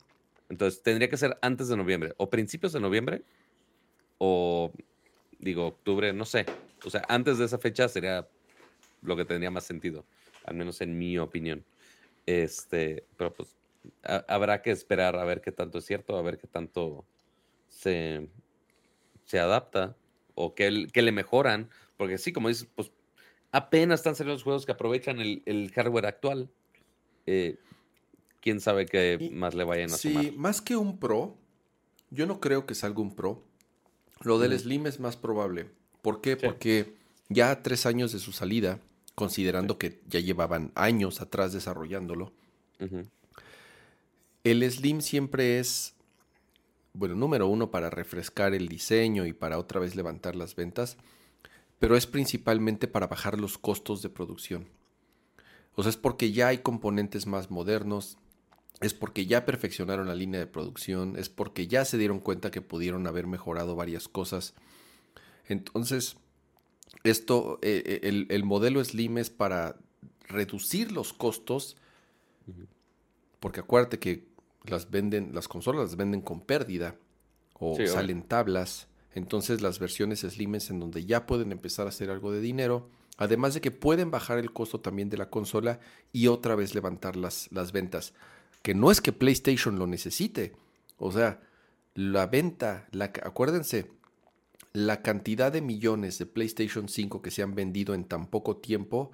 Entonces 0.50 0.82
tendría 0.82 1.08
que 1.08 1.16
ser 1.16 1.38
antes 1.40 1.68
de 1.68 1.76
noviembre, 1.76 2.14
o 2.18 2.28
principios 2.28 2.72
de 2.72 2.80
noviembre, 2.80 3.22
o 4.18 4.70
digo, 5.38 5.66
octubre, 5.66 6.12
no 6.12 6.26
sé. 6.26 6.44
O 6.84 6.90
sea, 6.90 7.02
antes 7.08 7.38
de 7.38 7.46
esa 7.46 7.58
fecha 7.58 7.88
sería 7.88 8.28
lo 9.02 9.16
que 9.16 9.24
tendría 9.24 9.50
más 9.50 9.64
sentido, 9.64 10.04
al 10.44 10.54
menos 10.54 10.80
en 10.82 10.98
mi 10.98 11.18
opinión. 11.18 11.64
Este, 12.26 13.04
pero 13.16 13.32
pues 13.32 13.56
habrá 14.02 14.62
que 14.62 14.70
esperar 14.70 15.16
a 15.16 15.24
ver 15.24 15.40
qué 15.40 15.52
tanto 15.52 15.78
es 15.78 15.84
cierto, 15.84 16.16
a 16.16 16.22
ver 16.22 16.38
qué 16.38 16.46
tanto 16.46 17.04
se, 17.68 18.28
se 19.24 19.38
adapta 19.38 19.96
o 20.34 20.54
qué, 20.54 20.70
le 20.70 21.12
mejoran, 21.12 21.70
porque 21.96 22.18
sí, 22.18 22.32
como 22.32 22.48
dices, 22.48 22.68
pues 22.74 22.90
apenas 23.52 24.00
están 24.00 24.14
saliendo 24.14 24.34
los 24.34 24.42
juegos 24.42 24.66
que 24.66 24.72
aprovechan 24.72 25.20
el, 25.20 25.72
hardware 25.74 26.06
actual. 26.06 26.50
Eh, 27.26 27.58
quién 28.40 28.60
sabe 28.60 28.86
qué 28.86 29.30
más 29.32 29.54
le 29.54 29.64
vayan 29.64 29.90
a 29.90 29.96
sí, 29.96 30.34
más 30.36 30.60
que 30.60 30.76
un 30.76 30.98
Pro, 30.98 31.36
yo 32.10 32.26
no 32.26 32.40
creo 32.40 32.66
que 32.66 32.74
salga 32.74 33.00
un 33.00 33.14
Pro. 33.14 33.42
Lo 34.22 34.38
del 34.38 34.58
Slim 34.58 34.86
es 34.86 35.00
más 35.00 35.16
probable. 35.16 35.70
¿Por 36.02 36.20
qué? 36.20 36.36
Porque 36.36 36.94
ya 37.28 37.62
tres 37.62 37.86
años 37.86 38.12
de 38.12 38.18
su 38.18 38.32
salida, 38.32 38.78
considerando 39.14 39.78
que 39.78 40.00
ya 40.08 40.20
llevaban 40.20 40.72
años 40.74 41.20
atrás 41.20 41.52
desarrollándolo, 41.52 42.32
el 44.44 44.70
Slim 44.70 45.00
siempre 45.00 45.58
es, 45.58 45.94
bueno, 46.92 47.14
número 47.14 47.48
uno 47.48 47.70
para 47.70 47.90
refrescar 47.90 48.54
el 48.54 48.68
diseño 48.68 49.26
y 49.26 49.32
para 49.32 49.58
otra 49.58 49.80
vez 49.80 49.96
levantar 49.96 50.36
las 50.36 50.54
ventas, 50.54 50.96
pero 51.78 51.96
es 51.96 52.06
principalmente 52.06 52.88
para 52.88 53.06
bajar 53.06 53.38
los 53.38 53.58
costos 53.58 54.02
de 54.02 54.10
producción. 54.10 54.66
O 55.76 55.82
sea, 55.82 55.90
es 55.90 55.96
porque 55.96 56.32
ya 56.32 56.48
hay 56.48 56.58
componentes 56.58 57.26
más 57.26 57.50
modernos, 57.50 58.18
es 58.80 58.94
porque 58.94 59.26
ya 59.26 59.44
perfeccionaron 59.44 60.08
la 60.08 60.14
línea 60.14 60.40
de 60.40 60.46
producción, 60.46 61.16
es 61.16 61.28
porque 61.28 61.66
ya 61.66 61.84
se 61.84 61.98
dieron 61.98 62.20
cuenta 62.20 62.50
que 62.50 62.60
pudieron 62.60 63.06
haber 63.06 63.26
mejorado 63.26 63.76
varias 63.76 64.08
cosas. 64.08 64.54
Entonces, 65.46 66.16
esto, 67.04 67.58
eh, 67.62 68.00
eh, 68.02 68.26
el, 68.28 68.44
modelo 68.44 68.84
Slim 68.84 69.18
es 69.18 69.30
para 69.30 69.76
reducir 70.28 70.90
los 70.90 71.12
costos, 71.12 71.76
porque 73.40 73.60
acuérdate 73.60 73.98
que 73.98 74.26
las 74.64 74.90
venden, 74.90 75.34
las 75.34 75.46
consolas 75.46 75.82
las 75.82 75.96
venden 75.96 76.22
con 76.22 76.40
pérdida 76.40 76.96
o 77.54 77.76
salen 77.86 78.22
tablas. 78.22 78.88
Entonces 79.14 79.62
las 79.62 79.78
versiones 79.78 80.20
Slim 80.20 80.56
es 80.56 80.70
en 80.70 80.80
donde 80.80 81.04
ya 81.04 81.26
pueden 81.26 81.52
empezar 81.52 81.86
a 81.86 81.90
hacer 81.90 82.10
algo 82.10 82.32
de 82.32 82.40
dinero 82.40 82.88
Además 83.16 83.54
de 83.54 83.60
que 83.60 83.70
pueden 83.70 84.10
bajar 84.10 84.38
el 84.38 84.52
costo 84.52 84.80
también 84.80 85.08
de 85.08 85.16
la 85.16 85.30
consola 85.30 85.78
y 86.12 86.26
otra 86.26 86.56
vez 86.56 86.74
levantar 86.74 87.16
las, 87.16 87.48
las 87.52 87.70
ventas. 87.70 88.12
Que 88.62 88.74
no 88.74 88.90
es 88.90 89.00
que 89.00 89.12
PlayStation 89.12 89.78
lo 89.78 89.86
necesite. 89.86 90.52
O 90.98 91.12
sea, 91.12 91.40
la 91.94 92.26
venta, 92.26 92.88
la, 92.90 93.06
acuérdense, 93.06 93.90
la 94.74 95.02
cantidad 95.02 95.52
de 95.52 95.62
millones 95.62 96.18
de 96.18 96.26
PlayStation 96.26 96.88
5 96.88 97.22
que 97.22 97.30
se 97.30 97.42
han 97.42 97.54
vendido 97.54 97.94
en 97.94 98.04
tan 98.04 98.26
poco 98.26 98.56
tiempo 98.56 99.12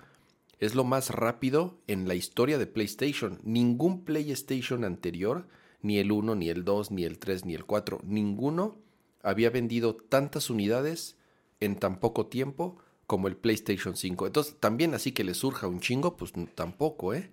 es 0.59 0.75
lo 0.75 0.85
más 0.85 1.11
rápido 1.11 1.79
en 1.87 2.09
la 2.09 2.15
historia 2.15 2.57
de 2.57 2.67
PlayStation. 2.67 3.39
Ningún 3.45 4.05
PlayStation 4.07 4.85
anterior, 4.85 5.47
ni 5.83 5.99
el 5.99 6.13
1, 6.13 6.35
ni 6.35 6.49
el 6.49 6.65
2, 6.65 6.91
ni 6.93 7.05
el 7.05 7.19
3, 7.19 7.45
ni 7.45 7.55
el 7.55 7.67
4, 7.67 8.01
ninguno 8.05 8.79
había 9.23 9.51
vendido 9.51 9.97
tantas 9.97 10.49
unidades 10.49 11.19
en 11.61 11.77
tan 11.77 12.01
poco 12.01 12.27
tiempo 12.27 12.79
como 13.07 13.29
el 13.29 13.37
PlayStation 13.37 13.97
5. 13.97 14.29
Entonces, 14.29 14.57
también 14.61 14.95
así 14.95 15.13
que 15.13 15.25
le 15.25 15.35
surja 15.35 15.67
un 15.67 15.81
chingo, 15.81 16.17
pues 16.17 16.33
tampoco, 16.55 17.13
¿eh? 17.13 17.31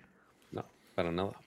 No, 0.52 0.66
para 0.95 1.14
nada. 1.14 1.40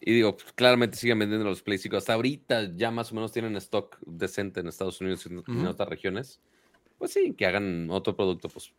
Y 0.00 0.12
digo, 0.14 0.36
pues, 0.36 0.52
claramente 0.52 0.96
siguen 0.96 1.18
vendiendo 1.18 1.44
los 1.44 1.62
Play 1.62 1.78
5. 1.78 1.96
Hasta 1.96 2.14
ahorita 2.14 2.76
ya 2.76 2.90
más 2.90 3.12
o 3.12 3.14
menos 3.14 3.32
tienen 3.32 3.56
stock 3.56 3.98
decente 4.06 4.60
en 4.60 4.68
Estados 4.68 5.00
Unidos 5.00 5.26
y 5.26 5.30
en, 5.30 5.66
otras 5.66 5.88
regiones. 5.88 6.40
Pues 6.98 7.12
sí, 7.12 7.34
que 7.34 7.46
hagan 7.46 7.90
otro 7.90 8.16
producto, 8.16 8.48
pues. 8.48 8.72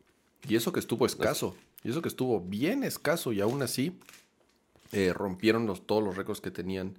Y 0.48 0.56
eso 0.56 0.72
que 0.72 0.80
estuvo 0.80 1.04
escaso. 1.04 1.56
Y 1.84 1.90
eso 1.90 2.00
que 2.00 2.08
estuvo 2.08 2.40
bien 2.40 2.82
escaso. 2.84 3.32
Y 3.32 3.40
aún 3.40 3.62
así 3.62 3.92
eh, 4.92 5.12
rompieron 5.12 5.66
los, 5.66 5.86
todos 5.86 6.02
los 6.02 6.16
récords 6.16 6.40
que 6.40 6.50
tenían. 6.50 6.96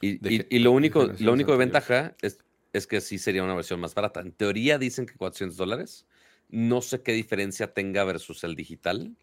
Y, 0.00 0.58
lo 0.58 0.72
único, 0.72 1.10
lo 1.18 1.32
único 1.32 1.52
de 1.52 1.58
ventaja 1.58 2.14
es, 2.22 2.38
es 2.72 2.86
que 2.86 3.00
sí 3.00 3.18
sería 3.18 3.44
una 3.44 3.54
versión 3.54 3.80
más 3.80 3.94
barata. 3.94 4.20
En 4.20 4.32
teoría 4.32 4.78
dicen 4.78 5.06
que 5.06 5.14
400 5.14 5.56
dólares. 5.56 6.06
No 6.50 6.82
sé 6.82 7.02
qué 7.02 7.12
diferencia 7.12 7.72
tenga 7.72 8.04
versus 8.04 8.44
el 8.44 8.54
digital, 8.54 9.16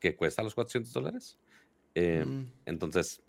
que 0.00 0.14
cuesta 0.14 0.42
los 0.42 0.54
400 0.54 0.92
dólares. 0.92 1.38
Eh, 1.94 2.24
mm. 2.26 2.46
Entonces, 2.66 3.20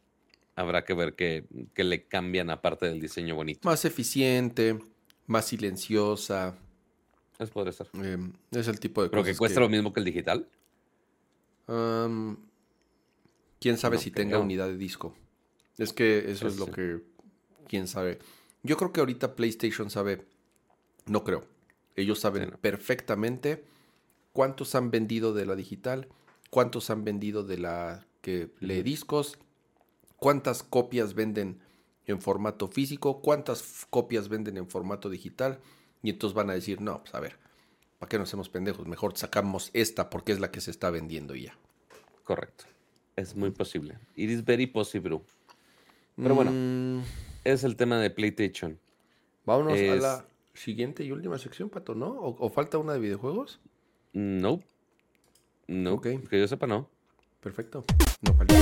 habrá 0.55 0.83
que 0.85 0.93
ver 0.93 1.15
qué, 1.15 1.45
le 1.75 2.07
cambian 2.07 2.49
aparte 2.49 2.85
del 2.87 2.99
diseño 2.99 3.35
bonito. 3.35 3.67
Más 3.67 3.85
eficiente, 3.85 4.79
más 5.27 5.45
silenciosa. 5.45 6.57
Eso 7.37 7.51
podría 7.51 7.73
ser. 7.73 7.87
Em, 7.93 8.33
es 8.51 8.67
el 8.67 8.79
tipo 8.79 9.03
de 9.03 9.09
¿Pero 9.09 9.23
que 9.23 9.35
cuesta 9.35 9.59
lo 9.59 9.69
mismo 9.69 9.93
que 9.93 9.99
el 9.99 10.05
digital? 10.05 10.47
quién 13.59 13.77
sabe 13.77 13.97
si 13.97 14.11
tenga 14.11 14.37
unidad 14.37 14.67
de 14.67 14.77
disco. 14.77 15.15
Es 15.77 15.93
que 15.93 16.31
eso 16.31 16.47
es 16.47 16.57
lo 16.57 16.67
que. 16.67 17.01
Quién 17.67 17.87
sabe. 17.87 18.19
Yo 18.61 18.77
creo 18.77 18.93
que 18.93 18.99
ahorita 18.99 19.35
PlayStation 19.35 19.89
sabe. 19.89 20.25
No 21.07 21.23
creo. 21.23 21.43
Ellos 21.95 22.19
saben 22.19 22.51
perfectamente 22.61 23.63
cuántos 24.33 24.75
han 24.75 24.91
vendido 24.91 25.33
de 25.33 25.45
la 25.45 25.55
digital, 25.55 26.07
cuántos 26.49 26.89
han 26.89 27.03
vendido 27.03 27.43
de 27.43 27.57
la 27.57 28.05
que 28.21 28.49
lee 28.59 28.83
discos, 28.83 29.39
cuántas 30.25 30.63
copias 30.63 31.13
venden 31.13 31.59
en 32.07 32.19
formato 32.19 32.67
físico, 32.67 33.21
cuántas 33.21 33.85
copias 33.91 34.27
venden 34.27 34.57
en 34.57 34.67
formato 34.67 35.11
digital. 35.11 35.59
Y 36.01 36.09
entonces 36.09 36.33
van 36.33 36.49
a 36.49 36.53
decir, 36.53 36.81
no, 36.81 37.03
pues 37.03 37.13
a 37.13 37.19
ver, 37.19 37.37
¿para 37.99 38.09
qué 38.09 38.17
nos 38.17 38.29
hacemos 38.29 38.49
pendejos? 38.49 38.87
Mejor 38.87 39.15
sacamos 39.15 39.69
esta 39.73 40.09
porque 40.09 40.31
es 40.31 40.39
la 40.39 40.49
que 40.49 40.61
se 40.61 40.71
está 40.71 40.89
vendiendo 40.89 41.35
ya. 41.35 41.55
Correcto. 42.23 42.65
Es 43.15 43.35
muy 43.35 43.51
posible. 43.51 43.99
It 44.15 44.31
is 44.31 44.43
very 44.43 44.65
possible. 44.65 45.21
Pero 46.15 46.33
bueno, 46.33 46.49
mm. 46.51 47.03
es 47.43 47.63
el 47.63 47.75
tema 47.75 47.99
de 47.99 48.09
PlayStation. 48.09 48.79
Vámonos 49.45 49.77
a 49.77 49.95
la 49.95 50.25
siguiente 50.55 51.03
y 51.03 51.11
última 51.11 51.37
sección, 51.37 51.69
Pato, 51.69 51.93
¿no? 51.93 52.07
¿O, 52.07 52.49
falta 52.49 52.79
una 52.79 52.93
de 52.93 52.99
videojuegos? 52.99 53.61
No. 54.11 54.63
No. 55.67 56.01
Que 56.01 56.19
yo 56.31 56.47
sepa, 56.47 56.65
no. 56.65 56.89
Perfecto. 57.45 57.85
No, 58.23 58.35
palito. 58.35 58.55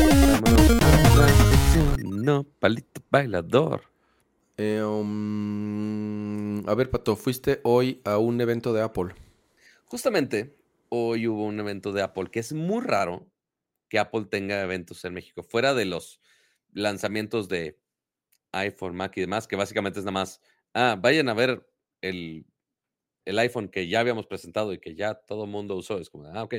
No, 2.03 2.43
palito 2.43 3.01
bailador. 3.10 3.81
Eh, 4.57 4.84
um, 4.84 6.68
a 6.68 6.76
ver, 6.76 6.89
Pato, 6.89 7.15
fuiste 7.15 7.61
hoy 7.64 8.01
a 8.03 8.18
un 8.18 8.41
evento 8.41 8.73
de 8.73 8.81
Apple. 8.81 9.15
Justamente, 9.85 10.57
hoy 10.89 11.27
hubo 11.30 11.45
un 11.45 11.61
evento 11.61 11.93
de 11.93 12.01
Apple 12.01 12.30
que 12.30 12.41
es 12.41 12.51
muy 12.51 12.84
raro 12.84 13.26
que 13.88 13.99
Apple 13.99 14.26
tenga 14.30 14.61
eventos 14.61 15.05
en 15.05 15.14
México, 15.14 15.43
fuera 15.43 15.73
de 15.73 15.85
los 15.85 16.19
lanzamientos 16.73 17.47
de 17.47 17.80
iPhone, 18.51 18.97
Mac 18.97 19.15
y 19.15 19.22
demás, 19.22 19.47
que 19.47 19.55
básicamente 19.55 19.99
es 19.99 20.05
nada 20.05 20.11
más, 20.11 20.41
ah, 20.73 20.97
vayan 20.99 21.30
a 21.30 21.34
ver 21.34 21.65
el, 22.01 22.45
iPhone 23.26 23.69
que 23.69 23.88
ya 23.88 24.01
habíamos 24.01 24.27
presentado 24.27 24.73
y 24.73 24.80
que 24.80 24.93
ya 24.93 25.14
todo 25.14 25.45
el 25.45 25.51
mundo 25.51 25.77
usó. 25.77 25.99
Es 25.99 26.10
como, 26.10 26.26
ah, 26.26 26.43
ok. 26.43 26.55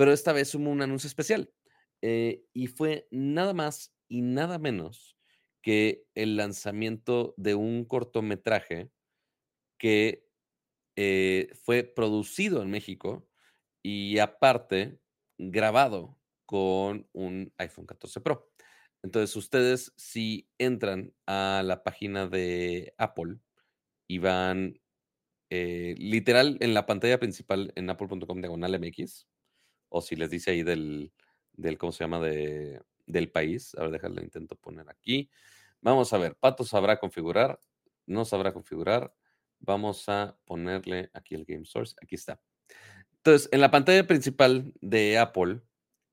Pero 0.00 0.14
esta 0.14 0.32
vez 0.32 0.54
hubo 0.54 0.70
un 0.70 0.80
anuncio 0.80 1.08
especial 1.08 1.52
eh, 2.00 2.42
y 2.54 2.68
fue 2.68 3.06
nada 3.10 3.52
más 3.52 3.94
y 4.08 4.22
nada 4.22 4.58
menos 4.58 5.14
que 5.60 6.06
el 6.14 6.38
lanzamiento 6.38 7.34
de 7.36 7.54
un 7.54 7.84
cortometraje 7.84 8.90
que 9.78 10.26
eh, 10.96 11.50
fue 11.52 11.84
producido 11.84 12.62
en 12.62 12.70
México 12.70 13.28
y 13.82 14.20
aparte 14.20 14.98
grabado 15.36 16.18
con 16.46 17.06
un 17.12 17.52
iPhone 17.58 17.84
14 17.84 18.22
Pro. 18.22 18.50
Entonces 19.02 19.36
ustedes 19.36 19.92
si 19.98 20.48
entran 20.56 21.12
a 21.26 21.62
la 21.62 21.82
página 21.82 22.26
de 22.26 22.94
Apple, 22.96 23.36
y 24.08 24.16
van 24.16 24.80
eh, 25.50 25.94
literal 25.98 26.56
en 26.60 26.72
la 26.72 26.86
pantalla 26.86 27.20
principal 27.20 27.70
en 27.76 27.90
apple.com 27.90 28.40
diagonal 28.40 28.80
MX, 28.80 29.26
o 29.90 30.00
si 30.00 30.16
les 30.16 30.30
dice 30.30 30.52
ahí 30.52 30.62
del, 30.62 31.12
del 31.52 31.76
¿cómo 31.76 31.92
se 31.92 32.04
llama? 32.04 32.20
De, 32.20 32.80
del 33.06 33.30
país. 33.30 33.74
A 33.76 33.82
ver, 33.82 33.90
déjale, 33.90 34.22
intento 34.22 34.56
poner 34.56 34.88
aquí. 34.88 35.30
Vamos 35.82 36.12
a 36.12 36.18
ver, 36.18 36.36
Pato 36.36 36.64
sabrá 36.64 36.98
configurar, 36.98 37.60
no 38.06 38.24
sabrá 38.24 38.52
configurar. 38.52 39.14
Vamos 39.58 40.08
a 40.08 40.38
ponerle 40.46 41.10
aquí 41.12 41.34
el 41.34 41.44
Game 41.44 41.66
Source. 41.66 41.94
Aquí 42.02 42.14
está. 42.14 42.40
Entonces, 43.16 43.50
en 43.52 43.60
la 43.60 43.70
pantalla 43.70 44.06
principal 44.06 44.72
de 44.80 45.18
Apple, 45.18 45.60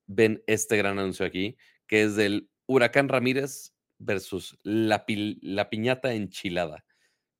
ven 0.06 0.44
este 0.48 0.76
gran 0.76 1.00
anuncio 1.00 1.26
aquí, 1.26 1.56
que 1.88 2.04
es 2.04 2.18
del 2.18 2.50
Huracán 2.66 3.08
Ramírez 3.08 3.74
versus 3.98 4.60
la, 4.64 5.06
la 5.08 5.70
piñata 5.70 6.14
enchilada 6.14 6.84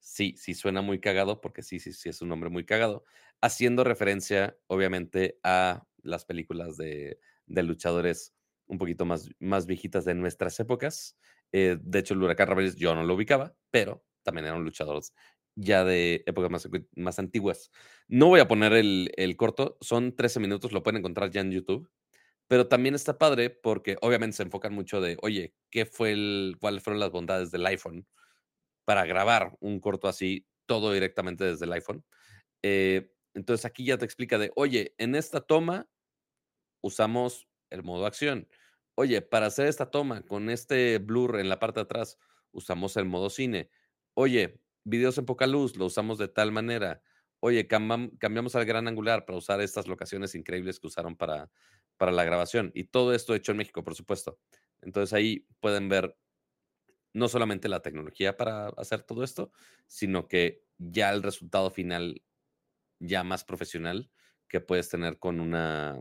sí, 0.08 0.36
sí 0.38 0.54
suena 0.54 0.82
muy 0.82 1.00
cagado, 1.00 1.42
porque 1.42 1.62
sí, 1.62 1.80
sí, 1.80 1.92
sí 1.92 2.10
es 2.10 2.22
un 2.22 2.30
nombre 2.30 2.50
muy 2.50 2.66
cagado, 2.66 3.04
haciendo 3.42 3.84
referencia, 3.84 4.58
obviamente, 4.68 5.38
a 5.44 5.86
las 6.08 6.26
películas 6.26 6.78
de, 6.78 7.20
luchadores 7.48 8.34
un 8.66 8.78
poquito 8.78 9.06
más, 9.06 9.30
más 9.40 9.66
viejitas 9.66 10.06
de 10.06 10.16
nuestras 10.16 10.60
épocas. 10.60 11.18
Eh, 11.52 11.78
de 11.82 12.00
hecho, 12.00 12.14
el 12.14 12.24
Huracán 12.24 12.48
Ramírez 12.48 12.76
yo 12.76 12.94
no 12.96 13.04
lo 13.04 13.16
ubicaba, 13.16 13.56
pero 13.72 14.04
también 14.24 14.48
eran 14.48 14.64
luchadores 14.64 15.14
ya 15.60 15.84
de 15.84 16.24
épocas 16.28 16.52
más, 16.52 16.70
más 16.96 17.18
antiguas. 17.18 17.72
No 18.08 18.28
voy 18.28 18.40
a 18.40 18.48
poner 18.48 18.74
el, 18.74 19.12
el, 19.16 19.36
corto, 19.38 19.78
son 19.82 20.16
13 20.16 20.40
minutos, 20.40 20.72
lo 20.72 20.84
pueden 20.84 21.00
encontrar 21.00 21.32
ya 21.32 21.42
en 21.42 21.52
YouTube, 21.52 21.90
pero 22.48 22.68
también 22.68 22.94
está 22.94 23.18
padre 23.18 23.50
porque 23.50 23.98
obviamente 24.02 24.38
se 24.38 24.44
enfocan 24.44 24.74
mucho 24.74 25.02
de, 25.02 25.18
oye, 25.22 25.56
¿qué 25.72 25.86
fue 25.86 26.12
el, 26.12 26.58
cuáles 26.60 26.84
fueron 26.84 27.00
las 27.00 27.12
bondades 27.12 27.50
del 27.50 27.66
iPhone? 27.66 28.06
para 28.88 29.06
grabar 29.06 29.58
un 29.60 29.82
corto 29.82 30.08
así, 30.08 30.48
todo 30.66 30.94
directamente 30.94 31.44
desde 31.44 31.66
el 31.66 31.74
iPhone. 31.74 32.06
Eh, 32.64 33.12
entonces 33.34 33.66
aquí 33.66 33.84
ya 33.84 33.98
te 33.98 34.06
explica 34.06 34.38
de, 34.38 34.54
oye, 34.56 34.96
en 34.98 35.14
esta 35.16 35.42
toma 35.42 35.90
usamos 36.82 37.48
el 37.70 37.84
modo 37.84 38.06
acción. 38.06 38.48
Oye, 38.96 39.22
para 39.22 39.48
hacer 39.48 39.68
esta 39.68 39.92
toma 39.92 40.22
con 40.24 40.50
este 40.50 40.98
blur 40.98 41.40
en 41.40 41.50
la 41.50 41.60
parte 41.60 41.80
de 41.80 41.84
atrás, 41.84 42.18
usamos 42.52 42.98
el 42.98 43.06
modo 43.06 43.30
cine. 43.30 43.70
Oye, 44.16 44.60
videos 44.84 45.18
en 45.18 45.26
poca 45.26 45.46
luz, 45.48 45.76
lo 45.76 45.86
usamos 45.86 46.18
de 46.18 46.28
tal 46.28 46.52
manera. 46.52 47.02
Oye, 47.40 47.68
cambiamos 47.68 48.56
al 48.56 48.66
gran 48.66 48.88
angular 48.88 49.26
para 49.26 49.38
usar 49.38 49.62
estas 49.62 49.88
locaciones 49.88 50.34
increíbles 50.34 50.80
que 50.80 50.88
usaron 50.88 51.16
para, 51.16 51.52
para 51.98 52.12
la 52.12 52.24
grabación. 52.24 52.72
Y 52.74 52.86
todo 52.86 53.14
esto 53.14 53.36
hecho 53.36 53.52
en 53.52 53.60
México, 53.60 53.84
por 53.84 53.94
supuesto. 53.94 54.40
Entonces 54.82 55.14
ahí 55.14 55.46
pueden 55.60 55.90
ver 55.90 56.18
no 57.14 57.28
solamente 57.28 57.70
la 57.70 57.82
tecnología 57.82 58.38
para 58.38 58.70
hacer 58.70 59.04
todo 59.04 59.24
esto, 59.24 59.52
sino 59.88 60.28
que 60.28 60.64
ya 60.78 61.12
el 61.12 61.24
resultado 61.24 61.70
final, 61.70 62.24
ya 63.00 63.24
más 63.24 63.44
profesional, 63.44 64.10
que 64.48 64.62
puedes 64.62 64.90
tener 64.90 65.20
con 65.20 65.40
una, 65.40 66.00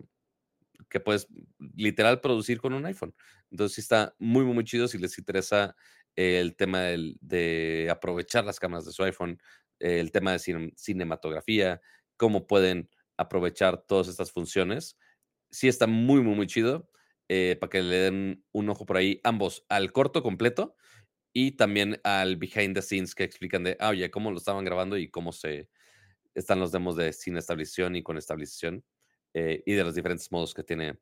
que 0.88 1.00
puedes 1.00 1.28
literal 1.74 2.20
producir 2.20 2.60
con 2.60 2.72
un 2.72 2.86
iPhone. 2.86 3.14
Entonces 3.50 3.78
está 3.78 4.14
muy, 4.18 4.44
muy, 4.44 4.54
muy 4.54 4.64
chido 4.64 4.88
si 4.88 4.98
les 4.98 5.18
interesa 5.18 5.76
el 6.14 6.56
tema 6.56 6.82
de 6.82 7.88
aprovechar 7.90 8.44
las 8.44 8.58
cámaras 8.58 8.86
de 8.86 8.92
su 8.92 9.02
iPhone, 9.04 9.38
el 9.78 10.10
tema 10.12 10.32
de 10.32 10.72
cinematografía, 10.76 11.80
cómo 12.16 12.46
pueden 12.46 12.88
aprovechar 13.16 13.82
todas 13.86 14.08
estas 14.08 14.32
funciones. 14.32 14.98
Sí 15.50 15.68
está 15.68 15.86
muy, 15.86 16.22
muy, 16.22 16.34
muy 16.34 16.46
chido. 16.46 16.90
Eh, 17.28 17.56
para 17.60 17.70
que 17.70 17.82
le 17.82 17.96
den 17.96 18.44
un 18.52 18.68
ojo 18.70 18.86
por 18.86 18.96
ahí, 18.96 19.20
ambos 19.24 19.64
al 19.68 19.90
corto 19.90 20.22
completo 20.22 20.76
y 21.32 21.52
también 21.52 22.00
al 22.04 22.36
behind 22.36 22.74
the 22.74 22.82
scenes 22.82 23.16
que 23.16 23.24
explican 23.24 23.64
de, 23.64 23.76
ah, 23.80 23.90
oye, 23.90 24.10
cómo 24.12 24.30
lo 24.30 24.38
estaban 24.38 24.64
grabando 24.64 24.96
y 24.96 25.10
cómo 25.10 25.32
se 25.32 25.68
están 26.34 26.60
los 26.60 26.70
demos 26.70 26.96
de 26.96 27.12
sin 27.12 27.36
estabilización 27.36 27.96
y 27.96 28.02
con 28.02 28.16
estabilización 28.16 28.84
eh, 29.38 29.62
y 29.66 29.74
de 29.74 29.84
los 29.84 29.94
diferentes 29.94 30.32
modos 30.32 30.54
que 30.54 30.62
tiene 30.62 30.96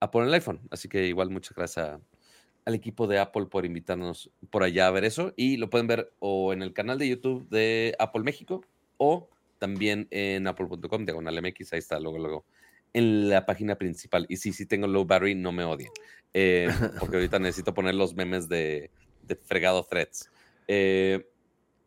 Apple 0.00 0.22
en 0.22 0.26
el 0.26 0.34
iPhone. 0.34 0.60
Así 0.68 0.88
que 0.88 1.06
igual 1.06 1.30
muchas 1.30 1.54
gracias 1.54 2.00
al 2.64 2.74
equipo 2.74 3.06
de 3.06 3.20
Apple 3.20 3.46
por 3.46 3.64
invitarnos 3.64 4.32
por 4.50 4.64
allá 4.64 4.88
a 4.88 4.90
ver 4.90 5.04
eso 5.04 5.32
y 5.36 5.58
lo 5.58 5.70
pueden 5.70 5.86
ver 5.86 6.12
o 6.18 6.52
en 6.52 6.62
el 6.62 6.72
canal 6.72 6.98
de 6.98 7.08
YouTube 7.08 7.48
de 7.50 7.94
Apple 8.00 8.24
México 8.24 8.64
o 8.96 9.30
también 9.60 10.08
en 10.10 10.48
apple.com, 10.48 11.04
diagonal 11.04 11.40
MX, 11.40 11.72
ahí 11.72 11.78
está, 11.78 12.00
luego, 12.00 12.18
luego 12.18 12.44
en 12.94 13.28
la 13.28 13.46
página 13.46 13.76
principal. 13.76 14.26
Y 14.28 14.38
sí, 14.38 14.52
sí 14.52 14.66
tengo 14.66 14.88
low 14.88 15.04
battery, 15.04 15.36
no 15.36 15.52
me 15.52 15.62
odien. 15.62 15.92
Eh, 16.34 16.68
porque 16.98 17.16
ahorita 17.16 17.38
necesito 17.38 17.74
poner 17.74 17.94
los 17.94 18.12
memes 18.14 18.48
de, 18.48 18.90
fregado 19.44 19.84
threads. 19.84 20.32
Eh, 20.66 21.28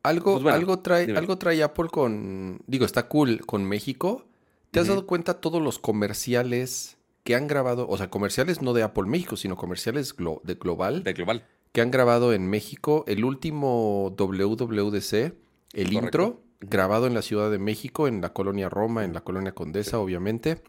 algo, 0.04 0.42
pues 0.42 0.56
algo, 0.56 0.80
trae, 0.80 1.12
algo 1.18 1.38
trae 1.38 1.62
Apple 1.62 1.90
con. 1.90 2.62
Digo, 2.66 2.86
está 2.86 3.10
cool 3.10 3.46
con 3.46 3.66
México. 3.66 4.26
¿Te 4.72 4.80
has 4.80 4.88
dado 4.88 5.06
cuenta 5.06 5.42
todos 5.42 5.62
los 5.62 5.80
comerciales 5.80 6.98
que 7.24 7.36
han 7.36 7.48
grabado? 7.48 7.88
O 7.90 7.98
sea, 7.98 8.10
comerciales 8.10 8.62
no 8.62 8.74
de 8.74 8.84
Apple 8.84 9.04
México, 9.04 9.36
sino 9.36 9.58
comerciales 9.58 10.16
de 10.44 10.56
global. 10.56 11.04
De 11.04 11.14
global. 11.14 11.46
Que 11.74 11.82
han 11.82 11.92
grabado 11.92 12.34
en 12.34 12.50
México. 12.50 13.04
El 13.08 13.26
último 13.26 14.16
WWDC, 14.18 15.34
el 15.74 15.94
intro, 15.94 16.42
grabado 16.62 17.06
en 17.08 17.14
la 17.14 17.22
Ciudad 17.22 17.52
de 17.52 17.60
México, 17.60 18.08
en 18.08 18.22
la 18.22 18.32
colonia 18.32 18.70
Roma, 18.70 19.04
en 19.04 19.14
la 19.14 19.22
colonia 19.22 19.54
Condesa, 19.54 20.00
obviamente. 20.00 20.62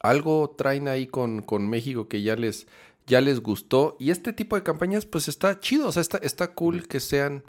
Algo 0.00 0.54
traen 0.56 0.86
ahí 0.86 1.06
con, 1.06 1.42
con 1.42 1.68
México 1.68 2.08
que 2.08 2.22
ya 2.22 2.36
les, 2.36 2.68
ya 3.06 3.20
les 3.20 3.40
gustó. 3.40 3.96
Y 3.98 4.10
este 4.10 4.32
tipo 4.32 4.54
de 4.54 4.62
campañas, 4.62 5.04
pues 5.06 5.26
está 5.26 5.58
chido. 5.58 5.88
O 5.88 5.92
sea, 5.92 6.02
está, 6.02 6.18
está 6.18 6.54
cool 6.54 6.86
que 6.86 7.00
sean 7.00 7.42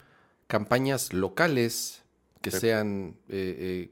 campañas 0.48 1.14
locales, 1.14 2.04
que 2.42 2.52
sean, 2.52 3.18
eh, 3.30 3.90
eh, 3.90 3.92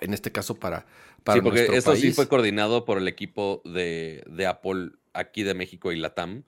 en 0.00 0.14
este 0.14 0.32
caso, 0.32 0.56
para, 0.56 0.86
para 1.24 1.38
sí, 1.38 1.42
porque 1.42 1.68
esto 1.72 1.94
sí 1.96 2.12
fue 2.12 2.28
coordinado 2.28 2.84
por 2.84 2.98
el 2.98 3.08
equipo 3.08 3.62
de, 3.64 4.24
de 4.28 4.46
Apple 4.46 4.90
aquí 5.12 5.42
de 5.42 5.54
México 5.54 5.92
y 5.92 5.96
Latam. 5.96 6.44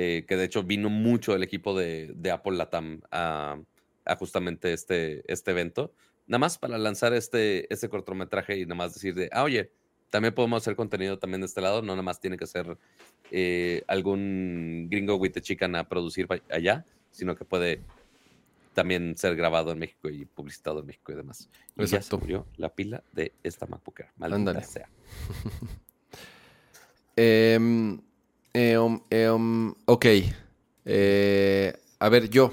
Eh, 0.00 0.26
que 0.28 0.36
de 0.36 0.44
hecho 0.44 0.62
vino 0.62 0.90
mucho 0.90 1.34
el 1.34 1.42
equipo 1.42 1.76
de, 1.76 2.12
de 2.14 2.30
Apple 2.30 2.56
Latam 2.56 3.00
a, 3.10 3.58
a, 4.04 4.14
justamente 4.14 4.72
este, 4.72 5.24
este 5.26 5.50
evento 5.50 5.92
nada 6.28 6.38
más 6.38 6.58
para 6.58 6.78
lanzar 6.78 7.14
este, 7.14 7.72
este 7.72 7.88
cortometraje 7.88 8.58
y 8.58 8.64
nada 8.64 8.76
más 8.76 8.94
decir 8.94 9.14
de, 9.14 9.28
ah, 9.32 9.42
oye, 9.42 9.72
también 10.10 10.34
podemos 10.34 10.62
hacer 10.62 10.76
contenido 10.76 11.18
también 11.18 11.40
de 11.40 11.46
este 11.46 11.60
lado, 11.60 11.82
no 11.82 11.88
nada 11.94 12.02
más 12.02 12.20
tiene 12.20 12.36
que 12.36 12.46
ser 12.46 12.78
eh, 13.30 13.82
algún 13.88 14.88
gringo 14.90 15.16
with 15.16 15.32
the 15.32 15.40
chicken 15.40 15.74
a 15.74 15.88
producir 15.88 16.28
allá, 16.50 16.86
sino 17.10 17.34
que 17.34 17.44
puede 17.44 17.80
también 18.78 19.16
ser 19.16 19.34
grabado 19.34 19.72
en 19.72 19.80
México 19.80 20.08
y 20.08 20.24
publicitado 20.24 20.78
en 20.78 20.86
México 20.86 21.10
y 21.10 21.16
demás. 21.16 21.48
Y 21.76 21.84
ya 21.86 22.00
se 22.00 22.16
murió 22.16 22.46
la 22.58 22.68
pila 22.68 23.02
de 23.10 23.32
esta 23.42 23.66
MacBook 23.66 23.98
Air. 23.98 24.10
Maldita 24.16 24.62
sea. 24.62 24.88
Em, 27.16 28.00
em, 28.54 29.00
em, 29.10 29.74
ok. 29.84 30.06
Eh, 30.84 31.76
a 31.98 32.08
ver, 32.08 32.30
yo. 32.30 32.52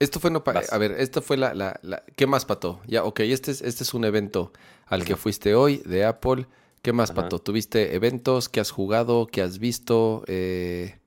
Esto 0.00 0.18
fue 0.18 0.32
no 0.32 0.42
A 0.44 0.78
ver, 0.78 0.90
esto 0.98 1.22
fue 1.22 1.36
la, 1.36 1.54
la, 1.54 2.02
¿Qué 2.16 2.26
más, 2.26 2.44
Pato? 2.44 2.80
Ya, 2.88 3.04
ok, 3.04 3.20
este 3.20 3.52
es, 3.52 3.62
este 3.62 3.84
es 3.84 3.94
un 3.94 4.04
evento 4.04 4.52
al 4.86 5.04
que 5.04 5.14
fuiste 5.14 5.54
hoy 5.54 5.76
de 5.86 6.04
Apple. 6.04 6.48
¿Qué 6.82 6.92
más, 6.92 7.12
Pato? 7.12 7.38
¿Tuviste 7.38 7.94
eventos? 7.94 8.48
¿Qué 8.48 8.58
has 8.58 8.72
jugado? 8.72 9.28
¿Qué 9.28 9.40
has 9.40 9.60
visto? 9.60 10.24
Eh, 10.26 10.98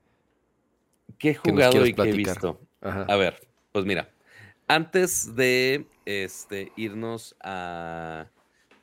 ¿Qué 1.18 1.32
he 1.32 1.34
jugado 1.34 1.84
y 1.84 1.92
qué 1.92 2.02
he 2.08 2.12
visto? 2.12 2.58
A 2.80 3.16
ver, 3.16 3.47
pues 3.72 3.84
mira. 3.84 4.10
Antes 4.66 5.34
de 5.34 5.86
este, 6.04 6.72
irnos 6.76 7.34
a, 7.40 8.28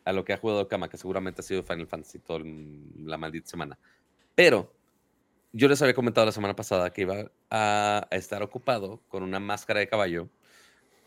a 0.03 0.13
lo 0.13 0.25
que 0.25 0.33
ha 0.33 0.37
jugado 0.37 0.67
Kama, 0.67 0.89
que 0.89 0.97
seguramente 0.97 1.41
ha 1.41 1.43
sido 1.43 1.63
Final 1.63 1.87
Fantasy 1.87 2.19
toda 2.19 2.39
la 2.43 3.17
maldita 3.17 3.47
semana. 3.47 3.77
Pero 4.35 4.73
yo 5.57 5.69
les 5.69 5.81
había 5.81 5.93
comentado 5.93 6.25
la 6.25 6.33
semana 6.33 6.53
pasada 6.53 6.91
que 6.91 7.03
iba 7.03 7.31
a, 7.49 8.07
estar 8.11 8.43
ocupado 8.43 9.01
con 9.07 9.23
una 9.23 9.39
máscara 9.39 9.79
de 9.79 9.87
caballo 9.87 10.29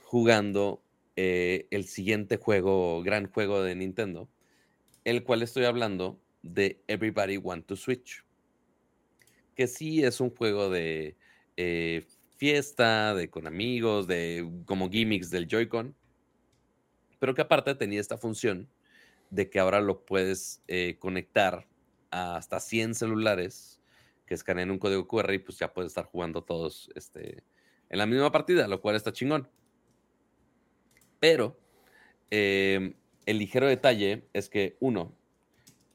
jugando 0.04 0.82
eh, 1.16 1.66
el 1.70 1.84
siguiente 1.84 2.38
juego, 2.38 3.02
gran 3.02 3.30
juego 3.30 3.62
de 3.62 3.74
Nintendo, 3.76 4.26
el 5.04 5.22
cual 5.22 5.42
estoy 5.42 5.66
hablando 5.66 6.18
de 6.42 6.82
Everybody 6.88 7.36
Want 7.36 7.66
to 7.66 7.76
Switch, 7.76 8.24
que 9.54 9.66
sí 9.66 10.02
es 10.02 10.18
un 10.18 10.30
juego 10.30 10.70
de 10.70 11.16
eh, 11.58 12.06
fiesta, 12.38 13.14
de 13.14 13.28
con 13.28 13.46
amigos, 13.46 14.06
de 14.06 14.48
como 14.64 14.88
gimmicks 14.88 15.30
del 15.30 15.48
Joy-Con, 15.48 15.94
pero 17.18 17.34
que 17.34 17.42
aparte 17.42 17.74
tenía 17.74 18.00
esta 18.00 18.16
función 18.16 18.68
de 19.30 19.50
que 19.50 19.58
ahora 19.58 19.80
lo 19.80 20.04
puedes 20.04 20.62
eh, 20.68 20.96
conectar 20.98 21.66
a 22.10 22.36
hasta 22.36 22.60
100 22.60 22.94
celulares 22.94 23.80
que 24.24 24.34
escaneen 24.34 24.70
un 24.70 24.78
código 24.78 25.08
QR 25.08 25.34
y 25.34 25.38
pues 25.38 25.58
ya 25.58 25.72
pueden 25.74 25.88
estar 25.88 26.04
jugando 26.04 26.42
todos 26.42 26.90
este, 26.94 27.42
en 27.90 27.98
la 27.98 28.06
misma 28.06 28.30
partida, 28.30 28.68
lo 28.68 28.80
cual 28.80 28.94
está 28.94 29.12
chingón. 29.12 29.48
Pero 31.18 31.58
em, 32.30 32.94
el 33.26 33.38
ligero 33.38 33.66
detalle 33.66 34.28
es 34.32 34.48
que, 34.48 34.76
uno, 34.80 35.12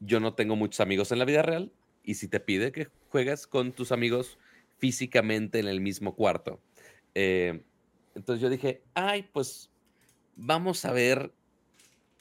yo 0.01 0.19
no 0.19 0.33
tengo 0.33 0.55
muchos 0.55 0.81
amigos 0.81 1.11
en 1.11 1.19
la 1.19 1.25
vida 1.25 1.41
real 1.41 1.71
y 2.03 2.15
si 2.15 2.27
te 2.27 2.41
pide 2.41 2.71
que 2.71 2.89
juegues 3.09 3.47
con 3.47 3.71
tus 3.71 3.91
amigos 3.91 4.37
físicamente 4.83 5.59
en 5.59 5.69
el 5.69 5.79
mismo 5.79 6.13
cuarto. 6.13 6.59
Em, 7.13 7.63
entonces 8.15 8.41
yo 8.41 8.49
dije, 8.49 8.83
ay, 8.93 9.23
pues 9.31 9.71
vamos 10.35 10.83
a 10.83 10.91
ver 10.91 11.31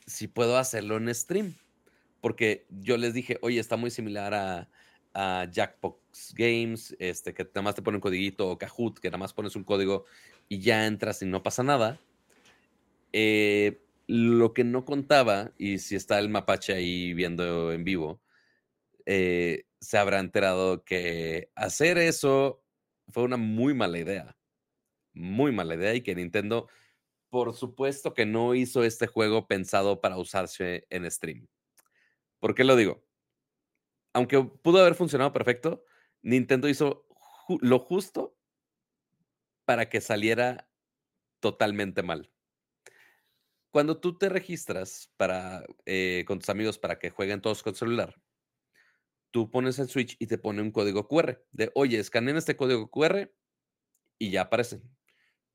si 0.06 0.28
puedo 0.28 0.56
hacerlo 0.56 0.96
en 0.96 1.12
stream. 1.12 1.56
Porque 2.20 2.64
yo 2.70 2.96
les 2.98 3.14
dije, 3.14 3.36
oye, 3.42 3.58
está 3.58 3.76
muy 3.76 3.90
similar 3.90 4.32
a, 4.32 4.68
a 5.12 5.48
Jackbox 5.50 6.34
Games, 6.36 6.94
este, 7.00 7.34
que 7.34 7.44
nada 7.52 7.72
te 7.72 7.82
pone 7.82 7.96
un 7.96 8.00
codiguito, 8.00 8.48
o 8.48 8.56
Kahoot, 8.56 9.00
que 9.00 9.10
nada 9.10 9.26
pones 9.34 9.56
un 9.56 9.64
código 9.64 10.04
y 10.48 10.60
ya 10.60 10.86
entras 10.86 11.20
y 11.20 11.26
no 11.26 11.42
pasa 11.42 11.64
nada. 11.64 11.98
Eh, 13.12 13.82
lo 14.06 14.54
que 14.54 14.62
no 14.62 14.84
contaba, 14.84 15.50
y 15.58 15.78
si 15.78 15.96
está 15.96 16.20
el 16.20 16.28
mapache 16.28 16.74
ahí 16.74 17.12
viendo 17.12 17.72
en 17.72 17.82
vivo, 17.82 18.20
eh, 19.06 19.64
se 19.80 19.98
habrá 19.98 20.18
enterado 20.20 20.84
que 20.84 21.50
hacer 21.54 21.98
eso 21.98 22.62
fue 23.08 23.24
una 23.24 23.36
muy 23.36 23.74
mala 23.74 23.98
idea. 23.98 24.36
Muy 25.14 25.52
mala 25.52 25.74
idea 25.74 25.94
y 25.94 26.02
que 26.02 26.14
Nintendo, 26.14 26.68
por 27.30 27.54
supuesto 27.54 28.14
que 28.14 28.26
no 28.26 28.54
hizo 28.54 28.84
este 28.84 29.06
juego 29.06 29.46
pensado 29.46 30.00
para 30.00 30.18
usarse 30.18 30.86
en 30.90 31.10
stream. 31.10 31.48
¿Por 32.40 32.54
qué 32.54 32.64
lo 32.64 32.76
digo? 32.76 33.04
aunque 34.12 34.42
pudo 34.42 34.80
haber 34.80 34.94
funcionado 34.94 35.32
perfecto, 35.32 35.84
Nintendo 36.22 36.68
hizo 36.68 37.06
lo 37.60 37.78
justo 37.78 38.36
para 39.64 39.88
que 39.88 40.00
saliera 40.00 40.68
totalmente 41.40 42.02
mal. 42.02 42.30
Cuando 43.70 43.98
tú 43.98 44.18
te 44.18 44.28
registras 44.28 45.10
para, 45.16 45.64
eh, 45.86 46.24
con 46.26 46.38
tus 46.38 46.50
amigos 46.50 46.78
para 46.78 46.98
que 46.98 47.10
jueguen 47.10 47.40
todos 47.40 47.62
con 47.62 47.74
celular, 47.74 48.21
tú 49.32 49.50
pones 49.50 49.78
el 49.78 49.88
Switch 49.88 50.16
y 50.20 50.26
te 50.28 50.38
pone 50.38 50.62
un 50.62 50.70
código 50.70 51.08
QR 51.08 51.44
de, 51.50 51.72
oye, 51.74 51.98
escaneen 51.98 52.36
este 52.36 52.56
código 52.56 52.90
QR 52.90 53.34
y 54.18 54.30
ya 54.30 54.42
aparece. 54.42 54.82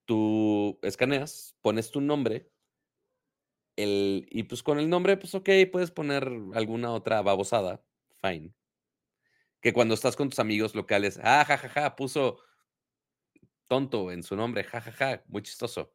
Tú 0.06 0.80
escaneas, 0.82 1.56
pones 1.62 1.92
tu 1.92 2.02
nombre 2.02 2.52
el, 3.78 4.28
y 4.32 4.44
pues 4.44 4.64
con 4.64 4.80
el 4.80 4.90
nombre, 4.90 5.16
pues 5.18 5.36
ok, 5.36 5.50
puedes 5.72 5.92
poner 5.92 6.28
alguna 6.56 6.92
otra 6.92 7.22
babosada 7.22 7.84
fine. 8.22 8.54
Que 9.62 9.74
cuando 9.74 9.94
estás 9.94 10.16
con 10.16 10.30
tus 10.30 10.40
amigos 10.40 10.74
locales, 10.74 11.20
ah, 11.24 11.46
jajaja, 11.46 11.96
puso 11.96 12.40
tonto 13.68 14.12
en 14.12 14.24
su 14.24 14.36
nombre, 14.36 14.64
jajaja, 14.64 15.24
muy 15.28 15.44
chistoso. 15.44 15.94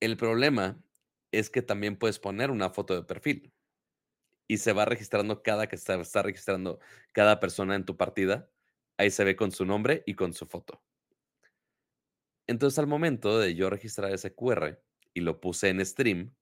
El 0.00 0.16
problema 0.16 0.82
es 1.30 1.48
que 1.50 1.62
también 1.62 1.96
puedes 1.96 2.18
poner 2.18 2.50
una 2.50 2.70
foto 2.70 2.94
de 2.94 3.04
perfil 3.04 3.53
y 4.46 4.58
se 4.58 4.72
va 4.72 4.84
registrando 4.84 5.42
cada 5.42 5.66
que 5.68 5.76
está, 5.76 5.94
está 6.00 6.22
registrando 6.22 6.80
cada 7.12 7.40
persona 7.40 7.74
en 7.74 7.84
tu 7.84 7.96
partida. 7.96 8.48
Ahí 8.98 9.10
se 9.10 9.24
ve 9.24 9.36
con 9.36 9.52
su 9.52 9.64
nombre 9.64 10.02
y 10.06 10.14
con 10.14 10.32
su 10.34 10.46
foto. 10.46 10.82
Entonces, 12.46 12.78
al 12.78 12.86
momento 12.86 13.38
de 13.38 13.54
yo 13.54 13.70
registrar 13.70 14.12
ese 14.12 14.34
QR 14.34 14.78
y 15.14 15.20
lo 15.20 15.40
puse 15.40 15.70
en 15.70 15.84
stream, 15.84 16.34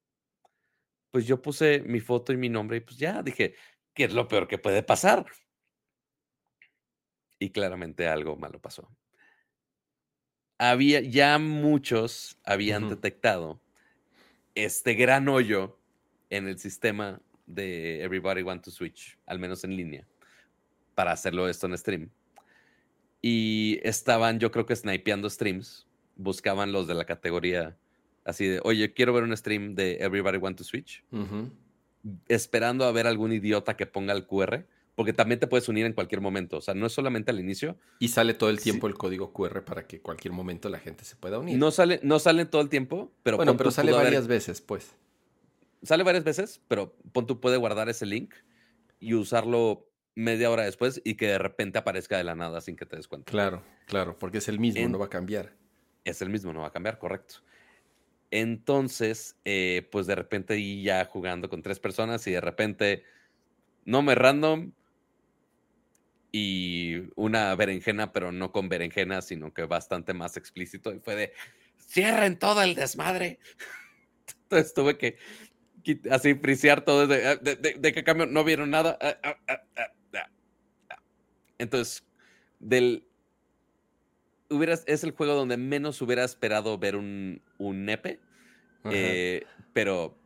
pues 1.13 1.27
yo 1.27 1.41
puse 1.41 1.81
mi 1.83 2.01
foto 2.01 2.33
y 2.33 2.37
mi 2.37 2.49
nombre 2.49 2.79
y 2.79 2.81
pues 2.81 2.97
ya 2.97 3.23
dije, 3.23 3.55
¿qué 3.95 4.05
es 4.05 4.13
lo 4.13 4.27
peor 4.27 4.49
que 4.49 4.59
puede 4.59 4.83
pasar? 4.83 5.27
Y 7.39 7.51
claramente 7.51 8.09
algo 8.09 8.37
malo 8.37 8.61
pasó. 8.61 8.89
Había, 10.59 11.01
ya 11.01 11.39
muchos 11.39 12.39
habían 12.45 12.89
detectado 12.89 13.61
este 14.55 14.95
gran 14.95 15.29
hoyo 15.29 15.79
en 16.31 16.49
el 16.49 16.59
sistema 16.59 17.21
de 17.47 18.03
Everybody 18.03 18.43
Want 18.43 18.65
to 18.65 18.71
Switch, 18.71 19.19
al 19.27 19.39
menos 19.39 19.65
en 19.65 19.77
línea, 19.77 20.07
para 20.95 21.13
hacerlo 21.13 21.49
esto 21.49 21.67
en 21.67 21.77
stream. 21.77 22.11
Y 23.21 23.79
estaban, 23.83 24.41
yo 24.41 24.51
creo 24.51 24.67
que 24.67 24.75
snipeando 24.75 25.31
streams, 25.31 25.87
buscaban 26.17 26.73
los 26.73 26.87
de 26.87 26.95
la 26.95 27.05
categoría 27.05 27.77
así 28.25 28.47
de, 28.47 28.61
oye, 28.65 28.93
quiero 28.93 29.13
ver 29.13 29.25
un 29.25 29.37
stream 29.37 29.75
de 29.75 29.99
Everybody 30.01 30.39
Want 30.39 30.59
to 30.59 30.65
Switch, 30.65 31.05
esperando 32.29 32.85
a 32.85 32.93
ver 32.93 33.07
algún 33.07 33.33
idiota 33.33 33.77
que 33.77 33.87
ponga 33.87 34.13
el 34.13 34.27
QR, 34.27 34.67
porque 34.95 35.13
también 35.13 35.41
te 35.41 35.47
puedes 35.47 35.69
unir 35.69 35.87
en 35.87 35.93
cualquier 35.95 36.21
momento, 36.21 36.59
o 36.59 36.61
sea, 36.61 36.75
no 36.75 36.87
es 36.87 36.93
solamente 36.93 37.31
al 37.31 37.41
inicio. 37.41 37.77
Y 37.99 38.09
sale 38.09 38.35
todo 38.35 38.51
el 38.51 38.61
tiempo 38.61 38.87
el 38.87 38.95
código 38.95 39.33
QR 39.33 39.65
para 39.65 39.87
que 39.87 40.01
cualquier 40.01 40.33
momento 40.33 40.69
la 40.69 40.79
gente 40.79 41.05
se 41.05 41.17
pueda 41.17 41.39
unir. 41.39 41.59
No 41.59 41.71
sale, 41.71 42.01
no 42.03 42.19
sale 42.19 42.45
todo 42.45 42.61
el 42.61 42.69
tiempo, 42.69 43.11
pero... 43.23 43.37
Bueno, 43.37 43.57
pero 43.57 43.71
sale 43.71 43.93
varias 43.93 44.27
veces, 44.27 44.61
pues. 44.61 44.97
Sale 45.83 46.05
varias 46.05 46.25
veces, 46.25 46.61
pero 46.69 46.97
pon 47.13 47.27
tú 47.27 47.41
puede 47.41 47.57
guardar 47.57 47.89
ese 47.89 48.07
link 48.07 48.35
y 49.01 49.15
usarlo 49.15 49.89
media 50.15 50.51
hora 50.51 50.65
después 50.65 51.01
y 51.05 51.15
que 51.15 51.27
de 51.27 51.39
repente 51.39 51.79
aparezca 51.79 52.17
de 52.17 52.25
la 52.25 52.35
nada 52.35 52.61
sin 52.61 52.77
que 52.77 52.87
te 52.87 52.97
des 52.97 53.09
cuenta. 53.09 53.31
Claro, 53.31 53.63
claro, 53.87 54.19
porque 54.19 54.39
es 54.39 54.49
el 54.49 54.59
mismo, 54.59 54.89
no 54.89 54.99
va 54.99 55.07
a 55.07 55.11
cambiar. 55.11 55.57
Es 56.05 56.23
el 56.23 56.31
mismo, 56.31 56.53
no 56.53 56.61
va 56.61 56.69
a 56.69 56.73
cambiar, 56.73 56.99
correcto. 56.99 57.37
Entonces, 58.31 59.37
eh, 59.45 59.89
pues 59.91 60.07
de 60.07 60.15
repente 60.15 60.59
y 60.59 60.83
ya 60.83 61.05
jugando 61.05 61.49
con 61.49 61.63
tres 61.63 61.79
personas 61.79 62.27
y 62.27 62.33
de 62.33 62.41
repente, 62.41 63.05
no 63.85 64.03
me 64.03 64.15
random 64.15 64.73
y 66.33 67.11
una 67.15 67.55
berenjena, 67.55 68.13
pero 68.13 68.33
no 68.33 68.51
con 68.51 68.71
berenjena, 68.71 69.21
sino 69.21 69.53
que 69.53 69.65
bastante 69.65 70.15
más 70.15 70.39
explícito. 70.39 70.95
Y 70.95 71.01
fue 71.01 71.15
de, 71.15 71.33
cierren 71.79 72.39
todo 72.39 72.63
el 72.63 72.75
desmadre. 72.75 73.39
Entonces 74.45 74.73
tuve 74.73 74.97
que 74.97 75.19
así 76.11 76.35
frisear 76.35 76.85
todo. 76.85 77.03
Ah, 77.03 77.37
de, 77.37 77.77
de, 77.79 77.93
qué 77.93 78.05
cambio? 78.05 78.27
No 78.27 78.45
vieron 78.45 78.71
nada. 78.71 78.99
Ah, 79.01 79.37
ah, 79.49 80.29
Entonces, 81.59 82.05
del. 82.61 83.05
Hubieras, 84.49 84.85
es 84.87 85.03
el 85.03 85.13
juego 85.13 85.35
donde 85.35 85.57
menos 85.57 86.03
hubiera 86.03 86.25
esperado 86.25 86.77
ver 86.79 86.97
un, 86.97 87.41
un 87.59 87.85
nepe. 87.85 88.21
Eh, 88.85 89.45
pero. 89.73 90.19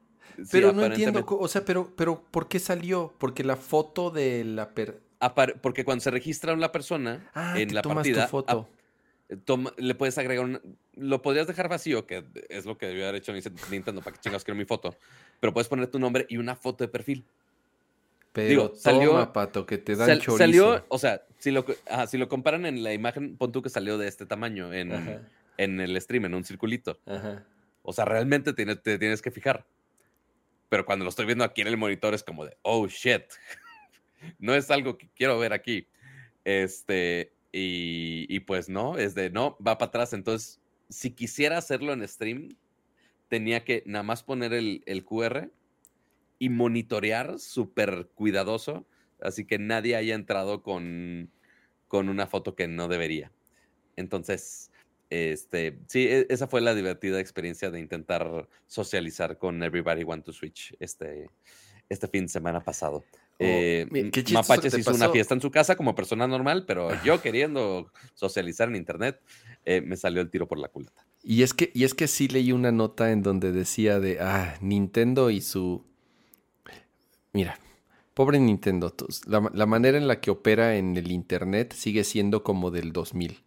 Pero 0.51 0.73
no 0.73 0.85
entiendo, 0.85 1.25
o 1.27 1.49
sea, 1.49 1.65
pero, 1.65 1.95
pero 1.97 2.23
¿por 2.31 2.47
qué 2.49 2.59
salió? 2.59 3.15
Porque 3.19 3.43
la 3.43 3.57
foto 3.57 4.11
de 4.11 4.45
la 4.45 4.75
porque 5.63 5.85
cuando 5.85 6.03
se 6.03 6.11
registra 6.11 6.53
una 6.53 6.73
persona 6.73 7.31
en 7.57 7.75
la 7.75 7.83
partida, 7.83 8.29
foto. 8.29 8.69
Le 9.77 9.95
puedes 9.95 10.17
agregar 10.19 10.45
un, 10.45 10.79
lo 10.95 11.23
podrías 11.23 11.47
dejar 11.47 11.69
vacío, 11.69 12.07
que 12.07 12.25
es 12.49 12.65
lo 12.65 12.79
que 12.79 12.87
debió 12.87 13.05
haber 13.05 13.17
hecho 13.17 13.33
Nintendo 13.71 14.01
para 14.01 14.15
que 14.15 14.23
chingados 14.23 14.45
quiero 14.45 14.57
mi 14.57 14.65
foto, 14.65 14.95
pero 15.41 15.53
puedes 15.53 15.69
poner 15.69 15.89
tu 15.89 15.99
nombre 15.99 16.27
y 16.29 16.37
una 16.37 16.55
foto 16.55 16.85
de 16.85 16.89
perfil. 16.89 17.25
Pero 18.33 18.49
Digo, 18.49 18.73
salió, 18.75 19.33
pato, 19.33 19.65
que 19.65 19.79
te 19.79 19.97
dan 19.97 20.19
chorizo. 20.19 20.37
Salió, 20.37 20.85
o 20.89 20.99
sea, 20.99 21.23
si 21.39 21.51
lo, 21.51 21.65
si 22.07 22.19
lo 22.19 22.29
comparan 22.29 22.67
en 22.67 22.85
la 22.85 22.93
imagen, 22.93 23.37
pon 23.37 23.51
tú 23.51 23.63
que 23.63 23.71
salió 23.71 23.97
de 23.97 24.09
este 24.09 24.27
tamaño 24.27 24.75
en, 24.75 24.93
en 25.57 25.81
el 25.81 26.01
stream, 26.01 26.27
en 26.27 26.35
un 26.35 26.45
circulito. 26.45 27.01
O 27.83 27.93
sea, 27.93 28.05
realmente 28.05 28.53
te, 28.53 28.77
te 28.77 28.99
tienes 28.99 29.23
que 29.23 29.31
fijar. 29.31 29.67
Pero 30.69 30.85
cuando 30.85 31.05
lo 31.05 31.09
estoy 31.09 31.25
viendo 31.25 31.45
aquí 31.45 31.63
en 31.63 31.69
el 31.69 31.77
monitor 31.77 32.13
es 32.13 32.23
como 32.23 32.45
de, 32.45 32.57
oh, 32.63 32.87
shit. 32.89 33.23
no 34.39 34.55
es 34.55 34.71
algo 34.71 34.99
que 34.99 35.09
quiero 35.15 35.39
ver 35.39 35.53
aquí. 35.53 35.87
Este, 36.45 37.33
y, 37.53 38.41
pues 38.41 38.69
no, 38.69 38.99
es 38.99 39.15
de 39.15 39.31
no, 39.31 39.57
va 39.67 39.79
para 39.79 39.89
atrás. 39.89 40.13
Entonces, 40.13 40.61
si 40.89 41.11
quisiera 41.11 41.59
hacerlo 41.59 41.93
en 41.93 42.07
stream, 42.07 42.57
tenía 43.29 43.65
que 43.65 43.83
nada 43.87 44.03
más 44.03 44.23
poner 44.23 44.53
el, 44.53 44.83
el 44.87 45.05
QR 45.05 45.51
y 46.39 46.49
monitorear 46.51 47.39
súper 47.39 48.09
cuidadoso, 48.15 48.87
así 49.21 49.47
que 49.47 49.59
nadie 49.59 49.97
haya 49.97 50.15
entrado 50.15 50.63
con, 50.63 51.31
con 51.89 52.09
una 52.09 52.27
foto 52.27 52.55
que 52.55 52.69
no 52.69 52.89
debería. 52.89 53.33
Entonces, 53.97 54.71
este, 55.11 55.79
sí, 55.87 56.07
e, 56.09 56.27
esa 56.29 56.47
fue 56.47 56.61
la 56.61 56.75
divertida 56.75 57.21
experiencia 57.21 57.71
de 57.71 57.81
intentar 57.81 58.49
socializar 58.67 59.39
con 59.39 59.63
Everybody 59.63 60.05
Want 60.05 60.25
to 60.25 60.33
Switch 60.33 60.77
este, 60.81 61.31
este 61.89 62.09
fin 62.09 62.25
de 62.25 62.29
semana 62.29 62.63
pasado. 62.63 63.05
Oh, 63.39 63.45
eh, 63.45 63.87
Mapaches 64.33 64.79
hizo 64.79 64.95
una 64.95 65.11
fiesta 65.11 65.35
en 65.35 65.43
su 65.43 65.51
casa 65.51 65.77
como 65.77 65.95
persona 65.95 66.27
normal, 66.27 66.65
pero 66.67 66.89
yo 67.05 67.21
queriendo 67.21 67.93
socializar 68.15 68.69
en 68.69 68.77
internet, 68.77 69.21
eh, 69.67 69.83
me 69.83 69.99
salió 69.99 70.23
el 70.23 70.31
tiro 70.31 70.49
por 70.49 70.59
la 70.59 70.69
culata. 70.69 71.05
Y 71.23 71.43
es 71.43 71.53
que, 71.53 71.71
y 71.75 71.85
es 71.85 71.93
que 71.93 72.09
sí 72.09 72.29
leí 72.29 72.53
una 72.53 72.73
nota 72.73 73.13
en 73.13 73.23
donde 73.23 73.53
decía 73.53 74.01
de 74.01 74.21
ah, 74.21 74.57
Nintendo 74.63 75.29
y 75.29 75.43
su. 75.43 75.85
Mira, 77.35 77.59
pobre 78.15 78.41
Nintendo. 78.41 78.95
La, 79.27 79.51
la 79.53 79.67
manera 79.67 79.99
en 79.99 80.09
la 80.09 80.21
que 80.21 80.31
opera 80.31 80.77
en 80.77 80.97
el 80.97 81.13
internet 81.13 81.75
sigue 81.75 82.05
siendo 82.05 82.43
como 82.43 82.71
del 82.71 82.93
2000. 82.93 83.43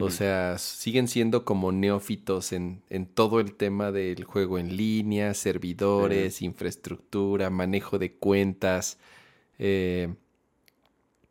O 0.00 0.10
sea, 0.10 0.58
siguen 0.58 1.08
siendo 1.08 1.44
como 1.44 1.72
neófitos 1.72 2.52
en, 2.52 2.82
en, 2.90 3.06
todo 3.06 3.40
el 3.40 3.54
tema 3.54 3.92
del 3.92 4.24
juego 4.24 4.58
en 4.58 4.76
línea, 4.76 5.34
servidores, 5.34 6.42
infraestructura, 6.42 7.50
manejo 7.50 7.98
de 7.98 8.12
cuentas. 8.12 8.98
Eh, 9.58 10.14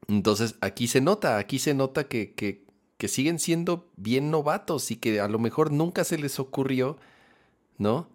entonces, 0.08 0.56
aquí 0.62 0.88
se 0.88 1.02
nota, 1.02 1.38
aquí 1.38 1.60
se 1.60 1.74
nota 1.74 2.06
que, 2.06 2.34
que, 2.34 2.64
que, 2.98 3.08
siguen 3.08 3.40
siendo 3.40 3.90
bien 3.98 4.32
novatos 4.32 4.92
y 4.92 4.96
que 4.98 5.20
a 5.20 5.28
lo 5.28 5.40
mejor 5.40 5.72
nunca 5.72 6.04
se 6.04 6.18
les 6.18 6.40
ocurrió, 6.40 6.98
¿no? 7.78 8.10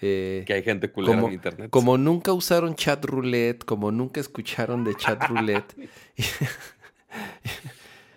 Eh, 0.00 0.44
que 0.46 0.54
hay 0.54 0.62
gente 0.62 0.90
culera 0.90 1.20
en 1.20 1.32
internet. 1.32 1.70
Como 1.70 1.96
nunca 1.98 2.32
usaron 2.32 2.74
chat 2.74 3.04
roulette, 3.04 3.64
como 3.64 3.92
nunca 3.92 4.20
escucharon 4.20 4.84
de 4.84 4.94
chat 4.94 5.22
roulette. 5.28 5.74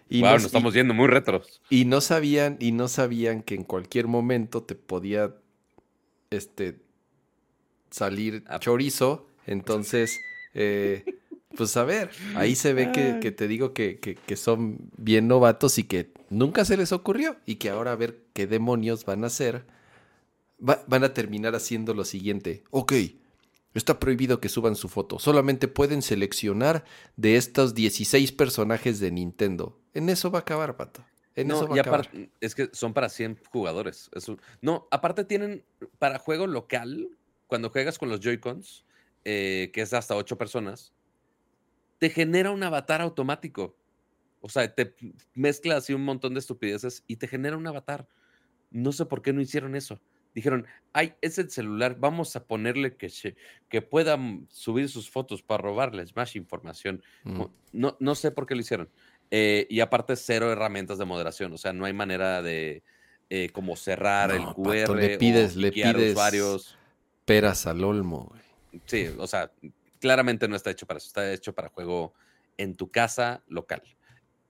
Y 0.10 0.22
nos 0.22 0.46
estamos 0.46 0.74
yendo 0.74 0.94
muy 0.94 1.08
retros. 1.08 1.62
Y 1.70 1.86
no 1.86 2.02
sabían, 2.02 2.58
y 2.60 2.72
no 2.72 2.88
sabían 2.88 3.42
que 3.42 3.56
en 3.56 3.64
cualquier 3.64 4.08
momento 4.08 4.64
te 4.64 4.76
podía 4.76 5.36
este 6.30 6.80
salir 7.90 8.44
ah. 8.48 8.60
chorizo. 8.60 9.28
Entonces, 9.46 10.20
eh, 10.54 11.04
pues 11.56 11.76
a 11.78 11.84
ver, 11.84 12.10
ahí 12.36 12.56
se 12.56 12.74
ve 12.74 12.92
que, 12.92 13.32
te 13.32 13.48
digo 13.48 13.74
que, 13.74 14.00
que, 14.00 14.36
son 14.36 14.78
bien 14.98 15.28
novatos 15.28 15.78
y 15.78 15.84
que 15.84 16.12
nunca 16.30 16.66
se 16.66 16.78
les 16.78 16.92
ocurrió. 16.92 17.38
Y 17.46 17.56
que 17.56 17.70
ahora 17.70 17.92
a 17.92 17.96
ver 17.96 18.24
qué 18.34 18.48
demonios 18.48 19.06
van 19.06 19.24
a 19.24 19.28
hacer. 19.28 19.66
van 20.60 21.04
a 21.04 21.14
terminar 21.14 21.56
haciendo 21.56 21.94
lo 21.94 22.06
siguiente. 22.06 22.64
Ok, 22.72 22.94
Está 23.78 24.00
prohibido 24.00 24.40
que 24.40 24.50
suban 24.50 24.76
su 24.76 24.90
foto. 24.90 25.20
Solamente 25.20 25.68
pueden 25.68 26.02
seleccionar 26.02 26.84
de 27.16 27.36
estos 27.36 27.76
16 27.76 28.32
personajes 28.32 29.00
de 29.00 29.12
Nintendo. 29.12 29.78
En 29.98 30.10
eso 30.10 30.30
va 30.30 30.38
a 30.38 30.42
acabar, 30.42 30.78
pato. 30.78 31.04
En 31.36 31.48
no, 31.48 31.76
y 31.76 31.80
aparte, 31.80 32.30
es 32.40 32.54
que 32.54 32.70
son 32.72 32.94
para 32.94 33.10
100 33.10 33.40
jugadores. 33.52 34.12
no, 34.62 34.88
aparte 34.92 35.24
tienen 35.24 35.66
para 35.98 36.20
juego 36.20 36.46
local, 36.46 37.10
cuando 37.48 37.72
juegas 37.72 37.98
con 37.98 38.08
los 38.08 38.20
Joy-Cons, 38.20 38.86
eh, 39.26 39.72
que 39.74 39.82
es 39.82 39.94
hasta 39.94 40.16
8 40.16 40.38
personas, 40.38 40.94
te 41.98 42.12
genera 42.12 42.52
un 42.52 42.62
avatar 42.62 43.02
automático. 43.02 43.76
O 44.40 44.50
sea, 44.50 44.72
te 44.72 44.94
mezcla 45.34 45.78
así 45.78 45.96
un 45.96 46.06
montón 46.06 46.36
de 46.36 46.42
estupideces 46.42 47.04
y 47.08 47.16
te 47.16 47.28
genera 47.28 47.58
un 47.58 47.66
avatar. 47.66 48.08
No 48.70 48.92
sé 48.92 49.08
por 49.08 49.24
qué 49.24 49.34
no 49.34 49.42
hicieron 49.42 49.76
eso 49.76 50.00
dijeron, 50.38 50.68
ay, 50.94 51.16
es 51.22 51.40
el 51.40 51.50
celular, 51.50 51.98
vamos 52.00 52.36
a 52.36 52.46
ponerle 52.46 52.96
que, 52.96 53.10
se, 53.10 53.36
que 53.70 53.82
puedan 53.82 54.46
subir 54.52 54.88
sus 54.88 55.10
fotos 55.10 55.42
para 55.42 55.64
robarles 55.64 56.16
más 56.16 56.36
información. 56.36 57.02
Mm. 57.24 57.46
No, 57.74 57.98
no 58.00 58.14
sé 58.14 58.30
por 58.30 58.46
qué 58.46 58.54
lo 58.54 58.62
hicieron. 58.62 58.88
Eh, 59.32 59.68
y 59.70 59.80
aparte, 59.80 60.16
cero 60.16 60.52
herramientas 60.52 60.98
de 60.98 61.06
moderación, 61.06 61.54
o 61.54 61.58
sea, 61.58 61.74
no 61.74 61.86
hay 61.86 61.94
manera 61.94 62.42
de 62.42 62.84
eh, 63.30 63.50
como 63.50 63.76
cerrar 63.76 64.32
el 64.32 64.46
QR. 64.46 64.96
le 64.96 65.18
pides, 65.18 65.56
le 65.56 65.72
pides 65.72 66.12
usuarios. 66.12 66.78
peras 67.26 67.68
al 67.68 67.84
olmo. 67.84 68.34
Sí, 68.86 69.10
o 69.18 69.28
sea, 69.28 69.52
claramente 70.00 70.48
no 70.48 70.56
está 70.56 70.72
hecho 70.72 70.86
para 70.86 71.00
eso, 71.00 71.08
está 71.08 71.34
hecho 71.34 71.54
para 71.54 71.70
juego 71.70 72.14
en 72.58 72.76
tu 72.76 72.90
casa 72.90 73.44
local 73.48 73.84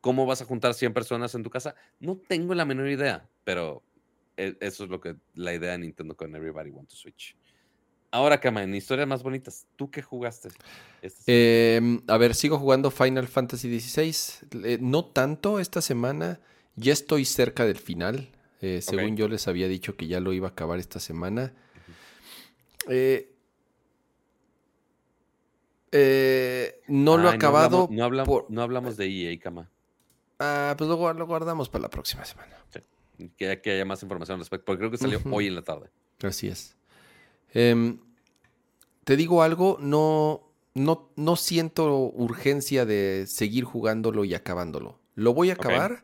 ¿Cómo 0.02 0.26
vas 0.26 0.42
a 0.42 0.46
juntar 0.46 0.74
100 0.74 0.94
personas 0.94 1.34
en 1.36 1.44
tu 1.44 1.50
casa? 1.50 1.76
No 2.00 2.18
tengo 2.18 2.54
la 2.54 2.66
menor 2.66 2.88
idea, 2.88 3.28
pero 3.44 3.84
e, 4.38 4.56
eso 4.60 4.84
es 4.84 4.90
lo 4.90 5.02
que 5.02 5.16
la 5.34 5.54
idea 5.54 5.72
de 5.72 5.80
Nintendo 5.80 6.16
con 6.16 6.34
Everybody 6.36 6.70
Want 6.70 6.90
to 6.90 6.96
Switch. 6.96 7.36
Ahora, 8.12 8.40
Kama, 8.40 8.64
en 8.64 8.74
historias 8.74 9.08
más 9.08 9.22
bonitas, 9.22 9.66
¿tú 9.76 9.92
qué 9.92 10.02
jugaste? 10.02 10.50
Em, 11.26 12.02
a 12.08 12.18
ver, 12.18 12.36
sigo 12.36 12.58
jugando 12.58 12.90
Final 12.90 13.28
Fantasy 13.28 13.80
XVI. 13.80 14.78
no 14.80 15.06
tanto 15.06 15.60
esta 15.60 15.82
semana. 15.82 16.40
Ya 16.76 16.94
estoy 16.94 17.26
cerca 17.26 17.66
del 17.66 17.78
final. 17.78 18.30
Eh, 18.62 18.82
según 18.82 19.18
yo 19.18 19.28
les 19.28 19.48
había 19.48 19.68
dicho 19.68 19.96
que 19.96 20.08
ya 20.08 20.20
lo 20.20 20.34
iba 20.34 20.48
a 20.48 20.52
acabar 20.52 20.80
esta 20.80 21.00
semana. 21.00 21.54
Eh, 22.88 23.32
eh, 25.92 26.82
no 26.88 27.18
lo 27.18 27.30
he 27.30 27.36
acabado. 27.36 27.88
No 27.92 28.04
hablamos, 28.62 28.98
de 28.98 29.08
EA, 29.08 29.40
Kama. 29.40 29.70
Ah, 30.40 30.76
pues 30.78 30.88
lo, 30.88 31.14
lo, 31.14 31.26
guardamos 31.26 31.70
para 31.70 31.84
la 31.84 31.90
próxima 31.90 32.24
semana. 32.26 32.56
Que, 33.36 33.60
haya 33.66 33.86
más 33.86 34.02
información 34.04 34.36
al 34.36 34.40
respecto, 34.42 34.66
porque 34.66 34.80
creo 34.80 34.92
que 34.92 34.98
salió 34.98 35.20
hoy 35.32 35.48
en 35.48 35.56
la 35.56 35.64
tarde. 35.64 35.90
Así 36.22 36.48
es. 36.48 36.76
Em, 37.54 38.00
te 39.04 39.16
digo 39.16 39.42
algo, 39.42 39.78
no, 39.80 40.44
no, 40.74 41.10
no 41.16 41.36
siento 41.36 42.12
urgencia 42.14 42.86
de 42.86 43.26
seguir 43.28 43.64
jugándolo 43.64 44.26
y 44.26 44.34
acabándolo. 44.34 45.00
Lo 45.16 45.34
voy 45.34 45.50
a 45.50 45.54
acabar, 45.54 46.04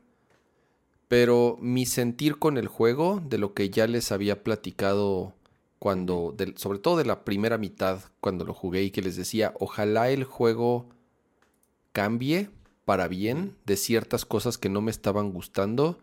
pero 1.08 1.58
mi 1.62 1.86
sentir 1.86 2.40
con 2.40 2.58
el 2.58 2.68
juego, 2.68 3.22
de 3.24 3.38
lo 3.38 3.54
que 3.54 3.70
ya 3.70 3.88
les 3.88 4.12
había 4.12 4.44
platicado 4.44 5.34
cuando, 5.80 6.36
sobre 6.56 6.80
todo 6.80 6.98
de 6.98 7.06
la 7.06 7.26
primera 7.26 7.58
mitad, 7.58 8.00
cuando 8.22 8.46
lo 8.46 8.54
jugué 8.54 8.84
y 8.84 8.92
que 8.92 9.02
les 9.02 9.18
decía, 9.18 9.54
ojalá 9.60 10.10
el 10.10 10.24
juego 10.24 10.88
cambie 11.92 12.50
para 12.86 13.08
bien 13.08 13.56
de 13.66 13.78
ciertas 13.78 14.26
cosas 14.26 14.58
que 14.58 14.70
no 14.70 14.82
me 14.82 14.92
estaban 14.92 15.32
gustando. 15.32 16.00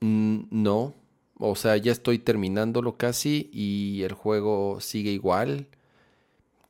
Mm, 0.00 0.44
no, 0.50 0.94
o 1.40 1.56
sea, 1.56 1.76
ya 1.78 1.90
estoy 1.90 2.18
terminándolo 2.18 2.96
casi 2.96 3.48
y 3.52 4.02
el 4.02 4.12
juego 4.12 4.80
sigue 4.80 5.10
igual. 5.10 5.68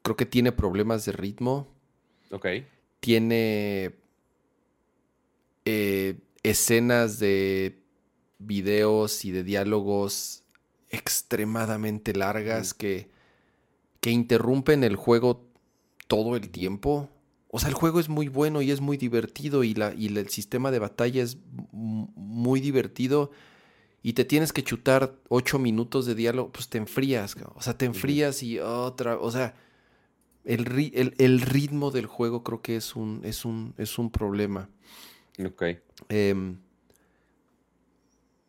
Creo 0.03 0.17
que 0.17 0.27
tiene 0.27 0.53
problemas 0.53 1.05
de 1.05 1.13
ritmo. 1.13 1.67
Ok. 2.31 2.47
Tiene 3.01 3.97
eh, 5.65 6.19
escenas 6.45 7.19
de 7.19 7.83
videos 8.39 9.25
y 9.25 9.33
de 9.33 9.43
diálogos 9.43 10.45
extremadamente 10.89 12.15
largas 12.15 12.73
que, 12.73 13.11
que 14.01 14.11
interrumpen 14.11 14.85
el 14.85 14.95
juego 14.95 15.47
todo 16.07 16.37
el 16.37 16.49
tiempo. 16.51 17.11
O 17.49 17.59
sea, 17.59 17.69
el 17.69 17.75
juego 17.75 17.99
es 17.99 18.09
muy 18.09 18.29
bueno 18.29 18.63
y 18.63 18.71
es 18.71 18.81
muy 18.81 18.97
divertido 18.97 19.65
y, 19.65 19.75
la, 19.75 19.93
y 19.95 20.07
el 20.07 20.29
sistema 20.29 20.71
de 20.71 20.79
batalla 20.79 21.25
es 21.25 21.39
muy 21.73 22.61
divertido 22.61 23.33
y 24.03 24.15
te 24.15 24.25
tienes 24.25 24.53
que 24.53 24.63
chutar 24.63 25.15
ocho 25.29 25.59
minutos 25.59 26.07
de 26.07 26.15
diálogo, 26.15 26.51
pues 26.53 26.69
te 26.69 26.79
enfrías, 26.79 27.37
o 27.55 27.63
sea, 27.63 27.77
te 27.77 27.85
enfrías 27.85 28.43
y 28.43 28.59
otra, 28.59 29.19
o 29.19 29.31
sea, 29.31 29.55
el, 30.45 30.65
ritmo 31.41 31.91
del 31.91 32.07
juego 32.07 32.43
creo 32.43 32.63
que 32.63 32.77
es 32.77 32.97
un, 32.97 33.21
es 33.25 33.45
un, 33.45 33.75
es 33.77 33.99
un 33.99 34.11
problema. 34.11 34.69
Ok. 35.45 35.63
Em, 36.09 36.59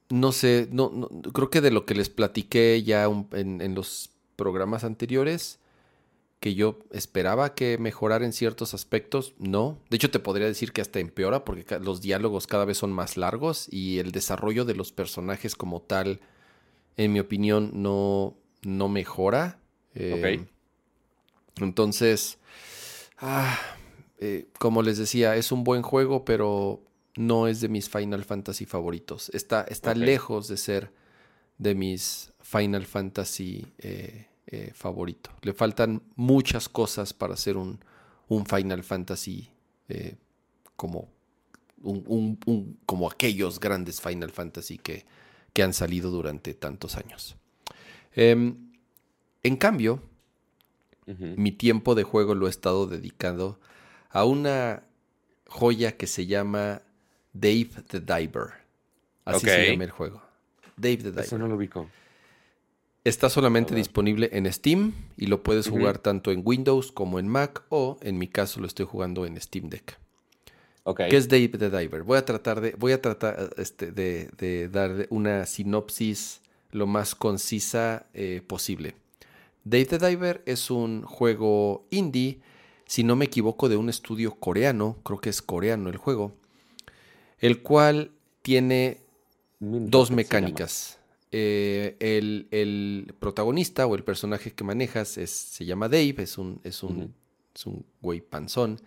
no 0.09 0.31
sé, 0.31 0.67
no, 0.71 1.09
creo 1.33 1.49
que 1.49 1.61
de 1.61 1.71
lo 1.71 1.85
que 1.85 1.95
les 1.95 2.09
platiqué 2.09 2.81
ya 2.83 3.05
en, 3.05 3.61
en 3.61 3.75
los 3.75 4.11
programas 4.35 4.83
anteriores, 4.83 5.60
que 6.41 6.55
yo 6.55 6.79
esperaba 6.89 7.53
que 7.53 7.77
mejorara 7.77 8.25
en 8.25 8.33
ciertos 8.33 8.73
aspectos, 8.73 9.35
no. 9.37 9.77
De 9.91 9.97
hecho, 9.97 10.09
te 10.09 10.17
podría 10.17 10.47
decir 10.47 10.73
que 10.73 10.81
hasta 10.81 10.99
empeora 10.99 11.45
porque 11.45 11.79
los 11.79 12.01
diálogos 12.01 12.47
cada 12.47 12.65
vez 12.65 12.79
son 12.79 12.91
más 12.91 13.15
largos 13.15 13.67
y 13.71 13.99
el 13.99 14.11
desarrollo 14.11 14.65
de 14.65 14.73
los 14.73 14.91
personajes 14.91 15.55
como 15.55 15.83
tal, 15.83 16.19
en 16.97 17.13
mi 17.13 17.19
opinión, 17.19 17.69
no, 17.75 18.35
no 18.63 18.89
mejora. 18.89 19.59
Eh, 19.93 20.43
entonces, 21.57 22.39
ah, 23.19 23.59
eh, 24.17 24.47
como 24.57 24.81
les 24.81 24.97
decía, 24.97 25.35
es 25.35 25.51
un 25.51 25.63
buen 25.63 25.83
juego, 25.83 26.25
pero 26.25 26.81
no 27.15 27.47
es 27.47 27.61
de 27.61 27.69
mis 27.69 27.87
Final 27.87 28.23
Fantasy 28.23 28.65
favoritos. 28.65 29.29
Está, 29.35 29.61
está 29.69 29.93
lejos 29.93 30.47
de 30.47 30.57
ser 30.57 30.91
de 31.59 31.75
mis 31.75 32.33
Final 32.41 32.87
Fantasy 32.87 33.67
eh, 33.77 34.30
eh, 34.47 34.71
favorito. 34.73 35.31
Le 35.41 35.53
faltan 35.53 36.01
muchas 36.15 36.67
cosas 36.69 37.13
para 37.13 37.35
ser 37.37 37.57
un, 37.57 37.79
Final 38.47 38.81
Fantasy 38.83 39.49
eh, 39.89 40.15
como, 40.77 41.09
un, 41.83 42.77
como 42.85 43.09
aquellos 43.09 43.59
grandes 43.59 43.99
Final 43.99 44.31
Fantasy 44.31 44.77
que, 44.77 45.05
que 45.53 45.63
han 45.63 45.73
salido 45.73 46.11
durante 46.11 46.53
tantos 46.53 46.95
años. 46.95 47.35
Em, 48.13 48.71
en 49.43 49.57
cambio, 49.57 50.01
mi 51.05 51.51
tiempo 51.51 51.93
de 51.93 52.03
juego 52.03 52.35
lo 52.35 52.47
he 52.47 52.49
estado 52.49 52.87
dedicando 52.87 53.59
a 54.09 54.23
una 54.23 54.83
joya 55.47 55.97
que 55.97 56.07
se 56.07 56.25
llama 56.25 56.81
Dave 57.33 57.69
the 57.87 57.99
Diver. 57.99 58.51
Así 59.25 59.45
se 59.45 59.71
llama 59.71 59.83
el 59.83 59.91
juego. 59.91 60.21
Dave 60.77 60.97
the 60.97 61.11
Diver. 61.11 61.25
Eso 61.25 61.37
no 61.37 61.47
lo 61.47 61.55
ubico. 61.55 61.89
Está 63.03 63.29
solamente 63.29 63.73
disponible 63.73 64.29
en 64.31 64.51
Steam 64.51 64.93
y 65.17 65.25
lo 65.25 65.41
puedes 65.41 65.67
jugar 65.67 65.97
tanto 65.97 66.31
en 66.31 66.43
Windows 66.45 66.91
como 66.91 67.17
en 67.17 67.27
Mac 67.27 67.63
o 67.69 67.97
en 68.01 68.19
mi 68.19 68.27
caso 68.27 68.59
lo 68.59 68.67
estoy 68.67 68.85
jugando 68.85 69.25
en 69.25 69.41
Steam 69.41 69.69
Deck. 69.69 69.97
Okay. 70.83 71.09
¿Qué 71.09 71.17
es 71.17 71.27
Dave 71.27 71.49
the 71.49 71.71
Diver? 71.71 72.03
Voy 72.03 72.19
a 72.19 72.25
tratar 72.25 72.61
de, 72.61 72.75
voy 72.77 72.91
a 72.91 73.01
tratar 73.01 73.53
este, 73.57 73.91
de, 73.91 74.69
dar 74.71 75.07
una 75.09 75.47
sinopsis 75.47 76.41
lo 76.71 76.85
más 76.85 77.15
concisa 77.15 78.05
eh, 78.13 78.43
posible. 78.45 78.93
Dave 79.63 79.85
the 79.85 79.97
Diver 79.97 80.43
es 80.45 80.69
un 80.69 81.01
juego 81.01 81.85
indie, 81.89 82.39
si 82.85 83.03
no 83.03 83.15
me 83.15 83.25
equivoco, 83.25 83.67
de 83.67 83.77
un 83.77 83.89
estudio 83.89 84.35
coreano, 84.35 84.97
creo 85.03 85.19
que 85.19 85.29
es 85.29 85.41
coreano 85.41 85.89
el 85.89 85.97
juego, 85.97 86.33
el 87.39 87.63
cual 87.63 88.11
tiene 88.43 89.01
dos 89.59 90.11
mecánicas. 90.11 91.00
Eh, 91.33 91.95
el, 91.99 93.13
protagonista 93.19 93.87
o 93.87 93.95
el 93.95 94.03
personaje 94.03 94.51
que 94.51 94.63
manejas 94.63 95.09
se 95.09 95.65
llama 95.65 95.87
Dave, 95.87 96.15
es 96.17 96.37
un, 96.37 96.59
es 96.63 96.83
un, 96.83 97.13
un 97.65 97.85
güey 98.01 98.21
panzón, 98.21 98.81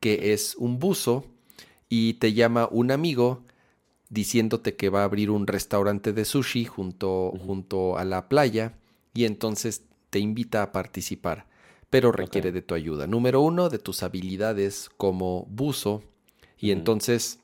que 0.00 0.32
es 0.32 0.54
un 0.56 0.78
buzo 0.78 1.24
y 1.88 2.14
te 2.14 2.32
llama 2.32 2.68
un 2.70 2.90
amigo 2.90 3.44
diciéndote 4.10 4.76
que 4.76 4.88
va 4.88 5.02
a 5.02 5.04
abrir 5.04 5.30
un 5.30 5.46
restaurante 5.46 6.12
de 6.12 6.24
sushi 6.24 6.64
junto, 6.64 7.32
junto 7.44 7.98
a 7.98 8.04
la 8.04 8.28
playa 8.28 8.78
y 9.12 9.24
entonces 9.24 9.82
te 10.10 10.18
invita 10.18 10.62
a 10.62 10.72
participar, 10.72 11.46
pero 11.90 12.12
requiere 12.12 12.52
de 12.52 12.62
tu 12.62 12.74
ayuda. 12.74 13.06
Número 13.06 13.40
uno, 13.40 13.68
de 13.68 13.78
tus 13.78 14.02
habilidades 14.02 14.90
como 14.96 15.46
buzo 15.50 16.02
y 16.58 16.70
entonces 16.70 17.40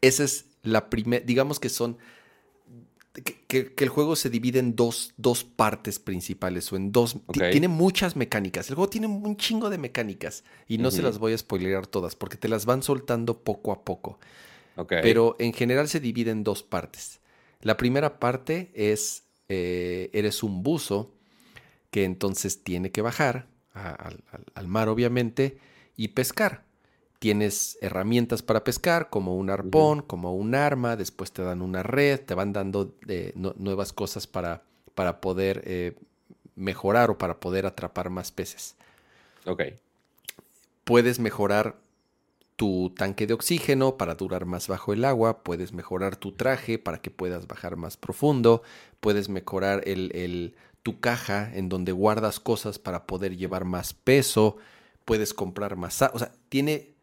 esa 0.00 0.24
es 0.24 0.46
la 0.62 0.90
primera, 0.90 1.24
digamos 1.24 1.60
que 1.60 1.68
son 1.68 1.98
que, 3.22 3.74
el 3.76 3.88
juego 3.88 4.16
se 4.16 4.30
divide 4.30 4.58
en 4.58 4.76
dos, 4.76 5.14
dos 5.16 5.44
partes 5.44 5.98
principales 5.98 6.72
o 6.72 6.76
en 6.76 6.92
dos... 6.92 7.16
Tiene 7.32 7.68
muchas 7.68 8.16
mecánicas. 8.16 8.68
El 8.68 8.74
juego 8.74 8.90
tiene 8.90 9.06
un 9.06 9.36
chingo 9.36 9.70
de 9.70 9.78
mecánicas 9.78 10.44
y 10.66 10.78
no 10.78 10.90
se 10.90 11.02
las 11.02 11.18
voy 11.18 11.32
a 11.32 11.38
spoilear 11.38 11.86
todas 11.86 12.16
porque 12.16 12.36
te 12.36 12.48
las 12.48 12.66
van 12.66 12.82
soltando 12.82 13.38
poco 13.42 13.72
a 13.72 13.84
poco. 13.84 14.18
Pero 14.88 15.36
en 15.38 15.52
general 15.52 15.88
se 15.88 16.00
divide 16.00 16.30
en 16.30 16.44
dos 16.44 16.62
partes. 16.62 17.20
La 17.62 17.76
primera 17.76 18.20
parte 18.20 18.70
es, 18.74 19.24
eh, 19.48 20.10
eres 20.12 20.42
un 20.42 20.62
buzo 20.62 21.14
que 21.90 22.04
entonces 22.04 22.62
tiene 22.62 22.90
que 22.90 23.00
bajar 23.00 23.46
al 23.72 24.68
mar 24.68 24.88
obviamente 24.88 25.58
y 25.96 26.08
pescar 26.08 26.65
tienes 27.26 27.76
herramientas 27.80 28.40
para 28.42 28.62
pescar, 28.62 29.10
como 29.10 29.34
un 29.34 29.50
arpón, 29.50 30.00
como 30.00 30.36
un 30.36 30.54
arma, 30.54 30.94
después 30.94 31.32
te 31.32 31.42
dan 31.42 31.60
una 31.60 31.82
red, 31.82 32.20
te 32.20 32.34
van 32.34 32.52
dando 32.52 32.94
eh, 33.08 33.32
nuevas 33.34 33.92
cosas 33.92 34.28
para, 34.28 34.62
para 34.94 35.20
poder 35.20 35.60
eh, 35.66 35.96
mejorar 36.54 37.10
o 37.10 37.18
para 37.18 37.40
poder 37.40 37.66
atrapar 37.66 38.10
más 38.10 38.30
peces. 38.30 38.76
Ok. 39.44 39.60
Puedes 40.84 41.18
mejorar 41.18 41.74
tu 42.54 42.94
tanque 42.96 43.26
de 43.26 43.34
oxígeno 43.34 43.96
para 43.96 44.14
durar 44.14 44.44
más 44.44 44.68
bajo 44.68 44.92
el 44.92 45.04
agua, 45.04 45.42
puedes 45.42 45.72
mejorar 45.72 46.14
tu 46.14 46.30
traje 46.30 46.78
para 46.78 46.98
que 46.98 47.10
puedas 47.10 47.48
bajar 47.48 47.74
más 47.74 47.96
profundo, 47.96 48.62
puedes 49.00 49.28
mejorar 49.28 49.82
el, 49.88 50.54
tu 50.84 51.00
caja 51.00 51.50
en 51.52 51.68
donde 51.68 51.90
guardas 51.90 52.38
cosas 52.38 52.78
para 52.78 53.04
poder 53.04 53.36
llevar 53.36 53.64
más 53.64 53.94
peso, 53.94 54.58
puedes 55.04 55.34
comprar 55.34 55.74
más... 55.74 56.00
O 56.02 56.20
sea, 56.20 56.30
tiene 56.48 56.94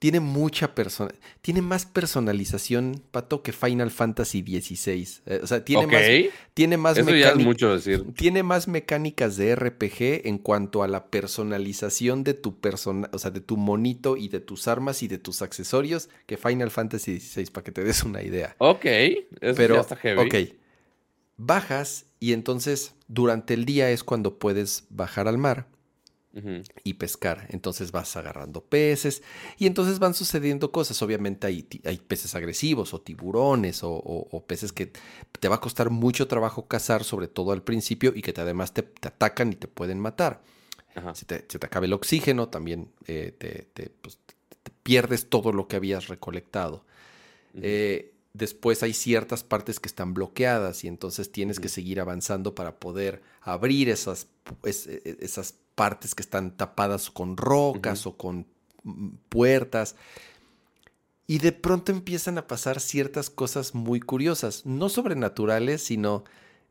tiene 0.00 0.18
mucha 0.18 0.74
persona, 0.74 1.12
tiene 1.42 1.60
más 1.60 1.84
personalización, 1.84 3.02
Pato, 3.10 3.42
que 3.42 3.52
Final 3.52 3.90
Fantasy 3.90 4.40
XVI. 4.40 5.06
Eh, 5.26 5.40
o 5.42 5.46
sea, 5.46 5.62
tiene 5.62 5.86
más, 5.86 6.02
tiene 6.54 6.76
más 6.78 6.96
mucho 7.36 7.74
decir. 7.74 8.06
Tiene 8.16 8.42
más 8.42 8.66
mecánicas 8.66 9.36
de 9.36 9.54
RPG 9.54 10.26
en 10.26 10.38
cuanto 10.38 10.82
a 10.82 10.88
la 10.88 11.08
personalización 11.08 12.24
de 12.24 12.32
tu 12.32 12.60
persona, 12.60 13.10
o 13.12 13.18
sea, 13.18 13.30
de 13.30 13.40
tu 13.42 13.58
monito 13.58 14.16
y 14.16 14.28
de 14.28 14.40
tus 14.40 14.68
armas 14.68 15.02
y 15.02 15.08
de 15.08 15.18
tus 15.18 15.42
accesorios 15.42 16.08
que 16.24 16.38
Final 16.38 16.70
Fantasy 16.70 17.20
XVI, 17.20 17.50
para 17.50 17.64
que 17.64 17.72
te 17.72 17.84
des 17.84 18.02
una 18.02 18.22
idea. 18.22 18.56
Ok, 18.56 18.86
eso 18.86 19.54
Pero, 19.54 19.74
ya 19.74 19.80
está 19.82 19.96
heavy. 19.96 20.20
Ok. 20.22 20.34
Bajas 21.36 22.06
y 22.18 22.32
entonces 22.32 22.94
durante 23.06 23.52
el 23.52 23.66
día 23.66 23.90
es 23.90 24.02
cuando 24.02 24.38
puedes 24.38 24.86
bajar 24.88 25.28
al 25.28 25.36
mar 25.36 25.66
y 26.84 26.94
pescar. 26.94 27.46
Entonces 27.50 27.90
vas 27.90 28.16
agarrando 28.16 28.62
peces 28.62 29.22
y 29.58 29.66
entonces 29.66 29.98
van 29.98 30.14
sucediendo 30.14 30.70
cosas. 30.70 31.00
Obviamente 31.02 31.46
hay, 31.46 31.66
hay 31.84 31.98
peces 31.98 32.34
agresivos 32.34 32.94
o 32.94 33.00
tiburones 33.00 33.80
o, 33.82 34.44
peces 34.46 34.72
que 34.72 34.92
te 35.38 35.48
va 35.48 35.56
a 35.56 35.60
costar 35.60 35.90
mucho 35.90 36.28
trabajo 36.28 36.66
cazar, 36.66 37.04
sobre 37.04 37.28
todo 37.28 37.52
al 37.52 37.62
principio, 37.62 38.12
y 38.14 38.22
que 38.22 38.32
te, 38.32 38.40
además 38.40 38.72
te, 38.72 38.88
atacan 39.02 39.52
y 39.52 39.56
te 39.56 39.68
pueden 39.68 39.98
matar. 39.98 40.42
Si 41.14 41.24
te, 41.24 41.40
te, 41.40 41.56
acaba 41.64 41.86
el 41.86 41.92
oxígeno, 41.92 42.48
también 42.48 42.90
eh, 43.06 43.34
pues, 44.00 44.18
te, 44.24 44.70
pierdes 44.82 45.28
todo 45.28 45.52
lo 45.52 45.68
que 45.68 45.76
habías 45.76 46.08
recolectado. 46.08 46.84
Eh, 47.54 48.14
después 48.32 48.82
hay 48.82 48.92
ciertas 48.92 49.42
partes 49.44 49.80
que 49.80 49.88
están 49.88 50.14
bloqueadas 50.14 50.84
y 50.84 50.88
entonces 50.88 51.32
tienes 51.32 51.58
que 51.58 51.68
seguir 51.68 52.00
avanzando 52.00 52.54
para 52.54 52.78
poder 52.78 53.22
abrir 53.40 53.88
esas, 53.88 54.28
e, 54.64 55.18
esas 55.20 55.54
partes 55.80 56.14
que 56.14 56.20
están 56.20 56.58
tapadas 56.58 57.08
con 57.08 57.38
rocas 57.38 58.06
o 58.06 58.14
con 58.14 58.46
mm, 58.84 59.08
puertas. 59.30 59.96
Y 61.26 61.38
de 61.38 61.52
pronto 61.52 61.90
empiezan 61.90 62.36
a 62.36 62.46
pasar 62.46 62.80
ciertas 62.80 63.30
cosas 63.30 63.74
muy 63.74 63.98
curiosas, 63.98 64.66
no 64.66 64.90
sobrenaturales, 64.90 65.82
sino 65.82 66.24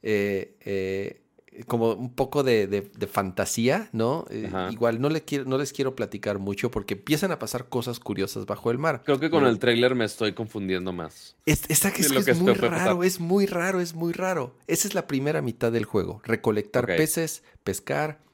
eh, 0.04 0.56
eh, 0.60 1.22
como 1.66 1.94
un 1.94 2.14
poco 2.14 2.44
de, 2.44 2.92
fantasía, 3.12 3.90
¿no? 3.94 4.26
Eh, 4.30 4.48
igual 4.70 5.02
no, 5.02 5.10
le 5.10 5.24
quiero, 5.24 5.46
no 5.46 5.58
les 5.58 5.74
quiero 5.74 5.96
platicar 5.96 6.38
mucho 6.38 6.70
porque 6.70 6.94
empiezan 6.94 7.32
a 7.32 7.40
pasar 7.40 7.68
cosas 7.68 8.00
curiosas 8.00 8.46
bajo 8.46 8.70
el 8.70 8.78
mar. 8.78 9.02
Creo 9.04 9.20
que 9.20 9.32
con 9.32 9.44
el 9.48 9.58
trailer 9.58 9.96
me 9.96 10.06
estoy 10.06 10.34
confundiendo 10.34 10.94
más. 10.94 11.36
Es, 11.48 11.64
es, 11.68 11.84
es, 11.84 12.40
muy 12.40 12.54
raro, 12.54 13.04
es 13.04 13.20
muy 13.20 13.48
raro, 13.48 13.82
es 13.82 13.96
muy 13.96 14.14
raro. 14.14 14.56
Esa 14.68 14.88
es 14.88 14.94
la 14.94 15.08
primera 15.08 15.42
mitad 15.42 15.72
del 15.72 15.86
juego. 15.86 16.22
Recolectar 16.26 16.86
peces, 16.86 17.42
pescar, 17.64 18.29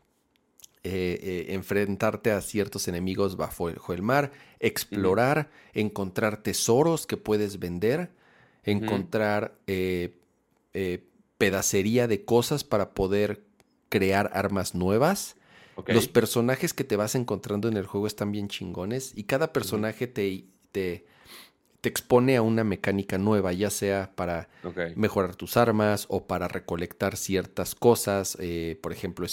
eh, 0.87 1.19
eh, 1.19 1.55
enfrentarte 1.55 2.29
a 2.29 2.41
ciertos 2.41 2.87
enemigos 2.87 3.37
bajo 3.37 3.69
el, 3.71 4.01
mar, 4.03 4.31
explorar, 4.59 5.49
encontrar 5.73 6.43
tesoros 6.43 7.07
que 7.07 7.17
puedes 7.17 7.57
vender, 7.57 8.11
encontrar 8.63 9.57
eh, 9.65 10.13
pedacería 11.39 12.07
de 12.07 12.23
cosas 12.23 12.63
para 12.63 12.93
poder 12.93 13.41
crear 13.89 14.29
armas 14.35 14.75
nuevas. 14.75 15.37
Los 15.87 16.07
personajes 16.07 16.75
que 16.75 16.83
te 16.83 16.97
vas 16.97 17.15
encontrando 17.15 17.67
en 17.67 17.77
el 17.77 17.87
juego 17.87 18.05
están 18.05 18.31
bien 18.31 18.47
chingones 18.47 19.11
y 19.15 19.23
cada 19.23 19.53
personaje 19.53 20.05
te, 20.05 20.45
te, 20.71 21.07
te 21.85 21.89
expone 21.89 22.35
a 22.35 22.41
una 22.41 22.63
mecánica 22.63 23.19
nueva, 23.19 23.53
ya 23.53 23.69
sea 23.69 24.09
para 24.15 24.49
mejorar 24.95 25.35
tus 25.35 25.55
armas 25.55 26.07
o 26.09 26.25
para 26.25 26.47
recolectar 26.47 27.15
ciertas 27.15 27.75
cosas. 27.75 28.39
Eh, 28.41 28.79
por 28.81 28.91
ejemplo, 28.91 29.27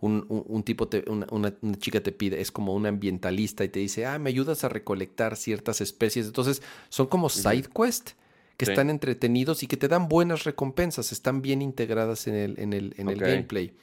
un, 0.00 0.64
tipo, 0.64 0.90
una, 1.06 1.54
chica 1.78 2.02
te 2.02 2.10
pide, 2.10 2.40
es 2.40 2.50
como 2.50 2.74
un 2.74 2.86
ambientalista 2.86 3.62
y 3.62 3.68
te 3.68 3.78
dice, 3.78 4.04
ah, 4.04 4.18
me 4.18 4.30
ayudas 4.30 4.64
a 4.64 4.68
recolectar 4.68 5.36
ciertas 5.36 5.80
especies. 5.80 6.26
Entonces, 6.26 6.60
son 6.88 7.06
como 7.06 7.28
side 7.28 7.68
quest 7.72 8.10
que 8.56 8.64
están 8.64 8.90
entretenidos 8.90 9.62
y 9.62 9.68
que 9.68 9.76
te 9.76 9.86
dan 9.86 10.08
buenas 10.08 10.42
recompensas, 10.42 11.12
están 11.12 11.40
bien 11.40 11.62
integradas 11.62 12.26
en 12.26 12.34
el, 12.34 12.58
en 12.58 12.72
el, 12.72 12.94
en 12.96 13.10
el 13.10 13.20
gameplay. 13.20 13.76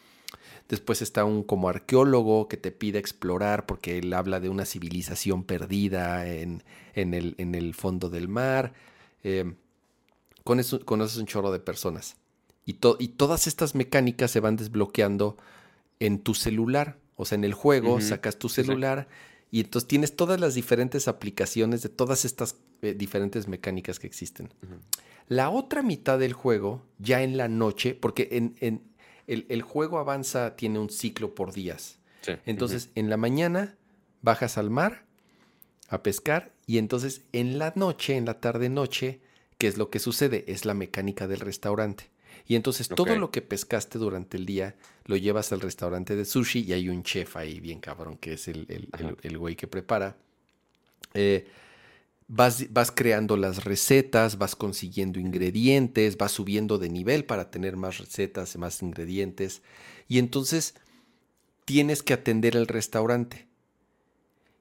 Después 0.70 1.02
está 1.02 1.26
un 1.26 1.44
como 1.44 1.68
arqueólogo 1.68 2.48
que 2.48 2.56
te 2.56 2.72
pide 2.72 3.00
explorar 3.00 3.66
porque 3.66 3.98
él 3.98 4.14
habla 4.14 4.40
de 4.40 4.50
una 4.50 4.66
civilización 4.66 5.44
perdida 5.44 6.28
en, 6.28 6.64
el, 6.94 7.36
en 7.40 7.56
el, 7.56 7.74
fondo 7.74 8.10
del 8.10 8.28
mar. 8.28 8.74
Eh, 9.24 9.56
conoces, 10.44 11.18
un 11.18 11.26
chorro 11.26 11.52
de 11.52 11.60
personas. 11.60 12.18
Y, 12.66 12.78
y, 13.00 13.08
todas 13.10 13.48
estas 13.48 13.74
mecánicas 13.74 14.30
se 14.30 14.40
van 14.40 14.56
desbloqueando 14.56 15.38
en 16.00 16.20
tu 16.20 16.36
celular. 16.36 16.98
O 17.16 17.26
sea, 17.26 17.36
en 17.36 17.44
el 17.44 17.54
juego 17.54 18.00
sacas 18.00 18.38
tu 18.38 18.48
celular 18.48 19.10
y 19.52 19.62
entonces 19.62 19.88
tienes 19.88 20.16
todas 20.16 20.40
las 20.40 20.54
diferentes 20.54 21.08
aplicaciones 21.08 21.82
de 21.82 21.90
todas 21.90 22.26
estas 22.26 22.56
eh, 22.82 22.94
diferentes 22.94 23.48
mecánicas 23.48 24.00
que 24.00 24.08
existen. 24.08 24.54
La 25.28 25.50
otra 25.50 25.82
mitad 25.82 26.20
del 26.20 26.34
juego, 26.34 26.86
ya 26.98 27.24
en 27.24 27.38
la 27.38 27.48
noche, 27.48 27.94
porque 27.94 28.30
en, 28.32 28.82
el, 29.30 29.62
juego 29.62 30.00
avanza, 30.00 30.56
tiene 30.56 30.80
un 30.80 30.90
ciclo 30.90 31.36
por 31.36 31.54
días. 31.54 31.98
Entonces, 32.46 32.90
en 32.96 33.10
la 33.10 33.18
mañana 33.18 33.76
bajas 34.22 34.58
al 34.58 34.70
mar 34.70 35.06
a 35.88 36.04
pescar 36.04 36.52
y 36.68 36.78
entonces 36.78 37.24
en 37.32 37.58
la 37.58 37.74
noche, 37.76 38.16
en 38.16 38.26
la 38.26 38.40
tarde-noche, 38.40 39.22
¿qué 39.58 39.68
es 39.68 39.78
lo 39.78 39.90
que 39.90 40.00
sucede? 40.00 40.44
Es 40.48 40.66
la 40.66 40.74
mecánica 40.74 41.28
del 41.28 41.40
restaurante. 41.40 42.10
Y 42.46 42.56
entonces 42.56 42.90
todo 42.90 43.16
lo 43.16 43.32
que 43.32 43.42
pescaste 43.42 44.00
durante 44.00 44.38
el 44.38 44.46
día 44.46 44.76
lo 45.06 45.16
llevas 45.18 45.52
al 45.52 45.62
restaurante 45.62 46.16
de 46.16 46.26
sushi 46.26 46.62
y 46.62 46.74
hay 46.74 46.90
un 46.90 47.04
chef 47.04 47.38
ahí 47.38 47.60
bien 47.60 47.80
cabrón 47.80 48.18
que 48.18 48.34
es 48.34 48.48
el, 48.48 48.90
el, 49.22 49.38
güey 49.38 49.56
que 49.56 49.68
prepara. 49.68 50.18
Eh, 51.14 51.48
Vas, 52.32 52.68
creando 52.94 53.38
las 53.38 53.64
recetas, 53.64 54.38
vas 54.38 54.56
consiguiendo 54.56 55.20
ingredientes, 55.20 56.16
vas 56.16 56.32
subiendo 56.32 56.78
de 56.78 56.88
nivel 56.88 57.26
para 57.26 57.50
tener 57.50 57.76
más 57.76 57.98
recetas, 57.98 58.56
más 58.56 58.84
ingredientes. 58.84 59.64
Y 60.08 60.20
entonces 60.20 60.76
tienes 61.66 62.04
que 62.04 62.14
atender 62.14 62.56
el 62.56 62.68
restaurante. 62.68 63.48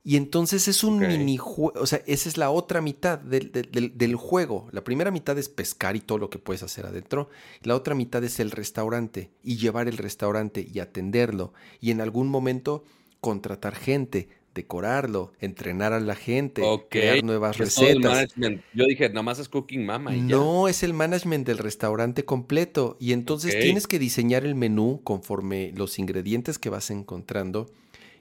Y 0.02 0.16
entonces 0.16 0.66
es 0.68 0.82
un 0.82 1.00
minijuego, 1.00 1.78
o 1.78 1.84
sea, 1.84 2.00
esa 2.06 2.30
es 2.30 2.38
la 2.38 2.48
otra 2.48 2.80
mitad 2.80 3.18
del, 3.18 3.52
del, 3.52 4.16
juego. 4.16 4.68
La 4.72 4.82
primera 4.82 5.10
mitad 5.10 5.36
es 5.36 5.50
pescar 5.50 5.96
y 5.96 6.00
todo 6.00 6.16
lo 6.16 6.30
que 6.30 6.38
puedes 6.38 6.62
hacer 6.62 6.86
adentro. 6.86 7.28
La 7.62 7.76
otra 7.76 7.94
mitad 7.94 8.24
es 8.24 8.40
el 8.40 8.50
restaurante 8.50 9.30
y 9.42 9.58
llevar 9.58 9.88
el 9.88 9.98
restaurante 9.98 10.66
y 10.66 10.78
atenderlo. 10.78 11.52
Y 11.78 11.90
en 11.90 12.00
algún 12.00 12.28
momento 12.28 12.84
contratar 13.20 13.74
gente, 13.74 14.30
decorarlo, 14.58 15.32
entrenar 15.38 15.92
a 15.92 16.00
la 16.00 16.16
gente, 16.16 16.62
crear 16.90 17.22
nuevas 17.22 17.58
recetas. 17.58 18.34
Yo 18.74 18.84
dije, 18.84 19.08
nomás 19.08 19.38
es 19.38 19.48
Cooking 19.48 19.86
Mama. 19.86 20.10
no, 20.10 20.66
es 20.66 20.82
el 20.82 20.92
management 20.92 21.46
del 21.46 21.58
restaurante 21.58 22.24
completo. 22.24 22.96
Y 22.98 23.12
entonces 23.12 23.56
tienes 23.60 23.86
que 23.86 24.00
diseñar 24.00 24.44
el 24.44 24.56
menú 24.56 25.00
conforme 25.04 25.72
los 25.76 25.98
ingredientes 26.00 26.58
que 26.58 26.70
vas 26.70 26.90
encontrando. 26.90 27.70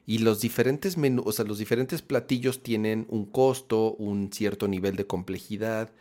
Y 0.05 0.19
los 0.19 0.39
diferentes 0.39 0.95
menús, 0.95 1.25
o 1.25 1.31
sea, 1.31 1.43
los 1.43 1.57
diferentes 1.57 2.01
platillos 2.01 2.61
tienen 2.61 3.07
un 3.09 3.25
costo, 3.25 3.93
un 3.95 4.31
cierto 4.31 4.67
nivel 4.67 4.95
de 4.95 5.07
complejidad. 5.07 5.91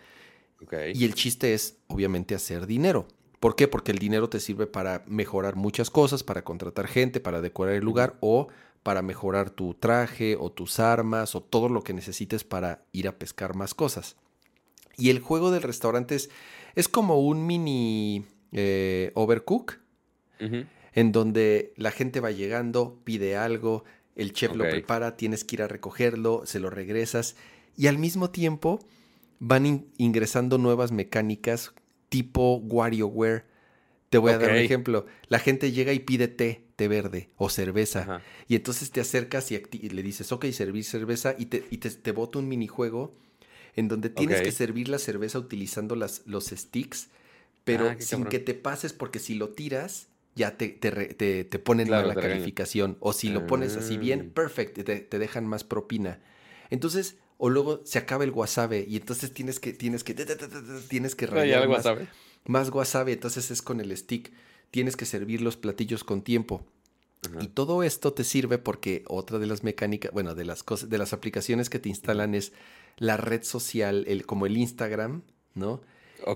Y 0.94 1.04
el 1.04 1.14
chiste 1.14 1.54
es, 1.54 1.78
obviamente, 1.88 2.34
hacer 2.34 2.66
dinero. 2.66 3.08
¿Por 3.40 3.56
qué? 3.56 3.68
Porque 3.68 3.92
el 3.92 3.98
dinero 3.98 4.28
te 4.28 4.38
sirve 4.38 4.66
para 4.66 5.02
mejorar 5.06 5.56
muchas 5.56 5.90
cosas, 5.90 6.22
para 6.22 6.44
contratar 6.44 6.86
gente, 6.86 7.20
para 7.20 7.40
decorar 7.40 7.74
el 7.74 7.84
lugar 7.84 8.16
o 8.20 8.48
para 8.86 9.02
mejorar 9.02 9.50
tu 9.50 9.74
traje 9.74 10.36
o 10.38 10.52
tus 10.52 10.78
armas 10.78 11.34
o 11.34 11.42
todo 11.42 11.68
lo 11.68 11.82
que 11.82 11.92
necesites 11.92 12.44
para 12.44 12.84
ir 12.92 13.08
a 13.08 13.18
pescar 13.18 13.56
más 13.56 13.74
cosas. 13.74 14.14
Y 14.96 15.10
el 15.10 15.18
juego 15.18 15.50
del 15.50 15.62
restaurante 15.62 16.14
es, 16.14 16.88
como 16.88 17.18
un 17.18 17.44
mini 17.48 18.24
eh, 18.52 19.10
overcook, 19.14 19.80
en 20.38 21.10
donde 21.10 21.74
la 21.76 21.90
gente 21.90 22.20
va 22.20 22.30
llegando, 22.30 23.00
pide 23.02 23.36
algo, 23.36 23.82
el 24.14 24.32
chef 24.32 24.54
lo 24.54 24.62
prepara, 24.62 25.16
tienes 25.16 25.42
que 25.42 25.56
ir 25.56 25.62
a 25.62 25.66
recogerlo, 25.66 26.42
se 26.44 26.60
lo 26.60 26.70
regresas 26.70 27.34
y 27.76 27.88
al 27.88 27.98
mismo 27.98 28.30
tiempo 28.30 28.78
van 29.40 29.88
ingresando 29.96 30.58
nuevas 30.58 30.92
mecánicas 30.92 31.74
tipo 32.08 32.58
WarioWare. 32.58 33.46
Te 34.10 34.18
voy 34.18 34.32
a 34.32 34.38
dar 34.38 34.50
un 34.50 34.56
ejemplo. 34.56 35.06
La 35.28 35.38
gente 35.38 35.72
llega 35.72 35.92
y 35.92 36.00
pide 36.00 36.28
té 36.28 36.66
té 36.76 36.88
verde 36.88 37.30
o 37.36 37.48
cerveza. 37.48 38.22
Y 38.46 38.54
entonces 38.54 38.90
te 38.90 39.00
acercas 39.00 39.50
y, 39.50 39.58
le 39.58 40.02
dices, 40.02 40.30
ok, 40.30 40.46
servir 40.52 40.84
cerveza 40.84 41.34
y 41.36 41.46
te, 41.46 41.64
y 41.70 41.78
te, 41.78 42.12
bota 42.12 42.38
un 42.38 42.48
minijuego 42.48 43.14
en 43.74 43.88
donde 43.88 44.10
tienes 44.10 44.42
que 44.42 44.52
servir 44.52 44.88
la 44.88 44.98
cerveza 44.98 45.38
utilizando 45.38 45.96
las, 45.96 46.22
los 46.26 46.46
sticks, 46.46 47.08
pero 47.64 47.88
ah, 47.88 47.96
sin 47.98 48.24
que 48.26 48.38
te 48.38 48.54
pases 48.54 48.92
porque 48.92 49.18
si 49.18 49.34
lo 49.34 49.50
tiras 49.50 50.08
ya 50.34 50.56
te, 50.58 50.68
te, 50.68 51.44
te, 51.44 51.58
ponen 51.58 51.90
la 51.90 52.14
calificación. 52.14 52.98
O 53.00 53.14
si 53.14 53.30
lo 53.30 53.46
pones 53.46 53.76
así 53.76 53.96
bien, 53.96 54.28
ah. 54.28 54.34
perfect, 54.34 54.82
te, 54.84 55.18
dejan 55.18 55.46
más 55.46 55.64
propina. 55.64 56.20
Entonces, 56.68 57.16
o 57.38 57.48
luego 57.48 57.80
se 57.84 57.98
acaba 57.98 58.24
el 58.24 58.30
wasabi 58.30 58.84
y 58.86 58.96
entonces 58.96 59.32
tienes 59.32 59.60
que, 59.60 59.72
tienes 59.72 60.04
que, 60.04 60.14
tienes 60.88 61.14
que 61.14 61.26
rayar 61.26 61.68
más, 61.68 61.86
más 62.46 62.70
wasabi, 62.70 63.12
entonces 63.12 63.50
es 63.50 63.62
con 63.62 63.80
el 63.80 63.96
stick 63.96 64.32
tienes 64.70 64.96
que 64.96 65.06
servir 65.06 65.40
los 65.40 65.56
platillos 65.56 66.04
con 66.04 66.22
tiempo. 66.22 66.64
Y 67.40 67.48
todo 67.48 67.82
esto 67.82 68.12
te 68.12 68.22
sirve 68.22 68.58
porque 68.58 69.02
otra 69.08 69.38
de 69.38 69.46
las 69.46 69.64
mecánicas, 69.64 70.12
bueno, 70.12 70.36
de 70.36 70.44
las 70.44 70.62
cosas, 70.62 70.90
de 70.90 70.98
las 70.98 71.12
aplicaciones 71.12 71.68
que 71.68 71.80
te 71.80 71.88
instalan 71.88 72.34
es 72.36 72.52
la 72.98 73.16
red 73.16 73.42
social, 73.42 74.04
el, 74.06 74.26
como 74.26 74.46
el 74.46 74.56
Instagram, 74.56 75.22
¿no? 75.54 75.80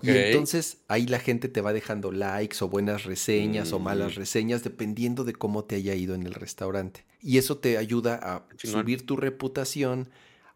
Y 0.02 0.10
entonces 0.10 0.78
ahí 0.88 1.06
la 1.06 1.20
gente 1.20 1.48
te 1.48 1.60
va 1.60 1.72
dejando 1.72 2.10
likes 2.10 2.56
o 2.62 2.68
buenas 2.68 3.04
reseñas 3.04 3.72
o 3.72 3.78
malas 3.78 4.16
mm. 4.16 4.18
reseñas 4.18 4.64
dependiendo 4.64 5.24
de 5.24 5.32
cómo 5.32 5.64
te 5.64 5.76
haya 5.76 5.94
ido 5.94 6.14
en 6.14 6.24
el 6.24 6.34
restaurante. 6.34 7.04
Y 7.20 7.38
eso 7.38 7.58
te 7.58 7.78
ayuda 7.78 8.16
a 8.16 8.46
subir 8.58 9.06
tu 9.06 9.16
reputación, 9.16 10.08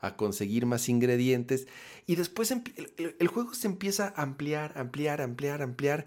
a 0.07 0.16
conseguir 0.16 0.66
más 0.66 0.89
ingredientes. 0.89 1.66
Y 2.07 2.16
después 2.16 2.50
el, 2.50 3.28
juego 3.28 3.55
se 3.55 3.66
empieza 3.66 4.12
a 4.16 4.23
ampliar, 4.23 4.76
ampliar, 4.76 5.20
ampliar, 5.20 5.62
ampliar. 5.62 6.07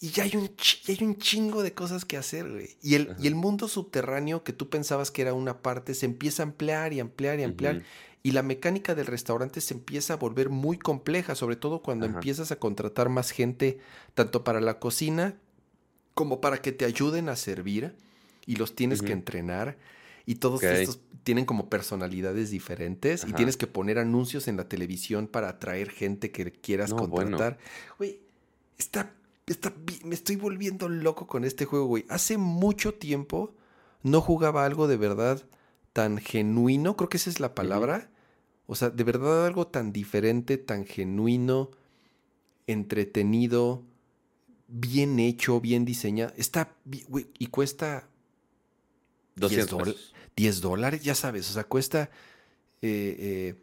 Y 0.00 0.10
ya 0.10 0.24
hay 0.24 0.36
un, 0.36 0.50
hay 0.88 0.98
un 1.04 1.16
chingo 1.16 1.62
de 1.62 1.74
cosas 1.74 2.04
que 2.04 2.16
hacer, 2.16 2.50
güey. 2.50 2.70
Y 2.82 2.96
el, 2.96 3.14
y 3.20 3.28
el 3.28 3.34
mundo 3.34 3.68
subterráneo 3.68 4.42
que 4.42 4.52
tú 4.52 4.68
pensabas 4.68 5.10
que 5.10 5.22
era 5.22 5.34
una 5.34 5.62
parte 5.62 5.94
se 5.94 6.06
empieza 6.06 6.42
a 6.42 6.46
ampliar 6.46 6.92
y 6.92 7.00
ampliar 7.00 7.38
y 7.38 7.44
ampliar 7.44 7.82
y 8.22 8.32
la 8.32 8.42
mecánica 8.42 8.94
del 8.94 9.06
restaurante 9.06 9.60
se 9.60 9.74
empieza 9.74 10.14
a 10.14 10.16
volver 10.16 10.48
muy 10.48 10.78
compleja, 10.78 11.34
sobre 11.34 11.56
todo 11.56 11.82
cuando 11.82 12.06
empiezas 12.06 12.52
a 12.52 12.56
contratar 12.56 13.08
más 13.08 13.30
gente, 13.30 13.80
tanto 14.14 14.44
para 14.44 14.60
la 14.60 14.78
cocina 14.78 15.34
como 16.14 16.40
para 16.40 16.58
que 16.58 16.72
te 16.72 16.84
ayuden 16.84 17.28
a 17.28 17.36
servir 17.36 17.96
y 18.46 18.56
los 18.56 18.76
tienes 18.76 19.02
que 19.02 19.12
entrenar. 19.12 19.76
Y 20.26 20.36
todos 20.36 20.62
estos 20.62 21.00
tienen 21.22 21.44
como 21.44 21.68
personalidades 21.68 22.50
diferentes 22.50 23.24
y 23.26 23.32
tienes 23.32 23.56
que 23.56 23.66
poner 23.66 23.98
anuncios 23.98 24.48
en 24.48 24.56
la 24.56 24.68
televisión 24.68 25.26
para 25.26 25.48
atraer 25.48 25.90
gente 25.90 26.30
que 26.30 26.52
quieras 26.52 26.92
contratar. 26.92 27.58
Güey, 27.98 28.20
está, 28.78 29.14
está, 29.46 29.72
me 30.04 30.14
estoy 30.14 30.36
volviendo 30.36 30.88
loco 30.88 31.26
con 31.26 31.44
este 31.44 31.64
juego, 31.64 31.86
güey. 31.86 32.04
Hace 32.08 32.38
mucho 32.38 32.94
tiempo 32.94 33.54
no 34.02 34.20
jugaba 34.20 34.64
algo 34.64 34.88
de 34.88 34.96
verdad 34.96 35.42
tan 35.92 36.18
genuino, 36.18 36.96
creo 36.96 37.08
que 37.08 37.18
esa 37.18 37.30
es 37.30 37.38
la 37.38 37.54
palabra, 37.54 38.10
o 38.66 38.74
sea, 38.74 38.90
de 38.90 39.04
verdad 39.04 39.46
algo 39.46 39.66
tan 39.66 39.92
diferente, 39.92 40.56
tan 40.56 40.86
genuino, 40.86 41.70
entretenido, 42.66 43.82
bien 44.68 45.20
hecho, 45.20 45.60
bien 45.60 45.84
diseñado. 45.84 46.32
Está, 46.36 46.74
y 47.38 47.46
cuesta 47.48 48.08
10 50.36 50.60
dólares, 50.60 51.02
ya 51.02 51.14
sabes, 51.14 51.48
o 51.50 51.52
sea, 51.52 51.64
cuesta... 51.64 52.10
Eh, 52.80 53.16
eh, 53.18 53.54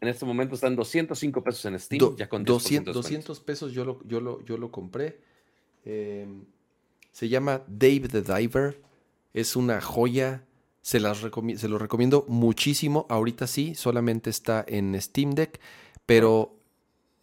en 0.00 0.08
este 0.08 0.24
momento 0.24 0.54
están 0.54 0.74
205 0.74 1.44
pesos 1.44 1.64
en 1.64 1.78
Steam, 1.78 2.16
ya 2.16 2.28
con 2.28 2.44
200, 2.44 2.92
200 2.92 3.40
pesos 3.40 3.72
yo 3.72 3.84
lo, 3.84 4.00
yo 4.04 4.20
lo, 4.20 4.44
yo 4.44 4.56
lo 4.56 4.70
compré. 4.72 5.20
Em, 5.84 6.44
se 7.12 7.28
llama 7.28 7.62
Dave 7.68 8.08
the 8.08 8.22
Diver. 8.22 8.80
Es 9.32 9.54
una 9.54 9.80
joya 9.80 10.44
se, 10.82 10.98
las 10.98 11.18
se 11.18 11.68
lo 11.68 11.78
recomiendo 11.78 12.24
muchísimo. 12.28 13.06
Ahorita 13.08 13.46
sí, 13.46 13.74
solamente 13.74 14.28
está 14.28 14.64
en 14.66 15.00
Steam 15.00 15.30
Deck, 15.30 15.60
pero 16.04 16.56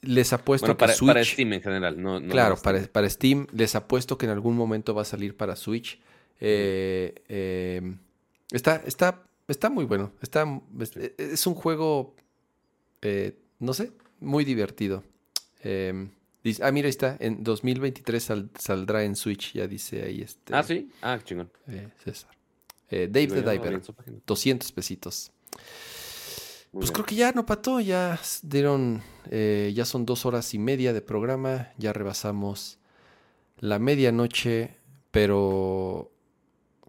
les 0.01 0.31
apuesto 0.31 0.67
que 0.67 0.75
para, 0.75 0.93
Switch... 0.93 1.09
Para 1.09 1.23
Steam 1.23 1.53
en 1.53 1.61
general, 1.61 2.01
no, 2.01 2.21
claro, 2.21 2.55
para, 2.55 2.81
para, 2.83 3.09
Steam 3.09 3.47
les 3.51 3.75
apuesto 3.75 4.17
que 4.17 4.25
en 4.25 4.31
algún 4.31 4.55
momento 4.55 4.95
va 4.95 5.01
a 5.01 5.05
salir 5.05 5.35
para 5.35 5.57
Switch. 5.57 5.99
Eh, 6.39 7.13
eh, 7.27 7.81
está, 8.51 8.77
está, 8.85 9.23
está 9.47 9.69
muy 9.69 9.85
bueno. 9.85 10.11
Está, 10.21 10.45
es, 11.17 11.47
un 11.47 11.55
juego, 11.55 12.15
eh, 13.01 13.37
no 13.59 13.73
sé, 13.73 13.91
muy 14.19 14.45
divertido. 14.45 15.03
ah, 15.63 16.71
mira, 16.71 16.85
ahí 16.85 16.89
está. 16.89 17.17
En 17.19 17.43
2023 17.43 18.31
saldrá 18.55 19.03
en 19.03 19.15
Switch, 19.15 19.53
ya 19.53 19.67
dice 19.67 20.03
ahí 20.03 20.21
este. 20.21 20.53
Ah, 20.53 20.63
sí. 20.63 20.89
Ah, 21.01 21.19
chingón. 21.23 21.51
César. 22.03 22.39
Eh, 22.89 23.07
Dave 23.09 23.27
the 23.27 23.41
Diver. 23.41 23.81
200 24.25 24.71
pesitos. 24.71 25.31
pues 26.71 26.91
creo 26.91 27.05
que 27.05 27.15
ya 27.15 27.31
no 27.31 27.45
pató, 27.45 27.79
ya 27.79 28.19
dieron, 28.41 29.03
eh, 29.29 29.71
ya 29.75 29.85
son 29.85 30.05
dos 30.05 30.25
horas 30.25 30.53
y 30.53 30.59
media 30.59 30.93
de 30.93 31.01
programa, 31.01 31.71
ya 31.77 31.93
rebasamos 31.93 32.79
la 33.59 33.77
medianoche, 33.77 34.75
pero 35.11 36.11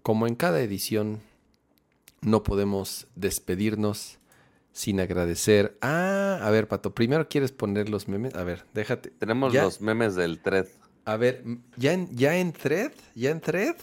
como 0.03 0.27
en 0.27 0.37
cada 0.37 0.61
edición, 0.61 1.21
no 2.23 2.43
podemos 2.43 3.07
despedirnos 3.15 4.19
sin 4.73 5.01
agradecer. 5.01 5.77
Ah, 5.81 6.39
a 6.43 6.51
ver, 6.51 6.69
Pato, 6.69 6.95
primero 6.95 7.29
quieres 7.29 7.53
poner 7.53 7.89
los 7.89 8.09
memes. 8.09 8.35
A 8.35 8.45
ver, 8.45 8.65
déjate. 8.73 9.11
Tenemos 9.11 9.53
los 9.53 9.81
memes 9.81 10.15
del 10.15 10.41
thread. 10.41 10.67
A 11.05 11.17
ver, 11.17 11.45
¿ya 11.77 11.93
en, 11.93 12.15
ya 12.15 12.37
en 12.37 12.53
thread? 12.53 12.93
¿Ya 13.15 13.31
en 13.31 13.41
thread? 13.41 13.77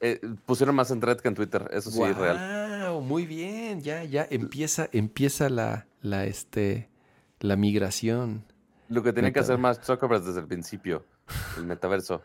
Eh, 0.00 0.20
pusieron 0.46 0.74
más 0.74 0.90
en 0.90 1.00
thread 1.00 1.18
que 1.18 1.28
en 1.28 1.34
Twitter, 1.34 1.68
eso 1.72 1.90
sí 1.90 2.02
es 2.02 2.16
real. 2.16 3.00
Muy 3.02 3.26
bien, 3.26 3.80
ya, 3.80 4.04
ya 4.04 4.26
empieza, 4.30 4.88
empieza 4.92 5.48
la, 5.48 5.86
la, 6.00 6.26
este, 6.26 6.90
la 7.40 7.56
migración. 7.56 8.44
Lo 8.88 9.02
que 9.02 9.12
tenía 9.12 9.32
que 9.32 9.40
hacer 9.40 9.58
más 9.58 9.80
Zuckerberg 9.82 10.22
desde 10.22 10.40
el 10.40 10.46
principio, 10.46 11.04
el 11.56 11.64
metaverso. 11.64 12.22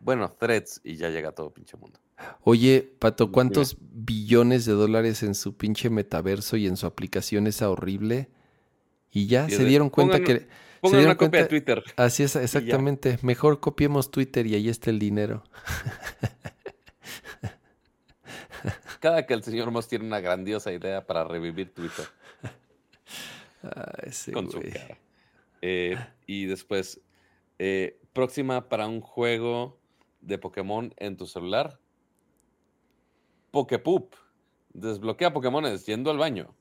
Bueno, 0.00 0.28
threads 0.30 0.80
y 0.82 0.96
ya 0.96 1.10
llega 1.10 1.32
todo 1.32 1.50
pinche 1.50 1.76
mundo. 1.76 2.00
Oye, 2.42 2.94
Pato, 2.98 3.32
¿cuántos 3.32 3.76
billones 3.80 4.64
de 4.64 4.72
dólares 4.72 5.22
en 5.22 5.34
su 5.34 5.56
pinche 5.56 5.90
metaverso 5.90 6.56
y 6.56 6.66
en 6.66 6.76
su 6.76 6.86
aplicación 6.86 7.46
esa 7.46 7.70
horrible? 7.70 8.30
Y 9.10 9.26
ya 9.26 9.48
se 9.48 9.64
dieron 9.64 9.90
cuenta 9.90 10.20
que... 10.20 10.48
Pongan 10.80 11.04
una 11.04 11.16
copia 11.16 11.42
de 11.42 11.48
Twitter. 11.48 11.84
Así 11.96 12.24
es, 12.24 12.34
exactamente. 12.34 13.18
Mejor 13.22 13.60
copiemos 13.60 14.10
Twitter 14.10 14.48
y 14.48 14.56
ahí 14.56 14.68
está 14.68 14.90
el 14.90 14.98
dinero. 14.98 15.44
Cada 19.00 19.24
que 19.24 19.34
el 19.34 19.44
señor 19.44 19.70
Moss 19.70 19.86
tiene 19.86 20.04
una 20.04 20.18
grandiosa 20.18 20.72
idea 20.72 21.06
para 21.06 21.22
revivir 21.22 21.72
Twitter. 21.72 22.06
con 24.32 24.50
su 24.50 24.60
cara. 24.60 24.98
Eh, 25.60 25.96
y 26.26 26.46
después, 26.46 27.00
eh, 27.60 28.00
próxima 28.12 28.68
para 28.68 28.88
un 28.88 29.00
juego 29.00 29.78
de 30.20 30.38
Pokémon 30.38 30.92
en 30.96 31.16
tu 31.16 31.26
celular. 31.26 31.78
Pokepoop. 33.52 34.14
Desbloquea 34.74 35.32
Pokémones 35.32 35.86
yendo 35.86 36.10
al 36.10 36.18
baño. 36.18 36.52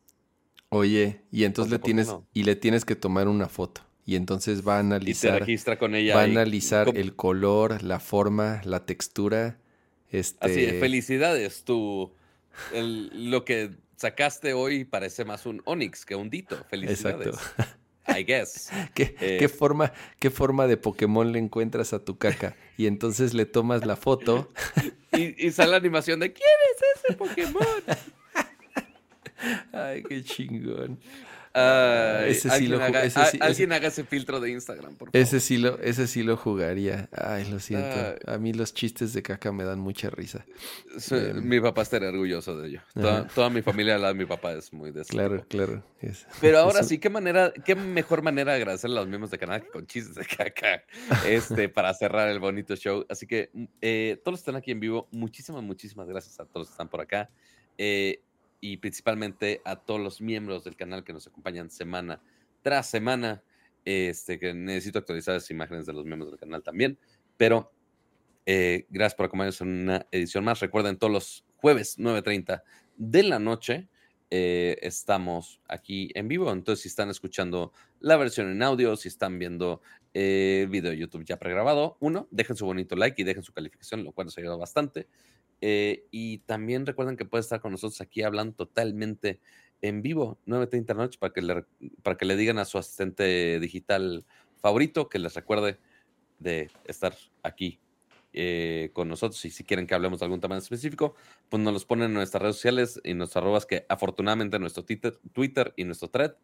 Oye, 0.70 1.24
y 1.32 1.46
entonces 1.46 1.72
le 1.72 1.80
tienes, 1.80 2.16
y 2.34 2.44
le 2.44 2.56
tienes 2.56 2.86
que 2.86 2.96
tomar 2.96 3.28
una 3.28 3.50
foto. 3.50 3.82
Y 4.06 4.16
entonces 4.16 4.68
va 4.68 4.76
a 4.76 4.80
analizar. 4.80 5.38
Y 5.38 5.40
registra 5.40 5.80
con 5.80 5.96
ella. 5.96 6.14
Va 6.16 6.22
a 6.22 6.26
analizar 6.26 6.96
el 6.96 7.16
color, 7.16 7.82
la 7.82 8.00
forma, 8.00 8.62
la 8.64 8.86
textura 8.86 9.58
Así 10.20 10.64
este 10.66 10.80
felicidades, 10.80 11.64
tú. 11.64 12.12
lo 12.74 13.46
que 13.46 13.72
sacaste 13.96 14.54
hoy 14.54 14.84
parece 14.84 15.24
más 15.24 15.46
un 15.46 15.62
Onix 15.66 16.06
que 16.06 16.16
un 16.16 16.30
Dito. 16.30 16.58
Felicidades. 16.70 17.28
Exacto. 17.28 17.72
I 18.08 18.24
guess. 18.24 18.70
¿Qué, 18.94 19.14
¿Qué, 19.14 19.46
eh, 19.46 19.50
forma, 19.50 19.94
¿Qué 20.20 20.30
forma 20.30 20.68
de 20.68 20.78
Pokémon 20.78 21.32
le 21.32 21.40
encuentras 21.40 21.94
a 21.94 22.04
tu 22.04 22.18
caca? 22.18 22.56
Y 22.78 22.88
entonces 22.88 23.34
le 23.34 23.46
tomas 23.46 23.86
la 23.86 23.96
foto. 23.96 24.52
y, 25.14 25.48
y 25.48 25.52
sale 25.52 25.72
la 25.72 25.78
animación 25.78 26.20
de 26.20 26.34
¿Quién 26.34 26.50
es 26.76 27.04
ese 27.04 27.14
Pokémon? 27.16 27.64
Ay, 29.74 30.04
qué 30.04 30.24
chingón. 30.24 31.00
Ese 31.54 32.50
sí 32.50 32.68
lo 32.68 32.82
haga, 32.82 33.04
ese 33.04 33.20
alguien 33.40 33.74
haga 33.74 33.88
ese 33.88 34.04
filtro 34.04 34.40
de 34.40 34.52
Instagram, 34.52 34.96
por 34.96 35.10
favor. 35.10 35.22
Ese 35.22 35.40
sí 35.40 35.58
lo, 35.58 35.80
ese 35.80 36.08
sí 36.08 36.24
lo 36.24 36.38
jugaría. 36.38 37.10
Ay, 37.12 37.50
lo 37.50 37.60
siento. 37.60 38.16
a 38.26 38.38
mí 38.38 38.54
los 38.54 38.74
chistes 38.74 39.14
de 39.14 39.22
caca 39.22 39.52
me 39.52 39.64
dan 39.64 39.80
mucha 39.80 40.10
risa. 40.10 40.46
Em, 41.12 41.48
mi 41.48 41.60
papá 41.60 41.82
estaría 41.82 42.10
orgulloso 42.10 42.58
de 42.58 42.70
ello. 42.70 42.82
Toda, 43.34 43.50
mi 43.50 43.62
familia, 43.62 43.98
la 43.98 44.10
de 44.10 44.14
mi 44.14 44.26
papá, 44.26 44.54
es 44.54 44.72
muy 44.72 44.92
de 44.92 45.02
eso. 45.02 45.10
Claro, 45.10 45.46
claro. 45.48 45.84
Pero 46.40 46.60
ahora 46.60 46.84
sí, 46.84 46.98
qué 46.98 47.10
manera, 47.10 47.52
qué 47.66 47.76
mejor 47.76 48.22
manera 48.22 48.54
de 48.54 48.58
agradecer 48.58 48.90
a 48.90 48.94
los 48.94 49.08
miembros 49.08 49.32
de 49.32 49.38
canal 49.38 49.62
que 49.62 49.70
con 49.70 49.86
chistes 49.86 50.16
de 50.16 50.26
caca. 50.26 50.84
Este, 51.28 51.70
para 51.70 51.94
cerrar 51.94 52.30
el 52.30 52.40
bonito 52.40 52.76
show. 52.76 53.06
Así 53.10 53.28
que 53.28 53.52
eh, 53.82 54.20
todos 54.24 54.40
están 54.40 54.56
aquí 54.56 54.72
en 54.72 54.80
vivo. 54.80 55.08
Muchísimas, 55.12 55.64
muchísimas 55.64 56.08
gracias 56.08 56.40
a 56.40 56.46
todos 56.46 56.62
los 56.62 56.68
que 56.68 56.74
están 56.74 56.90
por 56.90 57.02
acá. 57.02 57.30
Eh, 57.78 58.22
y 58.62 58.78
principalmente 58.78 59.62
a 59.66 59.76
todos 59.76 60.00
los 60.00 60.22
miembros 60.22 60.64
del 60.64 60.76
canal 60.76 61.04
que 61.04 61.12
nos 61.12 61.28
acompañan 61.28 61.70
semana 61.70 62.22
tras 62.62 62.90
semana. 62.90 63.44
Este, 63.84 64.38
que 64.38 64.54
necesito 64.54 65.00
actualizar 65.00 65.34
las 65.34 65.50
imágenes 65.50 65.88
de 65.88 65.94
los 65.94 66.06
miembros 66.06 66.32
del 66.32 66.40
canal 66.40 66.62
también. 66.62 67.00
Pero 67.36 67.72
eh, 68.46 68.86
gracias 68.90 69.16
por 69.16 69.26
acompañarnos 69.26 69.62
en 69.62 69.68
una 69.68 70.06
edición 70.12 70.44
más. 70.44 70.60
Recuerden, 70.60 70.98
todos 70.98 71.12
los 71.12 71.46
jueves 71.58 71.98
9.30 71.98 72.64
de 72.98 73.24
la 73.24 73.40
noche 73.40 73.88
eh, 74.30 74.78
estamos 74.82 75.60
aquí 75.68 76.12
en 76.14 76.28
vivo. 76.28 76.52
Entonces, 76.52 76.84
si 76.84 76.90
están 76.90 77.10
escuchando 77.10 77.74
la 78.00 78.18
versión 78.18 78.52
en 78.52 78.62
audio, 78.62 78.96
si 78.96 79.08
están 79.08 79.40
viendo 79.40 79.82
el 80.14 80.68
video 80.68 80.92
de 80.92 80.98
YouTube 80.98 81.26
ya 81.26 81.40
pregrabado, 81.40 81.98
uno, 82.00 82.28
dejen 82.32 82.56
su 82.56 82.66
bonito 82.66 82.96
like 82.96 83.22
y 83.22 83.26
dejen 83.26 83.44
su 83.44 83.54
calificación, 83.54 84.04
lo 84.04 84.12
cual 84.12 84.26
nos 84.26 84.38
ayuda 84.38 84.56
bastante. 84.56 85.08
Eh, 85.62 86.06
y 86.12 86.40
también 86.40 86.86
recuerden 86.86 87.16
que 87.16 87.26
puede 87.26 87.42
estar 87.42 87.62
con 87.62 87.72
nosotros 87.72 88.02
aquí 88.02 88.24
hablando 88.24 88.56
totalmente 88.56 89.40
en 89.82 90.02
vivo, 90.02 90.40
9.30 90.46 90.86
de 90.86 90.94
noche, 90.96 91.20
para 91.20 91.34
que, 91.34 91.42
le, 91.42 91.66
para 92.04 92.18
que 92.18 92.26
le 92.26 92.36
digan 92.36 92.60
a 92.60 92.66
su 92.66 92.78
asistente 92.78 93.60
digital 93.60 94.26
favorito 94.62 95.10
que 95.10 95.20
les 95.20 95.34
recuerde 95.34 95.80
de 96.40 96.70
estar 96.86 97.16
aquí 97.44 97.80
eh, 98.34 98.90
con 98.94 99.08
nosotros. 99.08 99.44
Y 99.46 99.52
si 99.52 99.64
quieren 99.64 99.88
que 99.88 99.94
hablemos 99.94 100.20
de 100.20 100.26
algún 100.26 100.40
tema 100.40 100.58
específico, 100.58 101.16
pues 101.50 101.62
nos 101.62 101.74
los 101.74 101.86
ponen 101.86 102.06
en 102.06 102.14
nuestras 102.14 102.42
redes 102.42 102.56
sociales 102.56 103.00
y 103.04 103.14
nuestras 103.14 103.44
arrobas 103.44 103.66
que 103.66 103.86
afortunadamente 103.90 104.58
nuestro 104.60 104.84
Twitter, 104.84 105.20
Twitter 105.34 105.74
y 105.78 105.84
nuestro 105.84 106.10
thread 106.10 106.36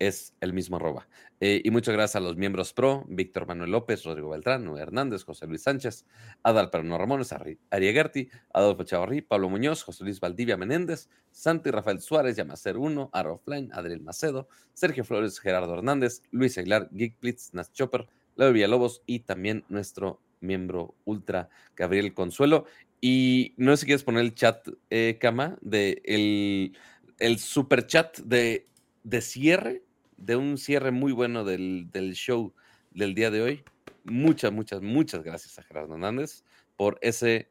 es 0.00 0.34
el 0.40 0.52
mismo 0.52 0.76
arroba. 0.76 1.06
Eh, 1.40 1.62
y 1.64 1.70
muchas 1.70 1.94
gracias 1.94 2.16
a 2.16 2.20
los 2.20 2.36
miembros 2.36 2.72
pro, 2.72 3.04
Víctor 3.08 3.46
Manuel 3.46 3.70
López, 3.70 4.02
Rodrigo 4.02 4.30
Beltrán, 4.30 4.66
Hernández, 4.76 5.22
José 5.24 5.46
Luis 5.46 5.62
Sánchez, 5.62 6.06
Adal 6.42 6.70
Perno 6.70 6.98
Ramones, 6.98 7.32
Ari 7.32 7.58
Gerti, 7.70 8.28
Adolfo 8.52 8.82
Chavarri, 8.82 9.20
Pablo 9.20 9.48
Muñoz, 9.48 9.82
José 9.82 10.04
Luis 10.04 10.18
Valdivia 10.18 10.56
Menéndez, 10.56 11.08
Santi 11.30 11.70
Rafael 11.70 12.00
Suárez, 12.00 12.36
Yamacer 12.36 12.76
1, 12.76 13.10
Aro 13.12 13.34
Offline, 13.34 13.70
Adriel 13.72 14.00
Macedo, 14.00 14.48
Sergio 14.72 15.04
Flores, 15.04 15.38
Gerardo 15.38 15.74
Hernández, 15.74 16.22
Luis 16.30 16.58
Aguilar, 16.58 16.88
Geekblitz, 16.92 17.54
Nas 17.54 17.72
Chopper, 17.72 18.08
Leo 18.36 18.52
Villalobos 18.52 19.02
y 19.06 19.20
también 19.20 19.64
nuestro 19.68 20.20
miembro 20.40 20.94
ultra, 21.04 21.50
Gabriel 21.76 22.14
Consuelo. 22.14 22.64
Y 23.02 23.54
no 23.56 23.76
sé 23.76 23.80
si 23.80 23.86
quieres 23.86 24.04
poner 24.04 24.22
el 24.22 24.34
chat, 24.34 24.66
eh, 24.88 25.18
Cama, 25.20 25.58
de 25.60 26.00
el, 26.04 26.76
el 27.18 27.38
super 27.38 27.86
chat 27.86 28.18
de, 28.18 28.66
de 29.04 29.20
cierre 29.20 29.82
de 30.20 30.36
un 30.36 30.58
cierre 30.58 30.90
muy 30.90 31.12
bueno 31.12 31.44
del, 31.44 31.88
show 32.14 32.54
del 32.92 33.14
día 33.14 33.30
de 33.30 33.42
hoy. 33.42 33.64
Muchas, 34.04 34.52
muchas, 34.52 34.80
muchas 34.82 35.22
gracias 35.22 35.58
a 35.58 35.62
Gerardo 35.62 35.94
Hernández 35.94 36.44
por 36.76 36.98
ese 37.02 37.48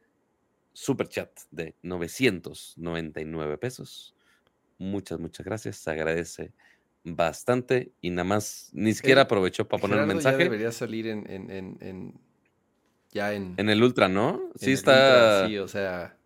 super 0.73 1.07
chat 1.07 1.29
de 1.51 1.75
999 1.81 3.57
pesos. 3.57 4.15
Muchas, 4.77 5.19
muchas 5.19 5.45
gracias. 5.45 5.77
Se 5.77 5.91
agradece 5.91 6.53
bastante 7.03 7.91
y 8.01 8.11
nada 8.11 8.23
más 8.23 8.69
ni 8.73 8.93
siquiera 8.93 9.23
aprovechó 9.23 9.67
para 9.67 9.81
poner 9.81 9.99
un 9.99 10.07
mensaje. 10.07 10.37
Ya 10.37 10.43
debería 10.43 10.71
salir 10.71 11.07
en, 11.07 11.25
en, 11.29 12.13
ya 13.11 13.33
en 13.33 13.55
en 13.57 13.69
el 13.69 13.83
ultra, 13.83 14.07
¿no? 14.07 14.51
Sí 14.55 14.71
está. 14.71 15.47
sí, 15.47 15.57
o 15.57 15.67
sea, 15.67 16.17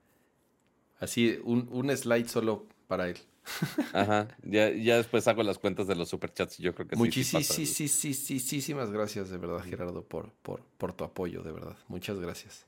así 0.99 1.39
un, 1.43 1.67
un 1.71 1.95
slide 1.95 2.27
solo 2.27 2.67
para 2.87 3.09
él. 3.09 3.17
Ajá, 3.93 4.27
ya, 4.43 4.69
ya 4.69 4.97
después 4.97 5.27
hago 5.27 5.43
las 5.43 5.59
cuentas 5.59 5.87
de 5.87 5.95
los 5.95 6.09
superchats 6.09 6.59
y 6.59 6.63
yo 6.63 6.73
creo 6.73 6.87
que 6.87 6.95
Muchísimas, 6.95 7.45
sí. 7.45 7.65
Sí, 7.65 7.87
sí, 7.87 8.13
sí, 8.13 8.39
sí, 8.39 8.61
sí, 8.61 8.73
gracias 8.73 9.29
de 9.29 9.37
verdad, 9.37 9.63
Gerardo, 9.63 10.03
por, 10.03 10.31
por, 10.41 10.61
por 10.77 10.93
tu 10.93 11.03
apoyo, 11.03 11.43
de 11.43 11.51
verdad. 11.51 11.75
Muchas 11.87 12.19
gracias. 12.19 12.65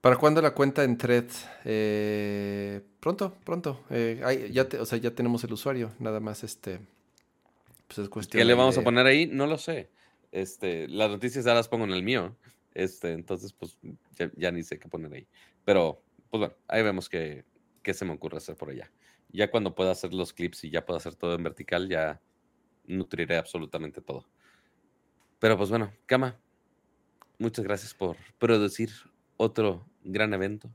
¿Para 0.00 0.16
cuándo 0.16 0.40
la 0.40 0.52
cuenta 0.52 0.84
en 0.84 0.96
Thread? 0.96 1.26
Eh, 1.64 2.80
pronto, 3.00 3.34
pronto. 3.44 3.80
Eh, 3.90 4.50
ya, 4.52 4.68
o 4.80 4.86
sea, 4.86 4.98
ya 4.98 5.10
tenemos 5.10 5.42
el 5.42 5.52
usuario, 5.52 5.92
nada 5.98 6.20
más 6.20 6.44
este. 6.44 6.78
Pues 7.88 7.98
es 7.98 8.08
cuestión. 8.08 8.40
¿Qué 8.40 8.44
le 8.44 8.54
vamos 8.54 8.78
a 8.78 8.84
poner 8.84 9.06
ahí? 9.06 9.26
No 9.26 9.46
lo 9.46 9.58
sé. 9.58 9.88
Este, 10.30 10.86
las 10.88 11.10
noticias 11.10 11.44
ya 11.44 11.54
las 11.54 11.66
pongo 11.66 11.84
en 11.86 11.92
el 11.92 12.04
mío. 12.04 12.36
Este, 12.74 13.12
entonces, 13.12 13.52
pues 13.52 13.78
ya, 14.16 14.30
ya 14.36 14.52
ni 14.52 14.62
sé 14.62 14.78
qué 14.78 14.88
poner 14.88 15.12
ahí. 15.12 15.26
Pero, 15.64 16.00
pues 16.30 16.38
bueno, 16.38 16.54
ahí 16.68 16.82
vemos 16.82 17.08
que 17.08 17.44
qué 17.86 17.94
se 17.94 18.04
me 18.04 18.14
ocurre 18.14 18.38
hacer 18.38 18.56
por 18.56 18.70
allá. 18.70 18.90
Ya 19.28 19.48
cuando 19.48 19.76
pueda 19.76 19.92
hacer 19.92 20.12
los 20.12 20.32
clips 20.32 20.64
y 20.64 20.70
ya 20.70 20.84
pueda 20.84 20.98
hacer 20.98 21.14
todo 21.14 21.36
en 21.36 21.44
vertical, 21.44 21.88
ya 21.88 22.20
nutriré 22.84 23.36
absolutamente 23.36 24.00
todo. 24.00 24.26
Pero 25.38 25.56
pues 25.56 25.70
bueno, 25.70 25.92
Kama, 26.06 26.36
muchas 27.38 27.64
gracias 27.64 27.94
por 27.94 28.16
producir 28.40 28.90
otro 29.36 29.86
gran 30.02 30.34
evento. 30.34 30.68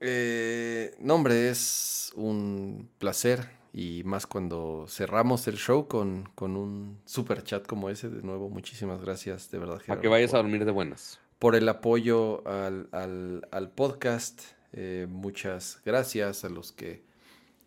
Eh, 0.00 0.96
no, 0.98 1.14
hombre, 1.14 1.50
es 1.50 2.10
un 2.16 2.90
placer 2.98 3.48
y 3.72 4.02
más 4.02 4.26
cuando 4.26 4.86
cerramos 4.88 5.46
el 5.46 5.56
show 5.56 5.86
con, 5.86 6.28
con 6.34 6.56
un 6.56 6.98
super 7.04 7.44
chat 7.44 7.64
como 7.64 7.90
ese. 7.90 8.08
De 8.08 8.22
nuevo, 8.22 8.48
muchísimas 8.48 9.00
gracias, 9.00 9.52
de 9.52 9.58
verdad. 9.60 9.80
Para 9.86 10.00
que 10.00 10.08
vayas 10.08 10.34
a 10.34 10.38
dormir 10.38 10.64
de 10.64 10.72
buenas. 10.72 11.20
Por 11.38 11.54
el 11.54 11.68
apoyo 11.68 12.44
al, 12.48 12.88
al, 12.90 13.46
al 13.52 13.70
podcast 13.70 14.42
eh, 14.76 15.06
muchas 15.08 15.80
gracias 15.84 16.44
a 16.44 16.48
los 16.48 16.72
que 16.72 17.04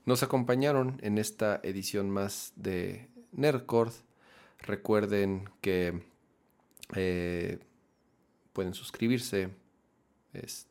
nos 0.06 0.24
acompañaron 0.24 1.00
en 1.02 1.18
esta 1.18 1.62
edición 1.64 2.10
más 2.10 2.52
de 2.58 3.08
Nerdcord. 3.32 3.94
Recuerden 4.60 5.50
que 5.62 6.04
eh, 6.96 7.60
pueden 8.52 8.74
suscribirse. 8.74 9.50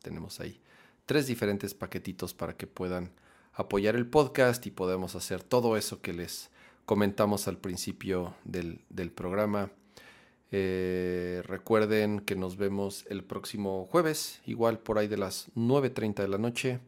tenemos 0.03 0.39
ahí 0.39 0.61
tres 1.07 1.25
diferentes 1.25 1.73
paquetitos 1.73 2.35
para 2.35 2.55
que 2.55 2.67
puedan 2.67 3.11
apoyar 3.53 3.95
el 3.95 4.05
podcast 4.05 4.63
y 4.67 4.71
podemos 4.71 5.15
hacer 5.15 5.41
todo 5.41 5.75
eso 5.75 6.01
que 6.01 6.13
les 6.13 6.51
comentamos 6.85 7.47
al 7.47 7.57
principio 7.57 8.35
del 8.43 9.11
programa. 9.11 9.71
Eh, 10.51 11.41
recuerden 11.45 12.21
que 12.21 12.35
nos 12.35 12.55
vemos 12.55 13.05
el 13.09 13.23
próximo 13.23 13.85
jueves, 13.85 14.41
igual 14.45 14.79
por 14.79 14.97
ahí 14.97 15.07
de 15.07 15.17
las 15.17 15.49
9.30 15.55 16.15
de 16.15 16.27
la 16.27 16.37
noche, 16.37 16.79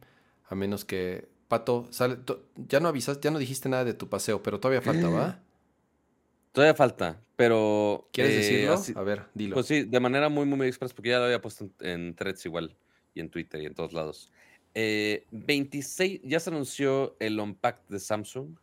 a 0.48 0.54
menos 0.54 0.84
que 0.84 1.28
Pato, 1.48 1.88
sale, 1.90 2.18
ya 2.56 2.80
no 2.80 2.88
avisas, 2.88 3.20
ya 3.20 3.30
no 3.30 3.38
dijiste 3.38 3.68
nada 3.68 3.84
de 3.84 3.92
tu 3.92 4.08
paseo, 4.08 4.42
pero 4.42 4.60
todavía 4.60 4.80
falta, 4.80 5.08
¿va? 5.08 5.42
Todavía 6.52 6.74
falta, 6.74 7.20
pero... 7.36 8.08
¿Quieres 8.12 8.32
eh, 8.34 8.66
decirlo? 8.66 9.00
a 9.00 9.04
ver, 9.04 9.26
dilo. 9.34 9.54
Pues 9.54 9.66
sí, 9.66 9.84
de 9.84 10.00
manera 10.00 10.28
muy, 10.28 10.46
muy, 10.46 10.58
muy 10.58 10.66
express, 10.66 10.92
porque 10.92 11.10
ya 11.10 11.18
lo 11.18 11.26
había 11.26 11.40
puesto 11.40 11.70
en, 11.78 12.14
threads 12.16 12.44
igual, 12.46 12.76
y 13.14 13.20
en 13.20 13.30
Twitter 13.30 13.60
y 13.62 13.66
en 13.66 13.74
todos 13.74 13.92
lados. 13.92 14.32
26, 14.74 16.00
eh, 16.00 16.20
ya 16.24 16.40
se 16.40 16.50
anunció 16.50 17.16
el 17.20 17.38
Unpacked 17.38 17.88
de 17.88 18.00
Samsung, 18.00 18.56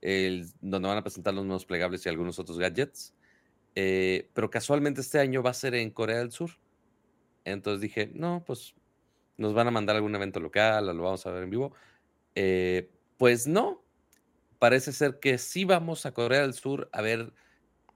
el, 0.00 0.46
donde 0.60 0.88
van 0.88 0.98
a 0.98 1.02
presentar 1.02 1.34
los 1.34 1.44
nuevos 1.44 1.64
plegables 1.64 2.04
y 2.06 2.08
algunos 2.08 2.38
otros 2.38 2.58
gadgets. 2.58 3.14
Eh, 3.80 4.28
pero 4.34 4.50
casualmente 4.50 5.02
este 5.02 5.20
año 5.20 5.40
va 5.40 5.50
a 5.50 5.54
ser 5.54 5.76
en 5.76 5.90
Corea 5.92 6.18
del 6.18 6.32
Sur. 6.32 6.50
Entonces 7.44 7.80
dije, 7.80 8.10
no, 8.12 8.42
pues 8.44 8.74
nos 9.36 9.54
van 9.54 9.68
a 9.68 9.70
mandar 9.70 9.94
algún 9.94 10.12
evento 10.16 10.40
local 10.40 10.88
o 10.88 10.92
lo 10.92 11.04
vamos 11.04 11.24
a 11.24 11.30
ver 11.30 11.44
en 11.44 11.50
vivo. 11.50 11.72
Eh, 12.34 12.90
pues 13.18 13.46
no, 13.46 13.80
parece 14.58 14.92
ser 14.92 15.20
que 15.20 15.38
sí 15.38 15.64
vamos 15.64 16.06
a 16.06 16.12
Corea 16.12 16.40
del 16.40 16.54
Sur 16.54 16.90
a 16.92 17.02
ver 17.02 17.32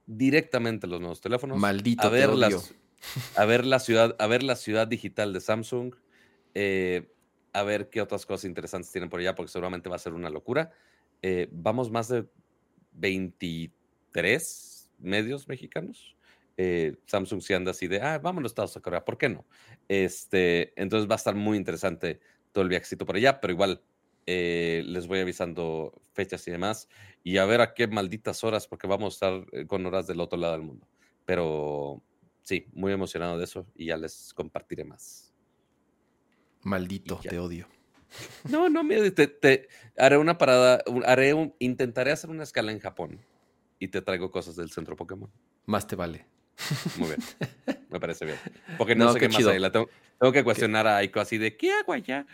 directamente 0.06 0.86
los 0.86 1.00
nuevos 1.00 1.20
teléfonos. 1.20 1.58
Maldito 1.58 2.06
a 2.06 2.10
ver, 2.10 2.30
a 3.34 3.44
ver 3.44 3.66
la 3.66 3.80
ciudad, 3.80 4.14
a 4.20 4.26
ver 4.28 4.44
la 4.44 4.54
ciudad 4.54 4.86
digital 4.86 5.32
de 5.32 5.40
Samsung, 5.40 5.96
eh, 6.54 7.10
a 7.52 7.64
ver 7.64 7.90
qué 7.90 8.00
otras 8.00 8.24
cosas 8.24 8.44
interesantes 8.44 8.92
tienen 8.92 9.10
por 9.10 9.18
allá, 9.18 9.34
porque 9.34 9.50
seguramente 9.50 9.88
va 9.88 9.96
a 9.96 9.98
ser 9.98 10.12
una 10.12 10.30
locura. 10.30 10.70
vamos 11.50 11.90
más 11.90 12.06
de 12.06 12.24
23 12.92 14.71
medios 15.02 15.48
mexicanos. 15.48 16.16
Eh, 16.56 16.96
Samsung 17.06 17.40
si 17.40 17.54
anda 17.54 17.70
así 17.70 17.88
de, 17.88 18.00
ah, 18.00 18.18
vámonos 18.18 18.50
a 18.50 18.52
Estados 18.52 18.78
Corea, 18.82 19.04
¿por 19.04 19.16
qué 19.16 19.28
no? 19.28 19.46
Este, 19.88 20.78
entonces 20.80 21.08
va 21.08 21.14
a 21.14 21.16
estar 21.16 21.34
muy 21.34 21.56
interesante 21.56 22.20
todo 22.52 22.62
el 22.62 22.68
viajecito 22.68 23.06
por 23.06 23.16
allá, 23.16 23.40
pero 23.40 23.52
igual 23.52 23.82
eh, 24.26 24.82
les 24.86 25.06
voy 25.06 25.20
avisando 25.20 26.00
fechas 26.12 26.46
y 26.46 26.50
demás 26.50 26.88
y 27.24 27.38
a 27.38 27.44
ver 27.46 27.60
a 27.60 27.74
qué 27.74 27.88
malditas 27.88 28.44
horas, 28.44 28.66
porque 28.68 28.86
vamos 28.86 29.14
a 29.14 29.16
estar 29.16 29.46
eh, 29.52 29.66
con 29.66 29.84
horas 29.86 30.06
del 30.06 30.20
otro 30.20 30.38
lado 30.38 30.52
del 30.52 30.62
mundo. 30.62 30.86
Pero 31.24 32.02
sí, 32.42 32.66
muy 32.72 32.92
emocionado 32.92 33.38
de 33.38 33.44
eso 33.44 33.66
y 33.74 33.86
ya 33.86 33.96
les 33.96 34.34
compartiré 34.34 34.84
más. 34.84 35.32
Maldito, 36.62 37.18
te 37.18 37.38
odio. 37.38 37.66
No, 38.50 38.68
no, 38.68 38.84
me, 38.84 39.10
te, 39.10 39.68
haré 39.96 40.18
una 40.18 40.36
parada, 40.36 40.84
haré 41.06 41.32
un, 41.32 41.54
intentaré 41.58 42.12
hacer 42.12 42.28
una 42.28 42.42
escala 42.42 42.70
en 42.70 42.78
Japón 42.78 43.24
y 43.82 43.88
te 43.88 44.00
traigo 44.00 44.30
cosas 44.30 44.54
del 44.54 44.70
centro 44.70 44.94
Pokémon. 44.94 45.28
Más 45.66 45.88
te 45.88 45.96
vale. 45.96 46.24
Muy 46.98 47.08
bien. 47.08 47.20
Me 47.90 47.98
parece 47.98 48.24
bien. 48.24 48.38
Porque 48.78 48.94
no, 48.94 49.12
sé 49.12 49.18
qué, 49.18 49.28
más 49.28 49.44
hay. 49.44 49.58
La 49.58 49.72
tengo, 49.72 49.88
que 50.32 50.44
cuestionar 50.44 50.86
a 50.86 50.98
Aiko 50.98 51.18
así 51.18 51.36
de 51.36 51.56
¿qué 51.56 51.72
hago 51.72 51.92
allá? 51.92 52.24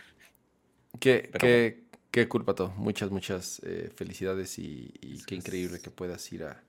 Qué, 0.99 1.31
qué, 1.39 1.85
qué 2.11 2.27
culpa 2.27 2.53
todo. 2.53 2.69
Muchas, 2.77 3.09
muchas 3.09 3.61
eh, 3.65 3.89
felicidades 3.95 4.59
y, 4.59 4.93
qué 5.25 5.33
increíble 5.33 5.79
que 5.81 5.89
puedas 5.89 6.31
ir 6.31 6.43
a, 6.43 6.63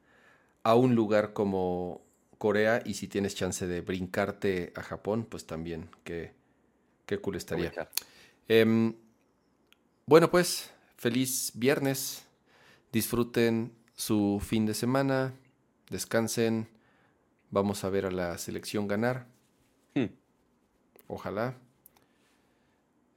a 0.63 0.75
un 0.75 0.95
lugar 0.95 1.35
como 1.35 2.03
Corea 2.39 2.81
y 2.83 2.95
si 2.95 3.07
tienes 3.07 3.35
chance 3.35 3.67
de 3.67 3.83
brincarte 3.83 4.73
a 4.75 4.83
Japón, 4.83 5.27
pues 5.29 5.45
también 5.47 5.91
qué, 6.05 6.33
qué 7.05 7.19
cool 7.19 7.37
estaría. 7.37 7.71
Em, 8.49 8.95
bueno, 10.07 10.31
pues 10.31 10.71
feliz 10.97 11.53
viernes. 11.55 12.25
Disfruten 12.93 13.73
su 14.01 14.41
fin 14.43 14.65
de 14.65 14.73
semana, 14.73 15.35
descansen, 15.91 16.71
vamos 17.51 17.85
a 17.85 17.91
ver 17.91 18.07
a 18.07 18.11
la 18.11 18.39
selección 18.39 18.89
ganar. 18.89 19.27
Hmm. 19.95 20.07
Ojalá. 21.07 21.55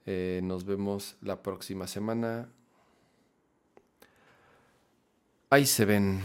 Eh, 0.04 0.40
nos 0.44 0.66
vemos 0.66 1.16
la 1.22 1.42
próxima 1.42 1.86
semana. 1.86 2.50
Ahí 5.48 5.64
se 5.64 5.86
ven. 5.86 6.20